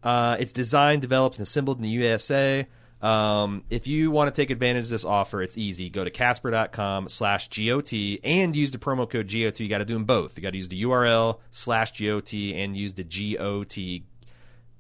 Uh, 0.03 0.37
it's 0.41 0.53
designed, 0.53 1.03
developed, 1.03 1.37
and 1.37 1.43
assembled 1.43 1.77
in 1.77 1.83
the 1.83 1.89
USA. 1.91 2.67
Um, 3.03 3.65
if 3.69 3.89
you 3.89 4.13
want 4.13 4.33
to 4.33 4.41
take 4.41 4.51
advantage 4.51 4.85
of 4.85 4.91
this 4.91 5.05
offer, 5.05 5.43
it's 5.43 5.59
easy. 5.59 5.91
Go 5.91 6.05
to 6.05 6.11
casper.com 6.11 7.09
slash 7.09 7.49
GOT 7.49 7.93
and 8.23 8.55
use 8.55 8.71
the 8.71 8.79
promo 8.79 9.11
code 9.11 9.27
GOT. 9.27 9.59
You 9.59 9.69
got 9.69 9.79
to 9.79 9.85
do 9.85 9.95
them 9.95 10.05
both. 10.05 10.37
You 10.37 10.43
got 10.43 10.51
to 10.51 10.57
use 10.57 10.69
the 10.69 10.83
URL 10.83 11.41
slash 11.51 11.99
GOT 11.99 12.33
and 12.33 12.77
use 12.77 12.95
the 12.95 13.03
GOT 13.03 14.05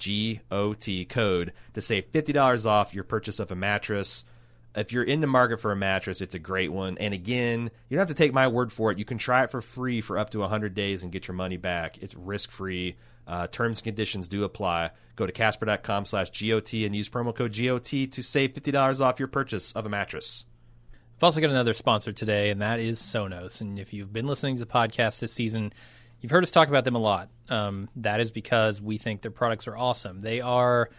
GOT 0.02 1.08
code 1.08 1.52
to 1.74 1.80
save 1.80 2.12
$50 2.12 2.66
off 2.66 2.94
your 2.94 3.04
purchase 3.04 3.38
of 3.38 3.50
a 3.50 3.56
mattress. 3.56 4.24
If 4.74 4.92
you're 4.92 5.04
in 5.04 5.20
the 5.20 5.26
market 5.26 5.60
for 5.60 5.70
a 5.70 5.76
mattress, 5.76 6.20
it's 6.20 6.34
a 6.34 6.38
great 6.38 6.72
one. 6.72 6.96
And 6.98 7.12
again, 7.12 7.70
you 7.88 7.96
don't 7.96 8.08
have 8.08 8.08
to 8.08 8.14
take 8.14 8.32
my 8.32 8.48
word 8.48 8.72
for 8.72 8.90
it. 8.90 8.98
You 8.98 9.04
can 9.04 9.18
try 9.18 9.44
it 9.44 9.50
for 9.50 9.60
free 9.60 10.00
for 10.00 10.16
up 10.16 10.30
to 10.30 10.38
100 10.38 10.74
days 10.74 11.02
and 11.02 11.12
get 11.12 11.28
your 11.28 11.34
money 11.34 11.56
back. 11.56 11.98
It's 12.02 12.14
risk 12.14 12.50
free. 12.50 12.96
Uh, 13.26 13.46
terms 13.48 13.78
and 13.78 13.84
conditions 13.84 14.28
do 14.28 14.44
apply. 14.44 14.90
Go 15.16 15.26
to 15.26 15.32
casper.com 15.32 16.04
slash 16.04 16.30
GOT 16.30 16.72
and 16.84 16.96
use 16.96 17.08
promo 17.08 17.34
code 17.34 17.56
GOT 17.56 18.10
to 18.12 18.22
save 18.22 18.54
$50 18.54 19.00
off 19.00 19.18
your 19.18 19.28
purchase 19.28 19.72
of 19.72 19.86
a 19.86 19.88
mattress. 19.88 20.44
I've 21.16 21.24
also 21.24 21.40
got 21.40 21.50
another 21.50 21.74
sponsor 21.74 22.12
today, 22.12 22.50
and 22.50 22.62
that 22.62 22.80
is 22.80 22.98
Sonos. 22.98 23.60
And 23.60 23.78
if 23.78 23.92
you've 23.92 24.12
been 24.12 24.26
listening 24.26 24.56
to 24.56 24.60
the 24.60 24.66
podcast 24.66 25.20
this 25.20 25.32
season, 25.32 25.72
you've 26.20 26.32
heard 26.32 26.42
us 26.42 26.50
talk 26.50 26.68
about 26.68 26.84
them 26.84 26.94
a 26.94 26.98
lot. 26.98 27.28
Um, 27.48 27.88
that 27.96 28.20
is 28.20 28.30
because 28.30 28.80
we 28.80 28.98
think 28.98 29.22
their 29.22 29.30
products 29.30 29.68
are 29.68 29.76
awesome. 29.76 30.20
They 30.20 30.40
are 30.40 30.90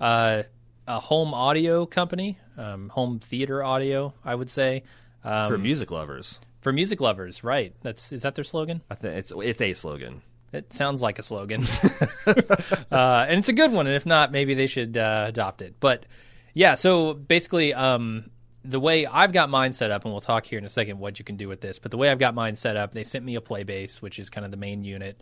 uh, 0.00 0.42
a 0.86 1.00
home 1.00 1.34
audio 1.34 1.86
company, 1.86 2.38
um, 2.56 2.90
home 2.90 3.18
theater 3.18 3.64
audio, 3.64 4.14
I 4.24 4.34
would 4.34 4.50
say. 4.50 4.84
Um, 5.24 5.48
For 5.48 5.58
music 5.58 5.90
lovers, 5.90 6.38
for 6.60 6.72
music 6.72 7.00
lovers, 7.00 7.42
right? 7.42 7.74
That's 7.82 8.12
is 8.12 8.22
that 8.22 8.34
their 8.34 8.44
slogan? 8.44 8.82
I 8.90 8.94
think 8.94 9.14
it's, 9.16 9.32
it's 9.34 9.60
a 9.60 9.74
slogan. 9.74 10.22
It 10.52 10.72
sounds 10.72 11.00
like 11.00 11.18
a 11.18 11.22
slogan, 11.22 11.64
uh, 12.26 13.26
and 13.28 13.38
it's 13.38 13.48
a 13.48 13.54
good 13.54 13.72
one. 13.72 13.86
And 13.86 13.96
if 13.96 14.04
not, 14.04 14.32
maybe 14.32 14.54
they 14.54 14.66
should 14.66 14.96
uh, 14.96 15.24
adopt 15.28 15.62
it. 15.62 15.76
But 15.80 16.04
yeah, 16.52 16.74
so 16.74 17.14
basically, 17.14 17.72
um, 17.72 18.30
the 18.64 18.78
way 18.78 19.06
I've 19.06 19.32
got 19.32 19.48
mine 19.48 19.72
set 19.72 19.90
up, 19.90 20.04
and 20.04 20.12
we'll 20.12 20.20
talk 20.20 20.44
here 20.44 20.58
in 20.58 20.64
a 20.64 20.68
second 20.68 20.98
what 20.98 21.18
you 21.18 21.24
can 21.24 21.36
do 21.36 21.48
with 21.48 21.60
this. 21.60 21.78
But 21.78 21.90
the 21.90 21.96
way 21.96 22.10
I've 22.10 22.18
got 22.18 22.34
mine 22.34 22.54
set 22.56 22.76
up, 22.76 22.92
they 22.92 23.02
sent 23.02 23.24
me 23.24 23.36
a 23.36 23.40
Playbase, 23.40 24.02
which 24.02 24.18
is 24.18 24.28
kind 24.30 24.44
of 24.44 24.50
the 24.50 24.56
main 24.58 24.84
unit. 24.84 25.20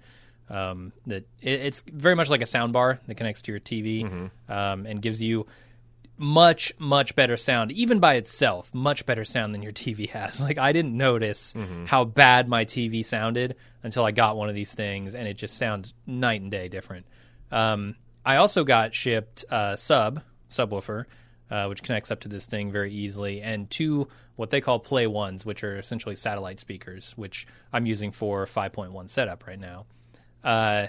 Um, 0.48 0.92
that 1.06 1.28
it, 1.40 1.60
it's 1.60 1.84
very 1.86 2.16
much 2.16 2.28
like 2.28 2.42
a 2.42 2.46
sound 2.46 2.72
bar 2.72 2.98
that 3.06 3.14
connects 3.14 3.42
to 3.42 3.52
your 3.52 3.60
TV 3.60 4.02
um, 4.48 4.84
and 4.84 5.00
gives 5.00 5.22
you 5.22 5.46
much 6.22 6.70
much 6.78 7.16
better 7.16 7.38
sound 7.38 7.72
even 7.72 7.98
by 7.98 8.16
itself 8.16 8.74
much 8.74 9.06
better 9.06 9.24
sound 9.24 9.54
than 9.54 9.62
your 9.62 9.72
tv 9.72 10.10
has. 10.10 10.38
Like 10.50 10.58
i 10.58 10.70
didn't 10.72 10.94
notice 10.94 11.54
how 11.86 12.04
bad 12.04 12.46
my 12.46 12.66
tv 12.66 13.02
sounded 13.02 13.56
until 13.82 14.04
i 14.04 14.10
got 14.10 14.36
one 14.36 14.50
of 14.50 14.54
these 14.54 14.74
things 14.74 15.14
and 15.14 15.26
it 15.26 15.38
just 15.38 15.56
sounds 15.56 15.94
night 16.06 16.42
and 16.42 16.50
day 16.50 16.68
different. 16.68 17.06
Um, 17.50 17.96
i 18.24 18.36
also 18.36 18.64
got 18.64 18.94
shipped 18.94 19.46
uh, 19.50 19.76
sub 19.76 20.20
subwoofer 20.50 21.06
uh, 21.50 21.66
which 21.68 21.82
connects 21.82 22.10
up 22.10 22.20
to 22.20 22.28
this 22.28 22.44
thing 22.46 22.70
very 22.70 22.92
easily 22.92 23.40
and 23.40 23.70
two 23.70 24.06
what 24.36 24.50
they 24.50 24.60
call 24.60 24.78
play 24.78 25.06
ones 25.06 25.46
which 25.46 25.64
are 25.64 25.78
essentially 25.78 26.14
satellite 26.16 26.60
speakers 26.60 27.14
which 27.16 27.46
i'm 27.72 27.86
using 27.86 28.10
for 28.12 28.44
5.1 28.44 29.08
setup 29.08 29.46
right 29.46 29.58
now. 29.58 29.86
Uh, 30.44 30.88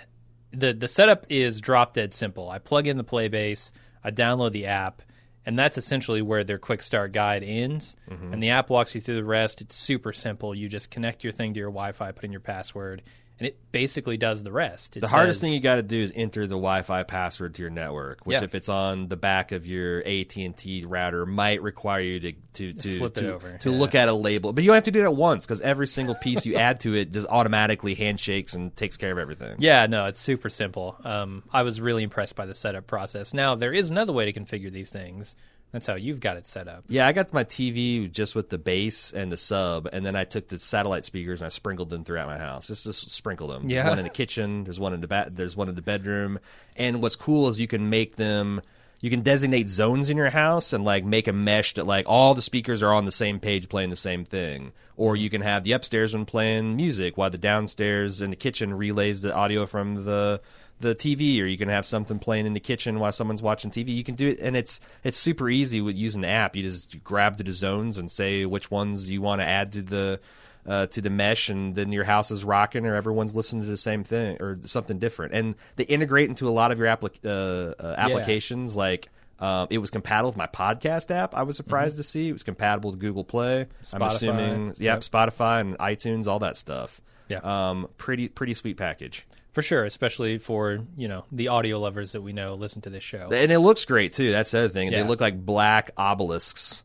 the 0.51 0.73
the 0.73 0.87
setup 0.89 1.25
is 1.29 1.61
drop 1.61 1.93
dead 1.93 2.13
simple. 2.13 2.49
I 2.49 2.59
plug 2.59 2.85
in 2.87 2.97
the 2.97 3.03
Playbase, 3.05 3.71
I 4.03 4.11
download 4.11 4.51
the 4.51 4.65
app, 4.65 5.01
and 5.45 5.57
that's 5.57 5.77
essentially 5.77 6.21
where 6.21 6.43
their 6.43 6.57
quick 6.57 6.81
start 6.81 7.11
guide 7.11 7.43
ends. 7.43 7.95
Mm-hmm. 8.09 8.33
And 8.33 8.43
the 8.43 8.49
app 8.49 8.69
walks 8.69 8.93
you 8.93 9.01
through 9.01 9.15
the 9.15 9.23
rest. 9.23 9.61
It's 9.61 9.75
super 9.75 10.13
simple. 10.13 10.53
You 10.53 10.69
just 10.69 10.91
connect 10.91 11.23
your 11.23 11.33
thing 11.33 11.53
to 11.53 11.59
your 11.59 11.69
Wi-Fi, 11.69 12.11
put 12.11 12.23
in 12.23 12.31
your 12.31 12.41
password, 12.41 13.01
and 13.41 13.47
it 13.47 13.57
basically 13.71 14.17
does 14.17 14.43
the 14.43 14.51
rest. 14.51 14.97
It 14.97 14.99
The 14.99 15.07
hardest 15.07 15.39
says- 15.39 15.47
thing 15.47 15.53
you 15.53 15.59
got 15.61 15.77
to 15.77 15.81
do 15.81 15.99
is 15.99 16.13
enter 16.15 16.43
the 16.43 16.49
Wi-Fi 16.55 17.01
password 17.01 17.55
to 17.55 17.63
your 17.63 17.71
network, 17.71 18.23
which 18.23 18.37
Yeah. 18.37 18.43
if 18.43 18.53
it's 18.53 18.69
on 18.69 19.07
the 19.07 19.15
back 19.17 19.51
of 19.51 19.65
your 19.65 20.03
AT 20.05 20.45
and 20.45 20.55
T 20.55 20.85
router, 20.85 21.25
might 21.25 21.63
require 21.63 22.01
you 22.01 22.19
to 22.19 22.33
to 22.53 22.71
to 22.73 22.97
Flip 22.99 23.13
to, 23.15 23.39
to 23.61 23.71
yeah. 23.71 23.77
look 23.79 23.95
at 23.95 24.09
a 24.09 24.13
label. 24.13 24.53
But 24.53 24.63
you 24.63 24.67
don't 24.67 24.75
have 24.75 24.83
to 24.83 24.91
do 24.91 25.01
that 25.01 25.15
once 25.15 25.45
because 25.47 25.59
every 25.61 25.87
single 25.87 26.13
piece 26.13 26.45
you 26.45 26.55
add 26.57 26.81
to 26.81 26.93
it 26.93 27.11
just 27.11 27.25
automatically 27.27 27.95
handshakes 27.95 28.53
and 28.53 28.75
takes 28.75 28.95
care 28.97 29.11
of 29.11 29.17
everything. 29.17 29.55
Yeah, 29.57 29.87
no, 29.87 30.05
it's 30.05 30.21
super 30.21 30.49
simple. 30.51 30.95
Um, 31.03 31.41
I 31.51 31.63
was 31.63 31.81
really 31.81 32.03
impressed 32.03 32.35
by 32.35 32.45
the 32.45 32.53
setup 32.53 32.85
process. 32.85 33.33
Now 33.33 33.55
there 33.55 33.73
is 33.73 33.89
another 33.89 34.13
way 34.13 34.31
to 34.31 34.39
configure 34.39 34.71
these 34.71 34.91
things. 34.91 35.35
That's 35.71 35.87
how 35.87 35.95
you've 35.95 36.19
got 36.19 36.35
it 36.37 36.45
set 36.45 36.67
up. 36.67 36.83
Yeah, 36.89 37.07
I 37.07 37.13
got 37.13 37.31
my 37.31 37.45
TV 37.45 38.11
just 38.11 38.35
with 38.35 38.49
the 38.49 38.57
base 38.57 39.13
and 39.13 39.31
the 39.31 39.37
sub, 39.37 39.87
and 39.93 40.05
then 40.05 40.15
I 40.17 40.25
took 40.25 40.49
the 40.49 40.59
satellite 40.59 41.05
speakers 41.05 41.39
and 41.41 41.45
I 41.45 41.49
sprinkled 41.49 41.89
them 41.89 42.03
throughout 42.03 42.27
my 42.27 42.37
house. 42.37 42.67
Just 42.67 42.83
just 42.83 43.09
sprinkled 43.11 43.51
them. 43.51 43.69
Yeah. 43.69 43.83
There's 43.83 43.89
one 43.91 43.99
in 43.99 44.03
the 44.03 44.09
kitchen. 44.09 44.63
There's 44.65 44.79
one 44.79 44.93
in 44.93 45.01
the 45.01 45.07
ba- 45.07 45.29
There's 45.31 45.55
one 45.55 45.69
in 45.69 45.75
the 45.75 45.81
bedroom. 45.81 46.39
And 46.75 47.01
what's 47.01 47.15
cool 47.15 47.47
is 47.47 47.59
you 47.59 47.67
can 47.67 47.89
make 47.89 48.17
them. 48.17 48.61
You 48.99 49.09
can 49.09 49.21
designate 49.21 49.67
zones 49.67 50.11
in 50.11 50.17
your 50.17 50.29
house 50.29 50.73
and 50.73 50.85
like 50.85 51.03
make 51.03 51.27
a 51.27 51.33
mesh 51.33 51.73
that 51.73 51.87
like 51.87 52.05
all 52.07 52.35
the 52.35 52.41
speakers 52.41 52.83
are 52.83 52.93
on 52.93 53.05
the 53.05 53.11
same 53.11 53.39
page 53.39 53.67
playing 53.67 53.89
the 53.89 53.95
same 53.95 54.25
thing. 54.25 54.73
Or 54.95 55.15
you 55.15 55.27
can 55.27 55.41
have 55.41 55.63
the 55.63 55.71
upstairs 55.71 56.13
one 56.13 56.25
playing 56.25 56.75
music 56.75 57.17
while 57.17 57.31
the 57.31 57.39
downstairs 57.39 58.21
in 58.21 58.29
the 58.29 58.35
kitchen 58.35 58.73
relays 58.75 59.21
the 59.23 59.33
audio 59.33 59.65
from 59.65 60.05
the 60.05 60.39
the 60.81 60.95
TV, 60.95 61.41
or 61.41 61.45
you 61.45 61.57
can 61.57 61.69
have 61.69 61.85
something 61.85 62.19
playing 62.19 62.45
in 62.45 62.53
the 62.53 62.59
kitchen 62.59 62.99
while 62.99 63.11
someone's 63.11 63.41
watching 63.41 63.71
TV. 63.71 63.89
You 63.95 64.03
can 64.03 64.15
do 64.15 64.27
it, 64.29 64.39
and 64.39 64.55
it's 64.55 64.79
it's 65.03 65.17
super 65.17 65.49
easy 65.49 65.79
with 65.81 65.95
using 65.95 66.21
the 66.21 66.27
app. 66.27 66.55
You 66.55 66.63
just 66.63 67.03
grab 67.03 67.37
the 67.37 67.51
zones 67.51 67.97
and 67.97 68.09
say 68.11 68.45
which 68.45 68.69
ones 68.69 69.09
you 69.09 69.21
want 69.21 69.41
to 69.41 69.45
add 69.47 69.71
to 69.73 69.81
the 69.81 70.19
uh, 70.67 70.85
to 70.87 71.01
the 71.01 71.09
mesh, 71.09 71.49
and 71.49 71.73
then 71.75 71.91
your 71.91 72.03
house 72.03 72.29
is 72.31 72.43
rocking, 72.43 72.85
or 72.85 72.95
everyone's 72.95 73.35
listening 73.35 73.63
to 73.63 73.67
the 73.69 73.77
same 73.77 74.03
thing 74.03 74.37
or 74.41 74.59
something 74.65 74.99
different. 74.99 75.33
And 75.33 75.55
they 75.75 75.85
integrate 75.85 76.29
into 76.29 76.47
a 76.47 76.51
lot 76.51 76.71
of 76.71 76.77
your 76.79 76.87
applic- 76.87 77.25
uh, 77.25 77.73
uh, 77.81 77.95
applications. 77.97 78.75
Like 78.75 79.09
um, 79.39 79.67
it 79.71 79.79
was 79.79 79.89
compatible 79.89 80.29
with 80.29 80.37
my 80.37 80.45
podcast 80.47 81.09
app. 81.09 81.33
I 81.33 81.43
was 81.43 81.57
surprised 81.57 81.97
to 81.97 82.03
see 82.03 82.29
it 82.29 82.33
was 82.33 82.43
compatible 82.43 82.91
to 82.91 82.97
Google 82.97 83.23
Play. 83.23 83.61
I'm 83.61 83.67
Mm-hmm. 84.01 84.03
Assuming, 84.03 84.67
yep, 84.69 84.77
yep. 84.79 84.99
Spotify 84.99 85.61
and 85.61 85.77
iTunes, 85.79 86.27
all 86.27 86.39
that 86.39 86.57
stuff. 86.57 87.01
Yeah. 87.27 87.37
um, 87.69 87.87
pretty 87.97 88.27
pretty 88.27 88.53
sweet 88.53 88.75
package. 88.77 89.25
For 89.51 89.61
sure, 89.61 89.83
especially 89.83 90.37
for 90.37 90.79
you 90.95 91.07
know 91.07 91.25
the 91.31 91.49
audio 91.49 91.79
lovers 91.79 92.13
that 92.13 92.21
we 92.21 92.31
know 92.33 92.55
listen 92.55 92.81
to 92.81 92.89
this 92.89 93.03
show. 93.03 93.29
And 93.31 93.51
it 93.51 93.59
looks 93.59 93.85
great 93.85 94.13
too. 94.13 94.31
That's 94.31 94.51
the 94.51 94.59
other 94.59 94.69
thing. 94.69 94.91
They 94.91 95.03
look 95.03 95.19
like 95.19 95.45
black 95.45 95.91
obelisks 95.97 96.83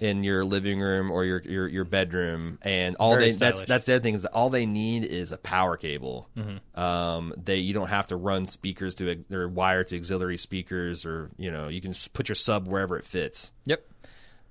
in 0.00 0.22
your 0.22 0.44
living 0.44 0.80
room 0.80 1.10
or 1.10 1.24
your 1.24 1.42
your, 1.42 1.68
your 1.68 1.84
bedroom. 1.84 2.58
And 2.62 2.96
all 2.96 3.14
Very 3.14 3.30
they 3.30 3.36
that's 3.36 3.58
stylish. 3.58 3.68
that's 3.68 3.86
the 3.86 3.94
other 3.94 4.02
thing 4.02 4.14
is 4.14 4.22
that 4.22 4.32
all 4.32 4.50
they 4.50 4.66
need 4.66 5.04
is 5.04 5.32
a 5.32 5.38
power 5.38 5.76
cable. 5.76 6.28
Mm-hmm. 6.36 6.80
Um, 6.80 7.34
they 7.36 7.56
you 7.56 7.74
don't 7.74 7.88
have 7.88 8.08
to 8.08 8.16
run 8.16 8.46
speakers 8.46 8.94
to 8.96 9.24
or 9.32 9.48
wire 9.48 9.84
to 9.84 9.96
auxiliary 9.96 10.36
speakers 10.36 11.04
or 11.04 11.30
you 11.36 11.50
know 11.50 11.68
you 11.68 11.80
can 11.80 11.92
just 11.92 12.12
put 12.12 12.28
your 12.28 12.36
sub 12.36 12.68
wherever 12.68 12.96
it 12.96 13.04
fits. 13.04 13.52
Yep. 13.66 13.84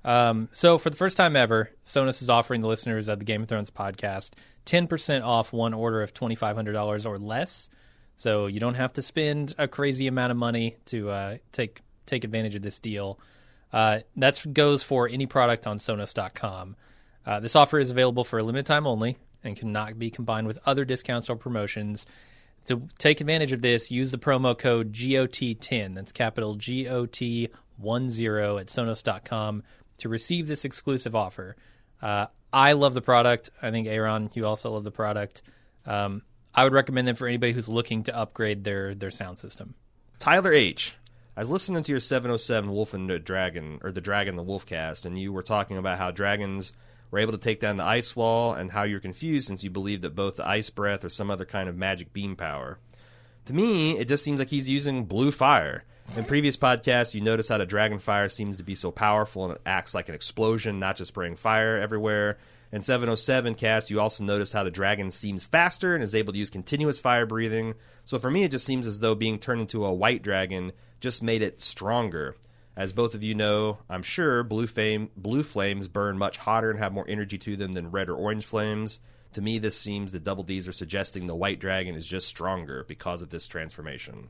Um, 0.08 0.48
so 0.54 0.78
for 0.78 0.90
the 0.90 0.96
first 0.96 1.18
time 1.18 1.36
ever, 1.36 1.70
Sonos 1.86 2.22
is 2.22 2.30
offering 2.30 2.62
the 2.62 2.68
listeners 2.68 3.10
of 3.10 3.20
the 3.20 3.26
Game 3.26 3.42
of 3.44 3.50
Thrones 3.50 3.70
podcast 3.70 4.32
10% 4.66 5.22
off 5.22 5.52
one 5.52 5.74
order 5.74 6.02
of 6.02 6.14
$2,500 6.14 7.06
or 7.06 7.20
less. 7.20 7.68
So 8.16 8.48
you 8.48 8.62
don't 8.62 8.76
have 8.76 8.94
to 8.94 9.02
spend 9.02 9.54
a 9.58 9.68
crazy 9.68 10.08
amount 10.08 10.32
of 10.32 10.38
money 10.38 10.78
to 10.86 11.10
uh, 11.10 11.38
take 11.52 11.82
take 12.06 12.24
advantage 12.24 12.56
of 12.56 12.62
this 12.62 12.80
deal. 12.80 13.20
Uh, 13.74 14.00
that 14.16 14.42
goes 14.54 14.82
for 14.82 15.10
any 15.10 15.26
product 15.26 15.68
on 15.68 15.78
Sonos.com. 15.78 16.78
Uh, 17.26 17.42
this 17.42 17.58
offer 17.58 17.78
is 17.78 17.92
available 17.92 18.24
for 18.24 18.40
a 18.40 18.44
limited 18.44 18.66
time 18.66 18.88
only 18.88 19.18
and 19.44 19.58
cannot 19.58 20.00
be 20.00 20.10
combined 20.10 20.48
with 20.48 20.58
other 20.66 20.86
discounts 20.86 21.30
or 21.30 21.36
promotions. 21.36 22.06
To 22.68 22.88
take 22.98 23.20
advantage 23.20 23.52
of 23.52 23.62
this, 23.62 23.92
use 23.92 24.12
the 24.12 24.18
promo 24.18 24.58
code 24.58 24.94
GOT10. 24.94 25.96
That's 25.96 26.14
capital 26.14 26.56
G 26.56 26.88
O 26.88 27.06
T 27.06 27.48
10 27.48 27.58
at 28.58 28.68
Sonos.com 28.68 29.64
to 29.98 30.10
receive 30.10 30.48
this 30.48 30.66
exclusive 30.66 31.16
offer. 31.16 31.56
Uh, 32.02 32.28
I 32.52 32.74
love 32.74 32.94
the 32.94 33.02
product. 33.02 33.50
I 33.62 33.72
think, 33.72 33.88
Aaron, 33.88 34.30
you 34.34 34.46
also 34.46 34.72
love 34.72 34.84
the 34.84 34.92
product. 34.92 35.42
Um, 35.86 36.22
I 36.54 36.64
would 36.64 36.74
recommend 36.74 37.08
them 37.08 37.16
for 37.16 37.28
anybody 37.28 37.54
who's 37.54 37.70
looking 37.70 38.04
to 38.04 38.16
upgrade 38.16 38.64
their, 38.64 38.96
their 38.96 39.12
sound 39.12 39.40
system. 39.40 39.76
Tyler 40.20 40.54
H. 40.54 40.96
I 41.36 41.42
was 41.42 41.52
listening 41.52 41.84
to 41.84 41.92
your 41.92 42.00
707 42.00 42.72
Wolf 42.72 42.96
and 42.96 43.08
the 43.08 43.20
Dragon, 43.20 43.80
or 43.84 43.92
the 43.92 44.02
Dragon 44.02 44.36
the 44.36 44.44
Wolf 44.44 44.66
cast, 44.66 45.06
and 45.06 45.20
you 45.20 45.32
were 45.32 45.44
talking 45.44 45.78
about 45.78 46.00
how 46.00 46.10
dragons 46.10 46.74
were 47.12 47.20
able 47.20 47.34
to 47.34 47.38
take 47.38 47.60
down 47.60 47.78
the 47.78 47.84
ice 47.84 48.16
wall 48.16 48.54
and 48.54 48.72
how 48.72 48.84
you're 48.84 49.00
confused 49.00 49.48
since 49.48 49.64
you 49.64 49.70
believe 49.70 50.02
that 50.02 50.16
both 50.16 50.38
the 50.38 50.48
ice 50.48 50.72
breath 50.72 51.06
or 51.06 51.10
some 51.10 51.30
other 51.30 51.46
kind 51.46 51.70
of 51.70 51.78
magic 51.78 52.12
beam 52.12 52.36
power. 52.36 52.80
To 53.46 53.54
me, 53.54 53.98
it 53.98 54.08
just 54.08 54.24
seems 54.24 54.40
like 54.40 54.50
he's 54.50 54.68
using 54.68 55.06
blue 55.06 55.32
fire. 55.32 55.86
In 56.16 56.26
previous 56.26 56.58
podcasts, 56.58 57.14
you 57.14 57.22
notice 57.22 57.50
how 57.50 57.58
the 57.58 57.66
dragon 57.66 58.00
fire 58.00 58.30
seems 58.30 58.58
to 58.58 58.64
be 58.64 58.76
so 58.76 58.92
powerful 58.92 59.46
and 59.46 59.54
it 59.56 59.62
acts 59.66 59.94
like 59.94 60.10
an 60.10 60.16
explosion, 60.16 60.80
not 60.80 60.96
just 60.96 61.10
spraying 61.10 61.36
fire 61.36 61.78
everywhere. 61.78 62.38
In 62.72 62.82
707 62.82 63.56
cast, 63.56 63.90
you 63.92 64.00
also 64.02 64.24
notice 64.24 64.52
how 64.52 64.64
the 64.64 64.72
dragon 64.72 65.12
seems 65.12 65.46
faster 65.46 65.94
and 65.94 66.04
is 66.04 66.16
able 66.16 66.34
to 66.34 66.40
use 66.40 66.50
continuous 66.50 67.00
fire 67.00 67.26
breathing. 67.26 67.76
So 68.04 68.20
for 68.20 68.32
me, 68.32 68.44
it 68.44 68.52
just 68.52 68.66
seems 68.66 68.88
as 68.88 69.00
though 69.00 69.16
being 69.16 69.38
turned 69.38 69.62
into 69.62 69.86
a 69.86 69.94
white 69.94 70.24
dragon 70.24 70.72
just 71.00 71.22
made 71.22 71.42
it 71.42 71.62
stronger. 71.62 72.36
As 72.76 72.94
both 72.94 73.14
of 73.14 73.24
you 73.24 73.36
know, 73.36 73.80
I'm 73.90 74.04
sure 74.04 74.44
blue 74.44 74.68
flame 74.68 75.10
blue 75.16 75.44
flames 75.44 75.88
burn 75.88 76.18
much 76.18 76.38
hotter 76.38 76.70
and 76.70 76.80
have 76.80 76.94
more 76.94 77.06
energy 77.08 77.38
to 77.40 77.56
them 77.56 77.74
than 77.74 77.92
red 77.92 78.10
or 78.10 78.16
orange 78.16 78.46
flames. 78.46 79.00
To 79.34 79.42
me, 79.42 79.60
this 79.60 79.78
seems 79.78 80.12
the 80.12 80.20
Double 80.20 80.44
D's 80.44 80.68
are 80.68 80.74
suggesting 80.74 81.28
the 81.28 81.36
white 81.36 81.60
dragon 81.60 81.96
is 81.96 82.08
just 82.08 82.28
stronger 82.28 82.86
because 82.88 83.22
of 83.22 83.30
this 83.30 83.48
transformation. 83.48 84.30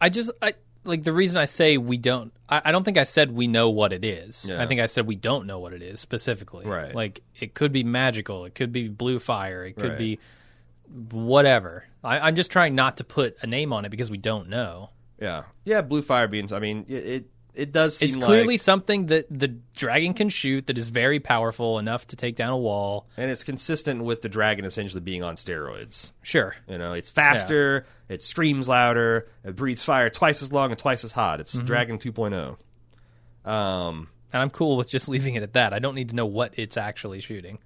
I 0.00 0.08
just 0.08 0.30
I 0.40 0.54
like 0.84 1.02
the 1.02 1.12
reason 1.12 1.36
I 1.38 1.44
say 1.44 1.76
we 1.76 1.98
don't. 1.98 2.32
I, 2.48 2.62
I 2.66 2.72
don't 2.72 2.84
think 2.84 2.96
I 2.96 3.02
said 3.04 3.32
we 3.32 3.46
know 3.46 3.68
what 3.70 3.92
it 3.92 4.04
is. 4.04 4.46
Yeah. 4.48 4.62
I 4.62 4.66
think 4.66 4.80
I 4.80 4.86
said 4.86 5.06
we 5.06 5.16
don't 5.16 5.46
know 5.46 5.58
what 5.58 5.72
it 5.72 5.82
is 5.82 6.00
specifically. 6.00 6.66
Right. 6.66 6.94
Like 6.94 7.20
it 7.38 7.54
could 7.54 7.72
be 7.72 7.84
magical. 7.84 8.44
It 8.46 8.54
could 8.54 8.72
be 8.72 8.88
blue 8.88 9.18
fire. 9.18 9.64
It 9.64 9.74
could 9.76 9.90
Right. 9.90 9.98
be 9.98 10.18
whatever. 11.10 11.84
I, 12.02 12.20
I'm 12.20 12.34
just 12.34 12.50
trying 12.50 12.74
not 12.74 12.96
to 12.98 13.04
put 13.04 13.36
a 13.42 13.46
name 13.46 13.72
on 13.72 13.84
it 13.84 13.90
because 13.90 14.10
we 14.10 14.18
don't 14.18 14.48
know. 14.48 14.90
Yeah, 15.20 15.44
yeah, 15.64 15.82
blue 15.82 16.00
fire 16.02 16.28
beans. 16.28 16.50
I 16.52 16.60
mean, 16.60 16.86
it 16.88 17.04
it, 17.06 17.26
it 17.54 17.72
does 17.72 17.96
seem 17.96 18.08
It's 18.08 18.16
clearly 18.16 18.54
like, 18.54 18.60
something 18.60 19.06
that 19.06 19.26
the 19.30 19.48
dragon 19.74 20.14
can 20.14 20.28
shoot 20.28 20.66
that 20.68 20.78
is 20.78 20.90
very 20.90 21.20
powerful 21.20 21.78
enough 21.78 22.06
to 22.08 22.16
take 22.16 22.36
down 22.36 22.50
a 22.52 22.56
wall. 22.58 23.06
and 23.16 23.30
it's 23.30 23.44
consistent 23.44 24.02
with 24.02 24.22
the 24.22 24.28
dragon 24.28 24.64
essentially 24.64 25.00
being 25.00 25.22
on 25.22 25.34
steroids. 25.34 26.12
Sure. 26.22 26.54
You 26.68 26.78
know, 26.78 26.92
it's 26.92 27.10
faster, 27.10 27.86
it 28.08 28.22
screams 28.22 28.68
louder, 28.68 29.28
it 29.44 29.56
breathes 29.56 29.84
fire 29.84 30.10
twice 30.10 30.42
as 30.42 30.52
long 30.52 30.70
and 30.70 30.78
twice 30.78 31.04
as 31.04 31.12
hot. 31.12 31.40
It's 31.40 31.52
Dragon 31.52 31.98
2.0. 31.98 32.56
Um, 33.44 34.08
And 34.32 34.42
I'm 34.42 34.50
cool 34.50 34.76
with 34.76 34.88
just 34.88 35.08
leaving 35.14 35.34
it 35.34 35.42
at 35.42 35.54
that. 35.54 35.72
I 35.72 35.78
don't 35.78 35.94
need 35.94 36.10
to 36.10 36.14
know 36.14 36.26
what 36.26 36.54
it's 36.56 36.76
actually 36.76 37.20
shooting. 37.20 37.58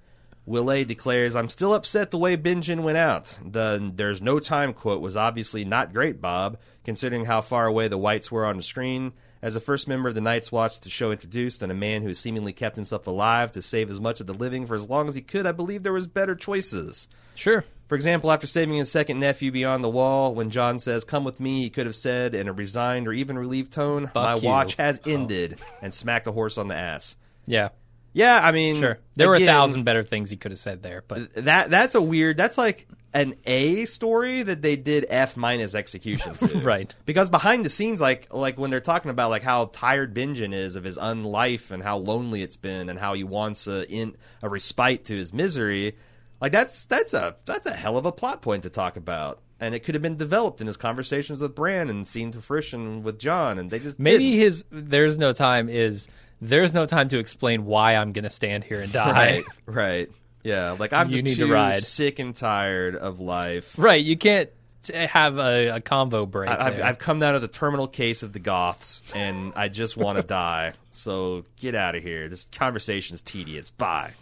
Willet 0.46 0.88
declares, 0.88 1.36
I'm 1.36 1.48
still 1.48 1.74
upset 1.74 2.10
the 2.10 2.18
way 2.18 2.36
Benjen 2.36 2.82
went 2.82 2.98
out. 2.98 3.38
The 3.42 3.90
there's 3.94 4.20
no 4.20 4.38
time 4.38 4.74
quote 4.74 5.00
was 5.00 5.16
obviously 5.16 5.64
not 5.64 5.94
great, 5.94 6.20
Bob, 6.20 6.58
considering 6.84 7.24
how 7.24 7.40
far 7.40 7.66
away 7.66 7.88
the 7.88 7.96
wights 7.96 8.30
were 8.30 8.44
on 8.44 8.58
the 8.58 8.62
screen. 8.62 9.14
As 9.44 9.52
the 9.52 9.60
first 9.60 9.86
member 9.86 10.08
of 10.08 10.14
the 10.14 10.22
Night's 10.22 10.50
Watch 10.50 10.80
the 10.80 10.88
show 10.88 11.12
introduced, 11.12 11.60
and 11.60 11.70
a 11.70 11.74
man 11.74 12.00
who 12.00 12.08
has 12.08 12.18
seemingly 12.18 12.54
kept 12.54 12.76
himself 12.76 13.06
alive 13.06 13.52
to 13.52 13.60
save 13.60 13.90
as 13.90 14.00
much 14.00 14.18
of 14.22 14.26
the 14.26 14.32
living 14.32 14.64
for 14.64 14.74
as 14.74 14.88
long 14.88 15.06
as 15.06 15.14
he 15.14 15.20
could, 15.20 15.44
I 15.44 15.52
believe 15.52 15.82
there 15.82 15.92
was 15.92 16.06
better 16.06 16.34
choices. 16.34 17.08
Sure. 17.34 17.62
For 17.86 17.94
example, 17.94 18.32
after 18.32 18.46
saving 18.46 18.76
his 18.76 18.90
second 18.90 19.20
nephew 19.20 19.52
beyond 19.52 19.84
the 19.84 19.90
wall, 19.90 20.34
when 20.34 20.48
Jon 20.48 20.78
says, 20.78 21.04
Come 21.04 21.24
with 21.24 21.40
me, 21.40 21.60
he 21.60 21.68
could 21.68 21.84
have 21.84 21.94
said 21.94 22.34
in 22.34 22.48
a 22.48 22.54
resigned 22.54 23.06
or 23.06 23.12
even 23.12 23.36
relieved 23.36 23.70
tone, 23.70 24.10
My 24.14 24.36
you. 24.36 24.48
watch 24.48 24.76
has 24.76 24.98
oh. 25.04 25.10
ended, 25.10 25.60
and 25.82 25.92
smacked 25.92 26.24
the 26.24 26.32
horse 26.32 26.56
on 26.56 26.68
the 26.68 26.76
ass. 26.76 27.18
Yeah. 27.44 27.68
Yeah, 28.14 28.40
I 28.42 28.50
mean, 28.50 28.80
Sure. 28.80 28.98
There 29.16 29.28
were 29.28 29.34
a 29.34 29.44
thousand 29.44 29.84
better 29.84 30.02
things 30.02 30.30
he 30.30 30.38
could 30.38 30.52
have 30.52 30.58
said 30.58 30.82
there, 30.82 31.04
but 31.06 31.34
That 31.34 31.68
that's 31.68 31.94
a 31.94 32.00
weird. 32.00 32.38
That's 32.38 32.56
like 32.56 32.88
an 33.14 33.36
A 33.46 33.84
story 33.86 34.42
that 34.42 34.60
they 34.60 34.74
did 34.76 35.06
F 35.08 35.36
minus 35.36 35.74
execution 35.74 36.34
to. 36.38 36.58
Right. 36.58 36.92
Because 37.06 37.30
behind 37.30 37.64
the 37.64 37.70
scenes, 37.70 38.00
like 38.00 38.26
like 38.34 38.58
when 38.58 38.70
they're 38.70 38.80
talking 38.80 39.10
about 39.10 39.30
like 39.30 39.44
how 39.44 39.66
tired 39.66 40.14
Benjen 40.14 40.52
is 40.52 40.76
of 40.76 40.84
his 40.84 40.98
unlife 40.98 41.70
and 41.70 41.82
how 41.82 41.98
lonely 41.98 42.42
it's 42.42 42.56
been 42.56 42.90
and 42.90 42.98
how 42.98 43.14
he 43.14 43.24
wants 43.24 43.66
a 43.66 43.90
in 43.90 44.16
a 44.42 44.48
respite 44.48 45.04
to 45.06 45.16
his 45.16 45.32
misery, 45.32 45.96
like 46.40 46.52
that's 46.52 46.84
that's 46.86 47.14
a 47.14 47.36
that's 47.46 47.66
a 47.66 47.72
hell 47.72 47.96
of 47.96 48.04
a 48.04 48.12
plot 48.12 48.42
point 48.42 48.64
to 48.64 48.70
talk 48.70 48.96
about. 48.96 49.40
And 49.60 49.74
it 49.74 49.84
could 49.84 49.94
have 49.94 50.02
been 50.02 50.16
developed 50.16 50.60
in 50.60 50.66
his 50.66 50.76
conversations 50.76 51.40
with 51.40 51.54
Bran 51.54 51.88
and 51.88 52.06
seen 52.06 52.32
to 52.32 52.40
fruition 52.40 53.02
with 53.04 53.18
Jon, 53.20 53.58
and 53.58 53.70
they 53.70 53.78
just 53.78 53.98
maybe 54.00 54.30
didn't. 54.32 54.40
his 54.40 54.64
there's 54.70 55.16
no 55.16 55.32
time 55.32 55.68
is 55.68 56.08
there's 56.40 56.74
no 56.74 56.84
time 56.84 57.08
to 57.10 57.18
explain 57.18 57.64
why 57.64 57.94
I'm 57.94 58.12
going 58.12 58.24
to 58.24 58.30
stand 58.30 58.64
here 58.64 58.80
and 58.80 58.92
die. 58.92 59.12
right, 59.12 59.44
right, 59.66 60.10
yeah. 60.44 60.76
Like 60.78 60.92
I'm 60.92 61.08
You 61.08 61.12
just 61.12 61.24
need 61.24 61.34
to 61.36 61.46
too 61.46 61.52
ride. 61.52 61.78
sick 61.78 62.18
and 62.20 62.36
tired 62.36 62.94
of 62.94 63.18
life. 63.18 63.76
Right, 63.78 64.04
you 64.04 64.16
can't 64.16 64.50
t- 64.84 64.92
have 64.94 65.38
a, 65.38 65.68
a 65.76 65.80
combo 65.80 66.26
break. 66.26 66.50
I- 66.50 66.66
I've. 66.66 66.80
I've 66.80 66.98
come 66.98 67.18
down 67.18 67.32
to 67.34 67.40
the 67.40 67.48
terminal 67.48 67.88
case 67.88 68.22
of 68.22 68.32
the 68.32 68.38
Goths, 68.38 69.02
and 69.14 69.52
I 69.56 69.68
just 69.68 69.96
want 69.96 70.18
to 70.18 70.22
die. 70.26 70.74
So 70.92 71.44
get 71.56 71.74
out 71.74 71.96
of 71.96 72.02
here. 72.04 72.28
This 72.28 72.44
conversation's 72.52 73.20
tedious. 73.22 73.70
Bye. 73.70 74.12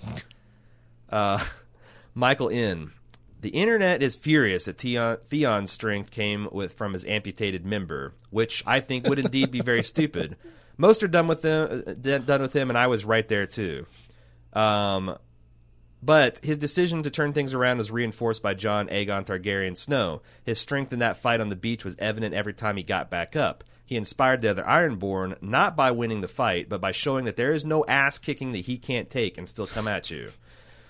Uh, 1.11 1.43
Michael 2.15 2.49
N. 2.51 2.93
The 3.40 3.51
internet 3.51 4.03
is 4.05 4.15
furious 4.15 4.66
that 4.66 4.78
Theon, 4.78 5.16
Theon's 5.27 5.73
strength 5.73 6.12
came 6.12 6.49
with 6.53 6.74
from 6.74 6.93
his 6.93 7.05
amputated 7.05 7.66
member, 7.66 8.12
which 8.31 8.62
I 8.66 8.78
think 8.78 9.09
would 9.09 9.19
indeed 9.19 9.51
be 9.51 9.61
very 9.61 9.82
stupid. 9.94 10.36
Most 10.78 11.03
are 11.03 11.09
done 11.09 11.27
with 11.27 11.43
them, 11.43 11.82
uh, 11.86 12.19
done 12.19 12.40
with 12.40 12.55
him, 12.55 12.70
and 12.70 12.78
I 12.78 12.86
was 12.86 13.05
right 13.05 13.27
there 13.27 13.47
too. 13.47 13.85
Um, 14.53 15.19
but 16.03 16.41
his 16.43 16.59
decision 16.59 17.03
to 17.03 17.11
turn 17.11 17.33
things 17.33 17.55
around 17.55 17.79
was 17.79 17.91
reinforced 17.91 18.43
by 18.43 18.55
Jon 18.55 18.89
Aegon 18.89 19.24
Targaryen 19.24 19.77
Snow. 19.77 20.20
His 20.43 20.59
strength 20.59 20.93
in 20.93 20.99
that 20.99 21.16
fight 21.16 21.41
on 21.41 21.49
the 21.49 21.57
beach 21.57 21.85
was 21.85 21.97
evident 21.99 22.35
every 22.35 22.55
time 22.55 22.77
he 22.77 22.83
got 22.83 23.11
back 23.11 23.37
up. 23.37 23.62
He 23.85 23.97
inspired 23.97 24.43
the 24.43 24.51
other 24.51 24.65
Ironborn 24.65 25.41
not 25.43 25.77
by 25.77 25.91
winning 25.91 26.20
the 26.20 26.29
fight, 26.29 26.69
but 26.69 26.81
by 26.81 26.93
showing 26.93 27.24
that 27.27 27.37
there 27.37 27.53
is 27.53 27.65
no 27.65 27.85
ass 27.87 28.19
kicking 28.19 28.53
that 28.53 28.61
he 28.61 28.79
can't 28.79 29.11
take 29.11 29.39
and 29.39 29.49
still 29.49 29.66
come 29.66 29.87
at 29.87 30.11
you. 30.11 30.33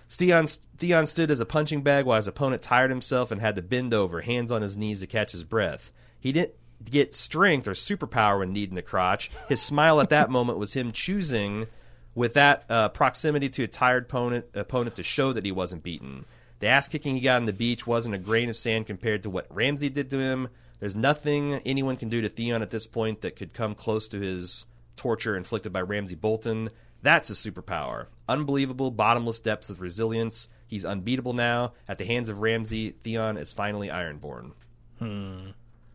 Theon, 0.09 0.47
Theon 0.79 1.07
stood 1.07 1.31
as 1.31 1.41
a 1.41 1.47
punching 1.47 1.83
bag 1.83 2.05
while 2.05 2.19
his 2.19 2.27
opponent 2.27 2.63
tired 2.63 2.91
himself 2.91 3.31
and 3.31 3.41
had 3.41 3.57
to 3.57 3.63
bend 3.63 3.93
over, 3.95 4.21
hands 4.21 4.53
on 4.53 4.63
his 4.63 4.77
knees 4.77 5.01
to 5.01 5.07
catch 5.07 5.33
his 5.33 5.45
breath. 5.45 5.91
He 6.21 6.33
didn't 6.33 6.55
get 6.85 7.15
strength 7.15 7.67
or 7.67 7.73
superpower 7.73 8.41
when 8.41 8.53
needing 8.53 8.75
the 8.75 8.83
crotch. 8.83 9.31
His 9.49 9.61
smile 9.61 10.01
at 10.01 10.11
that 10.11 10.31
moment 10.39 10.59
was 10.59 10.75
him 10.75 10.93
choosing, 10.93 11.67
with 12.15 12.35
that 12.35 12.65
uh, 12.69 12.89
proximity 12.91 13.49
to 13.51 13.65
a 13.65 13.69
tired 13.69 14.05
opponent, 14.05 14.47
opponent, 14.55 14.97
to 14.97 15.03
show 15.03 15.33
that 15.33 15.45
he 15.45 15.53
wasn't 15.53 15.83
beaten. 15.83 16.25
The 16.61 16.69
ass 16.69 16.89
kicking 16.89 17.17
he 17.17 17.21
got 17.21 17.37
on 17.37 17.47
the 17.47 17.53
beach 17.53 17.87
wasn't 17.87 18.15
a 18.15 18.19
grain 18.19 18.49
of 18.49 18.57
sand 18.57 18.87
compared 18.87 19.25
to 19.25 19.31
what 19.31 19.47
Ramsay 19.51 19.89
did 19.89 20.11
to 20.11 20.19
him. 20.19 20.49
There's 20.79 20.95
nothing 20.95 21.55
anyone 21.65 21.97
can 21.97 22.09
do 22.09 22.21
to 22.21 22.29
Theon 22.29 22.63
at 22.63 22.71
this 22.71 22.87
point 22.87 23.23
that 23.23 23.37
could 23.37 23.53
come 23.53 23.75
close 23.75 24.09
to 24.09 24.21
his 24.21 24.67
torture 24.97 25.37
inflicted 25.37 25.73
by 25.73 25.81
Ramsay 25.81 26.17
Bolton. 26.17 26.71
That's 27.03 27.29
his 27.29 27.39
superpower. 27.39 28.07
Unbelievable, 28.29 28.91
bottomless 28.91 29.41
depths 29.41 29.71
of 29.71 29.81
resilience. 29.81 30.49
He's 30.69 30.85
unbeatable 30.85 31.33
now. 31.33 31.73
At 31.89 31.99
the 31.99 32.05
hands 32.05 32.29
of 32.29 32.39
Ramsay, 32.39 32.91
Theon 32.91 33.37
is 33.37 33.53
finally 33.53 33.89
Ironborn. 33.89 34.53
Hmm. 34.99 35.51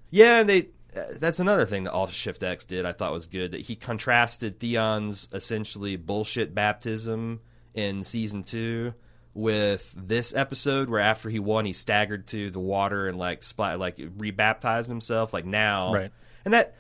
Yeah, 0.10 0.42
and 0.42 0.50
they. 0.50 0.70
Uh, 0.96 1.04
that's 1.14 1.40
another 1.40 1.66
thing 1.66 1.84
that 1.84 1.92
Alt 1.92 2.12
Shift 2.12 2.44
X 2.44 2.66
did. 2.66 2.86
I 2.86 2.92
thought 2.92 3.12
was 3.12 3.26
good 3.26 3.52
that 3.52 3.62
he 3.62 3.76
contrasted 3.76 4.60
Theon's 4.60 5.28
essentially 5.34 5.96
bullshit 5.96 6.56
baptism 6.56 7.42
in 7.74 8.04
season 8.04 8.44
two 8.44 8.94
with 9.34 9.94
this 9.96 10.34
episode, 10.34 10.90
where 10.90 11.00
after 11.00 11.30
he 11.30 11.40
won, 11.40 11.66
he 11.66 11.74
staggered 11.74 12.26
to 12.28 12.50
the 12.50 12.60
water 12.60 13.08
and 13.08 13.18
like 13.18 13.44
splat, 13.44 13.80
like 13.80 14.00
rebaptized 14.18 14.88
himself. 14.88 15.34
Like 15.34 15.46
now, 15.46 15.94
Right. 15.94 16.12
And 16.46 16.54
that 16.54 16.76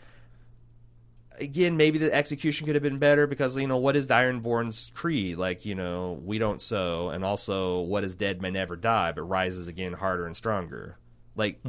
again, 1.40 1.78
maybe 1.78 2.00
the 2.00 2.14
execution 2.14 2.66
could 2.66 2.76
have 2.76 2.84
been 2.84 2.98
better 2.98 3.28
because 3.28 3.56
you 3.58 3.68
know 3.68 3.78
what 3.78 3.96
is 3.96 4.08
the 4.08 4.14
Ironborn's 4.16 4.92
creed? 4.96 5.38
Like 5.38 5.66
you 5.66 5.76
know, 5.76 6.20
we 6.24 6.40
don't 6.40 6.62
sow, 6.62 7.10
and 7.10 7.24
also 7.24 7.82
what 7.82 8.04
is 8.04 8.16
dead 8.16 8.42
may 8.42 8.50
never 8.50 8.76
die, 8.76 9.12
but 9.12 9.24
rises 9.24 9.68
again 9.68 9.94
harder 9.94 10.26
and 10.26 10.36
stronger. 10.36 10.98
Like 11.36 11.60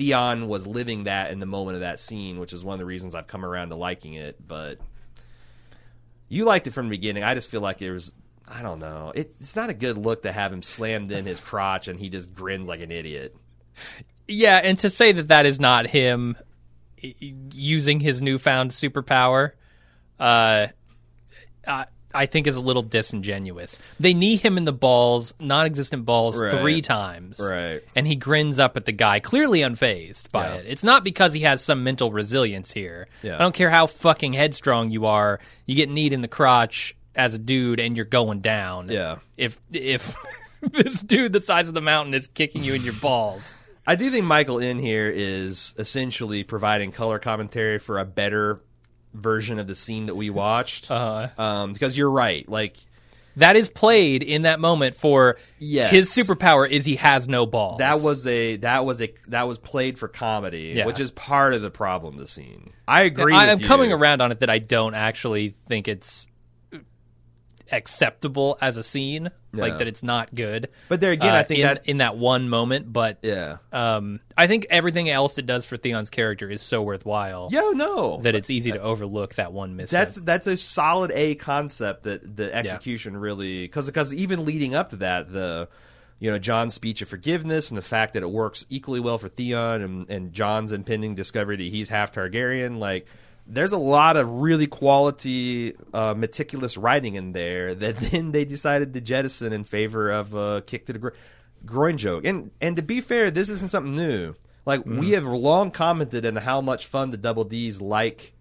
Theon 0.00 0.48
was 0.48 0.66
living 0.66 1.04
that 1.04 1.30
in 1.30 1.40
the 1.40 1.46
moment 1.46 1.74
of 1.74 1.82
that 1.82 2.00
scene, 2.00 2.40
which 2.40 2.54
is 2.54 2.64
one 2.64 2.72
of 2.72 2.78
the 2.78 2.86
reasons 2.86 3.14
I've 3.14 3.26
come 3.26 3.44
around 3.44 3.68
to 3.68 3.74
liking 3.74 4.14
it. 4.14 4.36
But 4.48 4.78
you 6.26 6.46
liked 6.46 6.66
it 6.66 6.70
from 6.70 6.86
the 6.86 6.96
beginning. 6.96 7.22
I 7.22 7.34
just 7.34 7.50
feel 7.50 7.60
like 7.60 7.82
it 7.82 7.90
was. 7.90 8.14
I 8.48 8.62
don't 8.62 8.78
know. 8.78 9.12
It, 9.14 9.36
it's 9.38 9.54
not 9.54 9.68
a 9.68 9.74
good 9.74 9.98
look 9.98 10.22
to 10.22 10.32
have 10.32 10.54
him 10.54 10.62
slammed 10.62 11.12
in 11.12 11.26
his 11.26 11.38
crotch 11.38 11.86
and 11.86 12.00
he 12.00 12.08
just 12.08 12.32
grins 12.32 12.66
like 12.66 12.80
an 12.80 12.90
idiot. 12.90 13.36
Yeah, 14.26 14.56
and 14.56 14.78
to 14.78 14.88
say 14.88 15.12
that 15.12 15.28
that 15.28 15.44
is 15.44 15.60
not 15.60 15.86
him 15.86 16.38
using 16.96 18.00
his 18.00 18.22
newfound 18.22 18.70
superpower, 18.70 19.52
uh, 20.18 20.68
I, 21.66 21.86
I 22.14 22.26
think 22.26 22.46
is 22.46 22.56
a 22.56 22.60
little 22.60 22.82
disingenuous. 22.82 23.78
They 23.98 24.14
knee 24.14 24.36
him 24.36 24.56
in 24.56 24.64
the 24.64 24.72
balls, 24.72 25.34
non-existent 25.40 26.04
balls, 26.04 26.36
Right. 26.38 26.52
three 26.58 26.80
times, 26.80 27.38
Right. 27.40 27.82
And 27.94 28.06
he 28.06 28.16
grins 28.16 28.58
up 28.58 28.76
at 28.76 28.84
the 28.84 28.92
guy, 28.92 29.20
clearly 29.20 29.60
unfazed 29.60 30.30
by 30.32 30.46
Yeah. 30.48 30.54
it. 30.56 30.66
It's 30.68 30.84
not 30.84 31.04
because 31.04 31.32
he 31.32 31.40
has 31.40 31.62
some 31.62 31.84
mental 31.84 32.10
resilience 32.12 32.72
here. 32.72 33.08
Yeah. 33.22 33.34
I 33.36 33.38
don't 33.38 33.54
care 33.54 33.70
how 33.70 33.86
fucking 33.86 34.32
headstrong 34.32 34.90
you 34.90 35.06
are. 35.06 35.40
You 35.66 35.74
get 35.74 35.88
kneed 35.90 36.12
in 36.12 36.20
the 36.20 36.28
crotch 36.28 36.96
as 37.14 37.34
a 37.34 37.38
dude, 37.38 37.80
and 37.80 37.96
you're 37.96 38.06
going 38.06 38.40
down. 38.40 38.88
Yeah. 38.88 39.16
If 39.36 39.58
if 39.72 40.14
this 40.72 41.00
dude 41.00 41.32
the 41.32 41.40
size 41.40 41.68
of 41.68 41.74
the 41.74 41.80
mountain 41.80 42.14
is 42.14 42.26
kicking 42.28 42.62
you 42.64 42.74
in 42.74 42.82
your 42.82 42.94
balls. 42.94 43.52
I 43.86 43.96
do 43.96 44.10
think 44.10 44.24
Michael 44.26 44.58
in 44.58 44.78
here 44.78 45.10
is 45.12 45.74
essentially 45.78 46.44
providing 46.44 46.92
color 46.92 47.18
commentary 47.18 47.78
for 47.78 47.98
a 47.98 48.04
better 48.04 48.60
version 49.14 49.58
of 49.58 49.66
the 49.66 49.74
scene 49.74 50.06
that 50.06 50.14
we 50.14 50.30
watched. 50.30 50.90
Uh, 51.00 51.28
um, 51.38 51.72
because 51.72 51.96
you're 51.96 52.10
right. 52.10 52.48
Like, 52.48 52.76
that 53.36 53.54
is 53.56 53.68
played 53.68 54.22
in 54.22 54.42
that 54.42 54.60
moment 54.60 54.96
for 54.96 55.36
Yes. 55.58 55.90
his 55.92 56.10
superpower 56.10 56.68
is 56.68 56.84
he 56.84 56.96
has 56.96 57.28
no 57.28 57.46
balls. 57.46 57.78
that 57.78 58.00
was 58.00 58.26
a 58.26 58.56
that 58.56 58.84
was 58.84 59.00
a 59.00 59.14
that 59.28 59.46
was 59.46 59.56
played 59.56 59.98
for 59.98 60.08
comedy, 60.08 60.72
Yeah. 60.74 60.86
which 60.86 60.98
is 61.00 61.10
part 61.12 61.54
of 61.54 61.62
the 61.62 61.70
problem. 61.70 62.16
The 62.16 62.26
scene. 62.26 62.70
I 62.88 63.02
agree. 63.02 63.32
I, 63.32 63.52
you. 63.52 63.64
coming 63.66 63.92
around 63.92 64.20
on 64.20 64.32
it 64.32 64.40
that 64.40 64.50
I 64.50 64.58
don't 64.58 64.94
actually 64.94 65.54
think 65.68 65.86
it's 65.88 66.26
acceptable 67.72 68.58
as 68.60 68.76
a 68.76 68.82
scene, 68.82 69.30
like 69.52 69.78
that 69.78 69.86
it's 69.86 70.02
not 70.02 70.34
good. 70.34 70.68
But 70.88 71.00
there 71.00 71.12
again, 71.12 71.34
uh, 71.34 71.38
I 71.38 71.42
think 71.42 71.60
in, 71.60 71.66
that 71.66 71.88
in 71.88 71.96
that 71.98 72.16
one 72.16 72.48
moment, 72.48 72.92
but 72.92 73.18
yeah, 73.22 73.58
um, 73.72 74.20
I 74.36 74.46
think 74.46 74.66
everything 74.70 75.08
else 75.08 75.38
it 75.38 75.46
does 75.46 75.64
for 75.64 75.76
Theon's 75.76 76.10
character 76.10 76.48
is 76.50 76.62
so 76.62 76.82
worthwhile 76.82 77.48
yo, 77.50 77.70
no, 77.70 78.20
that 78.22 78.34
it's 78.34 78.50
easy 78.50 78.72
to 78.72 78.80
overlook 78.80 79.34
that 79.34 79.52
one 79.52 79.76
miss. 79.76 79.90
that's 79.90 80.16
that's 80.16 80.46
a 80.46 80.56
solid 80.56 81.10
A 81.12 81.34
concept 81.34 82.04
that 82.04 82.36
the 82.36 82.54
execution 82.54 83.16
really 83.16 83.64
because 83.64 83.86
because 83.86 84.14
even 84.14 84.44
leading 84.44 84.74
up 84.74 84.90
to 84.90 84.96
that 84.96 85.32
the 85.32 85.68
you 86.18 86.30
know 86.30 86.38
Jon's 86.38 86.74
speech 86.74 87.02
of 87.02 87.08
forgiveness 87.08 87.70
and 87.70 87.78
the 87.78 87.82
fact 87.82 88.14
that 88.14 88.22
it 88.22 88.30
works 88.30 88.64
equally 88.68 89.00
well 89.00 89.18
for 89.18 89.28
Theon 89.28 89.82
and, 89.82 90.10
and 90.10 90.32
Jon's 90.32 90.72
impending 90.72 91.14
discovery 91.14 91.56
that 91.56 91.62
he's 91.62 91.88
half 91.88 92.12
Targaryen 92.12 92.78
like 92.78 93.06
there's 93.52 93.72
a 93.72 93.78
lot 93.78 94.16
of 94.16 94.28
really 94.30 94.66
quality 94.66 95.74
uh, 95.92 96.14
meticulous 96.16 96.76
writing 96.76 97.14
in 97.16 97.32
there 97.32 97.74
that 97.82 97.96
then 97.96 98.32
they 98.32 98.44
decided 98.44 98.94
to 98.94 99.00
jettison 99.00 99.52
in 99.52 99.64
favor 99.64 100.10
of 100.10 100.34
a 100.34 100.62
kick 100.66 100.86
to 100.86 100.92
the 100.92 100.98
gro- 100.98 101.10
groin 101.66 101.96
joke 101.98 102.24
and 102.24 102.50
and 102.60 102.76
to 102.76 102.82
be 102.82 103.00
fair 103.00 103.30
this 103.30 103.50
isn't 103.50 103.70
something 103.70 103.94
new 103.96 104.34
like 104.66 104.84
we 104.86 105.10
have 105.12 105.24
long 105.26 105.70
commented 105.70 106.24
on 106.26 106.36
how 106.36 106.60
much 106.60 106.86
fun 106.86 107.10
the 107.10 107.16
double 107.16 107.44
D's 107.44 107.80
like 107.80 108.32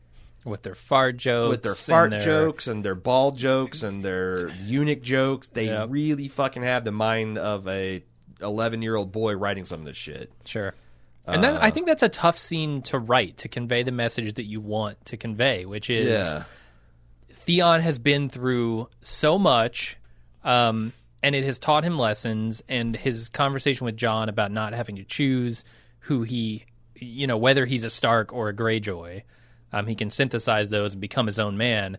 with 0.45 0.63
their 0.63 0.75
fart 0.75 1.17
jokes, 1.17 1.49
with 1.49 1.61
their 1.63 1.71
and 1.71 1.79
fart 1.79 2.11
their- 2.11 2.19
jokes 2.21 2.67
and 2.67 2.83
their 2.83 2.95
ball 2.95 3.31
jokes 3.31 3.83
and 3.83 4.03
their 4.03 4.49
eunuch 4.63 5.01
jokes. 5.01 5.49
They 5.49 5.65
Yep. 5.65 5.87
really 5.89 6.27
fucking 6.29 6.63
have 6.63 6.85
the 6.85 6.91
mind 6.93 7.37
of 7.37 7.67
a 7.67 8.03
11 8.41 8.81
year 8.81 8.95
old 8.95 9.11
boy 9.11 9.35
writing 9.35 9.65
some 9.65 9.81
of 9.81 9.85
this 9.85 9.97
shit. 9.97 10.31
Sure. 10.45 10.73
And 11.27 11.43
that, 11.43 11.61
I 11.61 11.69
think 11.69 11.85
that's 11.85 12.01
a 12.01 12.09
tough 12.09 12.39
scene 12.39 12.81
to 12.83 12.97
write 12.97 13.37
to 13.37 13.47
convey 13.47 13.83
the 13.83 13.91
message 13.91 14.33
that 14.35 14.45
you 14.45 14.61
want 14.61 15.05
to 15.05 15.17
convey, 15.17 15.65
which 15.65 15.89
is 15.89 16.07
Yeah. 16.07 16.43
Theon 17.31 17.81
has 17.81 17.99
been 17.99 18.29
through 18.29 18.89
so 19.01 19.37
much, 19.39 19.97
um, 20.43 20.93
and 21.21 21.35
it 21.35 21.43
has 21.43 21.59
taught 21.59 21.83
him 21.83 21.97
lessons. 21.97 22.61
And 22.67 22.95
his 22.95 23.29
conversation 23.29 23.85
with 23.85 23.97
Jon 23.97 24.29
about 24.29 24.51
not 24.51 24.73
having 24.73 24.95
to 24.97 25.03
choose 25.03 25.63
who 25.99 26.23
he, 26.23 26.65
you 26.95 27.27
know, 27.27 27.37
whether 27.37 27.65
he's 27.65 27.83
a 27.83 27.89
Stark 27.89 28.33
or 28.33 28.49
a 28.49 28.53
Greyjoy, 28.53 29.23
um, 29.71 29.87
he 29.87 29.95
can 29.95 30.09
synthesize 30.09 30.69
those 30.69 30.93
and 30.93 31.01
become 31.01 31.27
his 31.27 31.39
own 31.39 31.57
man. 31.57 31.97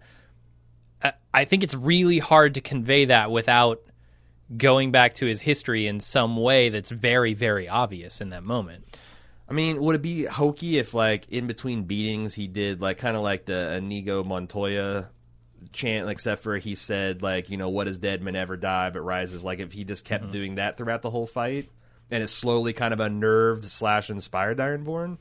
I, 1.03 1.13
I 1.33 1.45
think 1.45 1.63
it's 1.63 1.75
really 1.75 2.19
hard 2.19 2.55
to 2.55 2.61
convey 2.61 3.07
that 3.07 3.31
without 3.31 3.81
going 4.57 4.91
back 4.91 5.15
to 5.15 5.27
his 5.27 5.41
history 5.41 5.87
in 5.87 6.01
some 6.01 6.37
way 6.37 6.69
that's 6.69 6.91
very, 6.91 7.35
very 7.35 7.69
obvious 7.69 8.21
in 8.21 8.31
that 8.31 8.43
moment. 8.43 8.85
I 9.51 9.53
mean, 9.53 9.81
would 9.81 9.97
it 9.97 10.03
be 10.03 10.25
hokey 10.25 10.79
if, 10.79 10.95
like, 10.95 11.29
in 11.29 11.47
between 11.49 11.83
beatings, 11.85 12.35
he 12.35 12.47
did, 12.47 12.81
like, 12.81 12.99
kind 12.99 13.17
of 13.17 13.23
like 13.23 13.47
the 13.47 13.75
Inigo 13.75 14.23
Montoya 14.23 15.09
chant, 15.73 16.09
except 16.09 16.43
for 16.43 16.57
he 16.57 16.75
said, 16.77 17.21
like, 17.23 17.51
you 17.51 17.57
know, 17.57 17.69
what 17.69 17.89
is 17.89 17.99
dead 17.99 18.23
may 18.23 18.39
ever 18.39 18.57
die 18.57 18.91
but 18.91 19.01
rises. 19.01 19.45
Like, 19.45 19.59
if 19.59 19.73
he 19.73 19.85
just 19.85 20.05
kept 20.05 20.25
Mm-hmm. 20.25 20.33
doing 20.33 20.55
that 20.55 20.77
throughout 20.77 21.03
the 21.03 21.11
whole 21.11 21.27
fight 21.27 21.69
and 22.11 22.23
it 22.23 22.29
slowly 22.29 22.73
kind 22.73 22.95
of 22.95 23.01
unnerved 23.01 23.65
slash 23.65 24.09
inspired 24.09 24.59
Ironborn? 24.59 25.19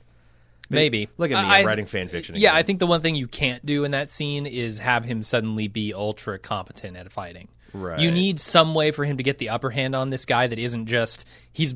Maybe. 0.69 1.09
Look 1.17 1.31
at 1.31 1.43
me, 1.43 1.49
I- 1.49 1.59
I'm 1.61 1.65
writing 1.65 1.87
fan 1.87 2.07
fiction. 2.09 2.35
Yeah. 2.37 2.53
I 2.53 2.61
think 2.61 2.77
the 2.79 2.85
one 2.87 3.01
thing 3.01 3.15
you 3.15 3.27
can't 3.27 3.65
do 3.65 3.83
in 3.83 3.91
that 3.91 4.11
scene 4.11 4.45
is 4.45 4.77
have 4.77 5.03
him 5.05 5.23
suddenly 5.23 5.67
be 5.67 5.93
ultra 5.95 6.37
competent 6.37 6.95
at 6.95 7.11
fighting. 7.11 7.47
Right. 7.73 7.99
You 7.99 8.11
need 8.11 8.39
some 8.39 8.75
way 8.75 8.91
for 8.91 9.03
him 9.05 9.17
to 9.17 9.23
get 9.23 9.39
the 9.39 9.49
upper 9.49 9.71
hand 9.71 9.95
on 9.95 10.11
this 10.11 10.25
guy 10.25 10.45
that 10.45 10.59
isn't 10.59 10.85
just 10.85 11.25
he's 11.51 11.73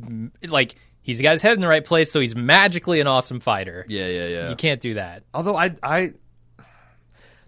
like 0.47 0.75
he's 1.03 1.21
got 1.21 1.34
his 1.34 1.41
head 1.41 1.53
in 1.53 1.59
the 1.59 1.67
right 1.67 1.85
place, 1.85 2.11
so 2.11 2.19
he's 2.19 2.35
magically 2.35 2.99
an 2.99 3.07
awesome 3.07 3.39
fighter. 3.39 3.85
Yeah, 3.88 4.07
yeah, 4.07 4.27
yeah. 4.27 4.49
You 4.49 4.55
can't 4.55 4.81
do 4.81 4.95
that. 4.95 5.23
Although 5.34 5.55
I, 5.55 5.75
I, 5.84 6.13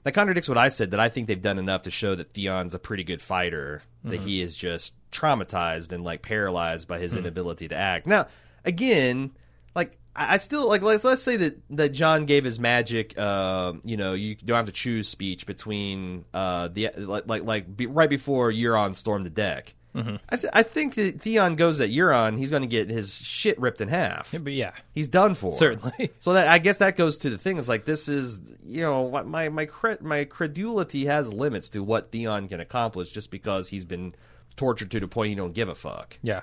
that 0.03 0.14
contradicts 0.14 0.48
what 0.48 0.60
I 0.60 0.69
said. 0.69 0.91
That 0.91 0.99
I 0.99 1.10
think 1.10 1.27
they've 1.27 1.41
done 1.41 1.57
enough 1.57 1.84
to 1.84 1.91
show 1.91 2.14
that 2.14 2.34
Theon's 2.34 2.76
a 2.76 2.80
pretty 2.80 3.03
good 3.03 3.22
fighter. 3.22 3.82
That 4.03 4.19
he 4.19 4.40
is 4.40 4.56
just 4.56 4.94
traumatized 5.11 5.91
and 5.91 6.03
like 6.03 6.22
paralyzed 6.22 6.88
by 6.88 6.99
his 6.99 7.15
inability 7.15 7.69
to 7.69 7.76
act. 7.76 8.06
Now, 8.06 8.27
again, 8.64 9.32
like 9.73 9.98
I, 10.15 10.36
I 10.36 10.38
still 10.38 10.68
like 10.68 10.84
let's 10.84 11.03
let's 11.03 11.23
say 11.23 11.38
that 11.38 11.60
that 11.72 11.90
Jon 11.90 12.26
gave 12.26 12.44
his 12.44 12.60
magic. 12.60 13.18
Uh, 13.18 13.73
you 13.84 13.98
know, 13.98 14.14
you 14.14 14.36
don't 14.36 14.57
have 14.57 14.68
to 14.68 14.72
choose 14.72 15.07
speech 15.07 15.48
between 15.48 16.26
uh 16.36 16.68
the 16.68 16.91
like 16.98 17.27
like 17.27 17.44
like 17.44 17.76
be, 17.76 17.88
right 17.88 18.10
before 18.10 18.52
Euron 18.52 18.95
stormed 18.95 19.26
the 19.26 19.32
deck. 19.32 19.73
Mm-hmm. 19.95 20.15
I, 20.30 20.34
s- 20.34 20.45
I 20.53 20.63
think 20.63 20.95
that 20.95 21.22
Theon 21.22 21.55
goes 21.55 21.80
at 21.81 21.89
Euron, 21.89 22.38
he's 22.38 22.49
going 22.49 22.61
to 22.63 22.67
get 22.67 22.89
his 22.89 23.15
shit 23.15 23.59
ripped 23.59 23.80
in 23.81 23.88
half. 23.88 24.34
But 24.38 24.53
yeah, 24.53 24.72
He's 24.93 25.07
done 25.07 25.34
for. 25.35 25.53
Certainly. 25.53 26.11
So 26.19 26.34
that 26.34 26.47
I 26.49 26.57
guess 26.59 26.80
that 26.80 26.97
goes 26.97 27.17
to 27.19 27.30
the 27.30 27.38
thing. 27.38 27.57
Is 27.57 27.69
like 27.69 27.85
this 27.85 28.07
is 28.09 28.41
you 28.65 28.81
know 28.81 29.01
what 29.01 29.26
my 29.27 29.49
my 29.49 29.65
cre- 29.65 30.01
my 30.01 30.26
credulity 30.26 31.05
has 31.05 31.31
limits 31.34 31.69
to 31.69 31.84
what 31.84 32.11
Theon 32.11 32.47
can 32.47 32.59
accomplish 32.59 33.11
just 33.11 33.31
because 33.31 33.69
he's 33.69 33.85
been 33.85 34.13
tortured 34.55 34.91
to 34.91 34.99
the 34.99 35.07
point 35.07 35.30
he 35.30 35.35
don't 35.35 35.53
give 35.53 35.69
a 35.69 35.76
fuck. 35.76 36.17
yeah, 36.22 36.41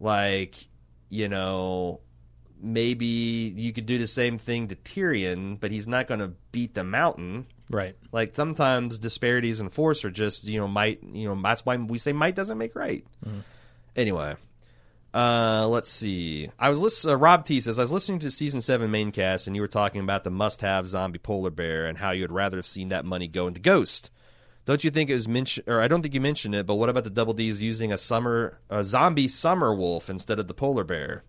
Like 0.00 0.54
you 1.08 1.28
know 1.28 2.00
maybe 2.62 3.06
you 3.56 3.72
could 3.72 3.86
do 3.86 3.98
the 3.98 4.06
same 4.06 4.38
thing 4.38 4.68
to 4.68 4.76
Tyrion, 4.76 5.58
but 5.58 5.70
he's 5.70 5.88
not 5.88 6.06
going 6.06 6.20
to 6.20 6.32
beat 6.52 6.74
the 6.74 6.84
mountain. 6.84 7.46
right. 7.68 7.96
Like 8.12 8.34
sometimes 8.36 8.98
disparities 8.98 9.60
in 9.60 9.68
force 9.68 10.04
are 10.04 10.10
just 10.10 10.44
you 10.44 10.60
know 10.60 10.68
might 10.68 11.02
you 11.02 11.28
know 11.28 11.40
that's 11.42 11.66
why 11.66 11.76
we 11.76 11.98
say 11.98 12.12
might 12.12 12.34
doesn't 12.34 12.58
make 12.58 12.74
right. 12.76 13.04
Anyway, 13.94 14.36
uh, 15.12 15.66
let's 15.68 15.90
see. 15.90 16.48
I 16.58 16.70
was 16.70 16.80
listening. 16.80 17.14
Uh, 17.14 17.18
Rob 17.18 17.44
T 17.44 17.60
says 17.60 17.78
I 17.78 17.82
was 17.82 17.92
listening 17.92 18.20
to 18.20 18.30
season 18.30 18.60
seven 18.60 18.90
main 18.90 19.12
cast, 19.12 19.46
and 19.46 19.54
you 19.54 19.62
were 19.62 19.68
talking 19.68 20.00
about 20.00 20.24
the 20.24 20.30
must-have 20.30 20.86
zombie 20.86 21.18
polar 21.18 21.50
bear 21.50 21.86
and 21.86 21.98
how 21.98 22.12
you 22.12 22.22
would 22.22 22.32
rather 22.32 22.56
have 22.56 22.66
seen 22.66 22.88
that 22.90 23.04
money 23.04 23.28
go 23.28 23.46
into 23.46 23.60
Ghost. 23.60 24.10
Don't 24.64 24.84
you 24.84 24.90
think 24.90 25.10
it 25.10 25.14
was 25.14 25.26
mentioned? 25.26 25.68
Or 25.68 25.82
I 25.82 25.88
don't 25.88 26.02
think 26.02 26.14
you 26.14 26.20
mentioned 26.20 26.54
it. 26.54 26.66
But 26.66 26.76
what 26.76 26.88
about 26.88 27.04
the 27.04 27.10
Double 27.10 27.34
D's 27.34 27.60
using 27.60 27.92
a 27.92 27.98
summer 27.98 28.60
a 28.70 28.84
zombie 28.84 29.28
summer 29.28 29.74
wolf 29.74 30.08
instead 30.08 30.38
of 30.38 30.46
the 30.48 30.54
polar 30.54 30.84
bear? 30.84 31.24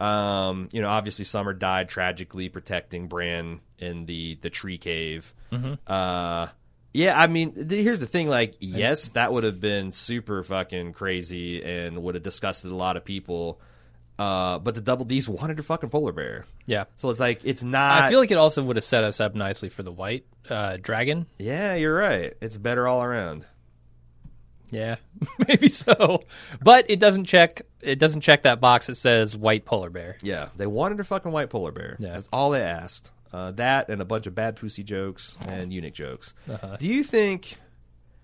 Um, 0.00 0.68
you 0.72 0.80
know, 0.80 0.88
obviously 0.88 1.24
Summer 1.24 1.52
died 1.52 1.88
tragically 1.88 2.48
protecting 2.48 3.06
Bran 3.08 3.60
in 3.78 4.06
the 4.06 4.38
the 4.40 4.50
tree 4.50 4.78
cave. 4.78 5.34
Uh, 5.86 6.46
Yeah, 6.92 7.16
I 7.20 7.26
mean, 7.28 7.52
th- 7.68 7.82
here's 7.84 8.00
the 8.00 8.06
thing. 8.06 8.28
Like, 8.28 8.56
yes, 8.60 9.10
that 9.10 9.32
would 9.32 9.44
have 9.44 9.60
been 9.60 9.92
super 9.92 10.42
fucking 10.42 10.92
crazy 10.94 11.62
and 11.62 12.02
would 12.02 12.14
have 12.16 12.24
disgusted 12.24 12.72
a 12.72 12.74
lot 12.74 12.96
of 12.96 13.04
people. 13.04 13.60
Uh, 14.18 14.58
but 14.58 14.74
the 14.74 14.80
double 14.82 15.04
D's 15.06 15.28
wanted 15.28 15.58
a 15.58 15.62
fucking 15.62 15.88
polar 15.88 16.12
bear, 16.12 16.44
Yeah. 16.66 16.84
so 16.96 17.08
it's 17.08 17.20
like 17.20 17.40
it's 17.44 17.62
not. 17.62 18.02
I 18.02 18.08
feel 18.10 18.18
like 18.20 18.30
it 18.30 18.36
also 18.36 18.62
would 18.62 18.76
have 18.76 18.84
set 18.84 19.02
us 19.02 19.18
up 19.18 19.34
nicely 19.34 19.70
for 19.70 19.82
the 19.82 19.92
white 19.92 20.26
uh, 20.50 20.76
dragon. 20.80 21.26
yeah, 21.38 21.74
you're 21.74 21.94
right. 21.96 22.34
It's 22.42 22.56
better 22.58 22.86
all 22.86 23.02
around. 23.02 23.46
Yeah, 24.70 24.96
maybe 25.48 25.68
so. 25.68 26.24
But 26.62 26.90
it 26.90 27.00
doesn't 27.00 27.26
check. 27.26 27.62
It 27.80 27.98
doesn't 27.98 28.20
check 28.22 28.42
that 28.42 28.60
box 28.60 28.86
that 28.86 28.96
says 28.96 29.36
white 29.36 29.64
polar 29.64 29.90
bear. 29.90 30.16
Yeah, 30.22 30.48
they 30.56 30.66
wanted 30.66 31.00
a 31.00 31.04
fucking 31.04 31.32
white 31.32 31.50
polar 31.50 31.72
bear. 31.72 31.96
Yeah. 31.98 32.14
That's 32.14 32.28
all 32.32 32.50
they 32.50 32.62
asked. 32.62 33.12
Uh, 33.32 33.52
that 33.52 33.88
and 33.90 34.02
a 34.02 34.04
bunch 34.04 34.26
of 34.26 34.34
bad 34.34 34.56
pussy 34.56 34.82
jokes 34.82 35.38
and 35.42 35.72
eunuch 35.72 35.94
jokes. 35.94 36.34
Uh-huh. 36.50 36.76
Do 36.78 36.88
you 36.88 37.04
think? 37.04 37.56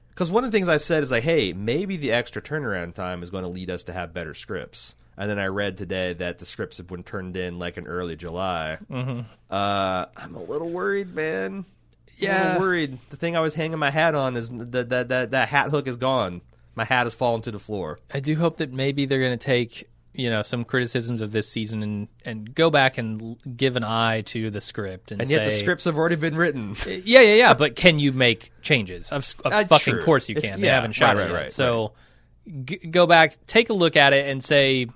Because 0.09 0.31
one 0.31 0.45
of 0.45 0.51
the 0.51 0.57
things 0.57 0.69
I 0.69 0.79
said 0.79 1.03
is 1.03 1.11
like, 1.11 1.23
hey, 1.23 1.53
maybe 1.53 1.97
the 1.97 2.13
extra 2.13 2.41
turnaround 2.41 2.95
time 2.95 3.23
is 3.23 3.31
going 3.31 3.45
to 3.45 3.51
lead 3.51 3.71
us 3.71 3.85
to 3.85 3.93
have 3.93 4.15
better 4.15 4.35
scripts. 4.35 4.97
And 5.19 5.31
then 5.31 5.39
I 5.39 5.47
read 5.47 5.77
today 5.77 6.13
that 6.15 6.39
the 6.39 6.47
scripts 6.47 6.79
have 6.79 6.87
been 6.87 7.03
turned 7.03 7.37
in 7.37 7.59
like 7.59 7.77
in 7.77 7.87
early 7.87 8.17
July. 8.17 8.79
Mm-hmm. 8.91 9.21
Uh, 9.51 10.07
I'm 10.17 10.35
a 10.35 10.43
little 10.43 10.69
worried, 10.71 11.15
man. 11.15 11.65
Yeah. 12.19 12.59
worried. 12.59 12.99
The 13.11 13.17
thing 13.17 13.37
I 13.37 13.41
was 13.41 13.55
hanging 13.55 13.79
my 13.79 13.91
hat 13.91 14.15
on 14.15 14.37
is 14.37 14.51
that 14.51 14.89
that 14.91 15.09
that 15.09 15.31
that 15.33 15.49
hat 15.49 15.71
hook 15.71 15.87
is 15.89 15.97
gone. 15.97 16.41
My 16.75 16.85
hat 16.85 17.05
has 17.05 17.15
fallen 17.15 17.43
to 17.43 17.51
the 17.51 17.59
floor. 17.59 17.99
I 18.13 18.21
do 18.21 18.37
hope 18.37 18.59
that 18.59 18.73
maybe 18.73 19.07
they're 19.07 19.21
going 19.21 19.39
to 19.39 19.45
take 19.45 19.89
you 20.13 20.31
know 20.31 20.41
some 20.43 20.65
criticisms 20.65 21.21
of 21.21 21.31
this 21.33 21.47
season 21.49 21.83
and 21.83 22.09
and 22.25 22.55
go 22.55 22.71
back 22.71 22.97
and 22.97 23.21
l- 23.21 23.39
give 23.57 23.77
an 23.77 23.85
eye 23.85 24.23
to 24.23 24.51
the 24.51 24.61
script 24.63 25.13
and, 25.13 25.21
And 25.21 25.31
yet 25.31 25.45
the 25.45 25.51
scripts 25.51 25.85
have 25.85 25.97
already 25.99 26.17
been 26.17 26.37
written. 26.37 26.75
Yeah, 26.87 27.21
yeah, 27.21 27.35
yeah. 27.35 27.55
But 27.55 27.77
can 27.77 27.99
you 27.99 28.13
make 28.13 28.51
changes? 28.63 29.11
Of, 29.13 29.27
of 29.45 29.53
Uh, 29.53 29.65
fucking 29.67 29.99
course 30.01 30.29
you 30.31 30.37
It's- 30.37 30.51
can. 30.51 30.61
They 30.61 30.69
yeah, 30.69 30.75
haven't 30.77 30.93
shot 30.93 31.17
right, 31.17 31.23
it 31.23 31.25
right, 31.25 31.31
yet. 31.33 31.41
right, 31.43 31.53
so 31.53 31.93
g- 32.65 32.79
go 32.91 33.07
back, 33.07 33.37
take 33.47 33.69
a 33.69 33.75
look 33.75 33.97
at 33.97 34.15
it, 34.15 34.27
and 34.29 34.43
say, 34.43 34.87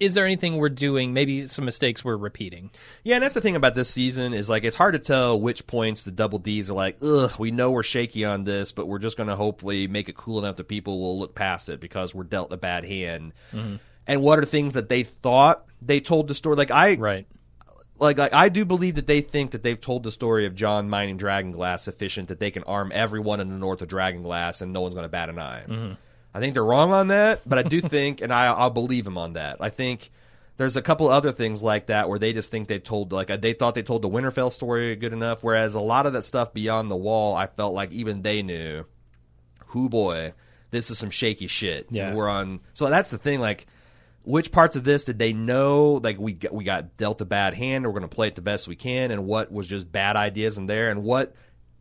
is 0.00 0.14
there 0.14 0.24
anything 0.24 0.56
we're 0.56 0.68
doing? 0.68 1.12
Maybe 1.12 1.46
some 1.46 1.64
mistakes 1.64 2.04
we're 2.04 2.16
repeating. 2.16 2.70
Yeah, 3.02 3.16
and 3.16 3.24
that's 3.24 3.34
the 3.34 3.40
thing 3.40 3.56
about 3.56 3.74
this 3.74 3.90
season 3.90 4.32
is 4.32 4.48
like 4.48 4.64
it's 4.64 4.76
hard 4.76 4.92
to 4.94 4.98
tell 4.98 5.40
which 5.40 5.66
points 5.66 6.04
the 6.04 6.10
double 6.12 6.38
D's 6.38 6.70
are 6.70 6.74
like, 6.74 6.98
ugh, 7.02 7.32
we 7.38 7.50
know 7.50 7.70
we're 7.70 7.82
shaky 7.82 8.24
on 8.24 8.44
this, 8.44 8.72
but 8.72 8.86
we're 8.86 8.98
just 9.00 9.16
going 9.16 9.28
to 9.28 9.36
hopefully 9.36 9.88
make 9.88 10.08
it 10.08 10.16
cool 10.16 10.38
enough 10.38 10.56
that 10.56 10.68
people 10.68 11.00
will 11.00 11.18
look 11.18 11.34
past 11.34 11.68
it 11.68 11.80
because 11.80 12.14
we're 12.14 12.24
dealt 12.24 12.52
a 12.52 12.56
bad 12.56 12.84
hand. 12.84 13.32
Mm-hmm. 13.52 13.76
And 14.06 14.22
what 14.22 14.38
are 14.38 14.44
things 14.44 14.74
that 14.74 14.88
they 14.88 15.02
thought 15.02 15.64
they 15.82 16.00
told 16.00 16.28
the 16.28 16.34
story? 16.34 16.56
Like 16.56 16.70
I, 16.70 16.94
Right. 16.94 17.26
like, 17.98 18.16
like 18.18 18.32
I 18.32 18.48
do 18.48 18.64
believe 18.64 18.94
that 18.94 19.06
they 19.06 19.20
think 19.20 19.50
that 19.50 19.62
they've 19.62 19.80
told 19.80 20.02
the 20.04 20.10
story 20.12 20.46
of 20.46 20.54
Jon 20.54 20.88
mining 20.88 21.18
Dragonglass 21.18 21.80
sufficient 21.80 22.28
that 22.28 22.40
they 22.40 22.50
can 22.50 22.62
arm 22.64 22.90
everyone 22.94 23.40
in 23.40 23.48
the 23.50 23.56
north 23.58 23.82
of 23.82 23.88
Dragonglass 23.88 24.62
and 24.62 24.72
no 24.72 24.80
one's 24.80 24.94
going 24.94 25.04
to 25.04 25.08
bat 25.10 25.28
an 25.28 25.38
eye. 25.38 25.96
I 26.38 26.40
think 26.40 26.54
they're 26.54 26.64
wrong 26.64 26.92
on 26.92 27.08
that, 27.08 27.42
but 27.44 27.58
I 27.58 27.64
do 27.64 27.80
think, 27.80 28.20
and 28.20 28.32
I, 28.32 28.46
I'll 28.46 28.70
believe 28.70 29.04
them 29.04 29.18
on 29.18 29.32
that. 29.32 29.56
I 29.60 29.70
think 29.70 30.10
there's 30.56 30.76
a 30.76 30.82
couple 30.82 31.08
other 31.08 31.32
things 31.32 31.62
like 31.62 31.86
that 31.86 32.08
where 32.08 32.18
they 32.18 32.32
just 32.32 32.50
think 32.50 32.68
they 32.68 32.78
told 32.78 33.12
like 33.12 33.28
they 33.40 33.52
thought 33.52 33.74
they 33.74 33.82
told 33.82 34.02
the 34.02 34.08
Winterfell 34.08 34.52
story 34.52 34.94
good 34.96 35.12
enough, 35.12 35.42
whereas 35.42 35.74
a 35.74 35.80
lot 35.80 36.06
of 36.06 36.12
that 36.14 36.22
stuff 36.22 36.54
beyond 36.54 36.90
the 36.90 36.96
wall, 36.96 37.34
I 37.34 37.48
felt 37.48 37.74
like 37.74 37.92
even 37.92 38.22
they 38.22 38.42
knew, 38.42 38.84
who 39.66 39.88
boy, 39.88 40.32
this 40.70 40.90
is 40.90 40.98
some 40.98 41.10
shaky 41.10 41.48
shit. 41.48 41.88
Yeah. 41.90 42.14
We're 42.14 42.28
on. 42.28 42.60
So 42.72 42.88
that's 42.88 43.10
the 43.10 43.18
thing, 43.18 43.40
like. 43.40 43.66
Which 44.24 44.52
parts 44.52 44.76
of 44.76 44.84
this 44.84 45.04
did 45.04 45.18
they 45.18 45.32
know? 45.32 46.00
Like 46.02 46.18
we 46.18 46.34
got, 46.34 46.52
we 46.52 46.62
got 46.62 46.98
dealt 46.98 47.22
a 47.22 47.24
bad 47.24 47.54
hand, 47.54 47.76
and 47.76 47.86
we're 47.86 47.98
going 47.98 48.10
to 48.10 48.14
play 48.14 48.28
it 48.28 48.34
the 48.34 48.42
best 48.42 48.68
we 48.68 48.76
can, 48.76 49.10
and 49.10 49.24
what 49.24 49.50
was 49.50 49.66
just 49.66 49.90
bad 49.90 50.16
ideas 50.16 50.58
in 50.58 50.66
there, 50.66 50.90
and 50.90 51.02
what 51.02 51.34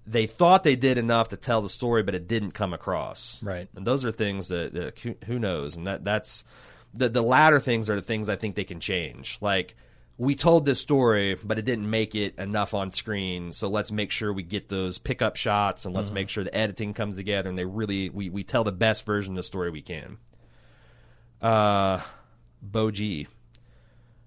they 0.08 0.26
thought 0.26 0.64
they 0.64 0.78
did 0.78 0.98
enough 0.98 1.30
to 1.30 1.38
tell 1.38 1.62
the 1.62 1.70
story, 1.70 2.02
but 2.02 2.16
it 2.16 2.28
didn't 2.28 2.52
come 2.52 2.74
across. 2.74 3.44
Right. 3.44 3.68
And 3.76 3.86
those 3.86 4.06
are 4.06 4.12
things 4.12 4.48
that, 4.48 4.74
that 4.74 5.00
who, 5.26 5.38
knows, 5.38 5.76
and 5.76 5.86
that 5.86 6.06
that's 6.06 6.46
the 6.94 7.10
the 7.10 7.22
latter 7.22 7.60
things 7.60 7.90
are 7.90 7.96
the 7.96 8.02
things 8.02 8.30
I 8.30 8.38
think 8.38 8.56
they 8.56 8.64
can 8.64 8.80
change. 8.80 9.38
Like 9.42 9.76
we 10.18 10.34
told 10.34 10.66
this 10.66 10.80
story, 10.80 11.36
but 11.36 11.60
it 11.60 11.66
didn't 11.66 11.90
make 11.90 12.16
it 12.16 12.40
enough 12.40 12.74
on 12.74 12.92
screen, 12.94 13.52
so 13.52 13.68
let's 13.68 13.92
make 13.92 14.10
sure 14.10 14.32
we 14.32 14.44
get 14.44 14.70
those 14.70 14.98
pickup 14.98 15.36
shots, 15.36 15.86
and 15.86 15.94
let's 15.94 16.10
make 16.10 16.30
sure 16.30 16.44
the 16.44 16.56
editing 16.56 16.94
comes 16.94 17.16
together, 17.18 17.50
and 17.50 17.58
they 17.58 17.66
really 17.66 18.10
we 18.10 18.30
we 18.30 18.44
tell 18.44 18.64
the 18.64 18.72
best 18.72 19.06
version 19.06 19.34
of 19.34 19.38
the 19.38 19.44
story 19.44 19.70
we 19.70 19.82
can. 19.82 20.18
Uh, 21.42 22.00
Bo 22.62 22.92
G. 22.92 23.28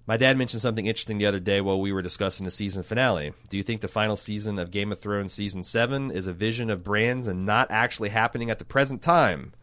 My 0.07 0.17
dad 0.17 0.37
mentioned 0.37 0.61
something 0.61 0.87
interesting 0.87 1.19
the 1.19 1.27
other 1.27 1.39
day 1.39 1.61
while 1.61 1.79
we 1.79 1.91
were 1.91 2.01
discussing 2.01 2.43
the 2.43 2.51
season 2.51 2.83
finale. 2.83 3.33
Do 3.49 3.57
you 3.57 3.63
think 3.63 3.81
the 3.81 3.87
final 3.87 4.15
season 4.15 4.57
of 4.57 4.71
Game 4.71 4.91
of 4.91 4.99
Thrones 4.99 5.31
season 5.31 5.63
7 5.63 6.11
is 6.11 6.27
a 6.27 6.33
vision 6.33 6.69
of 6.69 6.83
Bran's 6.83 7.27
and 7.27 7.45
not 7.45 7.69
actually 7.69 8.09
happening 8.09 8.49
at 8.49 8.59
the 8.59 8.65
present 8.65 9.01
time? 9.01 9.53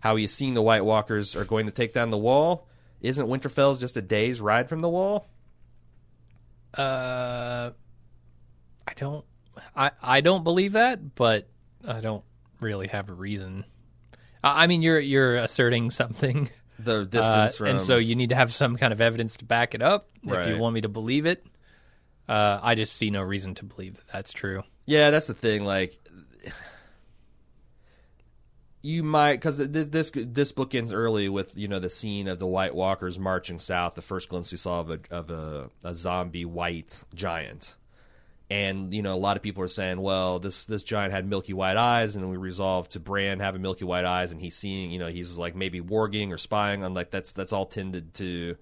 How 0.00 0.16
he's 0.16 0.32
seeing 0.32 0.54
the 0.54 0.62
White 0.62 0.84
Walkers 0.84 1.34
are 1.34 1.44
going 1.44 1.66
to 1.66 1.72
take 1.72 1.92
down 1.92 2.10
the 2.10 2.16
wall? 2.18 2.68
Isn't 3.00 3.28
Winterfell's 3.28 3.80
just 3.80 3.96
a 3.96 4.02
day's 4.02 4.40
ride 4.40 4.68
from 4.68 4.80
the 4.80 4.88
wall? 4.88 5.28
Uh, 6.74 7.70
I 8.86 8.92
don't. 8.96 9.24
I 9.74 9.90
I 10.00 10.20
don't 10.20 10.44
believe 10.44 10.72
that, 10.72 11.14
but 11.14 11.48
I 11.86 12.00
don't 12.00 12.24
really 12.60 12.88
have 12.88 13.08
a 13.08 13.12
reason. 13.14 13.64
I 14.42 14.64
I 14.64 14.66
mean, 14.66 14.82
you're 14.82 15.00
you're 15.00 15.36
asserting 15.36 15.90
something, 15.90 16.50
The 16.78 17.00
uh, 17.00 17.04
distance 17.04 17.56
from 17.56 17.66
and 17.68 17.82
so 17.82 17.96
you 17.96 18.14
need 18.14 18.28
to 18.28 18.36
have 18.36 18.52
some 18.52 18.76
kind 18.76 18.92
of 18.92 19.00
evidence 19.00 19.36
to 19.36 19.44
back 19.44 19.74
it 19.74 19.82
up. 19.82 20.08
If 20.22 20.48
you 20.48 20.58
want 20.58 20.74
me 20.74 20.80
to 20.82 20.88
believe 20.88 21.26
it, 21.26 21.44
uh, 22.28 22.60
I 22.62 22.74
just 22.74 22.94
see 22.94 23.10
no 23.10 23.22
reason 23.22 23.54
to 23.56 23.64
believe 23.64 23.96
that 23.96 24.06
that's 24.12 24.32
true. 24.32 24.62
Yeah, 24.86 25.10
that's 25.10 25.26
the 25.26 25.34
thing. 25.34 25.64
Like, 25.64 25.98
you 28.82 29.02
might 29.02 29.34
because 29.34 29.58
this 29.58 29.88
this 29.88 30.10
this 30.14 30.52
book 30.52 30.74
ends 30.74 30.92
early 30.92 31.28
with 31.28 31.56
you 31.56 31.68
know 31.68 31.78
the 31.78 31.90
scene 31.90 32.28
of 32.28 32.38
the 32.38 32.46
White 32.46 32.74
Walkers 32.74 33.18
marching 33.18 33.58
south. 33.58 33.94
The 33.94 34.02
first 34.02 34.28
glimpse 34.28 34.52
we 34.52 34.58
saw 34.58 34.80
of 34.80 34.90
a 34.90 35.00
of 35.10 35.30
a, 35.30 35.70
a 35.84 35.94
zombie 35.94 36.44
white 36.44 37.02
giant, 37.14 37.74
and 38.50 38.94
you 38.94 39.02
know 39.02 39.14
a 39.14 39.16
lot 39.16 39.36
of 39.36 39.42
people 39.42 39.62
are 39.62 39.68
saying, 39.68 40.00
well, 40.00 40.38
this 40.38 40.66
this 40.66 40.82
giant 40.82 41.12
had 41.12 41.26
milky 41.26 41.52
white 41.52 41.76
eyes, 41.76 42.16
and 42.16 42.30
we 42.30 42.36
resolved 42.36 42.92
to 42.92 43.00
Bran 43.00 43.40
having 43.40 43.62
milky 43.62 43.84
white 43.84 44.04
eyes, 44.04 44.32
and 44.32 44.40
he's 44.40 44.56
seeing 44.56 44.90
you 44.90 44.98
know 44.98 45.08
he's 45.08 45.32
like 45.32 45.54
maybe 45.54 45.80
warging 45.80 46.32
or 46.32 46.38
spying 46.38 46.84
on 46.84 46.94
like 46.94 47.10
that's 47.10 47.32
that's 47.32 47.52
all 47.52 47.66
tended 47.66 48.14
to, 48.14 48.56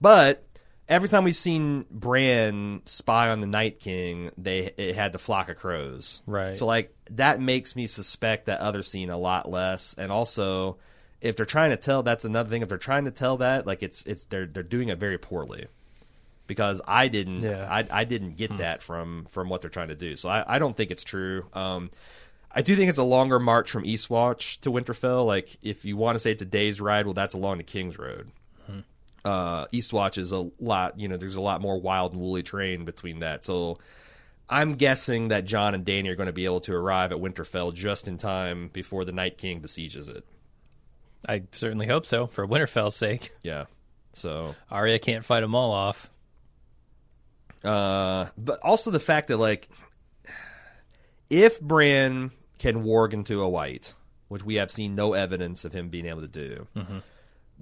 but 0.00 0.44
every 0.88 1.08
time 1.08 1.24
we've 1.24 1.36
seen 1.36 1.86
Bran 1.90 2.82
spy 2.84 3.30
on 3.30 3.40
the 3.40 3.46
Night 3.46 3.80
King, 3.80 4.30
they 4.36 4.72
it 4.76 4.94
had 4.94 5.12
the 5.12 5.18
flock 5.18 5.48
of 5.48 5.56
crows. 5.56 6.22
Right. 6.26 6.56
So 6.56 6.66
like 6.66 6.94
that 7.10 7.40
makes 7.40 7.74
me 7.74 7.86
suspect 7.86 8.46
that 8.46 8.60
other 8.60 8.82
scene 8.82 9.10
a 9.10 9.16
lot 9.16 9.50
less. 9.50 9.94
And 9.96 10.12
also, 10.12 10.78
if 11.20 11.36
they're 11.36 11.46
trying 11.46 11.70
to 11.70 11.76
tell, 11.76 12.02
that's 12.02 12.24
another 12.24 12.50
thing. 12.50 12.62
If 12.62 12.68
they're 12.68 12.78
trying 12.78 13.06
to 13.06 13.10
tell 13.10 13.38
that, 13.38 13.66
like 13.66 13.82
it's 13.82 14.04
it's 14.04 14.24
they're 14.26 14.46
they're 14.46 14.62
doing 14.62 14.88
it 14.88 14.98
very 14.98 15.18
poorly. 15.18 15.66
Because 16.46 16.80
I 16.86 17.08
didn't, 17.08 17.40
Yeah. 17.40 17.66
I, 17.70 17.86
I 17.90 18.04
didn't 18.04 18.36
get 18.36 18.56
that 18.58 18.82
from 18.82 19.26
from 19.30 19.48
what 19.48 19.60
they're 19.60 19.70
trying 19.70 19.88
to 19.88 19.94
do. 19.94 20.16
So 20.16 20.28
I, 20.28 20.56
I 20.56 20.58
don't 20.58 20.76
think 20.76 20.90
it's 20.90 21.04
true. 21.04 21.46
Um, 21.52 21.90
I 22.50 22.60
do 22.62 22.76
think 22.76 22.90
it's 22.90 22.98
a 22.98 23.04
longer 23.04 23.38
march 23.38 23.70
from 23.70 23.84
Eastwatch 23.84 24.60
to 24.60 24.70
Winterfell. 24.70 25.24
Like 25.24 25.56
if 25.62 25.84
you 25.84 25.96
want 25.96 26.16
to 26.16 26.18
say 26.18 26.32
it's 26.32 26.42
a 26.42 26.46
day's 26.46 26.80
ride, 26.80 27.06
well, 27.06 27.14
that's 27.14 27.34
along 27.34 27.58
the 27.58 27.64
King's 27.64 27.98
Road 27.98 28.30
uh, 29.24 29.66
Eastwatch 29.66 30.18
is 30.18 30.32
a 30.32 30.50
lot, 30.58 30.98
you 30.98 31.08
know, 31.08 31.16
there's 31.16 31.36
a 31.36 31.40
lot 31.40 31.60
more 31.60 31.80
wild 31.80 32.12
and 32.12 32.20
woolly 32.20 32.42
terrain 32.42 32.84
between 32.84 33.20
that. 33.20 33.44
So 33.44 33.78
I'm 34.48 34.74
guessing 34.74 35.28
that 35.28 35.44
Jon 35.44 35.74
and 35.74 35.84
Dany 35.84 36.08
are 36.08 36.16
going 36.16 36.26
to 36.26 36.32
be 36.32 36.44
able 36.44 36.60
to 36.60 36.74
arrive 36.74 37.12
at 37.12 37.18
Winterfell 37.18 37.74
just 37.74 38.08
in 38.08 38.18
time 38.18 38.68
before 38.72 39.04
the 39.04 39.12
Night 39.12 39.38
King 39.38 39.60
besieges 39.60 40.08
it. 40.08 40.24
I 41.28 41.44
certainly 41.52 41.86
hope 41.86 42.04
so, 42.06 42.26
for 42.26 42.46
Winterfell's 42.46 42.96
sake. 42.96 43.30
Yeah. 43.42 43.66
So, 44.12 44.54
Arya 44.70 44.98
can't 44.98 45.24
fight 45.24 45.40
them 45.40 45.54
all 45.54 45.70
off. 45.70 46.10
Uh, 47.64 48.26
but 48.36 48.60
also 48.60 48.90
the 48.90 49.00
fact 49.00 49.28
that, 49.28 49.36
like, 49.36 49.68
if 51.30 51.60
Bran 51.60 52.30
can 52.58 52.84
warg 52.84 53.12
into 53.12 53.42
a 53.42 53.48
white, 53.48 53.94
which 54.28 54.44
we 54.44 54.56
have 54.56 54.70
seen 54.70 54.94
no 54.94 55.12
evidence 55.12 55.64
of 55.64 55.72
him 55.72 55.88
being 55.88 56.06
able 56.06 56.20
to 56.20 56.28
do, 56.28 56.66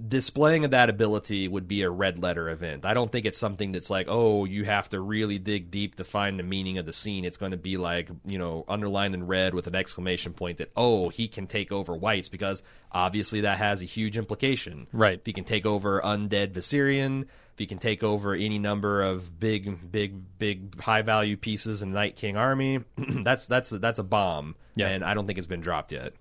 displaying 0.07 0.65
of 0.65 0.71
that 0.71 0.89
ability 0.89 1.47
would 1.47 1.67
be 1.67 1.81
a 1.83 1.89
red 1.89 2.17
letter 2.17 2.49
event. 2.49 2.85
I 2.85 2.93
don't 2.93 3.11
think 3.11 3.25
it's 3.25 3.37
something 3.37 3.71
that's 3.71 3.89
like, 3.89 4.07
oh, 4.09 4.45
you 4.45 4.63
have 4.63 4.89
to 4.89 4.99
really 4.99 5.37
dig 5.37 5.69
deep 5.69 5.95
to 5.95 6.03
find 6.03 6.39
the 6.39 6.43
meaning 6.43 6.77
of 6.77 6.85
the 6.85 6.93
scene. 6.93 7.23
It's 7.23 7.37
going 7.37 7.51
to 7.51 7.57
be 7.57 7.77
like, 7.77 8.09
you 8.25 8.39
know, 8.39 8.65
underlined 8.67 9.13
in 9.13 9.27
red 9.27 9.53
with 9.53 9.67
an 9.67 9.75
exclamation 9.75 10.33
point 10.33 10.57
that, 10.57 10.71
oh, 10.75 11.09
he 11.09 11.27
can 11.27 11.45
take 11.45 11.71
over 11.71 11.95
whites 11.95 12.29
because 12.29 12.63
obviously 12.91 13.41
that 13.41 13.57
has 13.57 13.81
a 13.81 13.85
huge 13.85 14.17
implication. 14.17 14.87
Right. 14.91 15.19
If 15.19 15.25
he 15.25 15.33
can 15.33 15.43
take 15.43 15.65
over 15.65 16.01
undead 16.01 16.53
Viserion, 16.53 17.27
he 17.61 17.67
can 17.67 17.77
take 17.77 18.03
over 18.03 18.33
any 18.33 18.59
number 18.59 19.01
of 19.01 19.39
big, 19.39 19.91
big, 19.91 20.37
big 20.39 20.79
high 20.81 21.01
value 21.01 21.37
pieces 21.37 21.81
in 21.81 21.91
the 21.91 21.95
Night 21.95 22.15
King 22.15 22.35
army, 22.35 22.83
that's 22.97 23.45
that's 23.45 23.69
that's 23.69 23.99
a 23.99 24.03
bomb. 24.03 24.55
Yeah. 24.75 24.87
And 24.87 25.03
I 25.03 25.13
don't 25.13 25.27
think 25.27 25.37
it's 25.37 25.47
been 25.47 25.61
dropped 25.61 25.91
yet. 25.91 26.13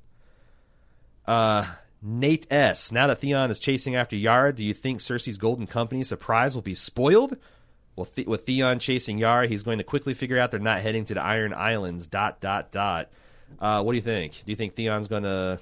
Uh, 1.27 1.65
Nate 2.03 2.47
S. 2.51 2.93
Now 2.93 3.07
that 3.09 3.21
Theon 3.21 3.51
is 3.51 3.59
chasing 3.59 3.95
after 3.95 4.17
Yara, 4.17 4.55
do 4.55 4.65
you 4.65 4.75
think 4.75 5.01
Cersei's 5.01 5.39
Golden 5.39 5.67
Company 5.67 6.03
surprise 6.05 6.55
will 6.55 6.63
be 6.63 6.75
spoiled? 6.75 7.37
Well, 7.97 8.09
the- 8.15 8.25
with 8.25 8.45
Theon 8.47 8.79
chasing 8.79 9.19
Yara, 9.19 9.47
he's 9.47 9.63
going 9.63 9.79
to 9.79 9.85
quickly 9.85 10.15
figure 10.15 10.39
out 10.39 10.51
they're 10.51 10.61
not 10.61 10.81
heading 10.81 11.05
to 11.07 11.15
the 11.15 11.23
Iron 11.23 11.53
Islands. 11.53 12.07
Dot 12.07 12.41
dot 12.41 12.71
dot. 12.73 13.11
Uh, 13.59 13.83
what 13.83 13.93
do 13.93 13.97
you 13.97 14.03
think? 14.03 14.33
Do 14.45 14.53
you 14.53 14.57
think 14.57 14.75
Theon's 14.75 15.09
going 15.09 15.25
to 15.25 15.61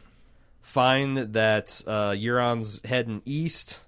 find 0.60 1.16
that 1.34 1.82
uh, 1.86 2.10
Euron's 2.10 2.80
heading 2.84 3.22
east 3.24 3.80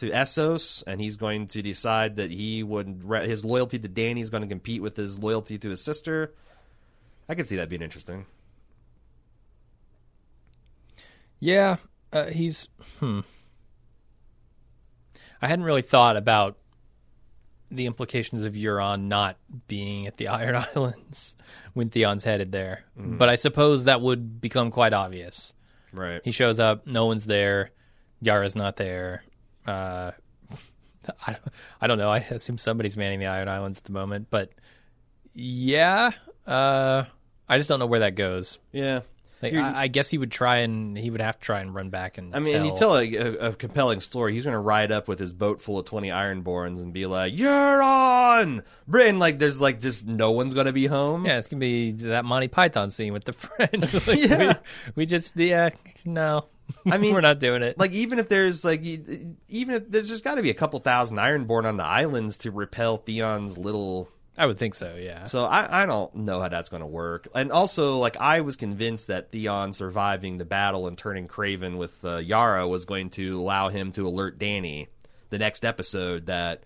to 0.00 0.10
Essos, 0.10 0.82
and 0.86 1.00
he's 1.00 1.16
going 1.16 1.46
to 1.48 1.62
decide 1.62 2.16
that 2.16 2.30
he 2.30 2.62
would 2.62 3.04
his 3.24 3.44
loyalty 3.44 3.78
to 3.78 3.88
Dany 3.88 4.20
is 4.20 4.30
going 4.30 4.42
to 4.42 4.48
compete 4.48 4.82
with 4.82 4.96
his 4.96 5.18
loyalty 5.18 5.58
to 5.58 5.70
his 5.70 5.80
sister? 5.82 6.34
I 7.28 7.34
could 7.34 7.46
see 7.46 7.56
that 7.56 7.68
being 7.68 7.82
interesting. 7.82 8.26
Yeah, 11.40 11.76
uh, 12.12 12.26
he's. 12.26 12.68
Hmm. 13.00 13.20
I 15.40 15.46
hadn't 15.46 15.64
really 15.64 15.82
thought 15.82 16.16
about 16.16 16.56
the 17.70 17.86
implications 17.86 18.42
of 18.42 18.54
Euron 18.54 19.02
not 19.04 19.36
being 19.68 20.06
at 20.06 20.16
the 20.16 20.28
Iron 20.28 20.56
Islands 20.74 21.36
when 21.74 21.90
Theon's 21.90 22.24
headed 22.24 22.50
there, 22.50 22.84
Mm-hmm. 22.98 23.18
but 23.18 23.28
I 23.28 23.36
suppose 23.36 23.84
that 23.84 24.00
would 24.00 24.40
become 24.40 24.70
quite 24.70 24.92
obvious. 24.92 25.52
Right. 25.92 26.20
He 26.24 26.32
shows 26.32 26.58
up, 26.58 26.86
no 26.86 27.06
one's 27.06 27.26
there, 27.26 27.70
Yara's 28.20 28.56
not 28.56 28.76
there. 28.76 29.22
Uh, 29.68 30.12
I, 31.26 31.36
I 31.80 31.86
don't 31.86 31.98
know. 31.98 32.10
I 32.10 32.18
assume 32.18 32.58
somebody's 32.58 32.96
manning 32.96 33.18
the 33.18 33.26
Iron 33.26 33.48
Islands 33.48 33.78
at 33.78 33.84
the 33.84 33.92
moment, 33.92 34.28
but 34.30 34.50
yeah, 35.34 36.10
uh, 36.46 37.02
I 37.48 37.56
just 37.58 37.68
don't 37.68 37.78
know 37.78 37.86
where 37.86 38.00
that 38.00 38.14
goes. 38.14 38.58
Yeah. 38.72 39.00
Like, 39.40 39.54
I, 39.54 39.82
I 39.84 39.86
guess 39.86 40.08
he 40.08 40.18
would 40.18 40.32
try 40.32 40.58
and 40.58 40.98
he 40.98 41.10
would 41.10 41.20
have 41.20 41.38
to 41.38 41.40
try 41.40 41.60
and 41.60 41.72
run 41.72 41.90
back 41.90 42.18
and. 42.18 42.34
I 42.34 42.40
mean, 42.40 42.56
and 42.56 42.66
you 42.66 42.74
tell 42.76 42.96
a, 42.98 43.14
a, 43.14 43.32
a 43.50 43.52
compelling 43.52 44.00
story. 44.00 44.34
He's 44.34 44.42
going 44.42 44.54
to 44.54 44.58
ride 44.58 44.90
up 44.90 45.06
with 45.06 45.20
his 45.20 45.32
boat 45.32 45.62
full 45.62 45.78
of 45.78 45.84
twenty 45.86 46.08
Ironborns 46.08 46.82
and 46.82 46.92
be 46.92 47.06
like, 47.06 47.38
"You're 47.38 47.80
on, 47.80 48.64
Britain." 48.88 49.20
Like, 49.20 49.38
there's 49.38 49.60
like 49.60 49.80
just 49.80 50.04
no 50.04 50.32
one's 50.32 50.54
going 50.54 50.66
to 50.66 50.72
be 50.72 50.86
home. 50.86 51.24
Yeah, 51.24 51.38
it's 51.38 51.46
gonna 51.46 51.60
be 51.60 51.92
that 51.92 52.24
Monty 52.24 52.48
Python 52.48 52.90
scene 52.90 53.12
with 53.12 53.26
the 53.26 53.32
friend. 53.32 53.88
Like, 54.08 54.18
Yeah. 54.18 54.54
we, 54.86 54.92
we 54.96 55.06
just 55.06 55.36
yeah, 55.36 55.70
no. 56.04 56.46
I 56.86 56.98
mean, 56.98 57.14
we're 57.14 57.20
not 57.20 57.38
doing 57.38 57.62
it. 57.62 57.78
Like, 57.78 57.92
even 57.92 58.18
if 58.18 58.28
there's 58.28 58.64
like, 58.64 58.84
even 58.84 59.74
if 59.74 59.90
there's 59.90 60.08
just 60.08 60.24
got 60.24 60.36
to 60.36 60.42
be 60.42 60.50
a 60.50 60.54
couple 60.54 60.78
thousand 60.80 61.16
Ironborn 61.16 61.64
on 61.64 61.76
the 61.76 61.84
islands 61.84 62.36
to 62.38 62.50
repel 62.50 62.96
Theon's 62.96 63.56
little 63.56 64.08
I 64.38 64.46
would 64.46 64.56
think 64.56 64.76
so. 64.76 64.94
Yeah. 64.94 65.24
So 65.24 65.46
I, 65.46 65.82
I 65.82 65.86
don't 65.86 66.14
know 66.14 66.40
how 66.40 66.48
that's 66.48 66.68
going 66.68 66.80
to 66.80 66.86
work. 66.86 67.26
And 67.34 67.50
also, 67.50 67.98
like 67.98 68.16
I 68.18 68.42
was 68.42 68.54
convinced 68.54 69.08
that 69.08 69.32
Theon 69.32 69.72
surviving 69.72 70.38
the 70.38 70.44
battle 70.44 70.86
and 70.86 70.96
turning 70.96 71.26
Craven 71.26 71.76
with 71.76 72.04
uh, 72.04 72.18
Yara 72.18 72.68
was 72.68 72.84
going 72.84 73.10
to 73.10 73.40
allow 73.40 73.68
him 73.68 73.90
to 73.92 74.06
alert 74.06 74.38
Dany 74.38 74.86
the 75.30 75.38
next 75.38 75.64
episode 75.64 76.26
that 76.26 76.62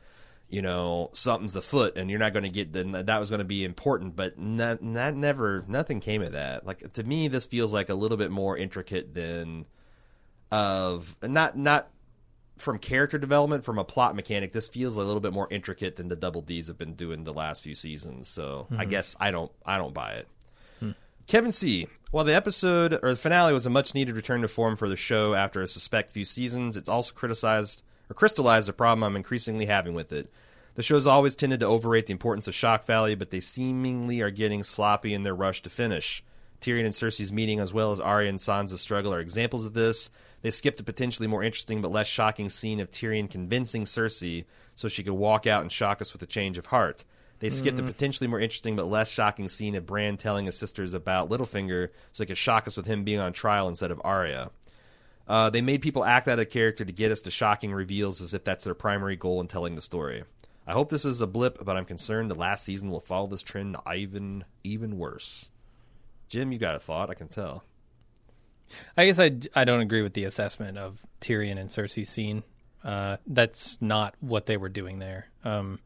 you 0.50 0.60
know 0.60 1.08
something's 1.14 1.56
afoot 1.56 1.96
and 1.96 2.10
you're 2.10 2.18
not 2.18 2.34
going 2.34 2.44
to 2.44 2.50
get 2.50 2.74
the, 2.74 2.84
that 2.84 3.18
was 3.18 3.30
going 3.30 3.38
to 3.38 3.44
be 3.44 3.64
important. 3.64 4.16
But 4.16 4.38
not, 4.38 4.78
that 4.92 5.16
never 5.16 5.64
nothing 5.66 6.00
came 6.00 6.20
of 6.20 6.32
that. 6.32 6.66
Like 6.66 6.92
to 6.92 7.02
me, 7.02 7.28
this 7.28 7.46
feels 7.46 7.72
like 7.72 7.88
a 7.88 7.94
little 7.94 8.18
bit 8.18 8.30
more 8.30 8.54
intricate 8.54 9.14
than 9.14 9.64
of 10.52 11.16
not 11.22 11.56
not 11.56 11.88
from 12.58 12.78
character 12.78 13.18
development, 13.18 13.64
from 13.64 13.78
a 13.78 13.84
plot 13.84 14.14
mechanic, 14.14 14.52
this 14.52 14.68
feels 14.68 14.96
a 14.96 15.00
little 15.00 15.20
bit 15.20 15.32
more 15.32 15.48
intricate 15.50 15.96
than 15.96 16.08
the 16.08 16.14
Double 16.14 16.42
D's 16.42 16.68
have 16.68 16.78
been 16.78 16.94
doing 16.94 17.24
the 17.24 17.32
last 17.32 17.62
few 17.62 17.74
seasons. 17.74 18.28
So 18.28 18.68
I 18.70 18.84
hmm. 18.84 18.90
guess 18.90 19.16
I 19.18 19.30
don't 19.30 19.50
I 19.64 19.78
don't 19.78 19.94
buy 19.94 20.12
it. 20.12 20.28
Hmm. 20.78 20.90
Kevin 21.26 21.52
C. 21.52 21.88
While 22.10 22.24
the 22.24 22.34
episode 22.34 23.00
or 23.02 23.10
the 23.10 23.16
finale 23.16 23.54
was 23.54 23.64
a 23.64 23.70
much 23.70 23.94
needed 23.94 24.14
return 24.14 24.42
to 24.42 24.48
form 24.48 24.76
for 24.76 24.86
the 24.86 24.96
show 24.96 25.34
after 25.34 25.62
a 25.62 25.66
suspect 25.66 26.12
few 26.12 26.26
seasons, 26.26 26.76
it's 26.76 26.88
also 26.88 27.14
criticized 27.14 27.82
or 28.10 28.14
crystallized 28.14 28.68
a 28.68 28.74
problem 28.74 29.02
I'm 29.02 29.16
increasingly 29.16 29.64
having 29.64 29.94
with 29.94 30.12
it. 30.12 30.30
The 30.74 30.82
show's 30.82 31.06
always 31.06 31.34
tended 31.34 31.60
to 31.60 31.66
overrate 31.66 32.06
the 32.06 32.12
importance 32.12 32.46
of 32.48 32.54
shock 32.54 32.84
value, 32.84 33.16
but 33.16 33.30
they 33.30 33.40
seemingly 33.40 34.20
are 34.20 34.30
getting 34.30 34.62
sloppy 34.62 35.14
in 35.14 35.22
their 35.22 35.34
rush 35.34 35.62
to 35.62 35.70
finish. 35.70 36.22
Tyrion 36.60 36.84
and 36.84 36.94
Cersei's 36.94 37.32
meeting, 37.32 37.58
as 37.58 37.74
well 37.74 37.92
as 37.92 38.00
Arya 38.00 38.28
and 38.28 38.38
Sansa's 38.38 38.80
struggle, 38.80 39.12
are 39.12 39.20
examples 39.20 39.66
of 39.66 39.74
this. 39.74 40.10
They 40.42 40.50
skipped 40.50 40.80
a 40.80 40.84
potentially 40.84 41.28
more 41.28 41.42
interesting 41.42 41.80
but 41.80 41.90
less 41.90 42.08
shocking 42.08 42.48
scene 42.48 42.80
of 42.80 42.90
Tyrion 42.90 43.30
convincing 43.30 43.84
Cersei 43.84 44.44
so 44.74 44.88
she 44.88 45.04
could 45.04 45.14
walk 45.14 45.46
out 45.46 45.62
and 45.62 45.72
shock 45.72 46.02
us 46.02 46.12
with 46.12 46.22
a 46.22 46.26
change 46.26 46.58
of 46.58 46.66
heart. 46.66 47.04
They 47.38 47.50
skipped 47.50 47.80
a 47.80 47.82
potentially 47.82 48.28
more 48.28 48.38
interesting 48.38 48.76
but 48.76 48.86
less 48.86 49.10
shocking 49.10 49.48
scene 49.48 49.74
of 49.74 49.84
Bran 49.84 50.16
telling 50.16 50.46
his 50.46 50.56
sisters 50.56 50.94
about 50.94 51.28
Littlefinger 51.28 51.88
so 52.12 52.22
they 52.22 52.26
could 52.26 52.38
shock 52.38 52.68
us 52.68 52.76
with 52.76 52.86
him 52.86 53.02
being 53.02 53.18
on 53.18 53.32
trial 53.32 53.68
instead 53.68 53.90
of 53.90 54.00
Arya. 54.04 54.50
Uh, 55.26 55.50
they 55.50 55.60
made 55.60 55.82
people 55.82 56.04
act 56.04 56.28
out 56.28 56.38
of 56.38 56.50
character 56.50 56.84
to 56.84 56.92
get 56.92 57.10
us 57.10 57.22
to 57.22 57.30
shocking 57.30 57.72
reveals 57.72 58.20
as 58.20 58.34
if 58.34 58.44
that's 58.44 58.64
their 58.64 58.74
primary 58.74 59.16
goal 59.16 59.40
in 59.40 59.48
telling 59.48 59.74
the 59.74 59.82
story. 59.82 60.22
I 60.66 60.72
hope 60.72 60.90
this 60.90 61.04
is 61.04 61.20
a 61.20 61.26
blip, 61.26 61.64
but 61.64 61.76
I'm 61.76 61.84
concerned 61.84 62.30
the 62.30 62.36
last 62.36 62.64
season 62.64 62.90
will 62.90 63.00
follow 63.00 63.26
this 63.26 63.42
trend 63.42 63.76
even 63.92 64.44
even 64.62 64.96
worse. 64.98 65.48
Jim, 66.28 66.52
you 66.52 66.58
got 66.58 66.76
a 66.76 66.80
thought? 66.80 67.10
I 67.10 67.14
can 67.14 67.28
tell. 67.28 67.64
I 68.96 69.06
guess 69.06 69.18
I, 69.18 69.32
I 69.54 69.64
don't 69.64 69.80
agree 69.80 70.02
with 70.02 70.14
the 70.14 70.24
assessment 70.24 70.78
of 70.78 71.00
Tyrion 71.20 71.58
and 71.58 71.68
Cersei's 71.70 72.08
scene. 72.08 72.42
Uh, 72.84 73.16
that's 73.26 73.78
not 73.80 74.14
what 74.20 74.46
they 74.46 74.56
were 74.56 74.68
doing 74.68 74.98
there. 74.98 75.28
Um, 75.44 75.78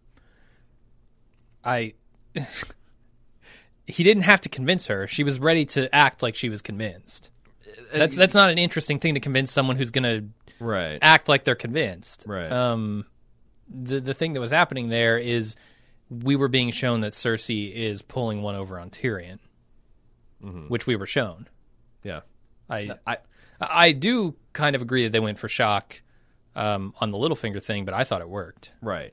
I 1.64 1.94
he 3.86 4.02
didn't 4.04 4.22
have 4.24 4.40
to 4.42 4.48
convince 4.48 4.86
her. 4.86 5.06
She 5.06 5.24
was 5.24 5.38
ready 5.38 5.64
to 5.66 5.94
act 5.94 6.22
like 6.22 6.36
she 6.36 6.48
was 6.48 6.62
convinced. 6.62 7.30
That's 7.92 8.16
that's 8.16 8.34
not 8.34 8.50
an 8.50 8.58
interesting 8.58 8.98
thing 8.98 9.14
to 9.14 9.20
convince 9.20 9.52
someone 9.52 9.76
who's 9.76 9.90
going 9.90 10.04
to 10.04 10.28
Right. 10.58 10.98
act 11.02 11.28
like 11.28 11.44
they're 11.44 11.54
convinced. 11.54 12.24
Right. 12.26 12.50
Um, 12.50 13.04
the 13.68 14.00
the 14.00 14.14
thing 14.14 14.32
that 14.32 14.40
was 14.40 14.50
happening 14.52 14.88
there 14.88 15.18
is 15.18 15.56
we 16.08 16.36
were 16.36 16.48
being 16.48 16.70
shown 16.70 17.00
that 17.00 17.12
Cersei 17.12 17.72
is 17.72 18.00
pulling 18.00 18.40
one 18.42 18.54
over 18.54 18.78
on 18.78 18.90
Tyrion, 18.90 19.38
which 20.68 20.86
we 20.86 20.94
were 20.96 21.06
shown. 21.06 21.48
Yeah. 22.04 22.20
I 22.68 22.90
I 23.06 23.18
I 23.60 23.92
do 23.92 24.34
kind 24.52 24.76
of 24.76 24.82
agree 24.82 25.04
that 25.04 25.10
they 25.12 25.20
went 25.20 25.38
for 25.38 25.48
shock 25.48 26.02
um, 26.54 26.94
on 27.00 27.10
the 27.10 27.18
Littlefinger 27.18 27.62
thing, 27.62 27.84
but 27.84 27.94
I 27.94 28.04
thought 28.04 28.20
it 28.20 28.28
worked. 28.28 28.72
Right. 28.80 29.12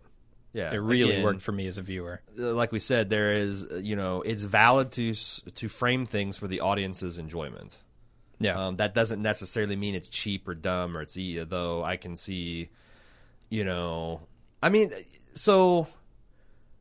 Yeah. 0.54 0.72
It 0.72 0.78
really 0.78 1.14
Again, 1.14 1.24
worked 1.24 1.42
for 1.42 1.52
me 1.52 1.66
as 1.68 1.78
a 1.78 1.82
viewer. 1.82 2.22
uh, 2.40 2.54
Like 2.54 2.72
we 2.72 2.80
said, 2.80 3.10
there 3.10 3.34
is, 3.34 3.66
uh, 3.66 3.78
you 3.78 3.96
know, 3.96 4.22
it's 4.22 4.44
valid 4.44 4.92
to 4.94 5.14
to 5.14 5.68
frame 5.68 6.06
things 6.06 6.38
for 6.38 6.48
the 6.48 6.60
audience's 6.62 7.18
enjoyment. 7.18 7.80
Yeah, 8.40 8.68
Um, 8.68 8.76
that 8.78 8.94
doesn't 8.94 9.22
necessarily 9.22 9.76
mean 9.76 9.96
it's 9.96 10.10
cheap 10.10 10.48
or 10.48 10.54
dumb 10.56 10.98
or 10.98 11.02
it's 11.02 11.16
e 11.18 11.38
though 11.44 11.84
I 11.84 11.96
can 11.98 12.18
see, 12.18 12.70
you 13.50 13.64
know, 13.64 14.22
I 14.62 14.70
mean, 14.70 14.92
so 15.34 15.88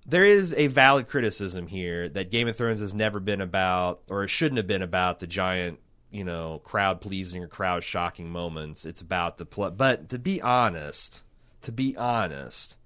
there 0.04 0.24
is 0.24 0.52
a 0.54 0.66
valid 0.66 1.06
criticism 1.08 1.66
here 1.68 2.08
that 2.08 2.30
Game 2.30 2.48
of 2.48 2.56
Thrones 2.56 2.80
has 2.80 2.92
never 2.94 3.20
been 3.20 3.40
about, 3.40 4.00
or 4.08 4.24
it 4.24 4.28
shouldn't 4.28 4.56
have 4.56 4.66
been 4.66 4.82
about 4.82 5.20
the 5.20 5.26
giant, 5.28 5.78
you 6.12 6.24
know, 6.24 6.60
crowd 6.64 7.00
pleasing 7.00 7.42
or 7.42 7.48
crowd 7.48 7.82
shocking 7.82 8.30
moments. 8.30 8.84
It's 8.86 9.00
about 9.00 9.38
the 9.38 9.46
pl- 9.46 9.70
but 9.72 10.08
to 10.10 10.18
be 10.18 10.40
honest, 10.40 11.22
to 11.62 11.72
be 11.72 11.96
honest, 11.96 12.76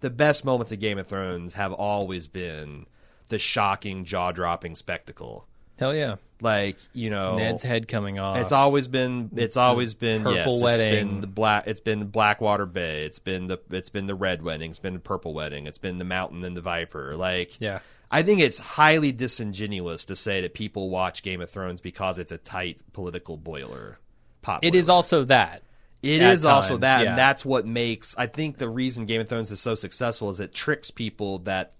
the 0.00 0.10
best 0.10 0.44
moments 0.44 0.72
of 0.72 0.80
Game 0.80 0.98
of 0.98 1.06
Thrones 1.06 1.54
have 1.54 1.72
always 1.72 2.26
been 2.26 2.86
the 3.28 3.38
shocking, 3.38 4.04
jaw 4.04 4.32
dropping 4.32 4.76
spectacle. 4.76 5.46
hell 5.78 5.94
yeah. 5.94 6.16
Like 6.40 6.76
you 6.92 7.08
know, 7.08 7.36
Ned's 7.36 7.62
head 7.62 7.88
coming 7.88 8.18
off. 8.18 8.36
it's 8.36 8.52
always 8.52 8.88
been. 8.88 9.30
It's 9.36 9.56
always 9.56 9.94
been. 9.94 10.22
purple 10.22 10.34
yes, 10.52 10.62
wedding. 10.62 10.92
It's 10.92 11.04
been 11.04 11.20
the 11.22 11.26
black. 11.26 11.66
It's 11.66 11.80
been 11.80 12.04
Blackwater 12.08 12.66
Bay. 12.66 13.04
It's 13.04 13.18
been 13.18 13.46
the. 13.46 13.58
It's 13.70 13.88
been 13.88 14.06
the 14.06 14.14
red 14.14 14.42
wedding. 14.42 14.68
It's 14.68 14.78
been 14.78 14.92
the 14.92 15.00
purple 15.00 15.32
wedding. 15.32 15.66
It's 15.66 15.78
been 15.78 15.96
the 15.96 16.04
mountain 16.04 16.44
and 16.44 16.54
the 16.54 16.60
viper. 16.60 17.16
Like 17.16 17.58
Yeah. 17.58 17.78
I 18.16 18.22
think 18.22 18.40
it's 18.40 18.56
highly 18.56 19.12
disingenuous 19.12 20.06
to 20.06 20.16
say 20.16 20.40
that 20.40 20.54
people 20.54 20.88
watch 20.88 21.22
Game 21.22 21.42
of 21.42 21.50
Thrones 21.50 21.82
because 21.82 22.18
it's 22.18 22.32
a 22.32 22.38
tight 22.38 22.80
political 22.94 23.36
boiler. 23.36 23.98
Pop. 24.40 24.64
It 24.64 24.74
is 24.74 24.86
boiler. 24.86 24.96
also 24.96 25.24
that. 25.24 25.62
It 26.02 26.22
is 26.22 26.38
is 26.38 26.46
also 26.46 26.78
that, 26.78 27.02
yeah. 27.02 27.10
and 27.10 27.18
that's 27.18 27.44
what 27.44 27.66
makes. 27.66 28.16
I 28.16 28.26
think 28.26 28.56
the 28.56 28.70
reason 28.70 29.04
Game 29.04 29.20
of 29.20 29.28
Thrones 29.28 29.50
is 29.52 29.60
so 29.60 29.74
successful 29.74 30.30
is 30.30 30.40
it 30.40 30.54
tricks 30.54 30.90
people 30.90 31.40
that 31.40 31.74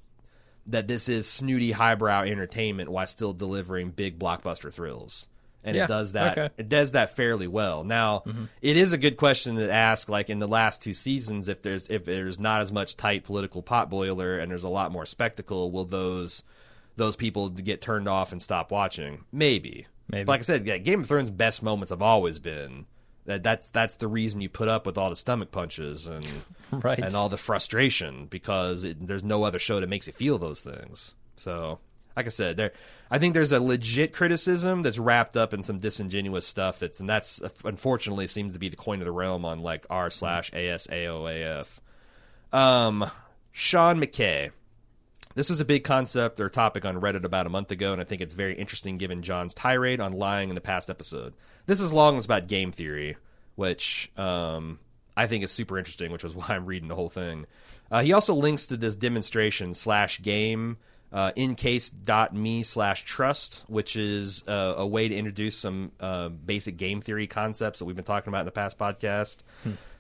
that 0.67 0.89
this 0.89 1.09
is 1.09 1.27
snooty 1.27 1.73
highbrow 1.73 2.25
entertainment 2.25 2.91
while 2.91 3.07
still 3.07 3.33
delivering 3.33 3.93
big 3.93 4.19
blockbuster 4.19 4.71
thrills. 4.71 5.27
And 5.67 5.77
Yeah, 5.77 5.85
it 5.85 5.89
does 5.89 6.13
that. 6.13 6.39
okay. 6.39 6.55
It 6.57 6.69
does 6.69 6.93
that 6.93 7.15
fairly 7.17 7.49
well. 7.49 7.85
Now, 7.85 8.23
mm-hmm. 8.25 8.45
it 8.63 8.77
is 8.77 8.93
a 8.93 8.99
good 8.99 9.17
question 9.17 9.57
to 9.57 9.71
ask. 9.71 10.09
Like 10.09 10.31
in 10.31 10.39
the 10.39 10.47
last 10.49 10.81
two 10.81 10.95
seasons, 10.95 11.49
if 11.49 11.61
there's 11.63 11.89
if 11.89 12.05
there's 12.05 12.39
not 12.39 12.63
as 12.63 12.71
much 12.73 12.97
tight 12.97 13.25
political 13.25 13.63
potboiler 13.63 14.41
and 14.41 14.51
there's 14.51 14.63
a 14.63 14.69
lot 14.69 14.93
more 14.93 15.05
spectacle, 15.05 15.71
will 15.73 15.85
those 15.85 16.45
those 16.97 17.17
people 17.17 17.51
get 17.51 17.81
turned 17.83 18.09
off 18.09 18.33
and 18.33 18.41
stop 18.41 18.71
watching? 18.71 19.25
Maybe. 19.33 19.87
Maybe. 20.09 20.25
But 20.25 20.33
like 20.33 20.41
I 20.41 20.45
said, 20.45 20.67
yeah, 20.67 20.79
Game 20.79 21.01
of 21.01 21.09
Thrones' 21.09 21.31
best 21.31 21.63
moments 21.63 21.91
have 21.91 22.01
always 22.01 22.39
been 22.39 22.87
that. 23.25 23.43
That's 23.43 23.69
that's 23.71 23.97
the 23.97 24.07
reason 24.09 24.41
you 24.41 24.49
put 24.49 24.69
up 24.69 24.87
with 24.87 24.97
all 24.97 25.11
the 25.11 25.17
stomach 25.17 25.51
punches 25.51 26.07
and 26.07 26.25
Right. 26.71 26.99
and 27.01 27.15
all 27.17 27.29
the 27.29 27.37
frustration 27.37 28.27
because 28.27 28.85
it, 28.85 29.05
there's 29.07 29.25
no 29.25 29.43
other 29.43 29.59
show 29.59 29.81
that 29.81 29.89
makes 29.89 30.07
you 30.07 30.13
feel 30.13 30.39
those 30.39 30.63
things. 30.63 31.15
So, 31.37 31.81
like 32.17 32.27
I 32.27 32.31
said, 32.31 32.57
there, 32.57 32.73
I 33.11 33.19
think 33.19 33.35
there's 33.35 33.53
a 33.53 33.61
legit 33.61 34.15
criticism 34.15 34.83
that's 34.83 34.99
wrapped 34.99 35.37
up 35.37 35.53
in 35.53 35.63
some 35.63 35.79
disingenuous 35.79 36.47
stuff. 36.47 36.79
That's 36.79 36.99
and 36.99 37.09
that's 37.09 37.43
unfortunately 37.65 38.27
seems 38.27 38.55
to 38.55 38.59
be 38.59 38.71
the 38.71 38.77
coin 38.77 39.01
of 39.01 39.05
the 39.05 39.13
realm 39.13 39.45
on 39.45 39.61
like 39.61 39.87
r 39.91 40.11
slash 40.11 40.51
asoiaf. 40.53 41.79
Um, 42.53 43.11
Sean 43.53 44.01
McKay. 44.01 44.51
This 45.35 45.51
was 45.51 45.61
a 45.61 45.67
big 45.67 45.85
concept 45.85 46.41
or 46.41 46.49
topic 46.49 46.87
on 46.87 46.99
Reddit 46.99 47.25
about 47.25 47.47
a 47.47 47.51
month 47.51 47.71
ago, 47.71 47.93
and 47.93 48.01
I 48.01 48.05
think 48.05 48.23
it's 48.23 48.33
very 48.33 48.55
interesting 48.55 48.97
given 48.97 49.21
Jon's 49.21 49.53
tirade 49.53 50.01
on 50.01 50.15
lying 50.15 50.49
in 50.49 50.55
the 50.55 50.63
past 50.63 50.89
episode. 50.89 51.35
This 51.67 51.81
is 51.81 51.93
long 51.93 52.17
as 52.17 52.25
about 52.25 52.49
game 52.49 52.73
theory, 52.73 53.19
which 53.55 54.11
um, 54.17 54.79
I 55.15 55.27
think 55.27 55.45
is 55.45 55.53
super 55.53 55.77
interesting, 55.77 56.11
which 56.11 56.25
was 56.25 56.35
why 56.37 56.47
I'm 56.49 56.65
reading 56.65 56.89
the 56.89 56.95
whole 56.95 57.11
thing. 57.11 57.45
Uh, 57.91 58.03
he 58.03 58.15
also 58.15 58.35
links 58.35 58.67
to 58.69 58.79
this 58.79 58.95
demonstration 58.95 59.75
slash 59.75 60.23
game 60.23 60.79
uh, 61.13 61.33
ncase.me 61.37 62.63
slash 62.63 63.05
trust, 63.05 63.65
which 63.69 63.97
is 63.97 64.43
uh, 64.49 64.75
a 64.77 64.87
way 64.87 65.09
to 65.09 65.15
introduce 65.15 65.57
some 65.57 65.93
uh, 66.01 66.29
basic 66.29 66.77
game 66.77 67.01
theory 67.01 67.27
concepts 67.27 67.79
that 67.79 67.85
we've 67.85 67.97
been 67.97 68.05
talking 68.05 68.31
about 68.31 68.41
in 68.41 68.47
the 68.47 68.53
past 68.53 68.79
podcast. 68.79 69.39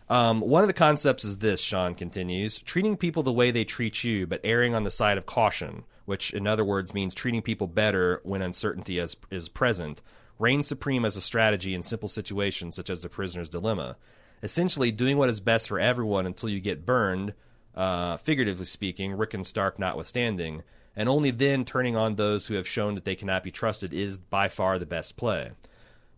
Um, 0.09 0.41
one 0.41 0.63
of 0.63 0.69
the 0.69 0.75
concepts 0.75 1.25
is 1.25 1.39
this, 1.39 1.61
Sean 1.61 1.95
continues 1.95 2.59
treating 2.59 2.97
people 2.97 3.23
the 3.23 3.33
way 3.33 3.51
they 3.51 3.65
treat 3.65 4.05
you, 4.05 4.27
but 4.27 4.41
erring 4.45 4.75
on 4.75 4.85
the 4.85 4.91
side 4.91 5.19
of 5.19 5.27
caution, 5.27 5.85
which 6.05 6.33
in 6.33 6.47
other 6.47 6.65
words 6.65 6.95
means 6.95 7.15
treating 7.15 7.43
people 7.43 7.67
better 7.67 8.21
when 8.23 8.43
uncertainty 8.43 8.99
is, 8.99 9.17
is 9.31 9.49
present, 9.49 10.03
reigns 10.39 10.67
supreme 10.67 11.05
as 11.05 11.17
a 11.17 11.21
strategy 11.21 11.75
in 11.75 11.83
simple 11.83 12.09
situations 12.09 12.77
such 12.77 12.91
as 12.91 13.01
the 13.01 13.09
prisoner's 13.09 13.49
dilemma. 13.49 13.97
Essentially, 14.43 14.91
doing 14.91 15.17
what 15.17 15.31
is 15.31 15.41
best 15.41 15.67
for 15.69 15.81
everyone 15.81 16.27
until 16.27 16.51
you 16.51 16.61
get 16.61 16.87
burned, 16.87 17.33
uh, 17.75 18.17
figuratively 18.19 18.67
speaking, 18.67 19.15
Rickard 19.15 19.47
Stark 19.47 19.79
notwithstanding, 19.79 20.63
and 20.97 21.09
only 21.09 21.31
then 21.31 21.65
turning 21.65 21.97
on 21.97 22.15
those 22.15 22.47
who 22.47 22.55
have 22.55 22.67
shown 22.67 22.95
that 22.95 23.05
they 23.05 23.15
cannot 23.15 23.43
be 23.43 23.51
trusted 23.51 23.93
is 23.93 24.19
by 24.19 24.49
far 24.49 24.79
the 24.79 24.87
best 24.87 25.17
play. 25.17 25.51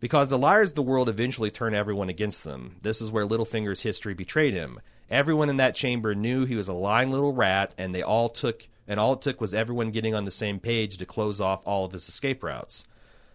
Because 0.01 0.29
the 0.29 0.39
liars 0.39 0.71
of 0.71 0.77
the 0.77 0.83
world 0.83 1.09
eventually 1.09 1.51
turn 1.51 1.75
everyone 1.75 2.09
against 2.09 2.45
them. 2.45 2.77
This 2.83 3.03
is 3.03 3.11
where 3.11 3.27
Littlefinger's 3.27 3.83
history 3.83 4.15
betrayed 4.15 4.55
him. 4.55 4.81
Everyone 5.11 5.51
in 5.51 5.57
that 5.57 5.75
chamber 5.75 6.15
knew 6.15 6.45
he 6.45 6.55
was 6.55 6.69
a 6.69 6.73
lying 6.73 7.11
little 7.11 7.33
rat, 7.33 7.75
and 7.77 7.95
they 7.95 8.03
all 8.03 8.29
took 8.29 8.69
and 8.89 8.99
all 8.99 9.13
it 9.13 9.21
took 9.21 9.41
was 9.41 9.53
everyone 9.53 9.91
getting 9.91 10.15
on 10.15 10.25
the 10.25 10.31
same 10.31 10.59
page 10.59 10.97
to 10.97 11.07
close 11.07 11.41
off 11.41 11.67
all 11.67 11.85
of 11.85 11.93
his 11.93 12.09
escape 12.09 12.43
routes. 12.43 12.87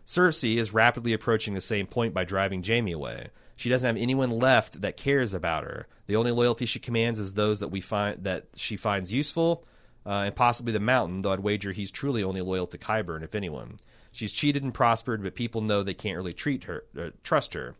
Cersei 0.05 0.57
is 0.57 0.73
rapidly 0.73 1.13
approaching 1.13 1.53
the 1.53 1.61
same 1.61 1.85
point 1.85 2.13
by 2.13 2.25
driving 2.25 2.63
Jaime 2.63 2.91
away. 2.91 3.27
She 3.55 3.69
doesn't 3.69 3.85
have 3.85 3.95
anyone 3.95 4.31
left 4.31 4.81
that 4.81 4.97
cares 4.97 5.33
about 5.33 5.63
her. 5.63 5.87
The 6.07 6.15
only 6.15 6.31
loyalty 6.31 6.65
she 6.65 6.79
commands 6.79 7.19
is 7.19 7.33
those 7.33 7.59
that 7.59 7.67
we 7.69 7.81
find 7.81 8.23
that 8.23 8.47
she 8.55 8.75
finds 8.75 9.13
useful, 9.13 9.63
uh, 10.05 10.23
and 10.25 10.35
possibly 10.35 10.73
the 10.73 10.79
Mountain. 10.79 11.21
Though 11.21 11.31
I'd 11.31 11.39
wager 11.39 11.71
he's 11.71 11.91
truly 11.91 12.23
only 12.23 12.41
loyal 12.41 12.67
to 12.67 12.77
Qyburn, 12.77 13.23
if 13.23 13.35
anyone. 13.35 13.77
She's 14.11 14.33
cheated 14.33 14.63
and 14.63 14.73
prospered, 14.73 15.23
but 15.23 15.35
people 15.35 15.61
know 15.61 15.81
they 15.81 15.93
can't 15.93 16.17
really 16.17 16.33
treat 16.33 16.65
her, 16.65 16.83
uh, 16.97 17.09
trust 17.23 17.55
her. 17.55 17.75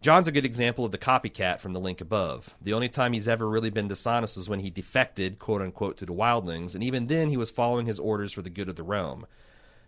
Jon's 0.00 0.28
a 0.28 0.32
good 0.32 0.44
example 0.44 0.84
of 0.84 0.92
the 0.92 0.98
copycat 0.98 1.58
from 1.58 1.72
the 1.72 1.80
link 1.80 2.00
above. 2.00 2.54
The 2.62 2.72
only 2.74 2.88
time 2.88 3.12
he's 3.12 3.28
ever 3.28 3.48
really 3.48 3.70
been 3.70 3.88
dishonest 3.88 4.36
was 4.36 4.48
when 4.48 4.60
he 4.60 4.70
defected, 4.70 5.38
quote 5.38 5.62
unquote, 5.62 5.96
to 5.98 6.06
the 6.06 6.12
wildlings, 6.12 6.74
and 6.74 6.84
even 6.84 7.06
then 7.06 7.28
he 7.28 7.36
was 7.36 7.50
following 7.50 7.86
his 7.86 7.98
orders 7.98 8.32
for 8.32 8.42
the 8.42 8.50
good 8.50 8.68
of 8.68 8.76
the 8.76 8.82
realm. 8.82 9.26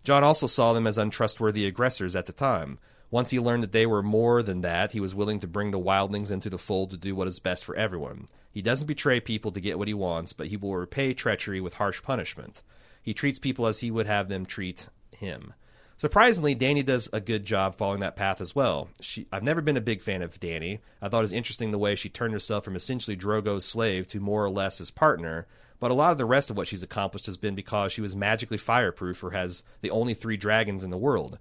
John 0.03 0.23
also 0.23 0.47
saw 0.47 0.73
them 0.73 0.87
as 0.87 0.97
untrustworthy 0.97 1.65
aggressors 1.65 2.15
at 2.15 2.25
the 2.25 2.33
time. 2.33 2.79
Once 3.11 3.31
he 3.31 3.39
learned 3.39 3.63
that 3.63 3.71
they 3.71 3.85
were 3.85 4.03
more 4.03 4.43
than 4.43 4.61
that, 4.61 4.91
he 4.91 4.99
was 4.99 5.15
willing 5.15 5.39
to 5.39 5.47
bring 5.47 5.71
the 5.71 5.79
wildlings 5.79 6.29
into 6.29 6.49
the 6.49 6.57
fold 6.57 6.91
to 6.91 6.97
do 6.97 7.15
what 7.15 7.27
is 7.27 7.39
best 7.39 7.65
for 7.65 7.75
everyone. 7.75 8.27
He 8.51 8.61
doesn't 8.61 8.87
betray 8.87 9.19
people 9.19 9.51
to 9.51 9.61
get 9.61 9.79
what 9.79 9.87
he 9.87 9.93
wants, 9.93 10.33
but 10.33 10.47
he 10.47 10.57
will 10.57 10.75
repay 10.75 11.13
treachery 11.13 11.59
with 11.59 11.75
harsh 11.75 12.03
punishment. 12.03 12.61
He 13.01 13.13
treats 13.13 13.39
people 13.39 13.65
as 13.65 13.79
he 13.79 13.89
would 13.89 14.05
have 14.05 14.29
them 14.29 14.45
treat 14.45 14.89
him. 15.11 15.53
Surprisingly, 15.97 16.55
Dany 16.55 16.85
does 16.85 17.09
a 17.11 17.19
good 17.19 17.43
job 17.43 17.75
following 17.75 17.99
that 17.99 18.15
path 18.15 18.39
as 18.39 18.55
well. 18.55 18.89
She, 19.01 19.27
I've 19.33 19.43
never 19.43 19.59
been 19.59 19.75
a 19.75 19.81
big 19.81 20.01
fan 20.01 20.21
of 20.21 20.39
Dany. 20.39 20.79
I 21.01 21.09
thought 21.09 21.19
it 21.19 21.23
was 21.23 21.33
interesting 21.33 21.71
the 21.71 21.77
way 21.77 21.95
she 21.95 22.07
turned 22.07 22.31
herself 22.31 22.63
from 22.63 22.75
essentially 22.75 23.17
Drogo's 23.17 23.65
slave 23.65 24.07
to 24.09 24.21
more 24.21 24.45
or 24.45 24.49
less 24.49 24.77
his 24.77 24.91
partner, 24.91 25.45
but 25.79 25.91
a 25.91 25.95
lot 25.95 26.13
of 26.13 26.17
the 26.17 26.25
rest 26.25 26.49
of 26.49 26.55
what 26.55 26.67
she's 26.67 26.83
accomplished 26.83 27.25
has 27.25 27.35
been 27.35 27.53
because 27.53 27.91
she 27.91 28.01
was 28.01 28.15
magically 28.15 28.57
fireproof 28.57 29.21
or 29.23 29.31
has 29.31 29.61
the 29.81 29.91
only 29.91 30.13
three 30.13 30.37
dragons 30.37 30.85
in 30.85 30.89
the 30.89 30.97
world. 30.97 31.37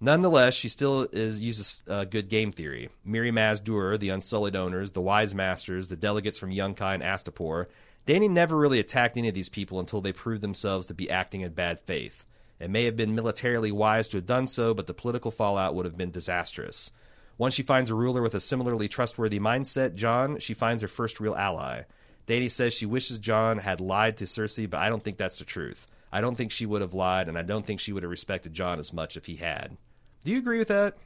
Nonetheless, 0.00 0.54
she 0.54 0.68
still 0.68 1.08
is 1.12 1.40
uses 1.40 1.82
uh, 1.88 2.04
good 2.04 2.28
game 2.28 2.52
theory. 2.52 2.90
Mirri 3.06 3.32
Maz 3.32 3.62
Duur, 3.62 3.96
the 3.96 4.10
Unsullied 4.10 4.56
owners, 4.56 4.90
the 4.90 5.00
Wise 5.00 5.34
Masters, 5.34 5.88
the 5.88 5.96
delegates 5.96 6.38
from 6.38 6.50
Yunkai 6.50 6.94
and 6.94 7.02
Astapor. 7.02 7.66
Dany 8.06 8.28
never 8.28 8.56
really 8.56 8.80
attacked 8.80 9.16
any 9.16 9.28
of 9.28 9.34
these 9.34 9.48
people 9.48 9.80
until 9.80 10.00
they 10.00 10.12
proved 10.12 10.42
themselves 10.42 10.86
to 10.88 10.94
be 10.94 11.10
acting 11.10 11.40
in 11.40 11.52
bad 11.52 11.80
faith. 11.80 12.26
It 12.60 12.70
may 12.70 12.84
have 12.84 12.96
been 12.96 13.14
militarily 13.14 13.72
wise 13.72 14.08
to 14.08 14.18
have 14.18 14.26
done 14.26 14.46
so, 14.46 14.74
but 14.74 14.86
the 14.86 14.94
political 14.94 15.30
fallout 15.30 15.74
would 15.74 15.86
have 15.86 15.96
been 15.96 16.10
disastrous. 16.10 16.90
Once 17.38 17.54
she 17.54 17.62
finds 17.62 17.90
a 17.90 17.94
ruler 17.94 18.22
with 18.22 18.34
a 18.34 18.40
similarly 18.40 18.88
trustworthy 18.88 19.40
mindset, 19.40 19.94
Jon, 19.94 20.38
she 20.38 20.54
finds 20.54 20.82
her 20.82 20.88
first 20.88 21.18
real 21.18 21.34
ally. 21.34 21.82
Dany 22.26 22.50
says 22.50 22.72
she 22.72 22.86
wishes 22.86 23.18
Jon 23.18 23.58
had 23.58 23.80
lied 23.80 24.16
to 24.18 24.24
Cersei, 24.24 24.68
but 24.68 24.80
I 24.80 24.88
don't 24.88 25.02
think 25.02 25.16
that's 25.16 25.38
the 25.38 25.44
truth. 25.44 25.86
I 26.10 26.20
don't 26.20 26.36
think 26.36 26.52
she 26.52 26.64
would 26.64 26.80
have 26.80 26.94
lied, 26.94 27.28
and 27.28 27.36
I 27.36 27.42
don't 27.42 27.66
think 27.66 27.80
she 27.80 27.92
would 27.92 28.02
have 28.02 28.10
respected 28.10 28.54
Jon 28.54 28.78
as 28.78 28.92
much 28.92 29.16
if 29.16 29.26
he 29.26 29.36
had. 29.36 29.76
Do 30.24 30.32
you 30.32 30.38
agree 30.38 30.58
with 30.58 30.68
that? 30.68 30.96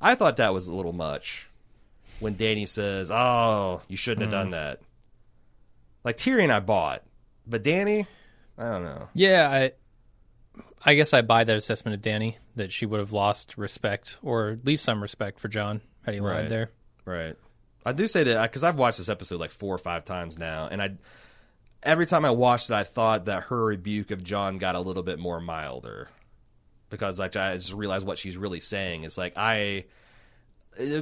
I 0.00 0.14
thought 0.14 0.36
that 0.36 0.54
was 0.54 0.68
a 0.68 0.74
little 0.74 0.92
much. 0.92 1.48
When 2.20 2.34
Dany 2.34 2.68
says, 2.68 3.10
"Oh, 3.10 3.80
you 3.88 3.96
shouldn't 3.96 4.22
have 4.22 4.30
done 4.30 4.46
hmm. 4.46 4.52
that," 4.52 4.80
like 6.04 6.16
Tyrion, 6.16 6.50
I 6.50 6.60
bought, 6.60 7.02
but 7.46 7.64
Dany, 7.64 8.06
I 8.56 8.64
don't 8.64 8.84
know. 8.84 9.08
Yeah, 9.14 9.48
I 9.50 9.72
I 10.84 10.94
guess 10.94 11.14
I 11.14 11.22
buy 11.22 11.44
that 11.44 11.56
assessment 11.56 11.94
of 11.94 12.02
Dany 12.02 12.36
that 12.56 12.72
she 12.72 12.86
would 12.86 13.00
have 13.00 13.12
lost 13.12 13.56
respect 13.56 14.18
or 14.22 14.50
at 14.50 14.66
least 14.66 14.84
some 14.84 15.02
respect 15.02 15.38
for 15.40 15.48
Jon 15.48 15.80
had 16.04 16.14
he 16.14 16.20
Right. 16.20 16.42
lied 16.42 16.48
there. 16.48 16.70
Right. 17.04 17.36
I 17.84 17.92
do 17.92 18.06
say 18.06 18.24
that 18.24 18.42
because 18.50 18.64
I've 18.64 18.78
watched 18.78 18.98
this 18.98 19.08
episode 19.08 19.40
like 19.40 19.50
four 19.50 19.74
or 19.74 19.78
five 19.78 20.04
times 20.04 20.38
now, 20.38 20.68
and 20.70 20.82
I 20.82 20.90
every 21.82 22.06
time 22.06 22.24
I 22.24 22.30
watched 22.30 22.70
it, 22.70 22.74
I 22.74 22.84
thought 22.84 23.24
that 23.26 23.44
her 23.44 23.64
rebuke 23.64 24.10
of 24.10 24.22
Jon 24.22 24.58
got 24.58 24.74
a 24.74 24.80
little 24.80 25.02
bit 25.02 25.18
more 25.18 25.40
milder 25.40 26.08
because 26.90 27.18
like 27.18 27.34
I 27.36 27.54
just 27.54 27.72
realized 27.72 28.06
what 28.06 28.18
she's 28.18 28.36
really 28.36 28.60
saying 28.60 29.04
is 29.04 29.18
like 29.18 29.34
I. 29.36 29.84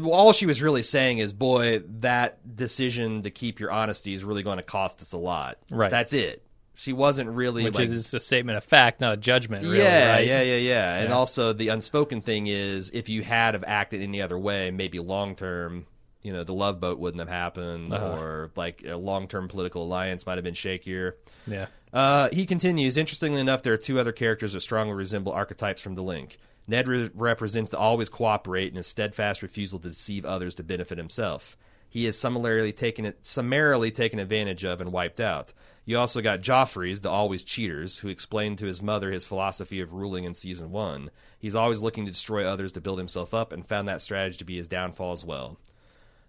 All 0.02 0.32
she 0.32 0.46
was 0.46 0.62
really 0.62 0.82
saying 0.82 1.18
is, 1.18 1.32
"Boy, 1.32 1.78
that 2.00 2.56
decision 2.56 3.22
to 3.22 3.30
keep 3.30 3.60
your 3.60 3.70
honesty 3.70 4.14
is 4.14 4.24
really 4.24 4.42
going 4.42 4.56
to 4.56 4.64
cost 4.64 5.00
us 5.00 5.12
a 5.12 5.16
lot." 5.16 5.58
Right. 5.70 5.90
That's 5.92 6.12
it. 6.12 6.44
She 6.74 6.92
wasn't 6.92 7.30
really 7.30 7.62
Which 7.64 7.74
like, 7.74 7.88
is 7.88 8.12
a 8.14 8.18
statement 8.20 8.56
of 8.56 8.64
fact, 8.64 9.00
not 9.02 9.12
a 9.12 9.16
judgment, 9.16 9.64
really, 9.64 9.78
yeah, 9.78 10.12
right? 10.14 10.26
yeah, 10.26 10.40
yeah, 10.42 10.56
yeah. 10.56 10.94
And 10.96 11.10
Yeah. 11.10 11.14
also 11.14 11.52
the 11.52 11.68
unspoken 11.68 12.20
thing 12.22 12.46
is, 12.48 12.90
if 12.90 13.08
you 13.08 13.22
had 13.22 13.52
have 13.54 13.62
acted 13.66 14.00
any 14.00 14.20
other 14.22 14.38
way, 14.38 14.70
maybe 14.70 14.98
long 14.98 15.36
term, 15.36 15.86
you 16.22 16.32
know, 16.32 16.44
the 16.44 16.52
love 16.54 16.80
boat 16.80 16.98
wouldn't 16.98 17.20
have 17.20 17.28
happened, 17.28 17.92
Uh-huh. 17.92 18.18
or 18.20 18.50
like 18.56 18.84
a 18.86 18.96
long 18.96 19.26
term 19.28 19.48
political 19.48 19.82
alliance 19.84 20.26
might 20.26 20.36
have 20.36 20.44
been 20.44 20.54
shakier. 20.54 21.14
Yeah. 21.46 21.66
Uh, 21.92 22.28
he 22.32 22.46
continues. 22.46 22.96
Interestingly 22.96 23.40
enough, 23.40 23.62
there 23.62 23.72
are 23.72 23.78
two 23.78 23.98
other 23.98 24.12
characters 24.12 24.52
that 24.52 24.60
strongly 24.60 24.94
resemble 24.94 25.32
archetypes 25.32 25.82
from 25.82 25.94
the 25.94 26.02
link. 26.02 26.38
Ned 26.68 26.86
re- 26.86 27.10
represents 27.14 27.70
the 27.70 27.78
always 27.78 28.08
cooperate 28.08 28.68
and 28.68 28.76
his 28.76 28.86
steadfast 28.86 29.42
refusal 29.42 29.78
to 29.80 29.88
deceive 29.88 30.24
others 30.24 30.54
to 30.56 30.62
benefit 30.62 30.98
himself. 30.98 31.56
He 31.88 32.06
is 32.06 32.16
summarily 32.16 32.72
taken 32.72 33.04
it 33.04 33.26
summarily 33.26 33.90
taken 33.90 34.20
advantage 34.20 34.62
of 34.64 34.80
and 34.80 34.92
wiped 34.92 35.18
out. 35.18 35.52
You 35.84 35.98
also 35.98 36.20
got 36.20 36.40
Joffrey's, 36.42 37.00
the 37.00 37.10
always 37.10 37.42
cheaters, 37.42 37.98
who 37.98 38.08
explained 38.08 38.58
to 38.58 38.66
his 38.66 38.80
mother 38.80 39.10
his 39.10 39.24
philosophy 39.24 39.80
of 39.80 39.92
ruling 39.92 40.22
in 40.22 40.34
season 40.34 40.70
one. 40.70 41.10
He's 41.40 41.56
always 41.56 41.80
looking 41.80 42.04
to 42.04 42.12
destroy 42.12 42.44
others 42.46 42.70
to 42.72 42.80
build 42.80 42.98
himself 42.98 43.34
up, 43.34 43.50
and 43.52 43.66
found 43.66 43.88
that 43.88 44.00
strategy 44.02 44.38
to 44.38 44.44
be 44.44 44.56
his 44.58 44.68
downfall 44.68 45.10
as 45.10 45.24
well. 45.24 45.58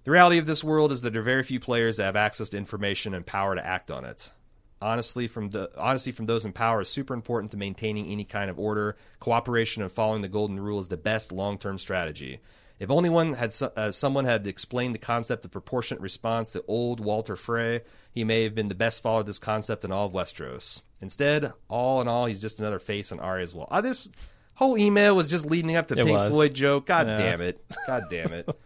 The 0.03 0.11
reality 0.11 0.37
of 0.39 0.45
this 0.45 0.63
world 0.63 0.91
is 0.91 1.01
that 1.01 1.13
there 1.13 1.21
are 1.21 1.25
very 1.25 1.43
few 1.43 1.59
players 1.59 1.97
that 1.97 2.05
have 2.05 2.15
access 2.15 2.49
to 2.49 2.57
information 2.57 3.13
and 3.13 3.25
power 3.25 3.55
to 3.55 3.65
act 3.65 3.91
on 3.91 4.03
it. 4.05 4.31
Honestly, 4.81 5.27
from 5.27 5.51
the 5.51 5.69
honesty 5.77 6.11
from 6.11 6.25
those 6.25 6.43
in 6.43 6.53
power 6.53 6.81
is 6.81 6.89
super 6.89 7.13
important 7.13 7.51
to 7.51 7.57
maintaining 7.57 8.07
any 8.07 8.23
kind 8.23 8.49
of 8.49 8.57
order. 8.59 8.97
Cooperation 9.19 9.83
and 9.83 9.91
following 9.91 10.23
the 10.23 10.27
golden 10.27 10.59
rule 10.59 10.79
is 10.79 10.87
the 10.87 10.97
best 10.97 11.31
long-term 11.31 11.77
strategy. 11.77 12.39
If 12.79 12.89
only 12.89 13.09
one 13.11 13.33
had 13.33 13.53
uh, 13.75 13.91
someone 13.91 14.25
had 14.25 14.47
explained 14.47 14.95
the 14.95 14.99
concept 14.99 15.45
of 15.45 15.51
proportionate 15.51 16.01
response 16.01 16.49
to 16.53 16.63
old 16.67 16.99
Walder 16.99 17.35
Frey, 17.35 17.81
he 18.11 18.23
may 18.23 18.43
have 18.43 18.55
been 18.55 18.69
the 18.69 18.73
best 18.75 19.03
follower 19.03 19.19
of 19.19 19.27
this 19.27 19.37
concept 19.37 19.85
in 19.85 19.91
all 19.91 20.07
of 20.07 20.13
Westeros. 20.13 20.81
Instead, 20.99 21.53
all 21.67 22.01
in 22.01 22.07
all, 22.07 22.25
he's 22.25 22.41
just 22.41 22.59
another 22.59 22.79
face 22.79 23.11
on 23.11 23.19
Arya's 23.19 23.53
wall. 23.53 23.67
Uh, 23.69 23.81
this 23.81 24.09
whole 24.55 24.79
email 24.79 25.15
was 25.15 25.29
just 25.29 25.45
leading 25.45 25.75
up 25.75 25.89
to 25.89 25.93
It 25.93 26.05
Pink 26.07 26.17
was. 26.17 26.31
Floyd 26.31 26.55
joke. 26.55 26.87
God 26.87 27.05
Yeah. 27.05 27.17
damn 27.17 27.41
it! 27.41 27.63
God 27.85 28.05
damn 28.09 28.33
it! 28.33 28.49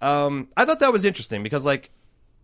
um, 0.00 0.48
I 0.56 0.64
thought 0.64 0.80
that 0.80 0.92
was 0.92 1.04
interesting 1.04 1.42
because, 1.42 1.64
like, 1.64 1.90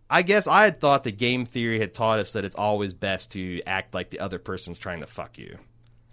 I 0.09 0.21
guess 0.21 0.47
I 0.47 0.63
had 0.65 0.79
thought 0.79 1.03
that 1.05 1.17
game 1.17 1.45
theory 1.45 1.79
had 1.79 1.93
taught 1.93 2.19
us 2.19 2.33
that 2.33 2.45
it's 2.45 2.55
always 2.55 2.93
best 2.93 3.31
to 3.31 3.61
act 3.65 3.93
like 3.93 4.09
the 4.11 4.19
other 4.19 4.39
person's 4.39 4.77
trying 4.77 4.99
to 4.99 5.07
fuck 5.07 5.37
you, 5.37 5.57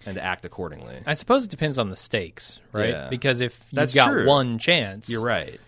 and 0.06 0.14
to 0.14 0.23
act 0.23 0.44
accordingly. 0.44 0.97
I 1.06 1.14
suppose 1.14 1.44
it 1.44 1.51
depends 1.51 1.78
on 1.78 1.90
the 1.90 1.97
stakes, 1.97 2.60
right? 2.73 2.90
Yeah. 2.90 3.09
Because 3.09 3.40
if 3.40 3.59
you've 3.70 3.77
That's 3.77 3.94
got 3.94 4.09
true. 4.09 4.27
one 4.27 4.59
chance 4.59 5.09
You're 5.09 5.23
right. 5.24 5.60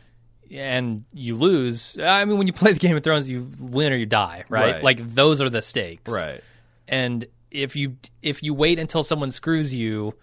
and 0.50 1.04
you 1.12 1.34
lose, 1.36 1.98
I 2.00 2.24
mean, 2.24 2.38
when 2.38 2.46
you 2.46 2.52
play 2.52 2.72
the 2.72 2.78
Game 2.78 2.96
of 2.96 3.02
Thrones, 3.02 3.28
you 3.28 3.50
win 3.58 3.92
or 3.92 3.96
you 3.96 4.06
die, 4.06 4.44
right? 4.48 4.74
Right. 4.76 4.82
Like 4.82 5.06
those 5.06 5.40
are 5.42 5.50
the 5.50 5.62
stakes, 5.62 6.10
Right. 6.10 6.40
And 6.88 7.26
if 7.50 7.76
you 7.76 7.96
if 8.22 8.42
you 8.42 8.52
wait 8.54 8.78
until 8.78 9.02
someone 9.04 9.30
screws 9.30 9.72
you, 9.74 10.14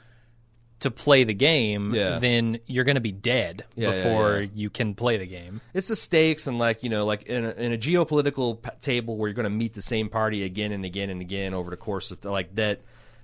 to 0.82 0.92
play 0.92 1.24
the 1.24 1.34
game, 1.34 1.94
Yeah. 1.94 2.20
then 2.20 2.60
you're 2.68 2.84
going 2.84 2.96
to 2.96 3.02
be 3.02 3.12
dead 3.12 3.66
Yeah, 3.76 3.92
before 3.92 4.42
yeah. 4.42 4.50
you 4.54 4.70
can 4.70 4.94
play 4.96 5.18
the 5.18 5.26
game. 5.28 5.62
it's 5.74 5.88
the 5.88 5.96
stakes 5.96 6.46
and 6.48 6.58
like 6.60 6.84
you 6.84 6.90
know 6.90 7.06
like 7.06 7.24
in 7.24 7.46
a, 7.46 7.52
in 7.52 7.72
a 7.72 7.78
geopolitical 7.78 8.62
p- 8.62 8.70
table 8.82 9.18
where 9.18 9.30
you're 9.30 9.36
going 9.36 9.44
to 9.46 9.50
meet 9.50 9.74
the 9.74 9.82
same 9.82 10.10
party 10.10 10.44
again 10.44 10.72
and 10.72 10.84
again 10.86 11.10
and 11.10 11.22
again 11.22 11.54
over 11.54 11.70
the 11.70 11.78
course 11.78 12.12
of 12.12 12.24
like 12.26 12.54
that 12.56 12.82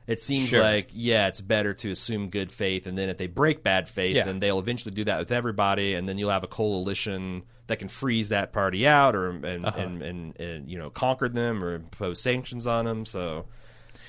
it 0.07 0.21
seems 0.21 0.49
Sure. 0.49 0.61
like 0.61 0.89
yeah 0.93 1.27
it's 1.27 1.41
better 1.41 1.73
to 1.73 1.91
assume 1.91 2.29
good 2.29 2.51
faith 2.51 2.88
and 2.88 2.97
then 2.97 3.09
if 3.09 3.17
they 3.17 3.27
break 3.27 3.63
bad 3.63 3.89
faith 3.89 4.23
then 4.23 4.39
they'll 4.39 4.59
eventually 4.59 4.93
do 4.95 5.03
that 5.05 5.19
with 5.19 5.31
everybody 5.31 5.95
and 5.95 6.07
then 6.07 6.17
you'll 6.17 6.29
have 6.29 6.43
a 6.43 6.47
coalition 6.47 7.43
that 7.67 7.79
can 7.79 7.89
freeze 7.89 8.29
that 8.29 8.53
party 8.53 8.88
out 8.88 9.15
or 9.15 9.29
and 9.31 9.65
Uh-huh. 9.65 9.79
and, 9.81 10.01
and, 10.01 10.39
and 10.39 10.69
you 10.71 10.77
know 10.77 10.89
conquer 10.89 11.27
them 11.27 11.63
or 11.63 11.73
impose 11.75 12.21
sanctions 12.21 12.65
on 12.67 12.85
them 12.85 13.05
so 13.05 13.45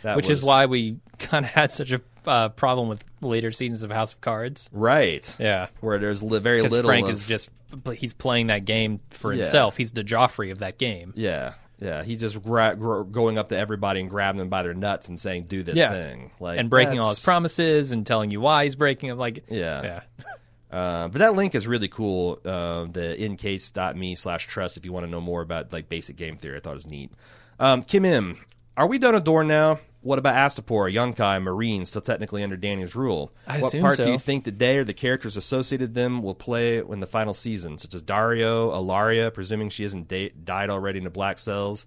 that 0.03 0.17
Which 0.17 0.29
was, 0.29 0.41
is 0.41 0.45
why 0.45 0.67
we 0.67 0.99
kind 1.19 1.45
of 1.45 1.51
had 1.51 1.71
such 1.73 1.91
a 1.91 2.01
uh, 2.29 2.49
problem 2.51 2.89
with 2.89 3.05
later 3.21 3.51
seasons 3.51 3.83
of 3.83 3.91
House 3.91 4.13
of 4.13 4.21
Cards. 4.21 4.69
right 4.73 5.35
Yeah. 5.41 5.69
where 5.81 5.99
there's 5.99 6.23
li- 6.23 6.39
very 6.41 6.63
little 6.63 6.83
Frank 6.89 7.07
of- 7.07 7.13
is 7.15 7.27
just 7.27 7.51
he's 7.97 8.13
playing 8.13 8.47
that 8.49 8.65
game 8.65 9.01
for 9.11 9.33
Yeah. 9.33 9.43
himself. 9.43 9.77
He's 9.77 9.91
the 9.93 10.05
Joffrey 10.05 10.53
of 10.53 10.59
that 10.61 10.79
game. 10.79 11.13
Yeah, 11.17 11.55
yeah. 11.81 12.03
He's 12.03 12.21
just 12.21 12.43
gra- 12.43 12.77
gr- 12.77 13.03
going 13.03 13.37
up 13.39 13.49
to 13.51 13.59
everybody 13.59 14.01
and 14.01 14.09
grabbing 14.09 14.39
them 14.39 14.49
by 14.49 14.63
their 14.63 14.73
nuts 14.75 15.09
and 15.09 15.19
saying, 15.21 15.45
"Do 15.49 15.63
this 15.63 15.77
Yeah. 15.77 15.91
thing," 15.91 16.31
like 16.41 16.59
and 16.59 16.71
breaking 16.71 16.99
all 17.01 17.11
his 17.11 17.23
promises 17.23 17.93
and 17.93 18.07
telling 18.07 18.31
you 18.31 18.41
why 18.41 18.65
he's 18.65 18.77
breaking 18.77 19.09
them. 19.11 19.19
Like, 19.19 19.45
Yeah. 19.51 19.83
yeah, 19.83 20.01
Uh, 20.71 21.09
but 21.09 21.19
that 21.21 21.35
link 21.35 21.55
is 21.55 21.67
really 21.67 21.89
cool. 21.89 22.39
Uh, 22.45 22.85
the 22.93 23.17
ncase.me 23.19 24.15
slash 24.15 24.47
trust 24.47 24.77
if 24.77 24.85
you 24.85 24.93
want 24.93 25.07
to 25.07 25.11
know 25.11 25.21
more 25.21 25.41
about 25.41 25.73
like 25.73 25.89
basic 25.89 26.17
game 26.17 26.37
theory. 26.37 26.59
I 26.59 26.61
thought 26.61 26.73
it 26.73 26.75
was 26.75 26.87
neat. 26.87 27.11
Um, 27.59 27.83
Kim 27.83 28.05
M, 28.05 28.39
are 28.77 28.87
we 28.87 28.99
done 28.99 29.15
with 29.15 29.25
Dorne 29.25 29.49
now? 29.49 29.79
What 30.01 30.19
about 30.21 30.37
Astapor, 30.37 30.93
Yunkai, 30.93 31.43
Meereen, 31.43 31.85
still 31.87 32.01
technically 32.01 32.43
under 32.45 32.57
Dany's 32.57 32.95
rule? 32.95 33.33
I 33.47 33.61
what 33.61 33.73
part 33.81 33.97
so. 33.97 34.05
do 34.05 34.13
you 34.13 34.19
think 34.19 34.45
that 34.45 34.59
they 34.59 34.79
or 34.79 34.85
the 34.85 34.95
characters 34.95 35.37
associated 35.37 35.95
them 35.95 36.23
will 36.23 36.37
play 36.37 36.79
in 36.79 37.01
the 37.01 37.07
final 37.07 37.35
season, 37.35 37.79
such 37.79 37.95
as 37.95 38.03
Daario, 38.03 38.71
Ellaria, 38.73 39.35
presuming 39.35 39.71
she 39.71 39.83
hasn't 39.83 40.07
da- 40.09 40.33
died 40.45 40.71
already 40.71 40.99
in 40.99 41.05
the 41.05 41.11
Black 41.11 41.39
Cells? 41.39 41.85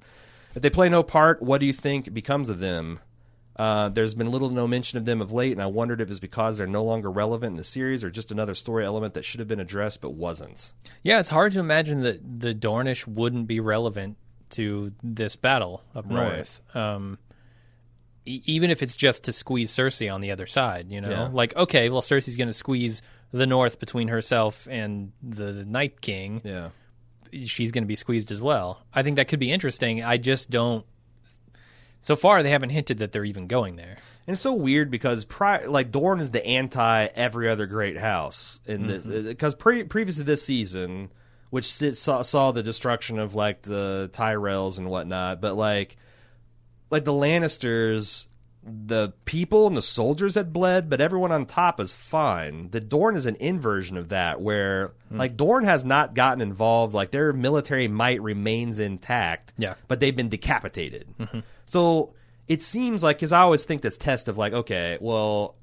If 0.55 0.61
they 0.61 0.69
play 0.69 0.89
no 0.89 1.03
part, 1.03 1.41
what 1.41 1.59
do 1.61 1.65
you 1.65 1.71
think 1.73 2.13
becomes 2.13 2.49
of 2.49 2.59
them? 2.59 2.99
Uh, 3.55 3.89
there's 3.89 4.13
been 4.15 4.29
little 4.31 4.49
to 4.49 4.55
no 4.55 4.67
mention 4.67 4.97
of 4.97 5.05
them 5.05 5.21
of 5.21 5.31
late, 5.31 5.51
and 5.53 5.61
I 5.61 5.67
wondered 5.67 6.01
if 6.01 6.09
it's 6.09 6.19
because 6.19 6.57
they're 6.57 6.67
no 6.67 6.83
longer 6.83 7.09
relevant 7.11 7.51
in 7.51 7.57
the 7.57 7.63
series 7.63 8.03
or 8.03 8.09
just 8.09 8.31
another 8.31 8.55
story 8.55 8.85
element 8.85 9.13
that 9.13 9.23
should 9.23 9.39
have 9.39 9.47
been 9.47 9.59
addressed 9.59 10.01
but 10.01 10.11
wasn't. 10.11 10.71
yeah. 11.03 11.19
It's 11.19 11.29
hard 11.29 11.53
to 11.53 11.59
imagine 11.59 12.01
that 12.01 12.41
the 12.41 12.53
Dornish 12.55 13.07
wouldn't 13.07 13.47
be 13.47 13.59
relevant 13.61 14.17
to 14.51 14.91
this 15.03 15.35
battle 15.38 15.83
up 15.95 16.05
Right. 16.09 16.33
north. 16.35 16.61
Um, 16.75 17.17
e- 18.26 18.41
even 18.45 18.69
if 18.69 18.81
it's 18.84 18.95
just 18.95 19.23
to 19.26 19.34
squeeze 19.34 19.72
Cersei 19.72 20.14
on 20.14 20.22
the 20.22 20.31
other 20.31 20.48
side, 20.48 20.91
you 20.91 21.02
know, 21.02 21.10
Yeah. 21.10 21.30
like 21.31 21.56
okay, 21.56 21.89
well, 21.89 22.02
Cersei's 22.02 22.38
going 22.38 22.48
to 22.48 22.53
squeeze 22.53 23.02
the 23.31 23.48
north 23.48 23.80
between 23.80 24.10
herself 24.10 24.68
and 24.69 25.11
the, 25.23 25.52
the 25.53 25.65
Night 25.65 26.02
King. 26.02 26.41
Yeah. 26.43 26.69
she's 27.45 27.72
going 27.72 27.84
to 27.84 27.88
be 27.88 27.95
squeezed 27.95 28.31
as 28.31 28.41
well. 28.41 28.84
I 28.93 29.03
think 29.03 29.15
that 29.15 29.27
could 29.30 29.39
be 29.39 29.52
interesting. 29.52 30.03
I 30.03 30.18
just 30.18 30.49
don't. 30.49 30.85
So 32.02 32.15
far, 32.15 32.41
they 32.43 32.49
haven't 32.49 32.72
hinted 32.72 32.98
that 32.99 33.11
they're 33.11 33.26
even 33.26 33.48
going 33.48 33.76
there. 33.76 33.95
And 34.27 34.34
it's 34.34 34.41
so 34.41 34.53
weird 34.53 34.91
because 34.91 35.23
pri- 35.26 35.65
like 35.65 35.91
Dorne 35.91 36.19
is 36.19 36.31
the 36.31 36.45
anti 36.45 37.06
every 37.15 37.49
other 37.49 37.68
great 37.68 37.98
house 37.98 38.60
in 38.65 38.88
the 38.88 38.93
mm-hmm. 38.99 39.11
uh, 39.11 39.22
because 39.30 39.56
pre- 39.56 39.84
previous 39.84 40.18
to 40.18 40.23
this 40.23 40.43
season, 40.43 41.11
which 41.52 41.65
saw, 41.65 42.22
saw 42.22 42.52
the 42.52 42.64
destruction 42.64 43.18
of 43.19 43.35
like 43.35 43.61
the 43.64 44.10
Tyrells 44.14 44.77
and 44.77 44.89
whatnot, 44.89 45.41
but 45.41 45.56
like 45.56 45.95
like 46.91 47.05
the 47.05 47.13
Lannisters, 47.13 48.27
the 48.63 49.13
people 49.26 49.65
and 49.65 49.76
the 49.76 49.81
soldiers 49.81 50.35
had 50.35 50.53
bled, 50.53 50.89
but 50.89 51.01
everyone 51.01 51.31
on 51.31 51.45
top 51.45 51.80
is 51.80 51.93
fine. 51.93 52.69
The 52.69 52.81
Dorne 52.81 53.15
is 53.15 53.26
an 53.26 53.38
inversion 53.38 53.97
of 53.97 54.09
that, 54.09 54.41
where 54.41 54.91
hmm. 55.09 55.18
like 55.18 55.35
Dorne 55.35 55.63
has 55.63 55.84
not 55.84 56.13
gotten 56.13 56.41
involved. 56.41 56.93
Like 56.93 57.11
their 57.11 57.34
military 57.34 57.88
might 57.88 58.22
remains 58.22 58.77
intact, 58.77 59.53
Yeah. 59.57 59.76
but 59.88 59.99
they've 59.99 60.15
been 60.15 60.30
decapitated. 60.30 61.07
Mm-hmm. 61.19 61.39
So 61.65 62.13
it 62.47 62.61
seems 62.61 63.01
like 63.01 63.18
because 63.18 63.31
I 63.31 63.41
always 63.41 63.63
think 63.63 63.81
this 63.81 63.97
test 63.97 64.27
of 64.27 64.38
like, 64.38 64.53
okay, 64.53 64.97
well, 65.01 65.55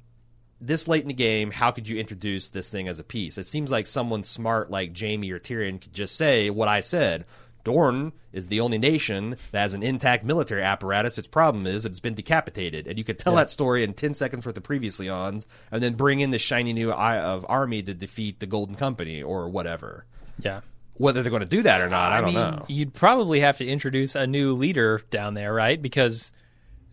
this 0.60 0.88
late 0.88 1.02
in 1.02 1.08
the 1.08 1.14
game, 1.14 1.50
how 1.50 1.70
could 1.70 1.88
you 1.88 1.98
introduce 1.98 2.48
this 2.48 2.70
thing 2.70 2.88
as 2.88 2.98
a 2.98 3.04
piece? 3.04 3.38
It 3.38 3.46
seems 3.46 3.70
like 3.70 3.86
someone 3.86 4.24
smart 4.24 4.70
like 4.70 4.98
Jaime 4.98 5.30
or 5.30 5.38
Tyrion 5.38 5.80
could 5.80 5.92
just 5.92 6.16
say 6.16 6.50
what 6.50 6.66
I 6.66 6.80
said. 6.80 7.26
Dorne 7.68 8.14
is 8.32 8.46
the 8.46 8.60
only 8.60 8.78
nation 8.78 9.36
that 9.52 9.60
has 9.60 9.74
an 9.74 9.82
intact 9.82 10.24
military 10.24 10.62
apparatus. 10.62 11.18
Its 11.18 11.28
problem 11.28 11.66
is 11.66 11.84
it's 11.84 12.00
been 12.00 12.14
decapitated, 12.14 12.86
and 12.86 12.96
you 12.96 13.04
could 13.04 13.18
tell 13.18 13.34
that 13.34 13.50
story 13.50 13.84
in 13.84 13.92
ten 13.92 14.14
seconds 14.14 14.46
worth 14.46 14.56
of 14.56 14.62
previously 14.62 15.10
ons, 15.10 15.46
and 15.70 15.82
then 15.82 15.92
bring 15.92 16.20
in 16.20 16.30
the 16.30 16.38
shiny 16.38 16.72
new 16.72 16.90
eye 16.90 17.18
of 17.18 17.44
army 17.46 17.82
to 17.82 17.92
defeat 17.92 18.40
the 18.40 18.46
Golden 18.46 18.74
Company 18.74 19.22
or 19.22 19.50
whatever. 19.50 20.06
Yeah. 20.40 20.62
Whether 20.94 21.22
they're 21.22 21.28
going 21.28 21.42
to 21.42 21.46
do 21.46 21.62
that 21.64 21.82
or 21.82 21.90
not, 21.90 22.10
I, 22.12 22.22
don't 22.22 22.32
mean, 22.32 22.36
know. 22.36 22.64
you'd 22.68 22.94
probably 22.94 23.40
have 23.40 23.58
to 23.58 23.66
introduce 23.66 24.14
a 24.14 24.26
new 24.26 24.54
leader 24.54 25.02
down 25.10 25.34
there, 25.34 25.52
right? 25.52 25.80
Because 25.80 26.32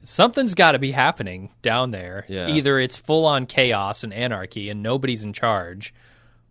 something's 0.04 0.56
got 0.56 0.74
to 0.74 0.80
be 0.80 0.92
happening 0.92 1.52
down 1.62 1.92
there. 1.92 2.26
Yeah. 2.28 2.50
Either 2.50 2.80
it's 2.80 2.98
full 2.98 3.26
on 3.26 3.46
chaos 3.46 4.04
and 4.04 4.12
anarchy 4.12 4.70
and 4.70 4.84
nobody's 4.84 5.24
in 5.24 5.32
charge, 5.32 5.94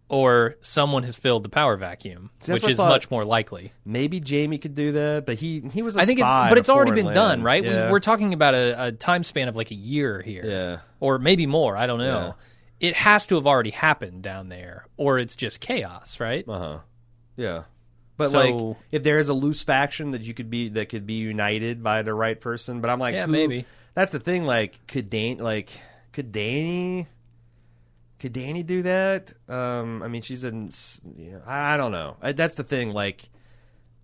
or 0.09 0.57
someone 0.61 1.03
has 1.03 1.17
filled 1.17 1.43
the 1.45 1.49
power 1.49 1.77
vacuum, 1.77 2.31
See, 2.41 2.53
which 2.53 2.69
is 2.69 2.79
much 2.79 3.11
more 3.11 3.25
likely. 3.25 3.73
Maybe 3.85 4.21
Jaime 4.27 4.59
could 4.59 4.75
do 4.75 4.93
that, 4.93 5.25
but 5.27 5.37
he 5.37 5.61
he 5.73 5.83
was. 5.83 5.97
I 5.97 6.03
I 6.03 6.05
think 6.05 6.21
it's, 6.21 6.31
but 6.31 6.59
it's 6.59 6.69
already 6.69 6.93
been 6.93 7.13
done, 7.13 7.43
right? 7.43 7.65
Yeah. 7.65 7.87
We, 7.87 7.93
we're 7.93 8.01
talking 8.01 8.35
about 8.35 8.55
a, 8.55 8.87
a 8.89 8.93
time 8.93 9.25
span 9.25 9.49
of 9.49 9.57
like 9.57 9.71
a 9.71 9.75
year 9.77 10.21
here, 10.21 10.45
Yeah. 10.45 10.79
or 11.01 11.19
maybe 11.19 11.47
more. 11.47 11.77
I 11.77 11.87
don't 11.87 11.99
know. 11.99 12.35
It 12.81 12.97
has 12.97 13.27
to 13.29 13.37
have 13.37 13.47
already 13.47 13.71
happened 13.71 14.23
down 14.23 14.49
there, 14.49 14.87
or 14.97 15.19
it's 15.19 15.37
just 15.37 15.61
chaos, 15.61 16.21
right? 16.21 16.45
Uh 16.47 16.59
huh. 16.59 16.79
Yeah. 17.37 17.63
But 18.17 18.31
So- 18.31 18.39
like, 18.39 18.77
if 18.93 19.03
there 19.03 19.19
is 19.19 19.29
a 19.29 19.35
loose 19.35 19.63
faction 19.63 20.11
that 20.13 20.21
you 20.23 20.35
could 20.35 20.51
be 20.51 20.69
that 20.71 20.89
could 20.91 21.07
be 21.07 21.15
united 21.15 21.83
by 21.83 22.03
the 22.03 22.13
right 22.15 22.39
person, 22.39 22.81
but 22.81 22.91
I'm 22.91 22.99
like, 22.99 23.15
Yeah, 23.15 23.27
who- 23.27 23.33
maybe. 23.33 23.65
That's 23.95 24.11
the 24.13 24.19
thing. 24.21 24.45
Like, 24.45 24.87
could 24.87 25.09
Dan 25.09 25.39
like 25.39 25.71
could 26.13 26.33
Dany 26.33 27.07
could 28.19 28.33
Dany 28.33 28.65
do 28.65 28.83
that? 28.83 29.33
Um, 29.49 30.03
I 30.03 30.09
mean, 30.09 30.23
she's 30.23 30.45
in. 30.45 30.71
Yeah, 31.17 31.39
I 31.47 31.75
I 31.75 31.77
don't 31.77 31.93
know. 31.93 32.17
I, 32.23 32.33
that's 32.33 32.55
the 32.55 32.63
thing. 32.65 32.91
Like, 32.93 33.29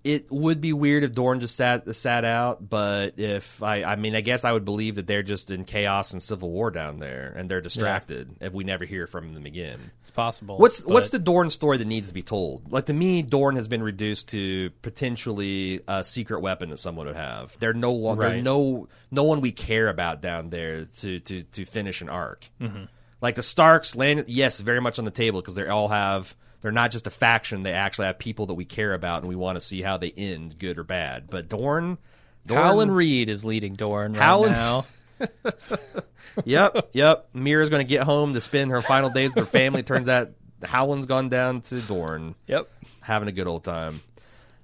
it 0.03 0.31
would 0.32 0.61
be 0.62 0.73
weird 0.73 1.05
if 1.05 1.12
Dorne 1.12 1.41
just 1.41 1.57
sat 1.57 1.95
sat 1.95 2.24
out, 2.24 2.66
but 2.69 3.19
if 3.19 3.62
I, 3.62 3.85
I 3.85 3.97
mean, 3.97 4.15
I 4.16 4.23
guess 4.23 4.45
I 4.47 4.53
would 4.53 4.65
believe 4.65 4.95
that 4.95 5.07
they're 5.07 5.23
just 5.23 5.51
in 5.51 5.65
chaos 5.65 6.12
and 6.12 6.23
civil 6.23 6.51
war 6.51 6.70
down 6.70 6.99
there, 7.01 7.32
and 7.37 7.51
they're 7.51 7.61
distracted 7.61 8.35
if 8.41 8.53
we 8.55 8.65
never 8.65 8.85
hear 8.87 9.07
from 9.07 9.35
them 9.35 9.45
again. 9.47 9.78
It's 10.01 10.11
possible. 10.11 10.57
What's 10.59 10.81
but- 10.81 10.93
what's 10.95 11.11
the 11.11 11.19
Dorne 11.19 11.51
story 11.51 11.77
that 11.78 11.87
needs 11.87 12.09
to 12.09 12.15
be 12.15 12.23
told? 12.23 12.73
Like 12.73 12.87
to 12.87 12.95
me, 12.95 13.23
Dorne 13.23 13.57
has 13.57 13.69
been 13.69 13.82
reduced 13.82 14.28
to 14.31 14.70
potentially 14.82 15.81
a 15.87 16.03
secret 16.03 16.41
weapon 16.41 16.70
that 16.70 16.78
someone 16.78 17.07
would 17.07 17.16
have. 17.16 17.57
They're 17.61 17.74
no 17.74 17.93
longer 17.93 18.27
Right. 18.27 18.43
no 18.43 18.89
no 19.11 19.24
one 19.24 19.41
we 19.43 19.53
care 19.53 19.89
about 19.89 20.20
down 20.23 20.49
there 20.51 20.87
to 21.01 21.20
to 21.20 21.43
to 21.43 21.65
finish 21.65 22.01
an 22.01 22.09
arc. 22.09 22.49
Mm-hmm. 22.61 22.85
Like 23.21 23.35
the 23.35 23.43
Starks, 23.43 23.95
land 23.97 24.25
yes, 24.29 24.61
very 24.61 24.81
much 24.81 24.99
on 24.99 25.05
the 25.05 25.11
table 25.11 25.41
because 25.41 25.55
they 25.55 25.67
all 25.69 25.89
have. 25.89 26.35
They're 26.63 26.73
not 26.73 26.91
just 26.91 27.07
a 27.07 27.11
faction; 27.11 27.63
they 27.63 27.73
actually 27.73 28.07
have 28.07 28.19
people 28.19 28.47
that 28.47 28.55
we 28.55 28.65
care 28.65 28.93
about, 28.95 29.21
and 29.23 29.29
we 29.29 29.37
want 29.37 29.57
to 29.57 29.61
see 29.61 29.83
how 29.83 29.97
they 29.97 30.11
end, 30.11 30.59
good 30.59 30.79
or 30.79 30.85
bad. 30.85 31.29
But 31.31 31.49
Dorne, 31.49 31.99
Dorne 32.47 32.61
Howland 32.63 32.95
Reed 32.97 33.29
is 33.29 33.45
leading 33.45 33.75
Dorne 33.75 34.13
right 34.13 34.23
Howland- 34.23 34.55
now. 34.55 34.87
yep, 36.45 36.89
yep. 36.93 37.29
Meera's 37.35 37.71
going 37.71 37.85
to 37.85 37.89
get 37.89 38.05
home 38.05 38.33
to 38.35 38.41
spend 38.41 38.71
her 38.71 38.83
final 38.83 39.11
days 39.11 39.35
with 39.35 39.45
her 39.45 39.51
family. 39.51 39.83
Turns 39.83 40.09
out 40.09 40.31
Howland's 40.63 41.07
gone 41.07 41.29
down 41.29 41.61
to 41.63 41.81
Dorne. 41.81 42.35
Yep. 42.47 42.69
having 43.01 43.29
a 43.29 43.33
good 43.33 43.47
old 43.47 43.65
time. 43.65 44.01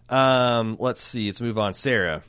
Um, 0.08 0.76
let's 0.78 1.02
see. 1.02 1.26
Let's 1.26 1.40
move 1.40 1.58
on. 1.58 1.74
Sarah, 1.74 2.22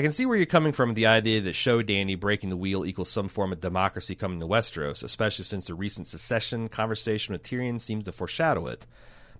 I 0.00 0.02
can 0.02 0.12
see 0.12 0.24
where 0.24 0.38
you're 0.38 0.46
coming 0.46 0.72
from 0.72 0.88
with 0.88 0.96
the 0.96 1.08
idea 1.08 1.42
that 1.42 1.52
show 1.52 1.82
Dany 1.82 2.18
breaking 2.18 2.48
the 2.48 2.56
wheel 2.56 2.86
equals 2.86 3.10
some 3.10 3.28
form 3.28 3.52
of 3.52 3.60
democracy 3.60 4.14
coming 4.14 4.40
to 4.40 4.46
Westeros, 4.46 5.04
especially 5.04 5.44
since 5.44 5.66
the 5.66 5.74
recent 5.74 6.06
secession 6.06 6.70
conversation 6.70 7.34
with 7.34 7.42
Tyrion 7.42 7.78
seems 7.78 8.06
to 8.06 8.12
foreshadow 8.12 8.66
it. 8.68 8.86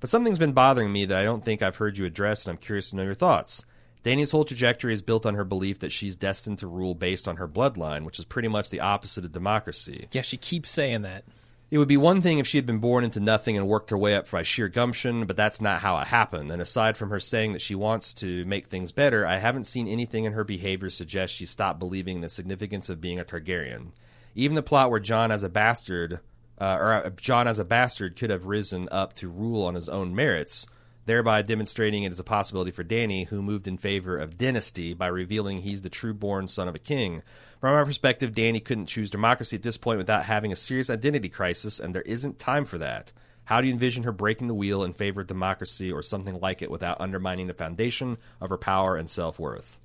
But 0.01 0.11
something's 0.11 0.37
been 0.37 0.53
bothering 0.53 0.93
me 0.93 1.07
that 1.07 1.17
I 1.17 1.25
don't 1.25 1.43
think 1.43 1.63
I've 1.63 1.77
heard 1.77 1.97
you 1.97 2.05
address, 2.05 2.45
and 2.45 2.53
I'm 2.53 2.59
curious 2.59 2.91
to 2.91 2.97
know 2.97 3.05
your 3.05 3.15
thoughts. 3.15 3.65
Dany's 4.05 4.33
whole 4.33 4.45
trajectory 4.45 4.93
is 4.93 5.01
built 5.01 5.25
on 5.25 5.35
her 5.35 5.47
belief 5.47 5.79
that 5.79 5.93
she's 5.93 6.15
destined 6.15 6.59
to 6.59 6.67
rule 6.67 6.95
based 6.95 7.27
on 7.27 7.37
her 7.37 7.49
bloodline, 7.49 8.05
which 8.05 8.19
is 8.19 8.27
pretty 8.27 8.49
much 8.49 8.69
the 8.69 8.81
opposite 8.81 9.25
of 9.25 9.33
democracy. 9.33 10.09
Yeah, 10.13 10.21
she 10.21 10.37
keeps 10.37 10.71
saying 10.71 11.01
that. 11.03 11.25
It 11.71 11.79
would 11.79 11.87
be 11.87 11.97
one 11.97 12.21
thing 12.21 12.39
if 12.39 12.49
she 12.49 12.59
had 12.59 12.67
been 12.67 12.79
born 12.79 13.05
into 13.05 13.21
nothing 13.21 13.57
and 13.57 13.69
worked 13.69 13.91
her 13.91 13.99
way 13.99 14.17
up 14.17 14.29
by 14.29 14.43
sheer 14.43 14.69
gumption, 14.69 15.25
but 15.27 15.37
that's 15.37 15.61
not 15.61 15.81
how 15.81 15.97
it 15.99 16.09
happened. 16.09 16.51
And 16.51 16.61
aside 16.61 16.97
from 16.97 17.11
her 17.11 17.21
saying 17.21 17.53
that 17.53 17.63
she 17.63 17.77
wants 17.77 18.13
to 18.15 18.45
make 18.45 18.67
things 18.67 18.91
better, 18.91 19.25
I 19.25 19.39
haven't 19.39 19.69
seen 19.69 19.87
anything 19.87 20.25
in 20.25 20.33
her 20.33 20.43
behavior 20.43 20.91
suggest 20.91 21.35
she 21.35 21.47
stopped 21.47 21.79
believing 21.79 22.17
in 22.17 22.23
the 22.23 22.29
significance 22.29 22.89
of 22.89 23.01
being 23.01 23.21
a 23.21 23.25
Targaryen. 23.25 23.93
Even 24.35 24.57
the 24.57 24.65
plot 24.65 24.91
where 24.91 24.99
Jon 24.99 25.31
as 25.31 25.45
a 25.45 25.49
bastard, 25.49 26.19
uh, 26.61 26.77
or 26.81 26.93
uh, 26.93 27.11
Jon 27.11 27.47
as 27.47 27.61
a 27.61 27.65
bastard, 27.65 28.17
could 28.17 28.31
have 28.31 28.47
risen 28.47 28.89
up 28.91 29.13
to 29.15 29.29
rule 29.29 29.63
on 29.63 29.77
his 29.77 29.89
own 29.89 30.13
merits. 30.13 30.67
Thereby 31.11 31.43
demonstrating 31.43 32.05
it 32.05 32.13
as 32.13 32.21
a 32.21 32.23
possibility 32.23 32.71
for 32.71 32.85
Dany, 32.85 33.27
who 33.27 33.43
moved 33.43 33.67
in 33.67 33.79
favor 33.79 34.17
of 34.17 34.39
dynasty 34.39 34.95
by 34.95 35.09
revealing 35.09 35.59
he's 35.59 35.83
the 35.83 35.91
true 35.91 36.15
born 36.15 36.47
son 36.47 36.69
of 36.69 36.77
a 36.77 36.79
king. 36.79 37.25
From 37.61 37.75
our 37.75 37.85
perspective, 37.85 38.31
Dany 38.31 38.65
couldn't 38.65 38.87
choose 38.87 39.11
democracy 39.11 39.57
at 39.57 39.65
this 39.65 39.77
point 39.77 39.99
without 39.99 40.27
having 40.27 40.53
a 40.53 40.57
serious 40.57 40.89
identity 40.89 41.29
crisis, 41.29 41.81
and 41.81 41.93
there 41.93 42.03
isn't 42.03 42.39
time 42.39 42.65
for 42.65 42.79
that. 42.79 43.13
How 43.43 43.61
do 43.61 43.67
you 43.67 43.73
envision 43.73 44.05
her 44.05 44.13
breaking 44.13 44.47
the 44.47 44.55
wheel 44.55 44.85
in 44.85 44.93
favor 44.93 45.23
of 45.23 45.27
democracy 45.27 45.91
or 45.91 46.01
something 46.01 46.39
like 46.39 46.63
it 46.63 46.71
without 46.71 47.01
undermining 47.01 47.49
the 47.49 47.55
foundation 47.55 48.17
of 48.41 48.51
her 48.51 48.57
power 48.57 48.97
and 48.97 49.11
self 49.11 49.37
worth? 49.41 49.81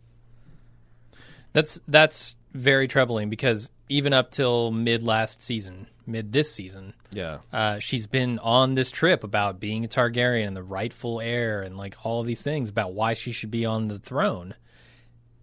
That's 1.53 1.79
that's 1.87 2.35
very 2.55 2.87
troubling 2.87 3.29
because 3.29 3.69
even 3.89 4.13
up 4.13 4.31
till 4.31 4.71
mid 4.71 5.03
last 5.03 5.41
season, 5.41 5.87
mid 6.07 6.31
this 6.31 6.51
season, 6.51 6.93
Yeah. 7.11 7.39
uh, 7.53 7.79
she's 7.79 8.07
been 8.07 8.39
on 8.39 8.75
this 8.75 8.91
trip 8.91 9.23
about 9.23 9.59
being 9.59 9.85
a 9.85 9.87
Targaryen 9.87 10.47
and 10.47 10.55
the 10.57 10.63
rightful 10.63 11.21
heir 11.21 11.61
and 11.61 11.77
like 11.77 11.95
all 12.05 12.21
of 12.21 12.27
these 12.27 12.41
things 12.41 12.69
about 12.69 12.93
why 12.93 13.13
she 13.13 13.31
should 13.31 13.51
be 13.51 13.65
on 13.65 13.87
the 13.87 13.99
throne. 13.99 14.55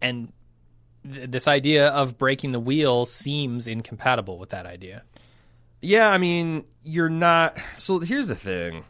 And 0.00 0.32
th- 1.10 1.30
this 1.30 1.46
idea 1.46 1.88
of 1.88 2.18
breaking 2.18 2.52
the 2.52 2.60
wheel 2.60 3.06
seems 3.06 3.66
incompatible 3.66 4.38
with 4.38 4.50
that 4.50 4.66
idea. 4.66 5.02
Yeah, 5.80 6.08
I 6.08 6.18
mean, 6.18 6.64
you're 6.84 7.08
not. 7.08 7.58
So 7.76 7.98
here's 7.98 8.26
the 8.28 8.34
thing. 8.36 8.84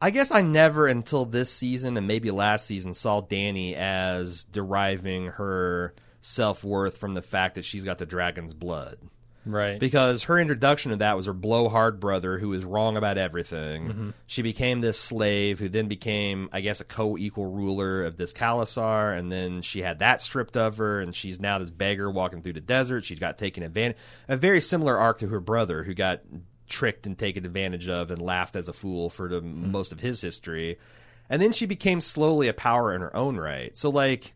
I 0.00 0.10
guess 0.10 0.30
I 0.30 0.42
never 0.42 0.86
until 0.86 1.24
this 1.24 1.52
season 1.52 1.96
and 1.96 2.06
maybe 2.06 2.30
last 2.30 2.66
season 2.66 2.94
saw 2.94 3.20
Dany 3.20 3.74
as 3.74 4.44
deriving 4.44 5.26
her 5.26 5.92
self 6.28 6.62
worth 6.62 6.98
from 6.98 7.14
the 7.14 7.22
fact 7.22 7.54
that 7.56 7.64
she's 7.64 7.84
got 7.84 7.98
the 7.98 8.06
dragon's 8.06 8.54
blood. 8.54 8.98
Right. 9.46 9.80
Because 9.80 10.24
her 10.24 10.38
introduction 10.38 10.90
to 10.90 10.96
that 10.96 11.16
was 11.16 11.24
her 11.24 11.32
blowhard 11.32 12.00
brother 12.00 12.38
who 12.38 12.50
was 12.50 12.66
wrong 12.66 12.98
about 12.98 13.16
everything. 13.16 13.88
Mm-hmm. 13.88 14.10
She 14.26 14.42
became 14.42 14.82
this 14.82 14.98
slave 14.98 15.58
who 15.58 15.70
then 15.70 15.88
became, 15.88 16.50
I 16.52 16.60
guess, 16.60 16.80
a 16.82 16.84
co 16.84 17.16
equal 17.16 17.46
ruler 17.46 18.04
of 18.04 18.18
this 18.18 18.34
Khalasar, 18.34 19.16
and 19.16 19.32
then 19.32 19.62
she 19.62 19.80
had 19.80 20.00
that 20.00 20.20
stripped 20.20 20.56
of 20.56 20.76
her, 20.76 21.00
and 21.00 21.14
she's 21.14 21.40
now 21.40 21.58
this 21.58 21.70
beggar 21.70 22.10
walking 22.10 22.42
through 22.42 22.54
the 22.54 22.60
desert. 22.60 23.06
She 23.06 23.14
got 23.14 23.38
taken 23.38 23.62
advantage 23.62 23.96
a 24.28 24.36
very 24.36 24.60
similar 24.60 24.98
arc 24.98 25.18
to 25.18 25.28
her 25.28 25.40
brother 25.40 25.82
who 25.82 25.94
got 25.94 26.20
tricked 26.68 27.06
and 27.06 27.16
taken 27.16 27.46
advantage 27.46 27.88
of 27.88 28.10
and 28.10 28.20
laughed 28.20 28.54
as 28.54 28.68
a 28.68 28.74
fool 28.74 29.08
for 29.08 29.28
the 29.28 29.40
most 29.40 29.92
of 29.92 30.00
his 30.00 30.20
history. 30.20 30.78
And 31.30 31.40
then 31.40 31.52
she 31.52 31.64
became 31.64 32.02
slowly 32.02 32.48
a 32.48 32.54
power 32.54 32.94
in 32.94 33.00
her 33.00 33.14
own 33.16 33.36
right. 33.36 33.74
So 33.76 33.88
like 33.88 34.34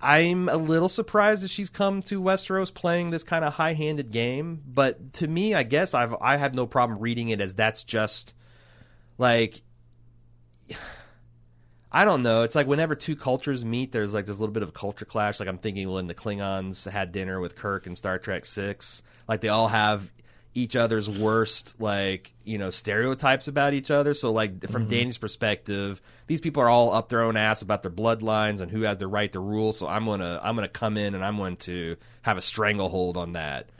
I'm 0.00 0.48
a 0.48 0.56
little 0.56 0.88
surprised 0.88 1.44
that 1.44 1.48
she's 1.48 1.70
come 1.70 2.02
to 2.02 2.20
Westeros 2.20 2.74
playing 2.74 3.10
this 3.10 3.22
kind 3.22 3.44
of 3.44 3.54
high-handed 3.54 4.10
game, 4.10 4.60
but 4.66 5.12
to 5.14 5.28
me, 5.28 5.54
I 5.54 5.62
guess 5.62 5.94
I've 5.94 6.14
I 6.20 6.36
have 6.36 6.54
no 6.54 6.66
problem 6.66 6.98
reading 6.98 7.28
it 7.28 7.40
as 7.40 7.54
that's 7.54 7.84
just 7.84 8.34
like 9.18 9.62
I 11.94 12.06
don't 12.06 12.22
know. 12.22 12.42
It's 12.42 12.54
like 12.54 12.66
whenever 12.66 12.94
two 12.94 13.14
cultures 13.14 13.64
meet, 13.64 13.92
there's 13.92 14.14
like 14.14 14.24
this 14.24 14.40
little 14.40 14.52
bit 14.52 14.62
of 14.62 14.70
a 14.70 14.72
culture 14.72 15.04
clash. 15.04 15.38
Like 15.38 15.48
I'm 15.48 15.58
thinking 15.58 15.90
when 15.90 16.06
the 16.06 16.14
Klingons 16.14 16.90
had 16.90 17.12
dinner 17.12 17.38
with 17.38 17.54
Kirk 17.54 17.86
in 17.86 17.94
Star 17.94 18.18
Trek 18.18 18.46
Six, 18.46 19.02
like 19.28 19.42
they 19.42 19.50
all 19.50 19.68
have 19.68 20.10
each 20.54 20.76
other's 20.76 21.08
worst 21.08 21.74
like 21.80 22.34
you 22.44 22.58
know 22.58 22.70
stereotypes 22.70 23.48
about 23.48 23.74
each 23.74 23.90
other. 23.90 24.14
So 24.14 24.32
like 24.32 24.68
from 24.68 24.82
mm-hmm. 24.82 24.90
Dany's 24.90 25.18
perspective, 25.18 26.02
these 26.26 26.40
people 26.40 26.62
are 26.62 26.68
all 26.68 26.92
up 26.92 27.08
their 27.08 27.22
own 27.22 27.36
ass 27.36 27.62
about 27.62 27.82
their 27.82 27.90
bloodlines 27.90 28.60
and 28.60 28.70
who 28.70 28.82
has 28.82 28.98
the 28.98 29.08
right 29.08 29.32
to 29.32 29.40
rule. 29.40 29.72
So 29.72 29.88
I'm 29.88 30.04
gonna 30.04 30.40
I'm 30.42 30.54
gonna 30.54 30.68
come 30.68 30.96
in 30.96 31.14
and 31.14 31.24
I'm 31.24 31.36
going 31.36 31.56
to 31.58 31.96
have 32.22 32.36
a 32.36 32.42
stranglehold 32.42 33.16
on 33.16 33.32
that 33.32 33.70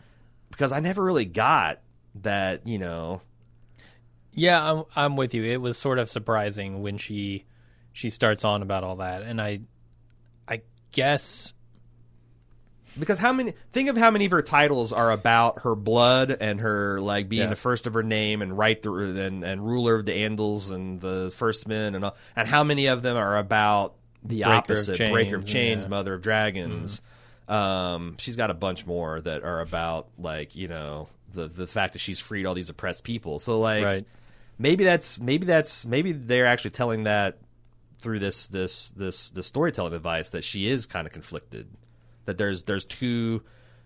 because 0.50 0.72
I 0.72 0.80
never 0.80 1.02
really 1.02 1.26
got 1.26 1.80
that 2.16 2.66
you 2.66 2.78
know 2.78 3.20
Yeah, 4.32 4.72
I'm 4.72 4.84
I'm 4.96 5.16
with 5.16 5.34
you. 5.34 5.44
It 5.44 5.60
was 5.60 5.76
sort 5.76 5.98
of 5.98 6.08
surprising 6.08 6.82
when 6.82 6.96
she 6.96 7.44
she 7.92 8.08
starts 8.08 8.44
on 8.44 8.62
about 8.62 8.84
all 8.84 8.96
that, 8.96 9.22
and 9.22 9.40
I 9.40 9.60
I 10.48 10.62
guess 10.90 11.52
because 12.98 13.18
how 13.18 13.32
many 13.32 13.54
think 13.72 13.88
of 13.88 13.96
how 13.96 14.10
many 14.10 14.24
of 14.26 14.30
her 14.32 14.42
titles 14.42 14.92
are 14.92 15.10
about 15.10 15.60
her 15.62 15.74
blood 15.74 16.36
and 16.40 16.60
her 16.60 17.00
like 17.00 17.28
being 17.28 17.42
Yeah. 17.42 17.48
the 17.48 17.56
first 17.56 17.86
of 17.86 17.94
her 17.94 18.02
name 18.02 18.42
and 18.42 18.56
right 18.56 18.80
the, 18.82 18.92
and 18.92 19.42
and 19.44 19.66
ruler 19.66 19.94
of 19.94 20.04
the 20.06 20.12
Andals 20.12 20.70
and 20.70 21.00
the 21.00 21.30
first 21.34 21.66
men 21.68 21.94
and 21.94 22.04
all, 22.04 22.16
and 22.36 22.46
how 22.48 22.64
many 22.64 22.86
of 22.86 23.02
them 23.02 23.16
are 23.16 23.38
about 23.38 23.94
the 24.22 24.42
Breaker 24.42 24.52
of 24.52 24.58
opposite 24.58 25.10
breaker 25.10 25.36
of 25.36 25.44
Chains, 25.46 25.78
yeah. 25.78 25.82
Mm-hmm. 25.82 25.90
mother 25.90 26.14
of 26.14 26.22
dragons 26.22 27.00
um 27.48 28.16
she's 28.18 28.36
got 28.36 28.50
a 28.50 28.54
bunch 28.54 28.86
more 28.86 29.20
that 29.20 29.42
are 29.42 29.60
about 29.60 30.06
like 30.16 30.54
you 30.54 30.68
know 30.68 31.08
the 31.32 31.48
the 31.48 31.66
fact 31.66 31.94
that 31.94 31.98
she's 31.98 32.20
freed 32.20 32.46
all 32.46 32.54
these 32.54 32.70
oppressed 32.70 33.02
people 33.02 33.40
so 33.40 33.58
like 33.58 33.84
Right. 33.84 34.06
maybe 34.58 34.84
that's 34.84 35.18
maybe 35.18 35.44
that's 35.44 35.84
maybe 35.84 36.12
they're 36.12 36.46
actually 36.46 36.70
telling 36.70 37.02
that 37.04 37.38
through 37.98 38.20
this 38.20 38.46
this 38.46 38.92
this 38.92 39.30
this 39.30 39.46
storytelling 39.48 39.92
device 39.92 40.30
that 40.30 40.44
she 40.44 40.68
is 40.68 40.86
kind 40.86 41.04
of 41.06 41.12
conflicted 41.12 41.66
that 42.26 42.38
there's 42.38 42.64
there's 42.64 42.84
two 42.84 43.42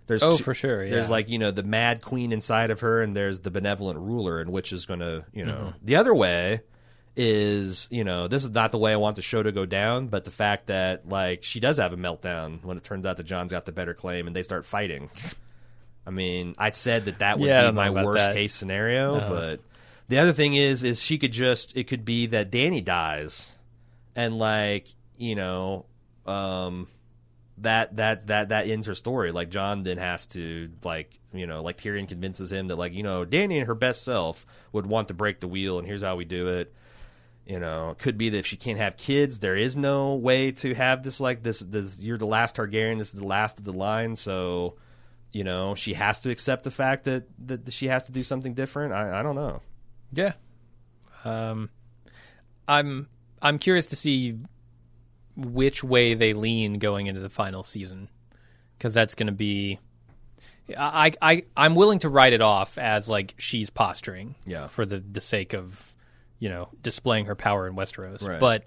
there's 0.06 0.22
Oh, 0.22 0.36
two- 0.36 0.44
for 0.44 0.54
sure, 0.54 0.88
there's 0.88 1.10
like 1.10 1.28
you 1.28 1.38
know 1.38 1.50
the 1.50 1.62
mad 1.64 2.00
queen 2.02 2.32
inside 2.32 2.70
of 2.70 2.80
her 2.80 3.02
and 3.02 3.14
there's 3.16 3.40
the 3.40 3.50
benevolent 3.50 3.98
ruler 3.98 4.40
and 4.40 4.50
which 4.52 4.72
is 4.72 4.86
going 4.86 5.00
to 5.00 5.24
you 5.32 5.44
know 5.44 5.52
Mm-hmm. 5.74 5.84
the 5.86 5.96
other 5.96 6.14
way 6.14 6.60
is 7.18 7.88
you 7.90 8.04
know 8.04 8.28
this 8.28 8.44
is 8.44 8.50
not 8.50 8.72
the 8.72 8.78
way 8.78 8.92
I 8.92 8.96
want 8.96 9.16
the 9.16 9.22
show 9.22 9.42
to 9.42 9.50
go 9.50 9.64
down 9.64 10.08
but 10.08 10.24
the 10.24 10.30
fact 10.30 10.66
that 10.66 11.08
like 11.08 11.42
she 11.44 11.60
does 11.60 11.78
have 11.78 11.92
a 11.92 11.96
meltdown 11.96 12.62
when 12.62 12.76
it 12.76 12.84
turns 12.84 13.06
out 13.06 13.16
that 13.16 13.24
Jon's 13.24 13.50
got 13.52 13.64
the 13.64 13.72
better 13.72 13.94
claim 13.94 14.26
and 14.26 14.36
they 14.36 14.42
start 14.42 14.66
fighting 14.66 15.08
I 16.06 16.10
mean 16.10 16.54
I 16.58 16.70
said 16.72 17.06
that 17.06 17.20
that 17.20 17.38
would 17.38 17.48
Yeah, 17.48 17.70
be 17.70 17.72
my 17.74 17.90
worst 17.90 18.26
that. 18.26 18.34
case 18.34 18.52
scenario 18.54 19.18
but 19.28 19.60
the 20.08 20.18
other 20.18 20.32
thing 20.34 20.54
is 20.54 20.82
is 20.82 21.02
she 21.02 21.16
could 21.18 21.32
just 21.32 21.74
it 21.76 21.84
could 21.84 22.04
be 22.04 22.26
that 22.26 22.50
Dany 22.52 22.84
dies 22.84 23.50
and 24.14 24.38
like 24.38 24.86
you 25.16 25.34
know 25.36 25.86
um 26.26 26.86
that 27.58 27.96
that 27.96 28.26
that 28.26 28.48
that 28.50 28.68
ends 28.68 28.86
her 28.86 28.94
story. 28.94 29.32
Like 29.32 29.50
jon 29.50 29.82
then 29.82 29.98
has 29.98 30.26
to 30.28 30.70
like 30.84 31.18
you 31.32 31.46
know 31.46 31.62
like 31.62 31.78
tyrion 31.78 32.08
convinces 32.08 32.52
him 32.52 32.68
that 32.68 32.76
like 32.76 32.92
you 32.92 33.02
know 33.02 33.24
dany 33.24 33.58
and 33.58 33.66
her 33.66 33.74
best 33.74 34.02
self 34.02 34.46
would 34.72 34.86
want 34.86 35.08
to 35.08 35.14
break 35.14 35.40
the 35.40 35.48
wheel 35.48 35.78
and 35.78 35.86
here's 35.86 36.02
how 36.02 36.16
we 36.16 36.24
do 36.24 36.48
it. 36.48 36.74
You 37.46 37.60
know 37.60 37.90
it 37.90 37.98
could 37.98 38.18
be 38.18 38.30
that 38.30 38.38
if 38.38 38.46
she 38.46 38.56
can't 38.56 38.78
have 38.78 38.96
kids 38.96 39.40
there 39.40 39.56
is 39.56 39.76
no 39.76 40.14
way 40.14 40.52
to 40.52 40.74
have 40.74 41.02
this 41.02 41.20
like 41.20 41.42
this 41.42 41.60
this 41.60 42.00
you're 42.00 42.18
the 42.18 42.26
last 42.26 42.56
targaryen 42.56 42.98
this 42.98 43.08
is 43.08 43.20
the 43.20 43.26
last 43.26 43.58
of 43.58 43.64
the 43.64 43.72
line 43.72 44.16
so 44.16 44.74
you 45.32 45.44
know 45.44 45.74
she 45.74 45.94
has 45.94 46.20
to 46.20 46.30
accept 46.30 46.64
the 46.64 46.70
fact 46.70 47.04
that 47.04 47.24
that 47.46 47.72
she 47.72 47.86
has 47.88 48.06
to 48.06 48.12
do 48.12 48.22
something 48.22 48.54
different. 48.54 48.92
I, 48.92 49.20
I 49.20 49.22
don't 49.22 49.34
know. 49.34 49.60
Yeah. 50.12 50.32
Um, 51.24 51.70
I'm 52.66 53.08
I'm 53.42 53.58
curious 53.58 53.86
to 53.88 53.96
see 53.96 54.38
which 55.36 55.84
way 55.84 56.14
they 56.14 56.32
lean 56.32 56.78
going 56.78 57.06
into 57.06 57.20
the 57.20 57.28
final 57.30 57.62
season 57.62 58.08
because 58.78 58.94
that's 58.94 59.14
going 59.14 59.26
to 59.28 59.32
be. 59.32 59.78
I, 60.76 61.12
I 61.22 61.44
I'm 61.56 61.74
willing 61.76 62.00
to 62.00 62.08
write 62.08 62.32
it 62.32 62.40
off 62.40 62.76
as 62.78 63.08
like 63.08 63.34
she's 63.38 63.70
posturing, 63.70 64.34
Yeah. 64.46 64.66
for 64.66 64.84
the 64.84 64.98
the 64.98 65.20
sake 65.20 65.52
of, 65.52 65.94
you 66.40 66.48
know, 66.48 66.68
displaying 66.82 67.26
her 67.26 67.36
power 67.36 67.68
in 67.68 67.76
Westeros. 67.76 68.26
Right. 68.26 68.40
But 68.40 68.64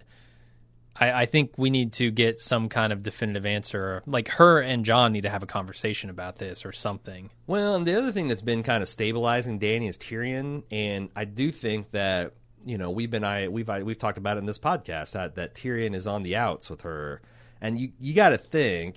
I, 0.96 1.24
I 1.24 1.26
think 1.26 1.58
we 1.58 1.70
need 1.70 1.92
to 1.94 2.10
get 2.10 2.40
some 2.40 2.70
kind 2.70 2.94
of 2.94 3.02
definitive 3.04 3.46
answer. 3.46 4.02
Like 4.06 4.30
her 4.30 4.62
and 4.62 4.86
Jon 4.86 5.12
need 5.12 5.24
to 5.24 5.30
have 5.30 5.44
a 5.44 5.46
conversation 5.48 6.10
about 6.10 6.38
this 6.38 6.66
or 6.66 6.72
something. 6.72 7.32
Well, 7.48 7.76
and 7.76 7.86
the 7.86 7.96
other 7.98 8.14
thing 8.14 8.30
that's 8.30 8.42
been 8.42 8.64
kind 8.64 8.82
of 8.82 8.88
stabilizing 8.88 9.60
Dany 9.60 9.90
is 9.90 9.98
Tyrion, 9.98 10.64
and 10.72 11.10
I 11.18 11.26
do 11.26 11.52
think 11.52 11.92
that 11.92 12.34
you 12.66 12.78
know 12.78 12.92
we've 12.92 13.12
been 13.12 13.24
I 13.24 13.48
we've 13.48 13.70
I, 13.70 13.84
we've 13.84 13.98
talked 13.98 14.18
about 14.18 14.38
it 14.38 14.42
in 14.42 14.46
this 14.46 14.60
podcast 14.60 15.14
that 15.14 15.36
that 15.36 15.56
Tyrion 15.56 15.96
is 15.96 16.08
on 16.08 16.24
the 16.24 16.36
outs 16.36 16.70
with 16.70 16.82
her, 16.82 17.22
and 17.62 17.80
you 17.80 17.92
you 18.00 18.14
got 18.14 18.30
to 18.30 18.38
think 18.38 18.96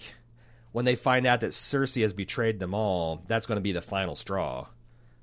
when 0.72 0.84
they 0.84 0.96
find 0.96 1.26
out 1.26 1.40
that 1.40 1.50
Cersei 1.50 2.02
has 2.02 2.12
betrayed 2.12 2.58
them 2.58 2.74
all, 2.74 3.22
that's 3.28 3.46
going 3.46 3.56
to 3.56 3.62
be 3.62 3.72
the 3.72 3.82
final 3.82 4.16
straw. 4.16 4.66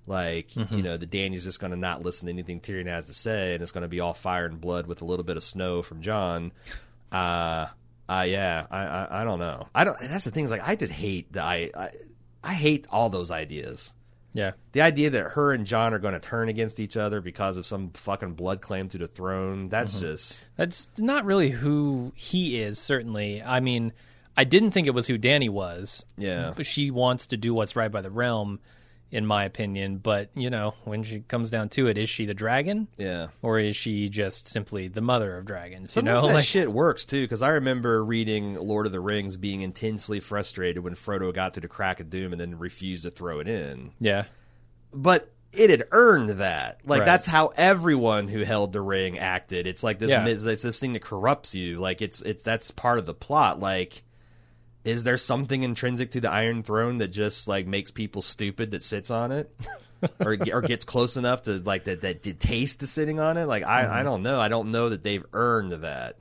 Like 0.05 0.55
you 0.55 0.81
know, 0.81 0.97
the 0.97 1.05
Dany's 1.05 1.43
just 1.43 1.59
going 1.59 1.71
to 1.71 1.77
not 1.77 2.01
listen 2.01 2.25
to 2.25 2.33
anything 2.33 2.61
Tyrion 2.61 2.87
has 2.87 3.05
to 3.07 3.13
say, 3.13 3.53
and 3.53 3.61
it's 3.61 3.71
going 3.71 3.83
to 3.83 3.87
be 3.87 3.99
all 3.99 4.13
fire 4.13 4.45
and 4.45 4.59
blood 4.59 4.87
with 4.87 5.01
a 5.01 5.05
little 5.05 5.25
bit 5.25 5.37
of 5.37 5.43
snow 5.43 5.81
from 5.81 6.01
Jon. 6.01 6.51
Uh, 7.11 7.67
uh 8.07 8.25
yeah, 8.27 8.65
I, 8.71 8.79
I 8.79 9.21
I 9.21 9.23
don't 9.23 9.39
know. 9.39 9.67
I 9.75 9.83
don't. 9.83 9.99
That's 9.99 10.25
the 10.25 10.31
thing. 10.31 10.45
Is 10.45 10.51
like 10.51 10.67
I 10.67 10.75
just 10.75 10.91
hate 10.91 11.31
the 11.31 11.43
I, 11.43 11.69
I 11.75 11.91
I 12.43 12.53
hate 12.53 12.87
all 12.89 13.09
those 13.09 13.29
ideas. 13.29 13.93
Yeah. 14.33 14.51
The 14.73 14.81
idea 14.81 15.09
that 15.11 15.31
her 15.31 15.53
and 15.53 15.65
Jon 15.65 15.93
are 15.93 15.99
going 15.99 16.13
to 16.13 16.19
turn 16.19 16.49
against 16.49 16.79
each 16.79 16.97
other 16.97 17.21
because 17.21 17.57
of 17.57 17.65
some 17.65 17.89
fucking 17.91 18.33
blood 18.33 18.61
claim 18.61 18.89
to 18.89 18.97
the 18.97 19.07
throne. 19.07 19.69
That's 19.69 19.95
mm-hmm. 19.95 20.05
just 20.07 20.43
That's 20.55 20.87
not 20.97 21.25
really 21.25 21.49
who 21.49 22.11
he 22.15 22.59
is, 22.61 22.77
certainly. 22.79 23.41
I 23.41 23.59
mean, 23.59 23.93
I 24.37 24.43
didn't 24.43 24.71
think 24.71 24.87
it 24.87 24.93
was 24.93 25.07
who 25.07 25.17
Dany 25.17 25.49
was. 25.49 26.05
Yeah. 26.17 26.53
But 26.55 26.65
She 26.65 26.91
wants 26.91 27.27
to 27.27 27.37
do 27.37 27.53
what's 27.53 27.75
right 27.75 27.91
by 27.91 28.01
the 28.01 28.11
realm, 28.11 28.59
in 29.11 29.25
my 29.25 29.43
opinion. 29.45 29.97
But, 29.97 30.29
you 30.35 30.49
know, 30.49 30.75
when 30.83 31.03
she 31.03 31.21
comes 31.21 31.49
down 31.49 31.69
to 31.69 31.87
it, 31.87 31.97
is 31.97 32.09
she 32.09 32.25
the 32.25 32.33
dragon? 32.33 32.87
yeah. 32.97 33.27
Or 33.41 33.57
is 33.59 33.75
she 33.75 34.07
just 34.09 34.47
simply 34.49 34.87
the 34.87 35.01
mother 35.01 35.37
of 35.37 35.45
dragons? 35.45 35.91
You 35.95 36.01
Sometimes 36.01 36.21
know, 36.23 36.27
that 36.29 36.33
like 36.35 36.45
shit 36.45 36.71
works 36.71 37.05
too, 37.05 37.23
because 37.23 37.41
I 37.41 37.49
remember 37.49 38.03
reading 38.03 38.55
Lord 38.55 38.85
of 38.85 38.91
the 38.91 38.99
Rings 38.99 39.37
being 39.37 39.61
intensely 39.61 40.19
frustrated 40.19 40.83
when 40.83 40.93
Frodo 40.93 41.33
got 41.33 41.55
to 41.55 41.59
the 41.59 41.67
crack 41.67 41.99
of 41.99 42.09
doom 42.09 42.31
and 42.33 42.39
then 42.39 42.59
refused 42.59 43.03
to 43.03 43.09
throw 43.09 43.39
it 43.39 43.47
in. 43.47 43.91
yeah, 43.99 44.25
But 44.93 45.31
it 45.51 45.71
had 45.71 45.85
earned 45.91 46.29
that. 46.41 46.79
Like 46.85 46.99
Right. 46.99 47.05
that's 47.07 47.25
how 47.25 47.47
everyone 47.57 48.27
who 48.27 48.43
held 48.43 48.71
the 48.71 48.81
ring 48.81 49.17
acted. 49.17 49.65
It's 49.65 49.81
like 49.83 49.97
this 49.97 50.11
Yeah. 50.11 50.27
it's 50.27 50.43
this 50.61 50.77
thing 50.79 50.93
that 50.93 51.01
corrupts 51.01 51.55
you. 51.55 51.79
Like 51.79 52.03
it's 52.03 52.21
it's 52.21 52.43
that's 52.43 52.69
part 52.69 52.99
of 52.99 53.07
the 53.07 53.15
plot. 53.15 53.59
Like 53.59 54.03
is 54.83 55.03
there 55.03 55.17
something 55.17 55.63
intrinsic 55.63 56.11
to 56.11 56.21
the 56.21 56.31
Iron 56.31 56.63
Throne 56.63 56.99
that 56.99 57.09
just 57.09 57.47
like 57.47 57.67
makes 57.67 57.91
people 57.91 58.21
stupid 58.21 58.71
that 58.71 58.83
sits 58.83 59.11
on 59.11 59.31
it? 59.31 59.53
or 60.19 60.37
or 60.53 60.61
gets 60.61 60.85
close 60.85 61.17
enough 61.17 61.41
to 61.43 61.57
like 61.57 61.83
that 61.85 62.01
that 62.01 62.23
taste 62.39 62.79
to 62.79 62.87
sitting 62.87 63.19
on 63.19 63.37
it. 63.37 63.45
Like 63.45 63.63
I, 63.63 63.83
Mm-hmm. 63.83 63.93
I 63.93 64.03
don't 64.03 64.23
know. 64.23 64.39
I 64.39 64.47
don't 64.47 64.71
know 64.71 64.89
that 64.89 65.03
they've 65.03 65.25
earned 65.33 65.73
that. 65.73 66.15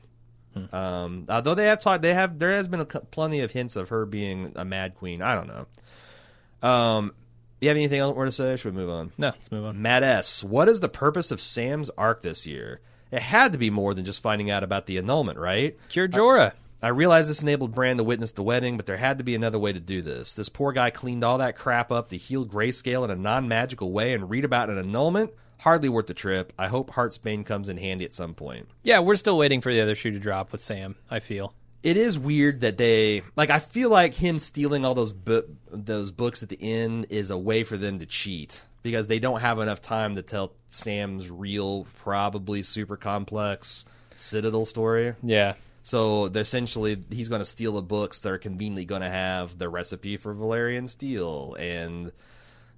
Hmm. 0.55 0.75
Um, 0.75 1.27
although 1.29 1.55
they 1.55 1.67
have 1.67 1.81
talked, 1.81 2.03
they 2.03 2.15
have 2.15 2.39
there 2.39 2.53
has 2.53 2.67
been 2.67 2.81
a, 2.81 2.85
plenty 2.85 3.41
of 3.41 3.53
hints 3.53 3.77
of 3.77 3.91
her 3.91 4.05
being 4.07 4.53
a 4.57 4.65
mad 4.65 4.97
queen. 4.97 5.23
I 5.23 5.35
don't 5.35 5.47
know. 5.47 6.69
Um, 6.69 7.15
you 7.61 7.69
have 7.69 7.77
anything 7.77 8.01
else 8.01 8.15
more 8.15 8.25
to 8.25 8.33
say? 8.33 8.57
Should 8.57 8.75
we 8.75 8.81
move 8.81 8.91
on? 8.91 9.13
No, 9.19 9.29
let's 9.29 9.53
move 9.53 9.65
on. 9.65 9.81
Matt 9.83 10.03
S. 10.03 10.43
What 10.43 10.69
is 10.69 10.81
the 10.81 10.89
purpose 10.89 11.31
of 11.31 11.41
Sam's 11.41 11.91
arc 11.91 12.23
this 12.23 12.47
year? 12.47 12.81
It 13.11 13.23
had 13.23 13.53
to 13.53 13.59
be 13.59 13.71
more 13.71 13.95
than 13.95 14.05
just 14.05 14.23
finding 14.23 14.51
out 14.51 14.63
about 14.63 14.87
the 14.87 14.99
annulment, 14.99 15.39
right? 15.39 15.77
Cure 15.89 16.09
Jorah. 16.09 16.51
I 16.51 16.53
realize 16.87 17.27
this 17.27 17.43
enabled 17.43 17.75
Bran 17.75 17.97
to 17.97 18.05
witness 18.05 18.31
the 18.31 18.45
wedding, 18.45 18.77
but 18.77 18.87
there 18.87 18.97
had 18.97 19.19
to 19.19 19.25
be 19.25 19.35
another 19.35 19.59
way 19.59 19.73
to 19.73 19.81
do 19.81 20.01
this. 20.01 20.35
This 20.35 20.49
poor 20.49 20.73
guy 20.73 20.91
cleaned 20.91 21.25
all 21.25 21.39
that 21.39 21.57
crap 21.57 21.91
up 21.91 22.11
to 22.11 22.17
heal 22.17 22.47
Grayscale 22.47 23.05
in 23.05 23.11
a 23.11 23.17
non 23.17 23.49
magical 23.49 23.91
way 23.91 24.15
and 24.15 24.31
read 24.31 24.45
about 24.45 24.71
an 24.71 24.79
annulment? 24.79 25.33
Hardly 25.59 25.89
worth 25.89 26.07
the 26.07 26.15
trip. 26.15 26.53
I 26.57 26.69
hope 26.69 26.93
Heartsbane 26.93 27.45
comes 27.45 27.69
in 27.69 27.79
handy 27.79 28.05
at 28.05 28.13
some 28.13 28.35
point. 28.35 28.69
Yeah, 28.85 29.01
we're 29.01 29.17
still 29.17 29.37
waiting 29.37 29.61
for 29.61 29.73
the 29.73 29.81
other 29.81 29.97
shoe 29.97 30.13
to 30.13 30.21
drop 30.21 30.53
with 30.53 30.61
Sam. 30.61 30.95
I 31.11 31.19
feel. 31.19 31.53
It 31.83 31.97
is 31.97 32.17
weird 32.17 32.61
that 32.61 32.79
they 32.79 33.23
like. 33.35 33.51
I 33.51 33.59
feel 33.59 33.91
like 33.91 34.15
him 34.15 34.39
stealing 34.39 34.85
all 34.85 34.95
those 34.95 35.13
bu- 35.13 35.57
those 35.71 36.13
books 36.13 36.45
at 36.45 36.49
the 36.49 36.61
end 36.61 37.07
is 37.11 37.31
a 37.31 37.39
way 37.39 37.65
for 37.65 37.77
them 37.77 37.99
to 37.99 38.07
cheat 38.07 38.63
because 38.83 39.07
they 39.07 39.19
don't 39.19 39.41
have 39.41 39.59
enough 39.59 39.81
time 39.81 40.17
to 40.17 40.23
tell 40.23 40.53
Sam's 40.69 41.31
real, 41.31 41.87
probably 41.99 42.63
super 42.63 42.97
complex 42.97 43.85
Citadel 44.17 44.65
story. 44.65 45.15
Yeah, 45.23 45.55
So 45.89 46.27
essentially, 46.27 46.99
he's 47.09 47.31
going 47.31 47.39
to 47.41 47.47
steal 47.47 47.73
the 47.73 47.81
books 47.81 48.21
that 48.21 48.31
are 48.31 48.37
conveniently 48.37 48.85
going 48.85 49.01
to 49.01 49.09
have 49.09 49.57
the 49.57 49.71
recipe 49.71 50.19
for 50.19 50.35
Valyrian 50.35 50.87
steel 50.87 51.57
and 51.59 52.13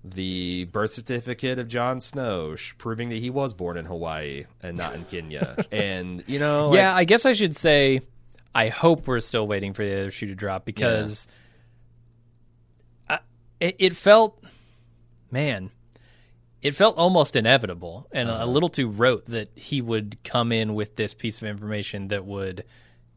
the 0.05 0.66
birth 0.66 0.93
certificate 0.93 1.59
of 1.59 1.66
Jon 1.66 2.01
Snow, 2.01 2.55
proving 2.78 3.09
that 3.09 3.16
he 3.16 3.28
was 3.28 3.53
born 3.53 3.77
in 3.77 3.85
Hawaii 3.85 4.45
and 4.62 4.77
not 4.78 4.95
in 4.95 5.05
Kenya. 5.07 5.57
and 5.73 6.23
you 6.28 6.39
know, 6.39 6.69
like- 6.69 6.77
yeah. 6.77 6.95
I 6.95 7.03
guess 7.03 7.27
I 7.27 7.32
should 7.32 7.57
say, 7.57 8.03
I 8.55 8.69
hope 8.69 9.09
we're 9.09 9.19
still 9.19 9.49
waiting 9.49 9.73
for 9.74 9.85
the 9.85 9.93
other 10.03 10.11
shoe 10.12 10.28
to 10.28 10.37
drop 10.37 10.65
because 10.65 11.27
I, 13.09 13.19
it, 13.59 13.74
it 13.81 13.97
felt, 13.97 14.41
man, 15.32 15.73
it 16.62 16.77
felt 16.77 16.97
almost 16.97 17.35
inevitable 17.35 18.07
and 18.12 18.28
Uh-huh. 18.31 18.45
a 18.45 18.47
little 18.47 18.69
too 18.69 18.89
rote 18.89 19.27
that 19.27 19.51
he 19.57 19.82
would 19.82 20.23
come 20.23 20.53
in 20.53 20.74
with 20.77 20.95
this 20.95 21.12
piece 21.12 21.43
of 21.43 21.49
information 21.49 22.07
that 22.09 22.24
would 22.24 22.65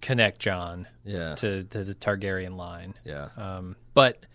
connect 0.04 0.40
Jon 0.40 0.88
yeah, 1.04 1.34
to, 1.36 1.64
to 1.64 1.84
the 1.84 1.96
Targaryen 1.96 2.56
line. 2.58 2.94
yeah, 3.04 3.30
Um, 3.38 3.76
but 3.96 4.26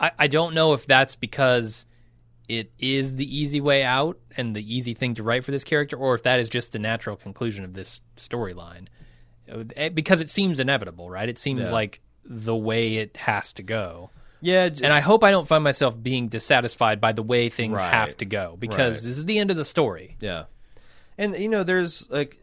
I, 0.00 0.12
I 0.18 0.26
don't 0.28 0.54
know 0.54 0.72
if 0.72 0.86
that's 0.86 1.16
because 1.16 1.84
it 2.48 2.72
is 2.78 3.16
the 3.16 3.38
easy 3.38 3.60
way 3.60 3.82
out 3.84 4.18
and 4.36 4.54
the 4.56 4.74
easy 4.76 4.94
thing 4.94 5.14
to 5.14 5.22
write 5.22 5.44
for 5.44 5.50
this 5.50 5.64
character, 5.64 5.96
or 5.96 6.14
if 6.14 6.22
that 6.24 6.40
is 6.40 6.48
just 6.48 6.72
the 6.72 6.78
natural 6.78 7.16
conclusion 7.16 7.64
of 7.64 7.74
this 7.74 8.00
storyline. 8.16 8.86
Uh, 9.50 9.88
Because 9.90 10.20
it 10.20 10.30
seems 10.30 10.60
inevitable, 10.60 11.10
right? 11.10 11.28
It 11.28 11.38
seems 11.38 11.60
Yeah. 11.62 11.70
like 11.72 12.00
the 12.24 12.56
way 12.56 12.96
it 12.96 13.16
has 13.16 13.52
to 13.54 13.62
go. 13.62 14.10
yeah. 14.40 14.68
Just, 14.68 14.82
And 14.82 14.92
I 14.92 15.00
hope 15.00 15.22
I 15.24 15.30
don't 15.30 15.46
find 15.46 15.62
myself 15.62 16.00
being 16.00 16.28
dissatisfied 16.28 17.00
by 17.00 17.12
the 17.12 17.22
way 17.22 17.48
things 17.48 17.74
Right. 17.80 17.92
have 17.94 18.16
to 18.18 18.24
go 18.24 18.56
because 18.58 18.98
Right. 19.04 19.08
this 19.10 19.18
is 19.18 19.24
the 19.24 19.38
end 19.38 19.50
of 19.50 19.56
the 19.56 19.64
story. 19.64 20.16
Yeah, 20.20 20.44
and 21.18 21.36
you 21.36 21.48
know, 21.48 21.62
there's 21.62 22.08
like 22.10 22.38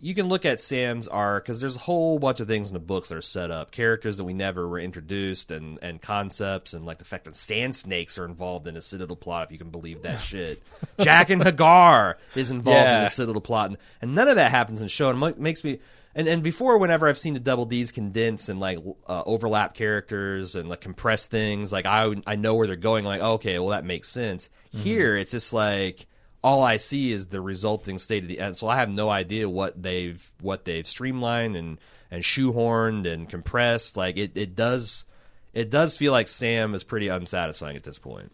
you 0.00 0.14
can 0.14 0.28
look 0.28 0.44
at 0.46 0.60
Sam's 0.60 1.08
arc 1.08 1.44
because 1.44 1.60
there's 1.60 1.76
a 1.76 1.80
whole 1.80 2.18
bunch 2.18 2.38
of 2.40 2.46
things 2.46 2.68
in 2.68 2.74
the 2.74 2.78
books 2.80 3.08
that 3.08 3.16
are 3.18 3.22
set 3.22 3.50
up, 3.50 3.70
characters 3.72 4.16
that 4.18 4.24
we 4.24 4.32
never 4.32 4.68
were 4.68 4.78
introduced, 4.78 5.50
and 5.50 5.78
and 5.82 6.00
concepts, 6.00 6.72
and 6.72 6.86
like 6.86 6.98
the 6.98 7.04
fact 7.04 7.24
that 7.24 7.34
sand 7.36 7.74
snakes 7.74 8.16
are 8.18 8.24
involved 8.24 8.66
in 8.66 8.76
a 8.76 8.80
Citadel 8.80 9.16
plot, 9.16 9.44
if 9.46 9.52
you 9.52 9.58
can 9.58 9.70
believe 9.70 10.02
that 10.02 10.20
shit. 10.22 10.62
Jaqen 10.98 11.42
H'ghar 11.42 12.14
is 12.36 12.50
involved 12.50 12.86
in 12.88 12.92
Yeah. 12.94 13.04
the 13.04 13.10
Citadel 13.10 13.40
plot, 13.40 13.70
and, 13.70 13.78
and 14.00 14.14
none 14.14 14.28
of 14.28 14.36
that 14.36 14.50
happens 14.50 14.80
in 14.80 14.86
the 14.86 14.90
show, 14.90 15.10
and 15.10 15.22
it 15.22 15.38
makes 15.38 15.64
me. 15.64 15.80
And, 16.14 16.26
and 16.26 16.42
before, 16.42 16.78
whenever 16.78 17.06
I've 17.08 17.18
seen 17.18 17.34
the 17.34 17.40
double 17.40 17.64
D's 17.64 17.92
condense 17.92 18.48
and 18.48 18.58
like 18.58 18.78
uh, 19.06 19.22
overlap 19.24 19.74
characters 19.74 20.56
and 20.56 20.68
like 20.68 20.80
compress 20.80 21.26
things, 21.26 21.70
like 21.70 21.86
I 21.86 22.12
I 22.26 22.34
know 22.34 22.54
where 22.56 22.66
they're 22.66 22.74
going. 22.76 23.04
Like 23.04 23.20
okay, 23.20 23.58
well 23.60 23.68
that 23.68 23.84
makes 23.84 24.08
sense. 24.08 24.48
Here, 24.70 25.16
it's 25.16 25.30
just 25.30 25.52
like 25.52 26.06
all 26.42 26.62
I 26.62 26.76
see 26.76 27.12
is 27.12 27.26
the 27.26 27.40
resulting 27.40 27.98
state 27.98 28.22
of 28.22 28.28
the 28.28 28.40
end. 28.40 28.56
So 28.56 28.68
I 28.68 28.76
have 28.76 28.90
no 28.90 29.08
idea 29.08 29.48
what 29.48 29.80
they've 29.82 30.32
what 30.40 30.64
they've 30.64 30.86
streamlined 30.86 31.56
and 31.56 31.78
and 32.10 32.22
shoehorned 32.22 33.06
and 33.12 33.28
compressed. 33.28 33.96
Like 33.96 34.16
it, 34.16 34.32
it 34.36 34.54
does 34.54 35.04
it 35.52 35.70
does 35.70 35.96
feel 35.96 36.12
like 36.12 36.28
Sam 36.28 36.74
is 36.74 36.84
pretty 36.84 37.08
unsatisfying 37.08 37.76
at 37.76 37.82
this 37.82 37.98
point. 37.98 38.32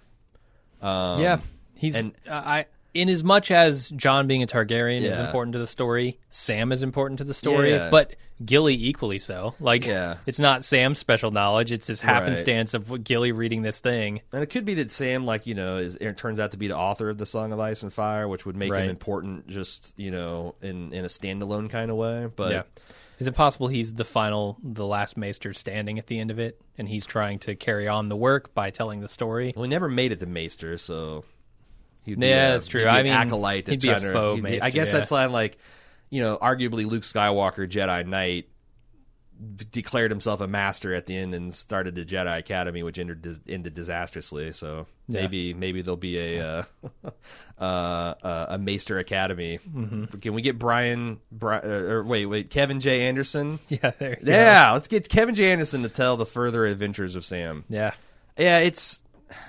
Um, 0.82 1.20
yeah, 1.20 1.40
he's 1.76 1.94
and- 1.94 2.14
I. 2.31 2.66
In 2.94 3.08
as 3.08 3.24
much 3.24 3.50
as 3.50 3.90
Jon 3.90 4.28
being 4.28 4.42
a 4.42 4.46
Targaryen 4.46 5.02
is 5.02 5.18
important 5.18 5.52
to 5.54 5.58
the 5.58 5.66
story, 5.66 6.18
Sam 6.30 6.70
is 6.70 6.82
important 6.84 7.18
to 7.18 7.24
the 7.24 7.34
story, 7.34 7.72
Yeah. 7.72 7.90
but 7.90 8.14
Gilly 8.44 8.74
equally 8.74 9.18
so. 9.18 9.54
Like, 9.58 9.84
Yeah. 9.84 10.16
it's 10.26 10.38
not 10.38 10.64
Sam's 10.64 11.00
special 11.00 11.32
knowledge; 11.32 11.72
it's 11.72 11.88
Right. 11.88 12.00
happenstance 12.00 12.72
of 12.72 13.02
Gilly 13.02 13.32
reading 13.32 13.62
this 13.62 13.80
thing. 13.80 14.20
And 14.32 14.42
it 14.44 14.46
could 14.46 14.64
be 14.64 14.74
that 14.74 14.92
Sam, 14.92 15.26
like 15.26 15.44
you 15.46 15.54
know, 15.56 15.76
is 15.78 15.96
it 15.96 16.16
turns 16.16 16.38
out 16.38 16.52
to 16.52 16.56
be 16.56 16.68
the 16.68 16.76
author 16.76 17.10
of 17.10 17.18
the 17.18 17.26
Song 17.26 17.52
of 17.52 17.58
Ice 17.58 17.82
and 17.82 17.92
Fire, 17.92 18.28
which 18.28 18.46
would 18.46 18.56
make 18.56 18.70
Right. 18.70 18.84
him 18.84 18.90
important, 18.90 19.48
just 19.48 19.92
you 19.96 20.12
know, 20.12 20.54
in 20.62 20.92
in 20.92 21.04
a 21.04 21.08
standalone 21.08 21.68
kind 21.68 21.90
of 21.90 21.96
way. 21.96 22.28
But 22.36 22.50
yeah, 22.52 22.62
is 23.18 23.26
it 23.26 23.34
possible 23.34 23.66
he's 23.68 23.94
the 23.94 24.04
final, 24.04 24.56
the 24.62 24.86
last 24.86 25.16
Maester 25.16 25.52
standing 25.52 25.98
at 25.98 26.06
the 26.06 26.18
end 26.20 26.30
of 26.30 26.38
it, 26.38 26.60
and 26.78 26.88
he's 26.88 27.06
trying 27.06 27.40
to 27.40 27.56
carry 27.56 27.88
on 27.88 28.08
the 28.08 28.16
work 28.16 28.54
by 28.54 28.70
telling 28.70 29.00
the 29.00 29.08
story? 29.08 29.52
well, 29.56 29.64
he 29.64 29.68
never 29.68 29.88
made 29.88 30.12
it 30.12 30.20
to 30.20 30.26
Maester, 30.26 30.78
so 30.78 31.24
he'd 32.05 32.22
Yeah, 32.22 32.48
a- 32.48 32.52
that's 32.52 32.66
true. 32.66 32.82
be 32.82 32.89
I 32.89 32.98
an 33.01 33.05
mean, 33.05 33.12
acolyte. 33.14 33.66
he'd 33.68 33.81
be 33.82 33.89
a 33.89 34.01
faux 34.01 34.40
be- 34.40 34.60
I 34.62 34.70
guess 34.70 34.93
yeah. 34.93 34.98
that's 35.01 35.10
like, 35.10 35.59
you 36.10 36.22
know, 36.22 36.36
arguably 36.39 36.86
Luke 36.86 37.02
Skywalker, 37.02 37.68
Jedi 37.68 38.06
Knight, 38.06 38.48
declared 39.72 40.12
himself 40.12 40.40
a 40.40 40.47
master 40.47 40.94
at 40.94 41.06
the 41.06 41.16
end 41.16 41.35
and 41.35 41.52
started 41.52 41.97
the 41.97 42.05
Jedi 42.05 42.39
Academy, 42.39 42.85
which 42.85 43.01
ended, 43.01 43.40
ended 43.48 43.74
disastrously. 43.74 44.52
So 44.52 44.86
Yeah. 45.09 45.22
maybe 45.22 45.52
maybe 45.55 45.82
there'll 45.82 45.97
be 45.97 46.18
a 46.39 46.47
uh, 46.47 46.62
uh, 47.59 48.14
uh, 48.22 48.47
a 48.51 48.59
Maester 48.59 48.98
Academy. 48.98 49.59
Mm-hmm. 49.68 50.18
Can 50.20 50.35
we 50.35 50.43
get 50.43 50.56
Brian? 50.59 51.18
Bri- 51.32 51.56
uh, 51.56 51.68
or 51.68 52.05
wait, 52.05 52.26
wait, 52.26 52.51
Kevin 52.51 52.78
J. 52.81 53.02
Anderson? 53.09 53.59
Yeah, 53.68 53.90
there. 53.98 54.16
go. 54.22 54.31
Yeah, 54.31 54.70
let's 54.72 54.86
get 54.89 55.09
Kevin 55.09 55.35
J. 55.35 55.51
Anderson 55.51 55.82
to 55.82 55.89
tell 55.89 56.16
the 56.16 56.26
further 56.26 56.64
adventures 56.64 57.16
of 57.16 57.24
Sam. 57.24 57.64
yeah. 57.68 57.94
Yeah, 58.39 58.59
it's 58.59 59.01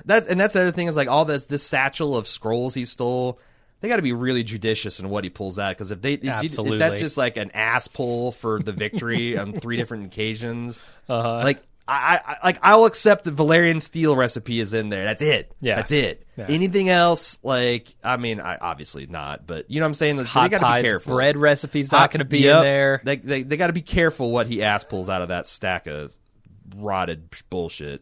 that's 0.06 0.28
and 0.28 0.40
that's 0.40 0.54
the 0.54 0.62
other 0.62 0.72
thing 0.72 0.88
is 0.88 0.96
like 0.96 1.08
all 1.08 1.26
this 1.26 1.46
this 1.46 1.64
satchel 1.64 2.16
of 2.16 2.28
scrolls 2.28 2.74
he 2.74 2.86
stole. 2.86 3.40
They 3.82 3.90
got 3.90 3.98
to 3.98 4.02
be 4.02 4.14
really 4.14 4.44
judicious 4.44 5.00
in 5.00 5.10
what 5.10 5.24
he 5.24 5.30
pulls 5.30 5.60
out 5.60 5.72
because 5.72 5.92
if 5.92 6.02
they 6.02 6.14
if, 6.14 6.44
if 6.44 6.80
that's 6.80 7.00
just 7.00 7.18
like 7.18 7.38
an 7.38 7.52
ass 7.54 7.88
pull 7.88 8.32
for 8.32 8.60
the 8.62 8.72
victory 8.72 9.38
on 9.38 9.52
three 9.52 9.78
different 9.78 10.06
occasions, 10.06 10.80
Uh-huh. 11.10 11.42
like 11.44 11.60
I, 11.88 12.20
I 12.26 12.38
like 12.48 12.58
I'll 12.64 12.86
accept 12.86 13.26
the 13.26 13.32
Valyrian 13.32 13.80
steel 13.80 14.16
recipe 14.16 14.60
is 14.60 14.74
in 14.74 14.90
there. 14.90 15.04
That's 15.04 15.22
it. 15.22 15.52
Yeah. 15.62 15.76
that's 15.76 15.92
it. 15.92 16.26
Yeah. 16.36 16.46
Anything 16.50 16.90
else, 16.90 17.38
like 17.44 17.94
I 18.04 18.18
mean, 18.18 18.40
I 18.40 18.58
obviously 18.58 19.06
not, 19.06 19.46
but 19.46 19.70
you 19.70 19.80
know 19.82 19.86
what 19.86 19.90
I'm 19.90 19.94
saying. 19.94 20.16
They 20.16 20.24
Hot 20.24 20.50
got 20.50 20.62
to 20.78 20.82
be 20.82 20.88
careful. 20.90 21.14
bread 21.16 21.38
recipes 21.38 21.92
not 21.92 22.10
going 22.10 22.20
to 22.20 22.26
be 22.26 22.40
Yep. 22.40 22.56
in 22.58 22.64
there. 22.64 23.02
They 23.04 23.16
they, 23.18 23.44
they 23.44 23.58
got 23.58 23.68
to 23.68 23.74
be 23.74 23.84
careful 23.84 24.32
what 24.32 24.48
he 24.48 24.64
ass 24.64 24.84
pulls 24.84 25.10
out 25.10 25.22
of 25.22 25.28
that 25.28 25.46
stack 25.46 25.86
of 25.86 26.12
rotted 26.76 27.30
bullshit. 27.52 28.02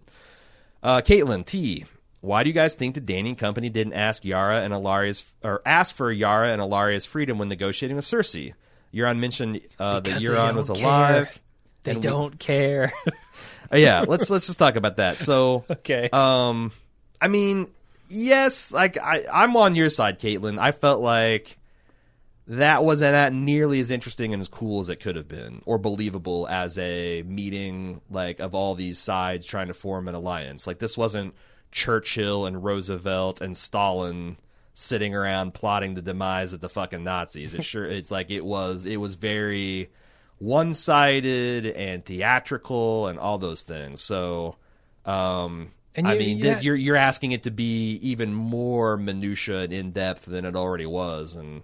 Uh, 0.84 1.02
Caitlin 1.02 1.46
T. 1.46 1.86
Why 2.20 2.44
do 2.44 2.50
you 2.50 2.54
guys 2.54 2.76
think 2.76 2.96
the 2.96 3.02
Dany 3.02 3.38
company 3.38 3.70
didn't 3.70 3.94
ask 3.94 4.24
Yara 4.24 4.62
and 4.62 4.74
Ellaria's 4.74 5.32
or 5.44 5.62
ask 5.66 5.96
for 5.96 6.12
Yara 6.12 6.52
and 6.52 6.62
Ellaria's 6.62 7.06
freedom 7.06 7.38
when 7.38 7.50
negotiating 7.50 7.96
with 7.96 8.06
Cersei? 8.06 8.54
Euron 8.94 9.20
mentioned 9.20 9.62
uh, 9.80 10.00
that 10.02 10.22
Euron 10.22 10.56
was 10.56 10.70
alive. 10.70 11.42
care. 11.84 11.96
They 11.96 12.00
don't 12.00 12.38
care. 12.38 12.94
Uh, 13.72 13.78
yeah, 13.78 14.02
let's 14.08 14.30
let's 14.30 14.46
just 14.46 14.60
talk 14.60 14.76
about 14.76 14.98
that. 14.98 15.18
So, 15.18 15.66
okay. 15.72 16.08
um, 16.14 16.72
I 17.20 17.28
mean, 17.28 17.72
yes, 18.08 18.72
like 18.72 19.00
I, 19.00 19.26
I'm 19.34 19.56
on 19.58 19.76
your 19.76 19.90
side, 19.90 20.20
Caitlin. 20.20 20.60
I 20.60 20.74
felt 20.74 21.02
like 21.02 21.58
that 22.48 22.84
wasn't 22.84 23.14
that 23.14 23.34
nearly 23.34 23.80
as 23.80 23.92
interesting 23.92 24.34
and 24.34 24.42
as 24.42 24.48
cool 24.48 24.80
as 24.80 24.90
it 24.90 25.00
could 25.00 25.16
have 25.16 25.28
been, 25.28 25.62
or 25.66 25.78
believable 25.78 26.48
as 26.48 26.78
a 26.78 27.24
meeting 27.24 28.02
like 28.10 28.40
of 28.40 28.54
all 28.54 28.76
these 28.76 29.00
sides 29.00 29.46
trying 29.46 29.68
to 29.68 29.74
form 29.74 30.08
an 30.08 30.16
alliance. 30.16 30.68
Like 30.68 30.80
this 30.80 30.98
wasn't 30.98 31.36
Churchill 31.72 32.46
and 32.46 32.64
Roosevelt 32.64 33.42
and 33.42 33.56
Stalin 33.56 34.38
sitting 34.74 35.16
around 35.16 35.54
plotting 35.54 35.94
the 35.94 36.02
demise 36.02 36.52
of 36.54 36.60
the 36.60 36.70
fucking 36.70 37.04
Nazis. 37.04 37.54
It 37.54 37.64
sure 37.64 37.86
it's 37.86 38.12
like 38.12 38.32
it 38.32 38.44
was 38.44 38.86
it 38.86 38.98
was 38.98 39.16
very 39.16 39.92
one 40.40 40.74
sided 40.74 41.68
and 41.68 42.04
theatrical 42.04 43.08
and 43.08 43.20
all 43.20 43.38
those 43.38 43.64
things. 43.64 44.02
So 44.02 44.58
um 45.06 45.72
And 45.96 46.08
I 46.08 46.18
mean, 46.18 46.40
yeah. 46.40 46.56
this, 46.56 46.64
you're 46.64 46.76
you're 46.76 46.96
asking 46.96 47.34
it 47.34 47.44
to 47.44 47.52
be 47.52 47.94
even 48.02 48.34
more 48.34 48.98
minutia 48.98 49.62
and 49.62 49.74
in 49.74 49.92
depth 49.92 50.26
than 50.26 50.44
it 50.44 50.56
already 50.56 50.88
was, 50.88 51.36
and 51.36 51.62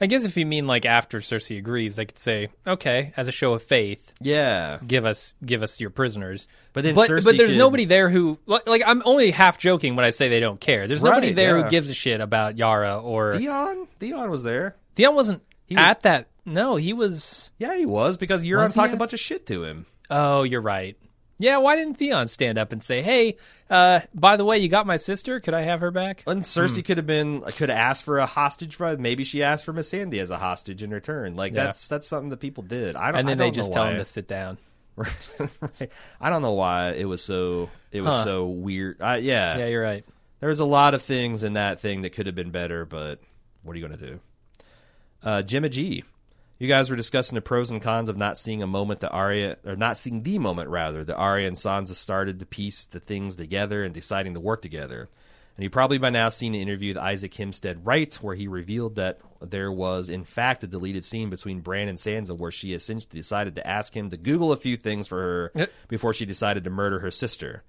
I 0.00 0.06
guess 0.06 0.24
if 0.24 0.36
you 0.36 0.46
mean 0.46 0.66
like 0.66 0.86
after 0.86 1.18
Cersei 1.20 1.58
agrees, 1.58 1.96
they 1.96 2.06
could 2.06 2.18
say, 2.18 2.48
okay, 2.66 3.12
as 3.16 3.28
a 3.28 3.32
show 3.32 3.52
of 3.52 3.62
faith, 3.62 4.12
yeah, 4.20 4.78
give 4.86 5.04
us 5.04 5.34
give 5.44 5.62
us 5.62 5.80
your 5.80 5.90
prisoners. 5.90 6.46
But 6.72 6.84
then 6.84 6.94
but, 6.94 7.08
Cersei 7.08 7.24
but 7.24 7.36
there's 7.36 7.50
could- 7.50 7.58
nobody 7.58 7.84
there 7.84 8.08
who 8.08 8.38
like, 8.46 8.66
like 8.66 8.82
I'm 8.86 9.02
only 9.04 9.30
half 9.30 9.58
joking 9.58 9.96
when 9.96 10.04
I 10.04 10.10
say 10.10 10.28
they 10.28 10.40
don't 10.40 10.60
care. 10.60 10.86
There's 10.86 11.02
nobody 11.02 11.32
there 11.32 11.56
yeah. 11.58 11.64
who 11.64 11.70
gives 11.70 11.88
a 11.88 11.94
shit 11.94 12.20
about 12.20 12.56
Yara 12.56 12.98
or 12.98 13.36
Theon 13.36 13.86
Theon 13.98 14.30
was 14.30 14.42
there. 14.42 14.76
Theon 14.94 15.14
wasn't 15.14 15.42
was- 15.68 15.78
at 15.78 16.02
that. 16.02 16.28
No, 16.44 16.74
he 16.74 16.92
was. 16.92 17.52
Yeah, 17.58 17.76
he 17.76 17.86
was 17.86 18.16
because 18.16 18.42
Euron 18.42 18.66
he 18.66 18.74
talked 18.74 18.94
a 18.94 18.96
bunch 18.96 19.12
of 19.12 19.20
shit 19.20 19.46
to 19.46 19.62
him. 19.62 19.86
Oh, 20.10 20.42
you're 20.42 20.60
right. 20.60 20.96
Yeah, 21.42 21.56
why 21.58 21.74
didn't 21.76 21.94
Theon 21.94 22.28
stand 22.28 22.56
up 22.56 22.70
and 22.72 22.82
say, 22.82 23.02
"Hey, 23.02 23.36
uh, 23.68 24.00
by 24.14 24.36
the 24.36 24.44
way, 24.44 24.58
you 24.58 24.68
got 24.68 24.86
my 24.86 24.96
sister. 24.96 25.40
Could 25.40 25.54
I 25.54 25.62
have 25.62 25.80
her 25.80 25.90
back?" 25.90 26.22
And 26.26 26.42
Cersei 26.44 26.84
could 26.84 26.98
have 26.98 27.06
been 27.06 27.40
could 27.40 27.68
have 27.68 27.78
asked 27.78 28.04
for 28.04 28.18
a 28.18 28.26
hostage 28.26 28.76
for 28.76 28.96
maybe 28.96 29.24
she 29.24 29.42
asked 29.42 29.64
for 29.64 29.72
Missandei 29.72 30.18
as 30.22 30.30
a 30.30 30.38
hostage 30.38 30.82
in 30.82 30.90
return. 30.90 31.34
Like 31.34 31.52
Yeah. 31.52 31.64
that's 31.64 31.88
that's 31.88 32.06
something 32.06 32.28
that 32.30 32.38
people 32.40 32.62
did. 32.62 32.94
I 32.96 33.10
don't. 33.10 33.18
And 33.20 33.28
then 33.28 33.38
I 33.40 33.44
they 33.44 33.46
don't 33.46 33.54
just 33.54 33.72
tell 33.72 33.84
why. 33.84 33.90
him 33.92 33.96
to 33.98 34.04
sit 34.04 34.28
down. 34.28 34.58
right. 34.96 35.90
I 36.20 36.30
don't 36.30 36.42
know 36.42 36.52
why 36.52 36.90
it 36.92 37.06
was 37.06 37.22
so 37.24 37.70
it 37.90 38.02
was 38.02 38.14
Huh. 38.14 38.24
so 38.24 38.46
weird. 38.46 39.00
I, 39.02 39.16
yeah, 39.16 39.58
Yeah, 39.58 39.66
you're 39.66 39.82
right. 39.82 40.04
there 40.40 40.48
was 40.50 40.60
a 40.60 40.64
lot 40.64 40.94
of 40.94 41.02
things 41.02 41.42
in 41.42 41.54
that 41.54 41.80
thing 41.80 42.02
that 42.02 42.10
could 42.10 42.26
have 42.26 42.34
been 42.34 42.50
better, 42.50 42.84
but 42.84 43.18
what 43.62 43.72
are 43.74 43.78
you 43.78 43.86
going 43.88 43.98
to 43.98 44.06
do? 44.06 44.20
Uh, 45.22 45.42
Jimma 45.44 45.70
G, 45.70 46.04
you 46.62 46.68
guys 46.68 46.88
were 46.88 46.96
discussing 46.96 47.34
the 47.34 47.42
pros 47.42 47.72
and 47.72 47.82
cons 47.82 48.08
of 48.08 48.16
not 48.16 48.38
seeing 48.38 48.62
a 48.62 48.68
moment 48.68 49.00
that 49.00 49.10
Arya, 49.10 49.56
or 49.66 49.74
not 49.74 49.98
seeing 49.98 50.22
the 50.22 50.38
moment 50.38 50.68
rather, 50.70 51.02
that 51.02 51.16
Arya 51.16 51.48
and 51.48 51.56
Sansa 51.56 51.94
started 51.94 52.38
to 52.38 52.46
piece 52.46 52.86
the 52.86 53.00
things 53.00 53.34
together 53.34 53.82
and 53.82 53.92
deciding 53.92 54.34
to 54.34 54.40
work 54.40 54.62
together. 54.62 55.08
And 55.56 55.64
you 55.64 55.70
probably 55.70 55.98
by 55.98 56.10
now 56.10 56.28
seen 56.28 56.52
the 56.52 56.62
interview 56.62 56.94
with 56.94 57.02
Isaac 57.02 57.34
Hempstead 57.34 57.84
Wright, 57.84 58.14
where 58.22 58.36
he 58.36 58.46
revealed 58.46 58.94
that 58.94 59.18
there 59.40 59.72
was 59.72 60.08
in 60.08 60.22
fact 60.22 60.62
a 60.62 60.68
deleted 60.68 61.04
scene 61.04 61.30
between 61.30 61.62
Bran 61.62 61.88
and 61.88 61.98
Sansa 61.98 62.38
where 62.38 62.52
she 62.52 62.74
essentially 62.74 63.18
decided 63.18 63.56
to 63.56 63.66
ask 63.66 63.96
him 63.96 64.10
to 64.10 64.16
Google 64.16 64.52
a 64.52 64.56
few 64.56 64.76
things 64.76 65.08
for 65.08 65.50
her 65.56 65.68
before 65.88 66.14
she 66.14 66.26
decided 66.26 66.62
to 66.62 66.70
murder 66.70 67.00
her 67.00 67.10
sister. 67.10 67.64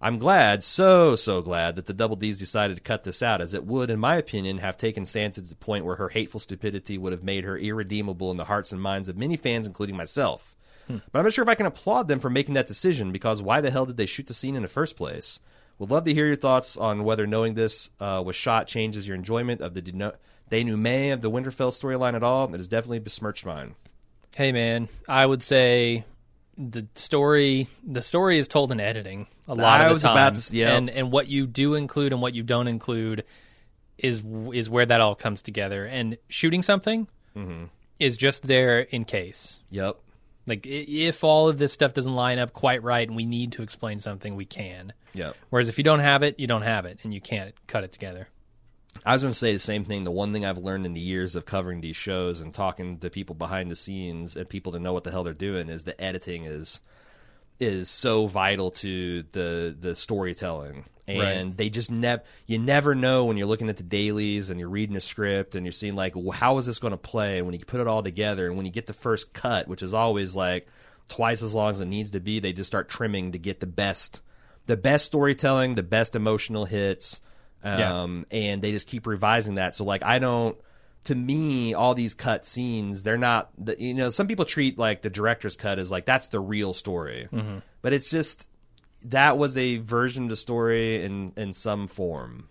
I'm 0.00 0.18
glad, 0.18 0.62
so 0.62 1.16
so 1.16 1.42
glad 1.42 1.74
that 1.74 1.86
the 1.86 1.92
Double 1.92 2.16
D's 2.16 2.38
decided 2.38 2.76
to 2.76 2.82
cut 2.82 3.04
this 3.04 3.22
out, 3.22 3.40
as 3.40 3.54
it 3.54 3.64
would, 3.64 3.90
in 3.90 3.98
my 3.98 4.16
opinion, 4.16 4.58
have 4.58 4.76
taken 4.76 5.04
Sansa 5.04 5.34
to 5.34 5.40
the 5.40 5.54
point 5.56 5.84
where 5.84 5.96
her 5.96 6.08
hateful 6.08 6.38
stupidity 6.38 6.96
would 6.96 7.12
have 7.12 7.24
made 7.24 7.44
her 7.44 7.58
irredeemable 7.58 8.30
in 8.30 8.36
the 8.36 8.44
hearts 8.44 8.70
and 8.70 8.80
minds 8.80 9.08
of 9.08 9.16
many 9.16 9.36
fans, 9.36 9.66
including 9.66 9.96
myself. 9.96 10.54
But 10.88 11.18
I'm 11.18 11.24
not 11.24 11.32
sure 11.34 11.42
if 11.42 11.48
I 11.48 11.54
can 11.54 11.66
applaud 11.66 12.08
them 12.08 12.18
for 12.18 12.30
making 12.30 12.54
that 12.54 12.66
decision 12.66 13.12
because 13.12 13.42
why 13.42 13.60
the 13.60 13.70
hell 13.70 13.84
did 13.86 13.96
they 13.96 14.06
shoot 14.06 14.26
the 14.26 14.34
scene 14.34 14.56
in 14.56 14.62
the 14.62 14.68
first 14.68 14.96
place? 14.96 15.38
Would 15.78 15.90
love 15.90 16.04
to 16.04 16.14
hear 16.14 16.26
your 16.26 16.36
thoughts 16.36 16.76
on 16.76 17.04
whether 17.04 17.26
knowing 17.26 17.54
this 17.54 17.90
uh, 18.00 18.22
was 18.24 18.34
shot 18.34 18.66
changes 18.66 19.06
your 19.06 19.14
enjoyment 19.14 19.60
of 19.60 19.74
the 19.74 19.82
deno- 19.82 20.16
denouement 20.50 21.12
of 21.12 21.20
the 21.20 21.30
Winterfell 21.30 21.70
storyline 21.70 22.14
at 22.14 22.22
all. 22.22 22.52
It 22.52 22.56
has 22.56 22.68
definitely 22.68 23.00
besmirched 23.00 23.44
mine. 23.44 23.74
Hey, 24.34 24.50
man, 24.50 24.88
I 25.06 25.26
would 25.26 25.42
say 25.42 26.04
the 26.58 26.88
story 26.96 27.68
the 27.86 28.02
story 28.02 28.36
is 28.38 28.48
told 28.48 28.72
in 28.72 28.80
editing 28.80 29.28
a 29.46 29.54
lot 29.54 29.80
I 29.80 29.88
of 29.88 30.02
the 30.02 30.08
time, 30.08 30.34
to 30.34 30.56
yeah. 30.56 30.74
and 30.76 30.90
and 30.90 31.12
what 31.12 31.28
you 31.28 31.46
do 31.46 31.74
include 31.74 32.12
and 32.12 32.20
what 32.20 32.34
you 32.34 32.42
don't 32.42 32.66
include 32.66 33.24
is 33.96 34.22
is 34.52 34.68
where 34.68 34.84
that 34.84 35.00
all 35.00 35.14
comes 35.14 35.40
together. 35.42 35.84
And 35.86 36.18
shooting 36.28 36.62
something 36.62 37.06
Mm-hmm. 37.36 37.66
is 38.00 38.16
just 38.16 38.48
there 38.48 38.80
in 38.80 39.04
case. 39.04 39.60
Yep. 39.70 39.96
Like 40.46 40.66
if 40.66 41.22
all 41.22 41.48
of 41.48 41.58
this 41.58 41.72
stuff 41.72 41.94
doesn't 41.94 42.14
line 42.14 42.38
up 42.40 42.52
quite 42.52 42.82
right 42.82 43.06
and 43.06 43.16
we 43.16 43.24
need 43.26 43.52
to 43.52 43.62
explain 43.62 44.00
something, 44.00 44.34
we 44.34 44.44
can. 44.46 44.92
Yep. 45.14 45.36
Whereas 45.50 45.68
if 45.68 45.78
you 45.78 45.84
don't 45.84 46.00
have 46.00 46.22
it, 46.24 46.40
you 46.40 46.46
don't 46.48 46.62
have 46.62 46.84
it, 46.86 46.98
and 47.04 47.14
you 47.14 47.20
can't 47.20 47.54
cut 47.68 47.84
it 47.84 47.92
together. 47.92 48.28
I 49.04 49.12
was 49.12 49.22
going 49.22 49.32
to 49.32 49.38
say 49.38 49.52
the 49.52 49.58
same 49.58 49.84
thing. 49.84 50.04
The 50.04 50.10
one 50.10 50.32
thing 50.32 50.44
I've 50.44 50.58
learned 50.58 50.86
in 50.86 50.94
the 50.94 51.00
years 51.00 51.36
of 51.36 51.46
covering 51.46 51.80
these 51.80 51.96
shows 51.96 52.40
and 52.40 52.52
talking 52.52 52.98
to 52.98 53.10
people 53.10 53.34
behind 53.34 53.70
the 53.70 53.76
scenes 53.76 54.36
and 54.36 54.48
people 54.48 54.72
to 54.72 54.78
know 54.78 54.92
what 54.92 55.04
the 55.04 55.10
hell 55.10 55.24
they're 55.24 55.34
doing 55.34 55.68
is 55.68 55.84
the 55.84 56.00
editing 56.00 56.44
is 56.44 56.80
is 57.60 57.90
so 57.90 58.26
vital 58.26 58.70
to 58.70 59.22
the 59.32 59.76
the 59.78 59.94
storytelling. 59.94 60.84
And 61.06 61.18
Right. 61.18 61.56
they 61.56 61.70
just 61.70 61.90
never 61.90 62.22
you 62.46 62.58
never 62.58 62.94
know 62.94 63.24
when 63.24 63.36
you're 63.36 63.46
looking 63.46 63.70
at 63.70 63.78
the 63.78 63.82
dailies 63.82 64.50
and 64.50 64.60
you're 64.60 64.68
reading 64.68 64.94
a 64.96 65.00
script 65.00 65.54
and 65.54 65.64
you're 65.64 65.72
seeing 65.72 65.96
like 65.96 66.14
well, 66.14 66.30
how 66.30 66.58
is 66.58 66.66
this 66.66 66.78
going 66.78 66.92
to 66.92 66.98
play 66.98 67.38
and 67.38 67.46
when 67.46 67.54
you 67.58 67.64
put 67.64 67.80
it 67.80 67.86
all 67.86 68.02
together 68.02 68.46
and 68.46 68.56
when 68.56 68.66
you 68.66 68.72
get 68.72 68.86
the 68.86 68.92
first 68.92 69.32
cut 69.32 69.68
which 69.68 69.82
is 69.82 69.94
always 69.94 70.36
like 70.36 70.68
twice 71.08 71.42
as 71.42 71.54
long 71.54 71.70
as 71.70 71.80
it 71.80 71.86
needs 71.86 72.10
to 72.10 72.20
be 72.20 72.40
they 72.40 72.52
just 72.52 72.68
start 72.68 72.90
trimming 72.90 73.32
to 73.32 73.38
get 73.38 73.60
the 73.60 73.66
best 73.66 74.20
the 74.66 74.76
best 74.76 75.06
storytelling 75.06 75.76
the 75.76 75.82
best 75.82 76.14
emotional 76.14 76.66
hits 76.66 77.22
Yeah. 77.64 78.02
um, 78.02 78.24
and 78.30 78.62
they 78.62 78.70
just 78.72 78.86
keep 78.88 79.06
revising 79.06 79.56
that. 79.56 79.74
So 79.74 79.84
like 79.84 80.02
I 80.02 80.18
don't. 80.18 80.56
To 81.04 81.14
me, 81.14 81.74
all 81.74 81.94
these 81.94 82.12
cut 82.12 82.44
scenes, 82.44 83.02
they're 83.02 83.16
not. 83.16 83.50
The, 83.56 83.80
you 83.80 83.94
know, 83.94 84.10
some 84.10 84.26
people 84.26 84.44
treat 84.44 84.78
like 84.78 85.00
the 85.02 85.08
director's 85.10 85.56
cut 85.56 85.78
as 85.78 85.90
like 85.90 86.04
that's 86.04 86.28
the 86.28 86.40
real 86.40 86.74
story, 86.74 87.28
Mm-hmm. 87.32 87.58
but 87.82 87.92
it's 87.92 88.10
just 88.10 88.48
that 89.04 89.38
was 89.38 89.56
a 89.56 89.76
version 89.78 90.24
of 90.24 90.28
the 90.30 90.36
story 90.36 91.04
in 91.04 91.32
in 91.36 91.52
some 91.52 91.86
form. 91.86 92.48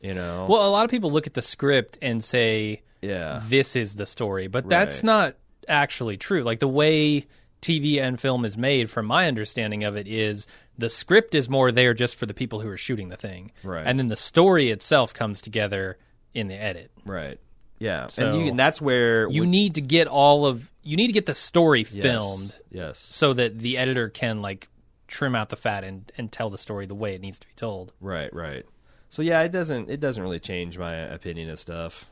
You 0.00 0.14
know. 0.14 0.46
Well, 0.48 0.66
a 0.66 0.70
lot 0.70 0.84
of 0.84 0.90
people 0.90 1.12
look 1.12 1.26
at 1.26 1.34
the 1.34 1.42
script 1.42 1.98
and 2.02 2.22
say, 2.24 2.82
yeah. 3.00 3.40
this 3.44 3.76
is 3.76 3.96
the 3.96 4.06
story, 4.06 4.48
but 4.48 4.68
that's 4.68 5.02
not 5.02 5.36
actually 5.68 6.16
true. 6.16 6.42
Like 6.42 6.58
the 6.58 6.68
way 6.68 7.26
TV 7.62 8.00
and 8.00 8.18
film 8.20 8.44
is 8.44 8.58
made, 8.58 8.90
from 8.90 9.06
my 9.06 9.28
understanding 9.28 9.84
of 9.84 9.96
it, 9.96 10.06
is 10.08 10.46
the 10.78 10.88
script 10.90 11.34
is 11.34 11.48
more 11.48 11.70
there 11.72 11.94
just 11.94 12.16
for 12.16 12.26
the 12.26 12.34
people 12.34 12.60
who 12.60 12.68
are 12.68 12.76
shooting 12.76 13.08
the 13.08 13.16
thing, 13.16 13.52
Right. 13.62 13.86
And 13.86 13.98
then 13.98 14.08
the 14.08 14.16
story 14.16 14.70
itself 14.70 15.14
comes 15.14 15.40
together 15.40 15.98
in 16.34 16.48
the 16.48 16.60
edit. 16.60 16.90
Right. 17.04 17.38
Yeah. 17.78 18.08
So- 18.08 18.28
and, 18.30 18.40
you, 18.40 18.48
and 18.50 18.58
that's 18.58 18.80
where 18.80 19.28
You 19.28 19.42
when- 19.42 19.50
need 19.50 19.74
to 19.76 19.80
get 19.80 20.06
all 20.08 20.46
of 20.46 20.70
you 20.82 20.96
need 20.96 21.06
to 21.06 21.12
get 21.14 21.26
the 21.26 21.34
story 21.34 21.84
filmed 21.84 22.54
Yes. 22.70 22.98
so 22.98 23.32
that 23.32 23.58
the 23.58 23.78
editor 23.78 24.08
can 24.10 24.42
like 24.42 24.68
trim 25.08 25.34
out 25.34 25.48
the 25.48 25.56
fat 25.56 25.82
and, 25.84 26.10
and 26.18 26.30
tell 26.30 26.50
the 26.50 26.58
story 26.58 26.86
the 26.86 26.94
way 26.94 27.14
it 27.14 27.20
needs 27.22 27.38
to 27.38 27.46
be 27.46 27.52
told. 27.56 27.92
Right. 28.00 28.32
Right. 28.34 28.66
So 29.08 29.22
yeah, 29.22 29.42
it 29.42 29.52
doesn't 29.52 29.88
it 29.90 30.00
doesn't 30.00 30.22
really 30.22 30.40
change 30.40 30.76
my 30.76 30.94
opinion 30.94 31.48
of 31.50 31.58
stuff. 31.60 32.10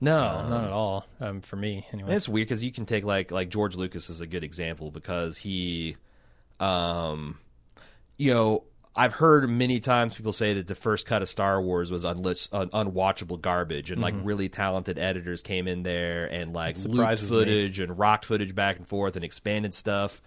No, 0.00 0.48
not 0.48 0.64
at 0.64 0.70
all. 0.72 1.06
Um, 1.20 1.40
for 1.42 1.54
me, 1.54 1.86
anyway. 1.92 2.16
It's 2.16 2.28
weird 2.28 2.48
because 2.48 2.64
you 2.64 2.72
can 2.72 2.84
take 2.86 3.04
like 3.04 3.30
like 3.30 3.48
George 3.50 3.76
Lucas 3.76 4.10
is 4.10 4.20
a 4.20 4.26
good 4.26 4.42
example 4.42 4.90
because 4.90 5.38
he, 5.38 5.96
um, 6.58 7.38
you 8.18 8.32
know, 8.32 8.64
I've 8.94 9.14
heard 9.14 9.48
many 9.48 9.80
times 9.80 10.16
people 10.16 10.32
say 10.32 10.54
that 10.54 10.66
the 10.66 10.74
first 10.74 11.06
cut 11.06 11.22
of 11.22 11.28
Star 11.28 11.60
Wars 11.62 11.90
was 11.90 12.04
un- 12.04 12.18
unwatchable 12.22 13.40
garbage, 13.40 13.90
and 13.90 14.02
like 14.02 14.14
really 14.22 14.48
talented 14.50 14.98
editors 14.98 15.40
came 15.42 15.66
in 15.66 15.82
there 15.82 16.26
and 16.26 16.52
like 16.52 16.76
looped 16.76 16.80
surprises 16.96 17.30
me. 17.30 17.38
footage 17.38 17.80
and 17.80 17.98
rocked 17.98 18.26
footage 18.26 18.54
back 18.54 18.76
and 18.76 18.86
forth 18.86 19.16
and 19.16 19.24
expanded 19.24 19.72
stuff, 19.72 20.20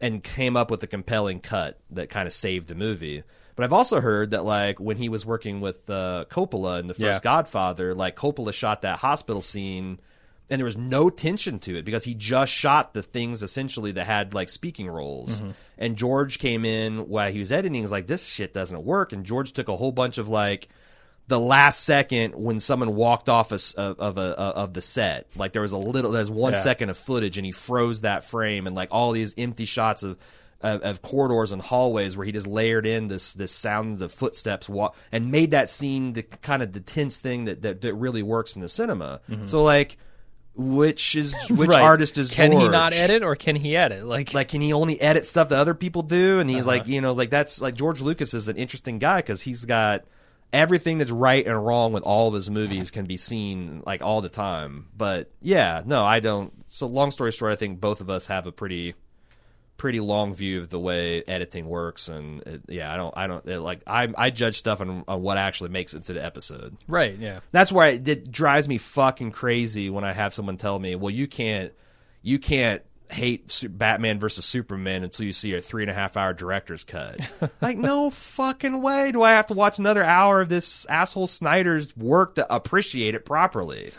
and 0.00 0.22
came 0.22 0.56
up 0.56 0.70
with 0.70 0.82
a 0.84 0.86
compelling 0.86 1.40
cut 1.40 1.80
that 1.90 2.10
kind 2.10 2.26
of 2.28 2.32
saved 2.32 2.68
the 2.68 2.76
movie. 2.76 3.24
But 3.56 3.64
I've 3.64 3.72
also 3.72 4.00
heard 4.00 4.30
that 4.30 4.44
like 4.44 4.78
when 4.78 4.96
he 4.96 5.08
was 5.08 5.26
working 5.26 5.60
with 5.60 5.90
uh, 5.90 6.24
Coppola 6.30 6.78
in 6.78 6.86
the 6.86 6.94
first 6.94 7.00
Yeah. 7.00 7.20
Godfather, 7.22 7.92
like 7.92 8.14
Coppola 8.16 8.54
shot 8.54 8.82
that 8.82 8.98
hospital 8.98 9.42
scene 9.42 9.98
and 10.50 10.58
there 10.60 10.66
was 10.66 10.76
no 10.76 11.08
tension 11.10 11.58
to 11.60 11.76
it 11.78 11.84
because 11.84 12.04
he 12.04 12.14
just 12.14 12.52
shot 12.52 12.92
the 12.94 13.02
things 13.02 13.42
essentially 13.42 13.92
that 13.92 14.06
had 14.06 14.34
like 14.34 14.48
speaking 14.48 14.88
roles. 14.88 15.40
Mm-hmm. 15.40 15.50
And 15.78 15.96
George 15.96 16.38
came 16.38 16.64
in 16.64 17.08
while 17.08 17.32
he 17.32 17.38
was 17.38 17.50
editing. 17.52 17.80
He's 17.80 17.92
like, 17.92 18.06
"This 18.06 18.24
shit 18.26 18.52
doesn't 18.52 18.84
work." 18.84 19.12
And 19.12 19.24
George 19.24 19.52
took 19.52 19.68
a 19.68 19.76
whole 19.76 19.92
bunch 19.92 20.18
of 20.18 20.28
like 20.28 20.68
the 21.28 21.38
last 21.40 21.84
second 21.84 22.34
when 22.34 22.60
someone 22.60 22.94
walked 22.94 23.28
off 23.28 23.52
a 23.52 23.58
of, 23.80 23.98
of 24.00 24.18
a 24.18 24.22
of 24.38 24.74
the 24.74 24.82
set. 24.82 25.26
Like 25.36 25.52
there 25.52 25.62
was 25.62 25.72
a 25.72 25.78
little, 25.78 26.10
there's 26.10 26.30
one 26.30 26.52
Yeah. 26.52 26.58
second 26.58 26.90
of 26.90 26.98
footage, 26.98 27.38
and 27.38 27.46
he 27.46 27.52
froze 27.52 28.02
that 28.02 28.24
frame, 28.24 28.66
and 28.66 28.76
like 28.76 28.88
all 28.90 29.12
these 29.12 29.34
empty 29.38 29.64
shots 29.64 30.02
of. 30.02 30.18
Of, 30.64 30.82
of 30.82 31.02
corridors 31.02 31.50
and 31.50 31.60
hallways 31.60 32.16
where 32.16 32.24
he 32.24 32.30
just 32.30 32.46
layered 32.46 32.86
in 32.86 33.08
this 33.08 33.32
this 33.34 33.50
sound 33.50 34.00
of 34.00 34.12
footsteps 34.12 34.68
walk 34.68 34.94
and 35.10 35.32
made 35.32 35.50
that 35.50 35.68
scene 35.68 36.12
the 36.12 36.22
kind 36.22 36.62
of 36.62 36.72
the 36.72 36.78
tense 36.78 37.18
thing 37.18 37.46
that 37.46 37.62
that, 37.62 37.80
that 37.80 37.94
really 37.94 38.22
works 38.22 38.54
in 38.54 38.62
the 38.62 38.68
cinema. 38.68 39.20
So 39.46 39.64
like, 39.64 39.96
which 40.54 41.14
is 41.14 41.34
which. 41.50 41.70
Right. 41.70 41.80
artist 41.82 42.18
is 42.18 42.30
can 42.30 42.52
he 42.52 42.68
not 42.68 42.92
edit 42.92 43.22
or 43.22 43.34
can 43.36 43.56
he 43.56 43.76
edit? 43.76 44.04
Like, 44.04 44.34
Like, 44.34 44.48
can 44.48 44.60
he 44.60 44.72
only 44.72 45.00
edit 45.00 45.26
stuff 45.26 45.48
that 45.50 45.58
other 45.58 45.74
people 45.74 46.02
do? 46.02 46.38
And 46.40 46.48
he's 46.50 46.60
Uh-huh. 46.60 46.66
like, 46.68 46.86
you 46.86 47.00
know, 47.00 47.12
like 47.12 47.30
that's 47.30 47.60
like 47.60 47.74
George 47.74 48.00
Lucas 48.00 48.34
is 48.34 48.48
an 48.48 48.56
interesting 48.56 48.98
guy 48.98 49.16
because 49.18 49.40
he's 49.42 49.64
got 49.64 50.04
everything 50.52 50.98
that's 50.98 51.10
right 51.10 51.46
and 51.46 51.64
wrong 51.64 51.92
with 51.94 52.02
all 52.02 52.28
of 52.28 52.34
his 52.34 52.50
movies 52.50 52.90
can 52.90 53.06
be 53.06 53.16
seen 53.16 53.82
like 53.86 54.02
all 54.02 54.20
the 54.20 54.28
time. 54.28 54.86
But 54.96 55.30
yeah, 55.40 55.82
no, 55.86 56.04
I 56.04 56.20
don't. 56.20 56.52
So 56.68 56.86
long 56.86 57.10
story 57.10 57.32
short, 57.32 57.52
I 57.52 57.56
think 57.56 57.80
both 57.80 58.00
of 58.02 58.10
us 58.10 58.26
have 58.26 58.46
a 58.46 58.52
pretty 58.52 58.94
pretty 59.82 59.98
long 59.98 60.32
view 60.32 60.60
of 60.60 60.68
the 60.68 60.78
way 60.78 61.24
editing 61.26 61.66
works 61.66 62.06
and 62.06 62.40
it, 62.42 62.62
yeah 62.68 62.94
i 62.94 62.96
don't 62.96 63.12
i 63.16 63.26
don't 63.26 63.44
it, 63.48 63.58
like 63.58 63.82
i 63.88 64.06
i 64.16 64.30
judge 64.30 64.56
stuff 64.56 64.80
on, 64.80 65.02
on 65.08 65.20
what 65.20 65.36
actually 65.36 65.70
makes 65.70 65.92
it 65.92 66.04
to 66.04 66.12
the 66.12 66.24
episode 66.24 66.76
right? 66.86 67.18
Yeah. 67.18 67.40
that's 67.50 67.72
why 67.72 67.88
it, 67.88 68.06
it 68.06 68.30
drives 68.30 68.68
me 68.68 68.78
fucking 68.78 69.32
crazy 69.32 69.90
when 69.90 70.04
I 70.04 70.12
have 70.12 70.32
someone 70.34 70.56
tell 70.56 70.78
me, 70.78 70.94
"Well, 70.94 71.10
you 71.10 71.26
can't, 71.26 71.72
you 72.20 72.38
can't 72.38 72.82
hate 73.10 73.64
Batman 73.68 74.18
versus 74.18 74.44
Superman 74.44 75.04
until 75.04 75.26
you 75.26 75.32
see 75.32 75.54
a 75.54 75.60
three 75.60 75.82
and 75.82 75.90
a 75.90 75.94
half 75.94 76.16
hour 76.16 76.32
director's 76.32 76.84
cut. 76.84 77.20
like, 77.60 77.76
no 77.76 78.10
fucking 78.10 78.80
way 78.80 79.12
do 79.12 79.22
I 79.22 79.32
have 79.32 79.46
to 79.46 79.54
watch 79.54 79.78
another 79.78 80.04
hour 80.04 80.40
of 80.40 80.48
this 80.48 80.86
asshole 80.86 81.26
Snyder's 81.26 81.96
work 81.96 82.36
to 82.36 82.54
appreciate 82.54 83.14
it 83.14 83.24
properly. 83.24 83.92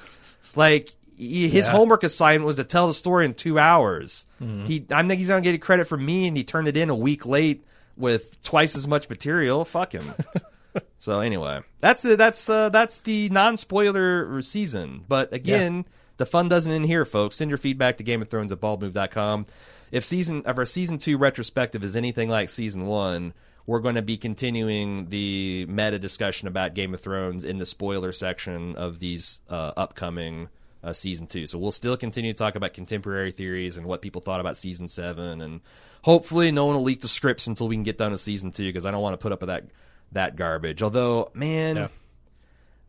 Like, 0.56 0.96
he, 1.18 1.48
his 1.50 1.68
Yeah. 1.68 1.72
homework 1.74 2.04
assignment 2.04 2.46
was 2.46 2.56
to 2.58 2.64
tell 2.64 2.88
the 2.88 2.94
story 2.94 3.26
in 3.26 3.34
two 3.34 3.60
hours. 3.60 4.26
Mm-hmm. 4.42 4.66
He, 4.66 4.86
I 4.92 5.08
think 5.08 5.20
he's 5.20 5.30
gonna 5.30 5.42
get 5.42 5.60
credit 5.62 5.86
from 5.88 6.06
me, 6.06 6.28
and 6.28 6.36
he 6.38 6.44
turned 6.44 6.68
it 6.68 6.78
in 6.78 6.90
a 6.90 6.96
week 6.96 7.26
late 7.26 7.66
with 7.98 8.42
twice 8.44 8.76
as 8.76 8.88
much 8.88 9.10
material. 9.10 9.66
Fuck 9.66 9.94
him. 9.94 10.14
so 11.00 11.20
anyway, 11.20 11.62
that's 11.80 12.04
it. 12.06 12.18
That's 12.18 12.50
uh, 12.50 12.70
that's 12.70 13.00
the 13.00 13.30
non-spoiler 13.30 14.42
season. 14.42 15.06
But 15.08 15.32
again, 15.34 15.86
the 16.18 16.26
fun 16.26 16.50
doesn't 16.50 16.72
end 16.72 16.86
here, 16.86 17.06
folks. 17.06 17.36
Send 17.38 17.52
your 17.52 17.58
feedback 17.58 17.98
to 17.98 18.04
Game 18.04 18.22
of 18.22 18.30
Thrones 18.30 18.52
at 18.52 18.60
baldmove.com. 18.60 19.46
If 19.92 20.04
season 20.04 20.44
if 20.46 20.58
our 20.58 20.66
season 20.66 20.98
two 20.98 21.18
retrospective 21.18 21.84
is 21.84 21.96
anything 21.96 22.30
like 22.30 22.50
season 22.50 22.88
one, 22.88 23.34
we're 23.68 23.80
going 23.80 23.96
to 23.96 24.02
be 24.02 24.18
continuing 24.18 25.10
the 25.10 25.66
meta 25.70 26.00
discussion 26.00 26.48
about 26.48 26.74
Game 26.74 26.94
of 26.94 27.00
Thrones 27.00 27.44
in 27.44 27.60
the 27.60 27.66
spoiler 27.66 28.12
section 28.12 28.76
of 28.76 29.00
these 29.00 29.42
uh, 29.50 29.72
upcoming 29.78 30.50
uh, 30.84 30.94
season 30.94 31.28
two. 31.28 31.48
So 31.48 31.58
we'll 31.58 31.72
still 31.72 31.96
continue 31.98 32.34
to 32.34 32.38
talk 32.38 32.56
about 32.56 32.74
contemporary 32.74 33.32
theories 33.32 33.78
and 33.78 33.86
what 33.86 34.02
people 34.02 34.22
thought 34.22 34.40
about 34.40 34.58
season 34.58 34.88
seven, 34.88 35.42
and 35.42 35.62
hopefully 36.02 36.52
no 36.52 36.66
one 36.66 36.76
will 36.76 36.84
leak 36.84 37.02
the 37.02 37.08
scripts 37.08 37.48
until 37.48 37.68
we 37.68 37.76
can 37.76 37.84
get 37.84 37.98
done 37.98 38.12
to 38.12 38.18
season 38.18 38.52
two 38.52 38.68
because 38.68 38.86
I 38.86 38.92
don't 38.92 39.02
want 39.02 39.14
to 39.14 39.18
put 39.18 39.32
up 39.32 39.42
with 39.42 39.48
that 39.48 39.66
that 40.12 40.36
garbage. 40.36 40.84
Although, 40.84 41.32
man, 41.34 41.76
Yeah. 41.78 41.88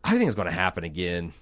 I 0.03 0.11
think 0.15 0.27
it's 0.27 0.35
going 0.35 0.47
to 0.47 0.53
happen 0.53 0.83
again. 0.83 1.33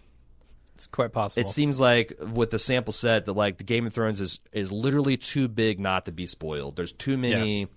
It's 0.75 0.87
quite 0.87 1.11
possible. 1.11 1.41
It 1.41 1.51
seems 1.51 1.79
like 1.79 2.13
with 2.19 2.49
the 2.49 2.57
sample 2.59 2.93
set 2.93 3.25
that 3.25 3.33
like 3.33 3.57
the 3.57 3.63
Game 3.63 3.85
of 3.85 3.93
Thrones 3.93 4.21
is 4.21 4.39
is 4.51 4.71
literally 4.71 5.17
too 5.17 5.47
big 5.47 5.79
not 5.79 6.05
to 6.05 6.11
be 6.11 6.25
spoiled. 6.25 6.75
There's 6.77 6.93
too 6.93 7.17
many 7.17 7.67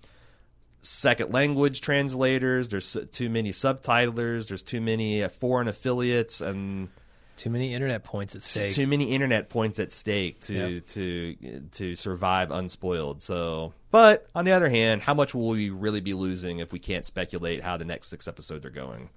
second 0.82 1.32
language 1.32 1.80
translators. 1.80 2.68
There's 2.68 2.96
too 3.12 3.28
many 3.28 3.50
subtitlers. 3.50 4.48
There's 4.48 4.62
too 4.62 4.80
many 4.80 5.26
foreign 5.28 5.68
affiliates 5.68 6.40
and 6.40 6.88
Too 7.36 7.50
many 7.50 7.74
internet 7.74 8.02
points 8.02 8.34
at 8.34 8.42
stake. 8.42 8.72
too 8.72 8.86
many 8.86 9.12
internet 9.12 9.48
points 9.50 9.78
at 9.78 9.92
stake 9.92 10.40
to 10.42 10.54
Yeah. 10.54 10.80
to 10.94 11.60
to 11.72 11.94
survive 11.94 12.50
unspoiled. 12.50 13.22
So, 13.22 13.74
but 13.90 14.26
on 14.34 14.44
the 14.44 14.52
other 14.52 14.68
hand, 14.68 15.02
how 15.02 15.14
much 15.14 15.34
will 15.34 15.48
we 15.50 15.70
really 15.70 16.00
be 16.00 16.14
losing 16.14 16.58
if 16.60 16.72
we 16.72 16.78
can't 16.78 17.04
speculate 17.04 17.62
how 17.62 17.76
the 17.76 17.84
next 17.84 18.08
six 18.08 18.26
episodes 18.26 18.64
are 18.64 18.70
going? 18.70 19.10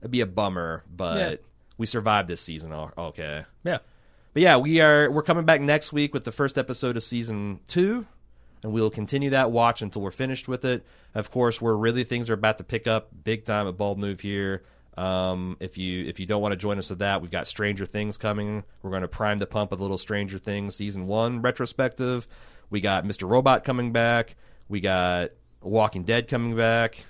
It'd 0.00 0.10
be 0.10 0.20
a 0.20 0.26
bummer, 0.26 0.82
but 0.94 1.18
Yeah. 1.18 1.36
we 1.78 1.86
survived 1.86 2.28
this 2.28 2.40
season. 2.40 2.72
Okay. 2.72 3.44
yeah. 3.64 3.78
But 4.32 4.42
yeah, 4.42 4.56
we 4.56 4.80
are 4.80 5.10
we're 5.10 5.22
coming 5.22 5.44
back 5.44 5.60
next 5.60 5.92
week 5.92 6.12
with 6.12 6.24
the 6.24 6.32
first 6.32 6.58
episode 6.58 6.96
of 6.96 7.04
season 7.04 7.60
two, 7.68 8.04
and 8.64 8.72
we'll 8.72 8.90
continue 8.90 9.30
that 9.30 9.52
watch 9.52 9.80
until 9.80 10.02
we're 10.02 10.10
finished 10.10 10.48
with 10.48 10.64
it. 10.64 10.84
Of 11.14 11.30
course, 11.30 11.60
we're 11.60 11.76
really 11.76 12.02
things 12.02 12.28
are 12.28 12.34
about 12.34 12.58
to 12.58 12.64
pick 12.64 12.88
up 12.88 13.10
big 13.22 13.44
time 13.44 13.68
at 13.68 13.76
Bald 13.76 13.98
Move 14.00 14.20
here. 14.20 14.64
Um, 14.96 15.56
if 15.60 15.76
you 15.78 16.04
if 16.06 16.20
you 16.20 16.26
don't 16.26 16.40
want 16.42 16.52
to 16.52 16.56
join 16.56 16.78
us 16.78 16.90
with 16.90 17.00
that, 17.00 17.20
we've 17.20 17.30
got 17.30 17.46
Stranger 17.46 17.86
Things 17.86 18.16
coming. 18.16 18.64
We're 18.82 18.90
going 18.90 19.02
to 19.02 19.08
prime 19.08 19.38
the 19.38 19.46
pump 19.46 19.70
with 19.72 19.80
a 19.80 19.82
little 19.82 19.98
Stranger 19.98 20.38
Things 20.38 20.76
season 20.76 21.06
one 21.06 21.42
retrospective. 21.42 22.26
We 22.70 22.80
got 22.80 23.04
Mr. 23.04 23.28
Robot 23.28 23.64
coming 23.64 23.92
back. 23.92 24.36
We 24.68 24.80
got 24.80 25.30
Walking 25.60 26.04
Dead 26.04 26.28
coming 26.28 26.56
back. 26.56 27.04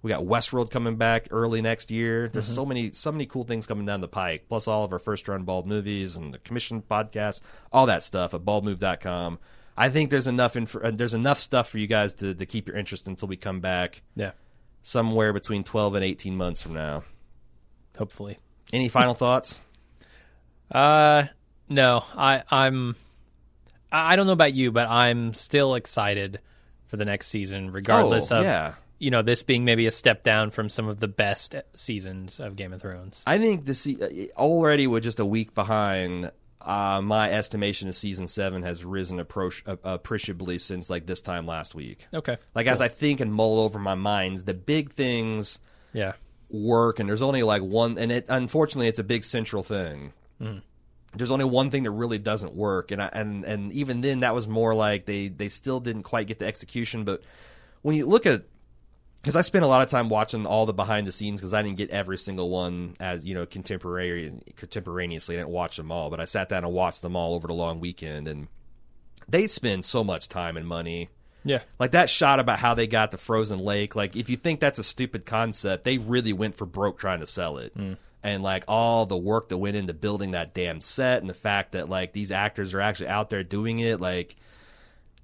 We 0.00 0.10
got 0.10 0.22
Westworld 0.22 0.70
coming 0.70 0.96
back 0.96 1.26
early 1.30 1.60
next 1.60 1.90
year. 1.90 2.28
There's 2.28 2.46
so 2.46 2.64
many 2.64 2.92
so 2.92 3.10
many 3.12 3.26
cool 3.26 3.44
things 3.44 3.66
coming 3.66 3.84
down 3.84 4.00
the 4.00 4.08
pike. 4.08 4.44
Plus 4.48 4.66
all 4.68 4.84
of 4.84 4.92
our 4.92 4.98
first 4.98 5.26
run 5.28 5.42
bald 5.42 5.66
movies 5.66 6.16
and 6.16 6.32
the 6.32 6.38
commission 6.38 6.82
podcast, 6.88 7.42
all 7.72 7.86
that 7.86 8.02
stuff 8.02 8.32
at 8.32 8.42
baldmove.com. 8.42 9.38
I 9.76 9.88
think 9.90 10.10
there's 10.10 10.26
enough 10.26 10.56
inf- 10.56 10.76
uh, 10.76 10.92
there's 10.92 11.14
enough 11.14 11.38
stuff 11.38 11.68
for 11.68 11.78
you 11.78 11.86
guys 11.86 12.14
to, 12.14 12.34
to 12.34 12.46
keep 12.46 12.68
your 12.68 12.76
interest 12.76 13.06
until 13.06 13.28
we 13.28 13.36
come 13.36 13.60
back 13.60 14.02
Yeah. 14.16 14.32
somewhere 14.82 15.32
between 15.32 15.62
12 15.62 15.96
and 15.96 16.04
18 16.04 16.36
months 16.36 16.62
from 16.62 16.74
now. 16.74 17.02
Hopefully. 17.98 18.38
Any 18.72 18.88
final 18.88 19.14
thoughts? 19.14 19.60
Uh, 20.70 21.24
no, 21.68 22.04
I, 22.16 22.42
I'm. 22.50 22.96
I 23.90 24.16
don't 24.16 24.26
know 24.26 24.32
about 24.34 24.52
you, 24.52 24.70
but 24.70 24.88
I'm 24.88 25.32
still 25.34 25.74
excited 25.74 26.40
for 26.88 26.96
the 26.96 27.04
next 27.04 27.28
season, 27.28 27.70
regardless 27.72 28.30
Oh, 28.32 28.38
of 28.38 28.44
yeah. 28.44 28.74
you 28.98 29.10
know 29.10 29.22
this 29.22 29.42
being 29.42 29.64
maybe 29.64 29.86
a 29.86 29.90
step 29.90 30.22
down 30.22 30.50
from 30.50 30.68
some 30.68 30.86
of 30.88 31.00
the 31.00 31.08
best 31.08 31.54
seasons 31.74 32.38
of 32.40 32.56
Game 32.56 32.72
of 32.72 32.82
Thrones. 32.82 33.22
I 33.26 33.38
think 33.38 33.64
the 33.64 33.74
se- 33.74 34.30
already 34.36 34.86
with 34.86 35.02
just 35.04 35.18
a 35.20 35.24
week 35.26 35.54
behind, 35.54 36.30
uh, 36.60 37.00
my 37.02 37.30
estimation 37.32 37.88
of 37.88 37.94
season 37.96 38.28
seven 38.28 38.62
has 38.62 38.84
risen 38.84 39.18
appro- 39.22 39.66
uh, 39.66 39.76
appreciably 39.84 40.58
since 40.58 40.90
like 40.90 41.06
this 41.06 41.22
time 41.22 41.46
last 41.46 41.74
week. 41.74 42.06
Okay, 42.12 42.36
Like 42.54 42.66
as 42.66 42.82
I 42.82 42.88
think 42.88 43.20
and 43.20 43.32
mull 43.32 43.60
over 43.60 43.78
my 43.78 43.94
minds, 43.94 44.44
the 44.44 44.54
big 44.54 44.92
things 44.92 45.60
yeah, 45.94 46.12
work, 46.50 46.98
and 46.98 47.08
there's 47.08 47.22
only 47.22 47.42
like 47.42 47.62
one, 47.62 47.98
and 47.98 48.10
it 48.12 48.26
unfortunately 48.28 48.88
it's 48.88 48.98
a 48.98 49.04
big 49.04 49.24
central 49.24 49.62
thing. 49.62 50.12
Mm. 50.40 50.62
There's 51.14 51.30
only 51.30 51.44
one 51.44 51.70
thing 51.70 51.84
that 51.84 51.90
really 51.90 52.18
doesn't 52.18 52.54
work, 52.54 52.90
and 52.90 53.02
I, 53.02 53.08
and 53.12 53.44
and 53.44 53.72
even 53.72 54.00
then 54.00 54.20
that 54.20 54.34
was 54.34 54.46
more 54.46 54.74
like 54.74 55.06
they 55.06 55.28
they 55.28 55.48
still 55.48 55.80
didn't 55.80 56.02
quite 56.02 56.26
get 56.26 56.38
the 56.38 56.46
execution. 56.46 57.04
But 57.04 57.22
when 57.82 57.96
you 57.96 58.06
look 58.06 58.26
at 58.26 58.44
because 59.22 59.36
I 59.36 59.42
spent 59.42 59.64
a 59.64 59.68
lot 59.68 59.82
of 59.82 59.88
time 59.88 60.08
watching 60.08 60.46
all 60.46 60.64
the 60.64 60.72
behind 60.72 61.06
the 61.06 61.12
scenes 61.12 61.40
because 61.40 61.52
I 61.52 61.62
didn't 61.62 61.76
get 61.76 61.90
every 61.90 62.18
single 62.18 62.50
one 62.50 62.94
as 63.00 63.24
you 63.24 63.34
know 63.34 63.46
contemporary 63.46 64.32
contemporaneously. 64.56 65.36
I 65.36 65.40
didn't 65.40 65.50
watch 65.50 65.76
them 65.76 65.90
all, 65.90 66.10
but 66.10 66.20
I 66.20 66.24
sat 66.24 66.48
down 66.48 66.64
and 66.64 66.72
watched 66.72 67.02
them 67.02 67.16
all 67.16 67.34
over 67.34 67.46
the 67.46 67.54
long 67.54 67.80
weekend, 67.80 68.28
and 68.28 68.48
they 69.28 69.46
spend 69.46 69.84
so 69.84 70.04
much 70.04 70.28
time 70.28 70.56
and 70.56 70.66
money 70.66 71.08
yeah, 71.48 71.60
like 71.78 71.92
that 71.92 72.10
shot 72.10 72.40
about 72.40 72.58
how 72.58 72.74
they 72.74 72.86
got 72.86 73.10
the 73.10 73.18
frozen 73.18 73.58
lake. 73.58 73.96
Like 73.96 74.16
if 74.16 74.30
you 74.30 74.36
think 74.36 74.60
that's 74.60 74.78
a 74.78 74.84
stupid 74.84 75.24
concept, 75.26 75.84
they 75.84 75.98
really 75.98 76.32
went 76.32 76.54
for 76.54 76.66
broke 76.66 76.98
trying 76.98 77.20
to 77.20 77.26
sell 77.26 77.58
it. 77.58 77.74
And 78.22 78.42
like 78.42 78.64
all 78.66 79.06
the 79.06 79.16
work 79.16 79.48
that 79.50 79.58
went 79.58 79.76
into 79.76 79.94
building 79.94 80.32
that 80.32 80.52
damn 80.52 80.80
set, 80.80 81.20
and 81.20 81.30
the 81.30 81.34
fact 81.34 81.72
that 81.72 81.88
like 81.88 82.12
these 82.12 82.32
actors 82.32 82.74
are 82.74 82.80
actually 82.80 83.08
out 83.08 83.30
there 83.30 83.44
doing 83.44 83.78
it, 83.78 84.00
like 84.00 84.36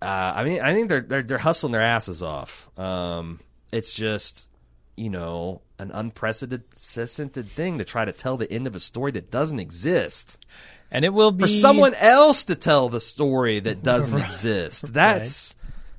uh, 0.01 0.33
I 0.37 0.45
mean, 0.45 0.61
I 0.61 0.73
think 0.73 0.89
they're 0.89 1.01
they're, 1.01 1.23
they're 1.23 1.39
hustling 1.39 1.73
their 1.73 1.83
asses 1.83 2.23
off. 2.23 2.69
Um, 2.79 3.41
it's 3.73 3.95
just 3.95 4.49
you 4.97 5.11
know 5.11 5.61
an 5.79 5.91
unprecedented 5.91 7.49
thing 7.49 7.79
to 7.79 7.85
try 7.85 8.05
to 8.05 8.13
tell 8.13 8.37
the 8.37 8.51
end 8.51 8.67
of 8.67 8.77
a 8.77 8.81
story 8.81 9.11
that 9.11 9.31
doesn't 9.31 9.59
exist 9.59 10.39
and 10.95 11.05
it 11.05 11.13
will 11.13 11.33
be 11.33 11.43
for 11.43 11.49
someone 11.49 11.93
else 11.95 12.45
to 12.45 12.55
tell 12.55 12.89
the 12.89 13.01
story 13.01 13.59
that 13.59 13.83
doesn't 13.83 14.17
exist. 14.23 14.93
That's 14.95 15.57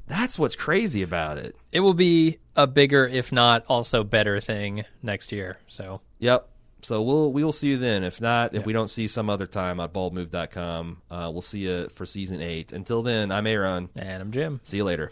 that's 0.08 0.38
what's 0.38 0.56
crazy 0.56 1.02
about 1.02 1.38
it. 1.38 1.56
It 1.72 1.80
will 1.80 1.94
be 1.94 2.40
a 2.56 2.68
bigger, 2.68 3.08
if 3.08 3.32
not 3.32 3.66
also 3.68 4.04
better, 4.04 4.40
thing 4.40 4.86
next 5.02 5.32
year. 5.32 5.58
So 5.68 6.02
Yep. 6.20 6.50
So 6.82 7.02
we'll 7.02 7.32
we 7.32 7.44
will 7.44 7.52
see 7.52 7.70
you 7.70 7.78
then. 7.78 8.04
If 8.04 8.22
not, 8.22 8.54
if 8.54 8.66
we 8.66 8.74
don't 8.74 8.90
see 8.90 9.08
some 9.08 9.28
other 9.28 9.48
time 9.48 9.80
at 9.80 9.92
baldmove.com, 9.92 11.02
uh, 11.10 11.30
we'll 11.34 11.42
see 11.42 11.62
you 11.62 11.90
for 11.90 12.06
season 12.06 12.42
eight. 12.42 12.74
Until 12.74 13.02
then, 13.02 13.32
I'm 13.32 13.48
Aaron. 13.48 13.90
and 13.96 14.22
I'm 14.22 14.32
Jim. 14.32 14.62
See 14.64 14.78
you 14.78 14.84
later. 14.84 15.12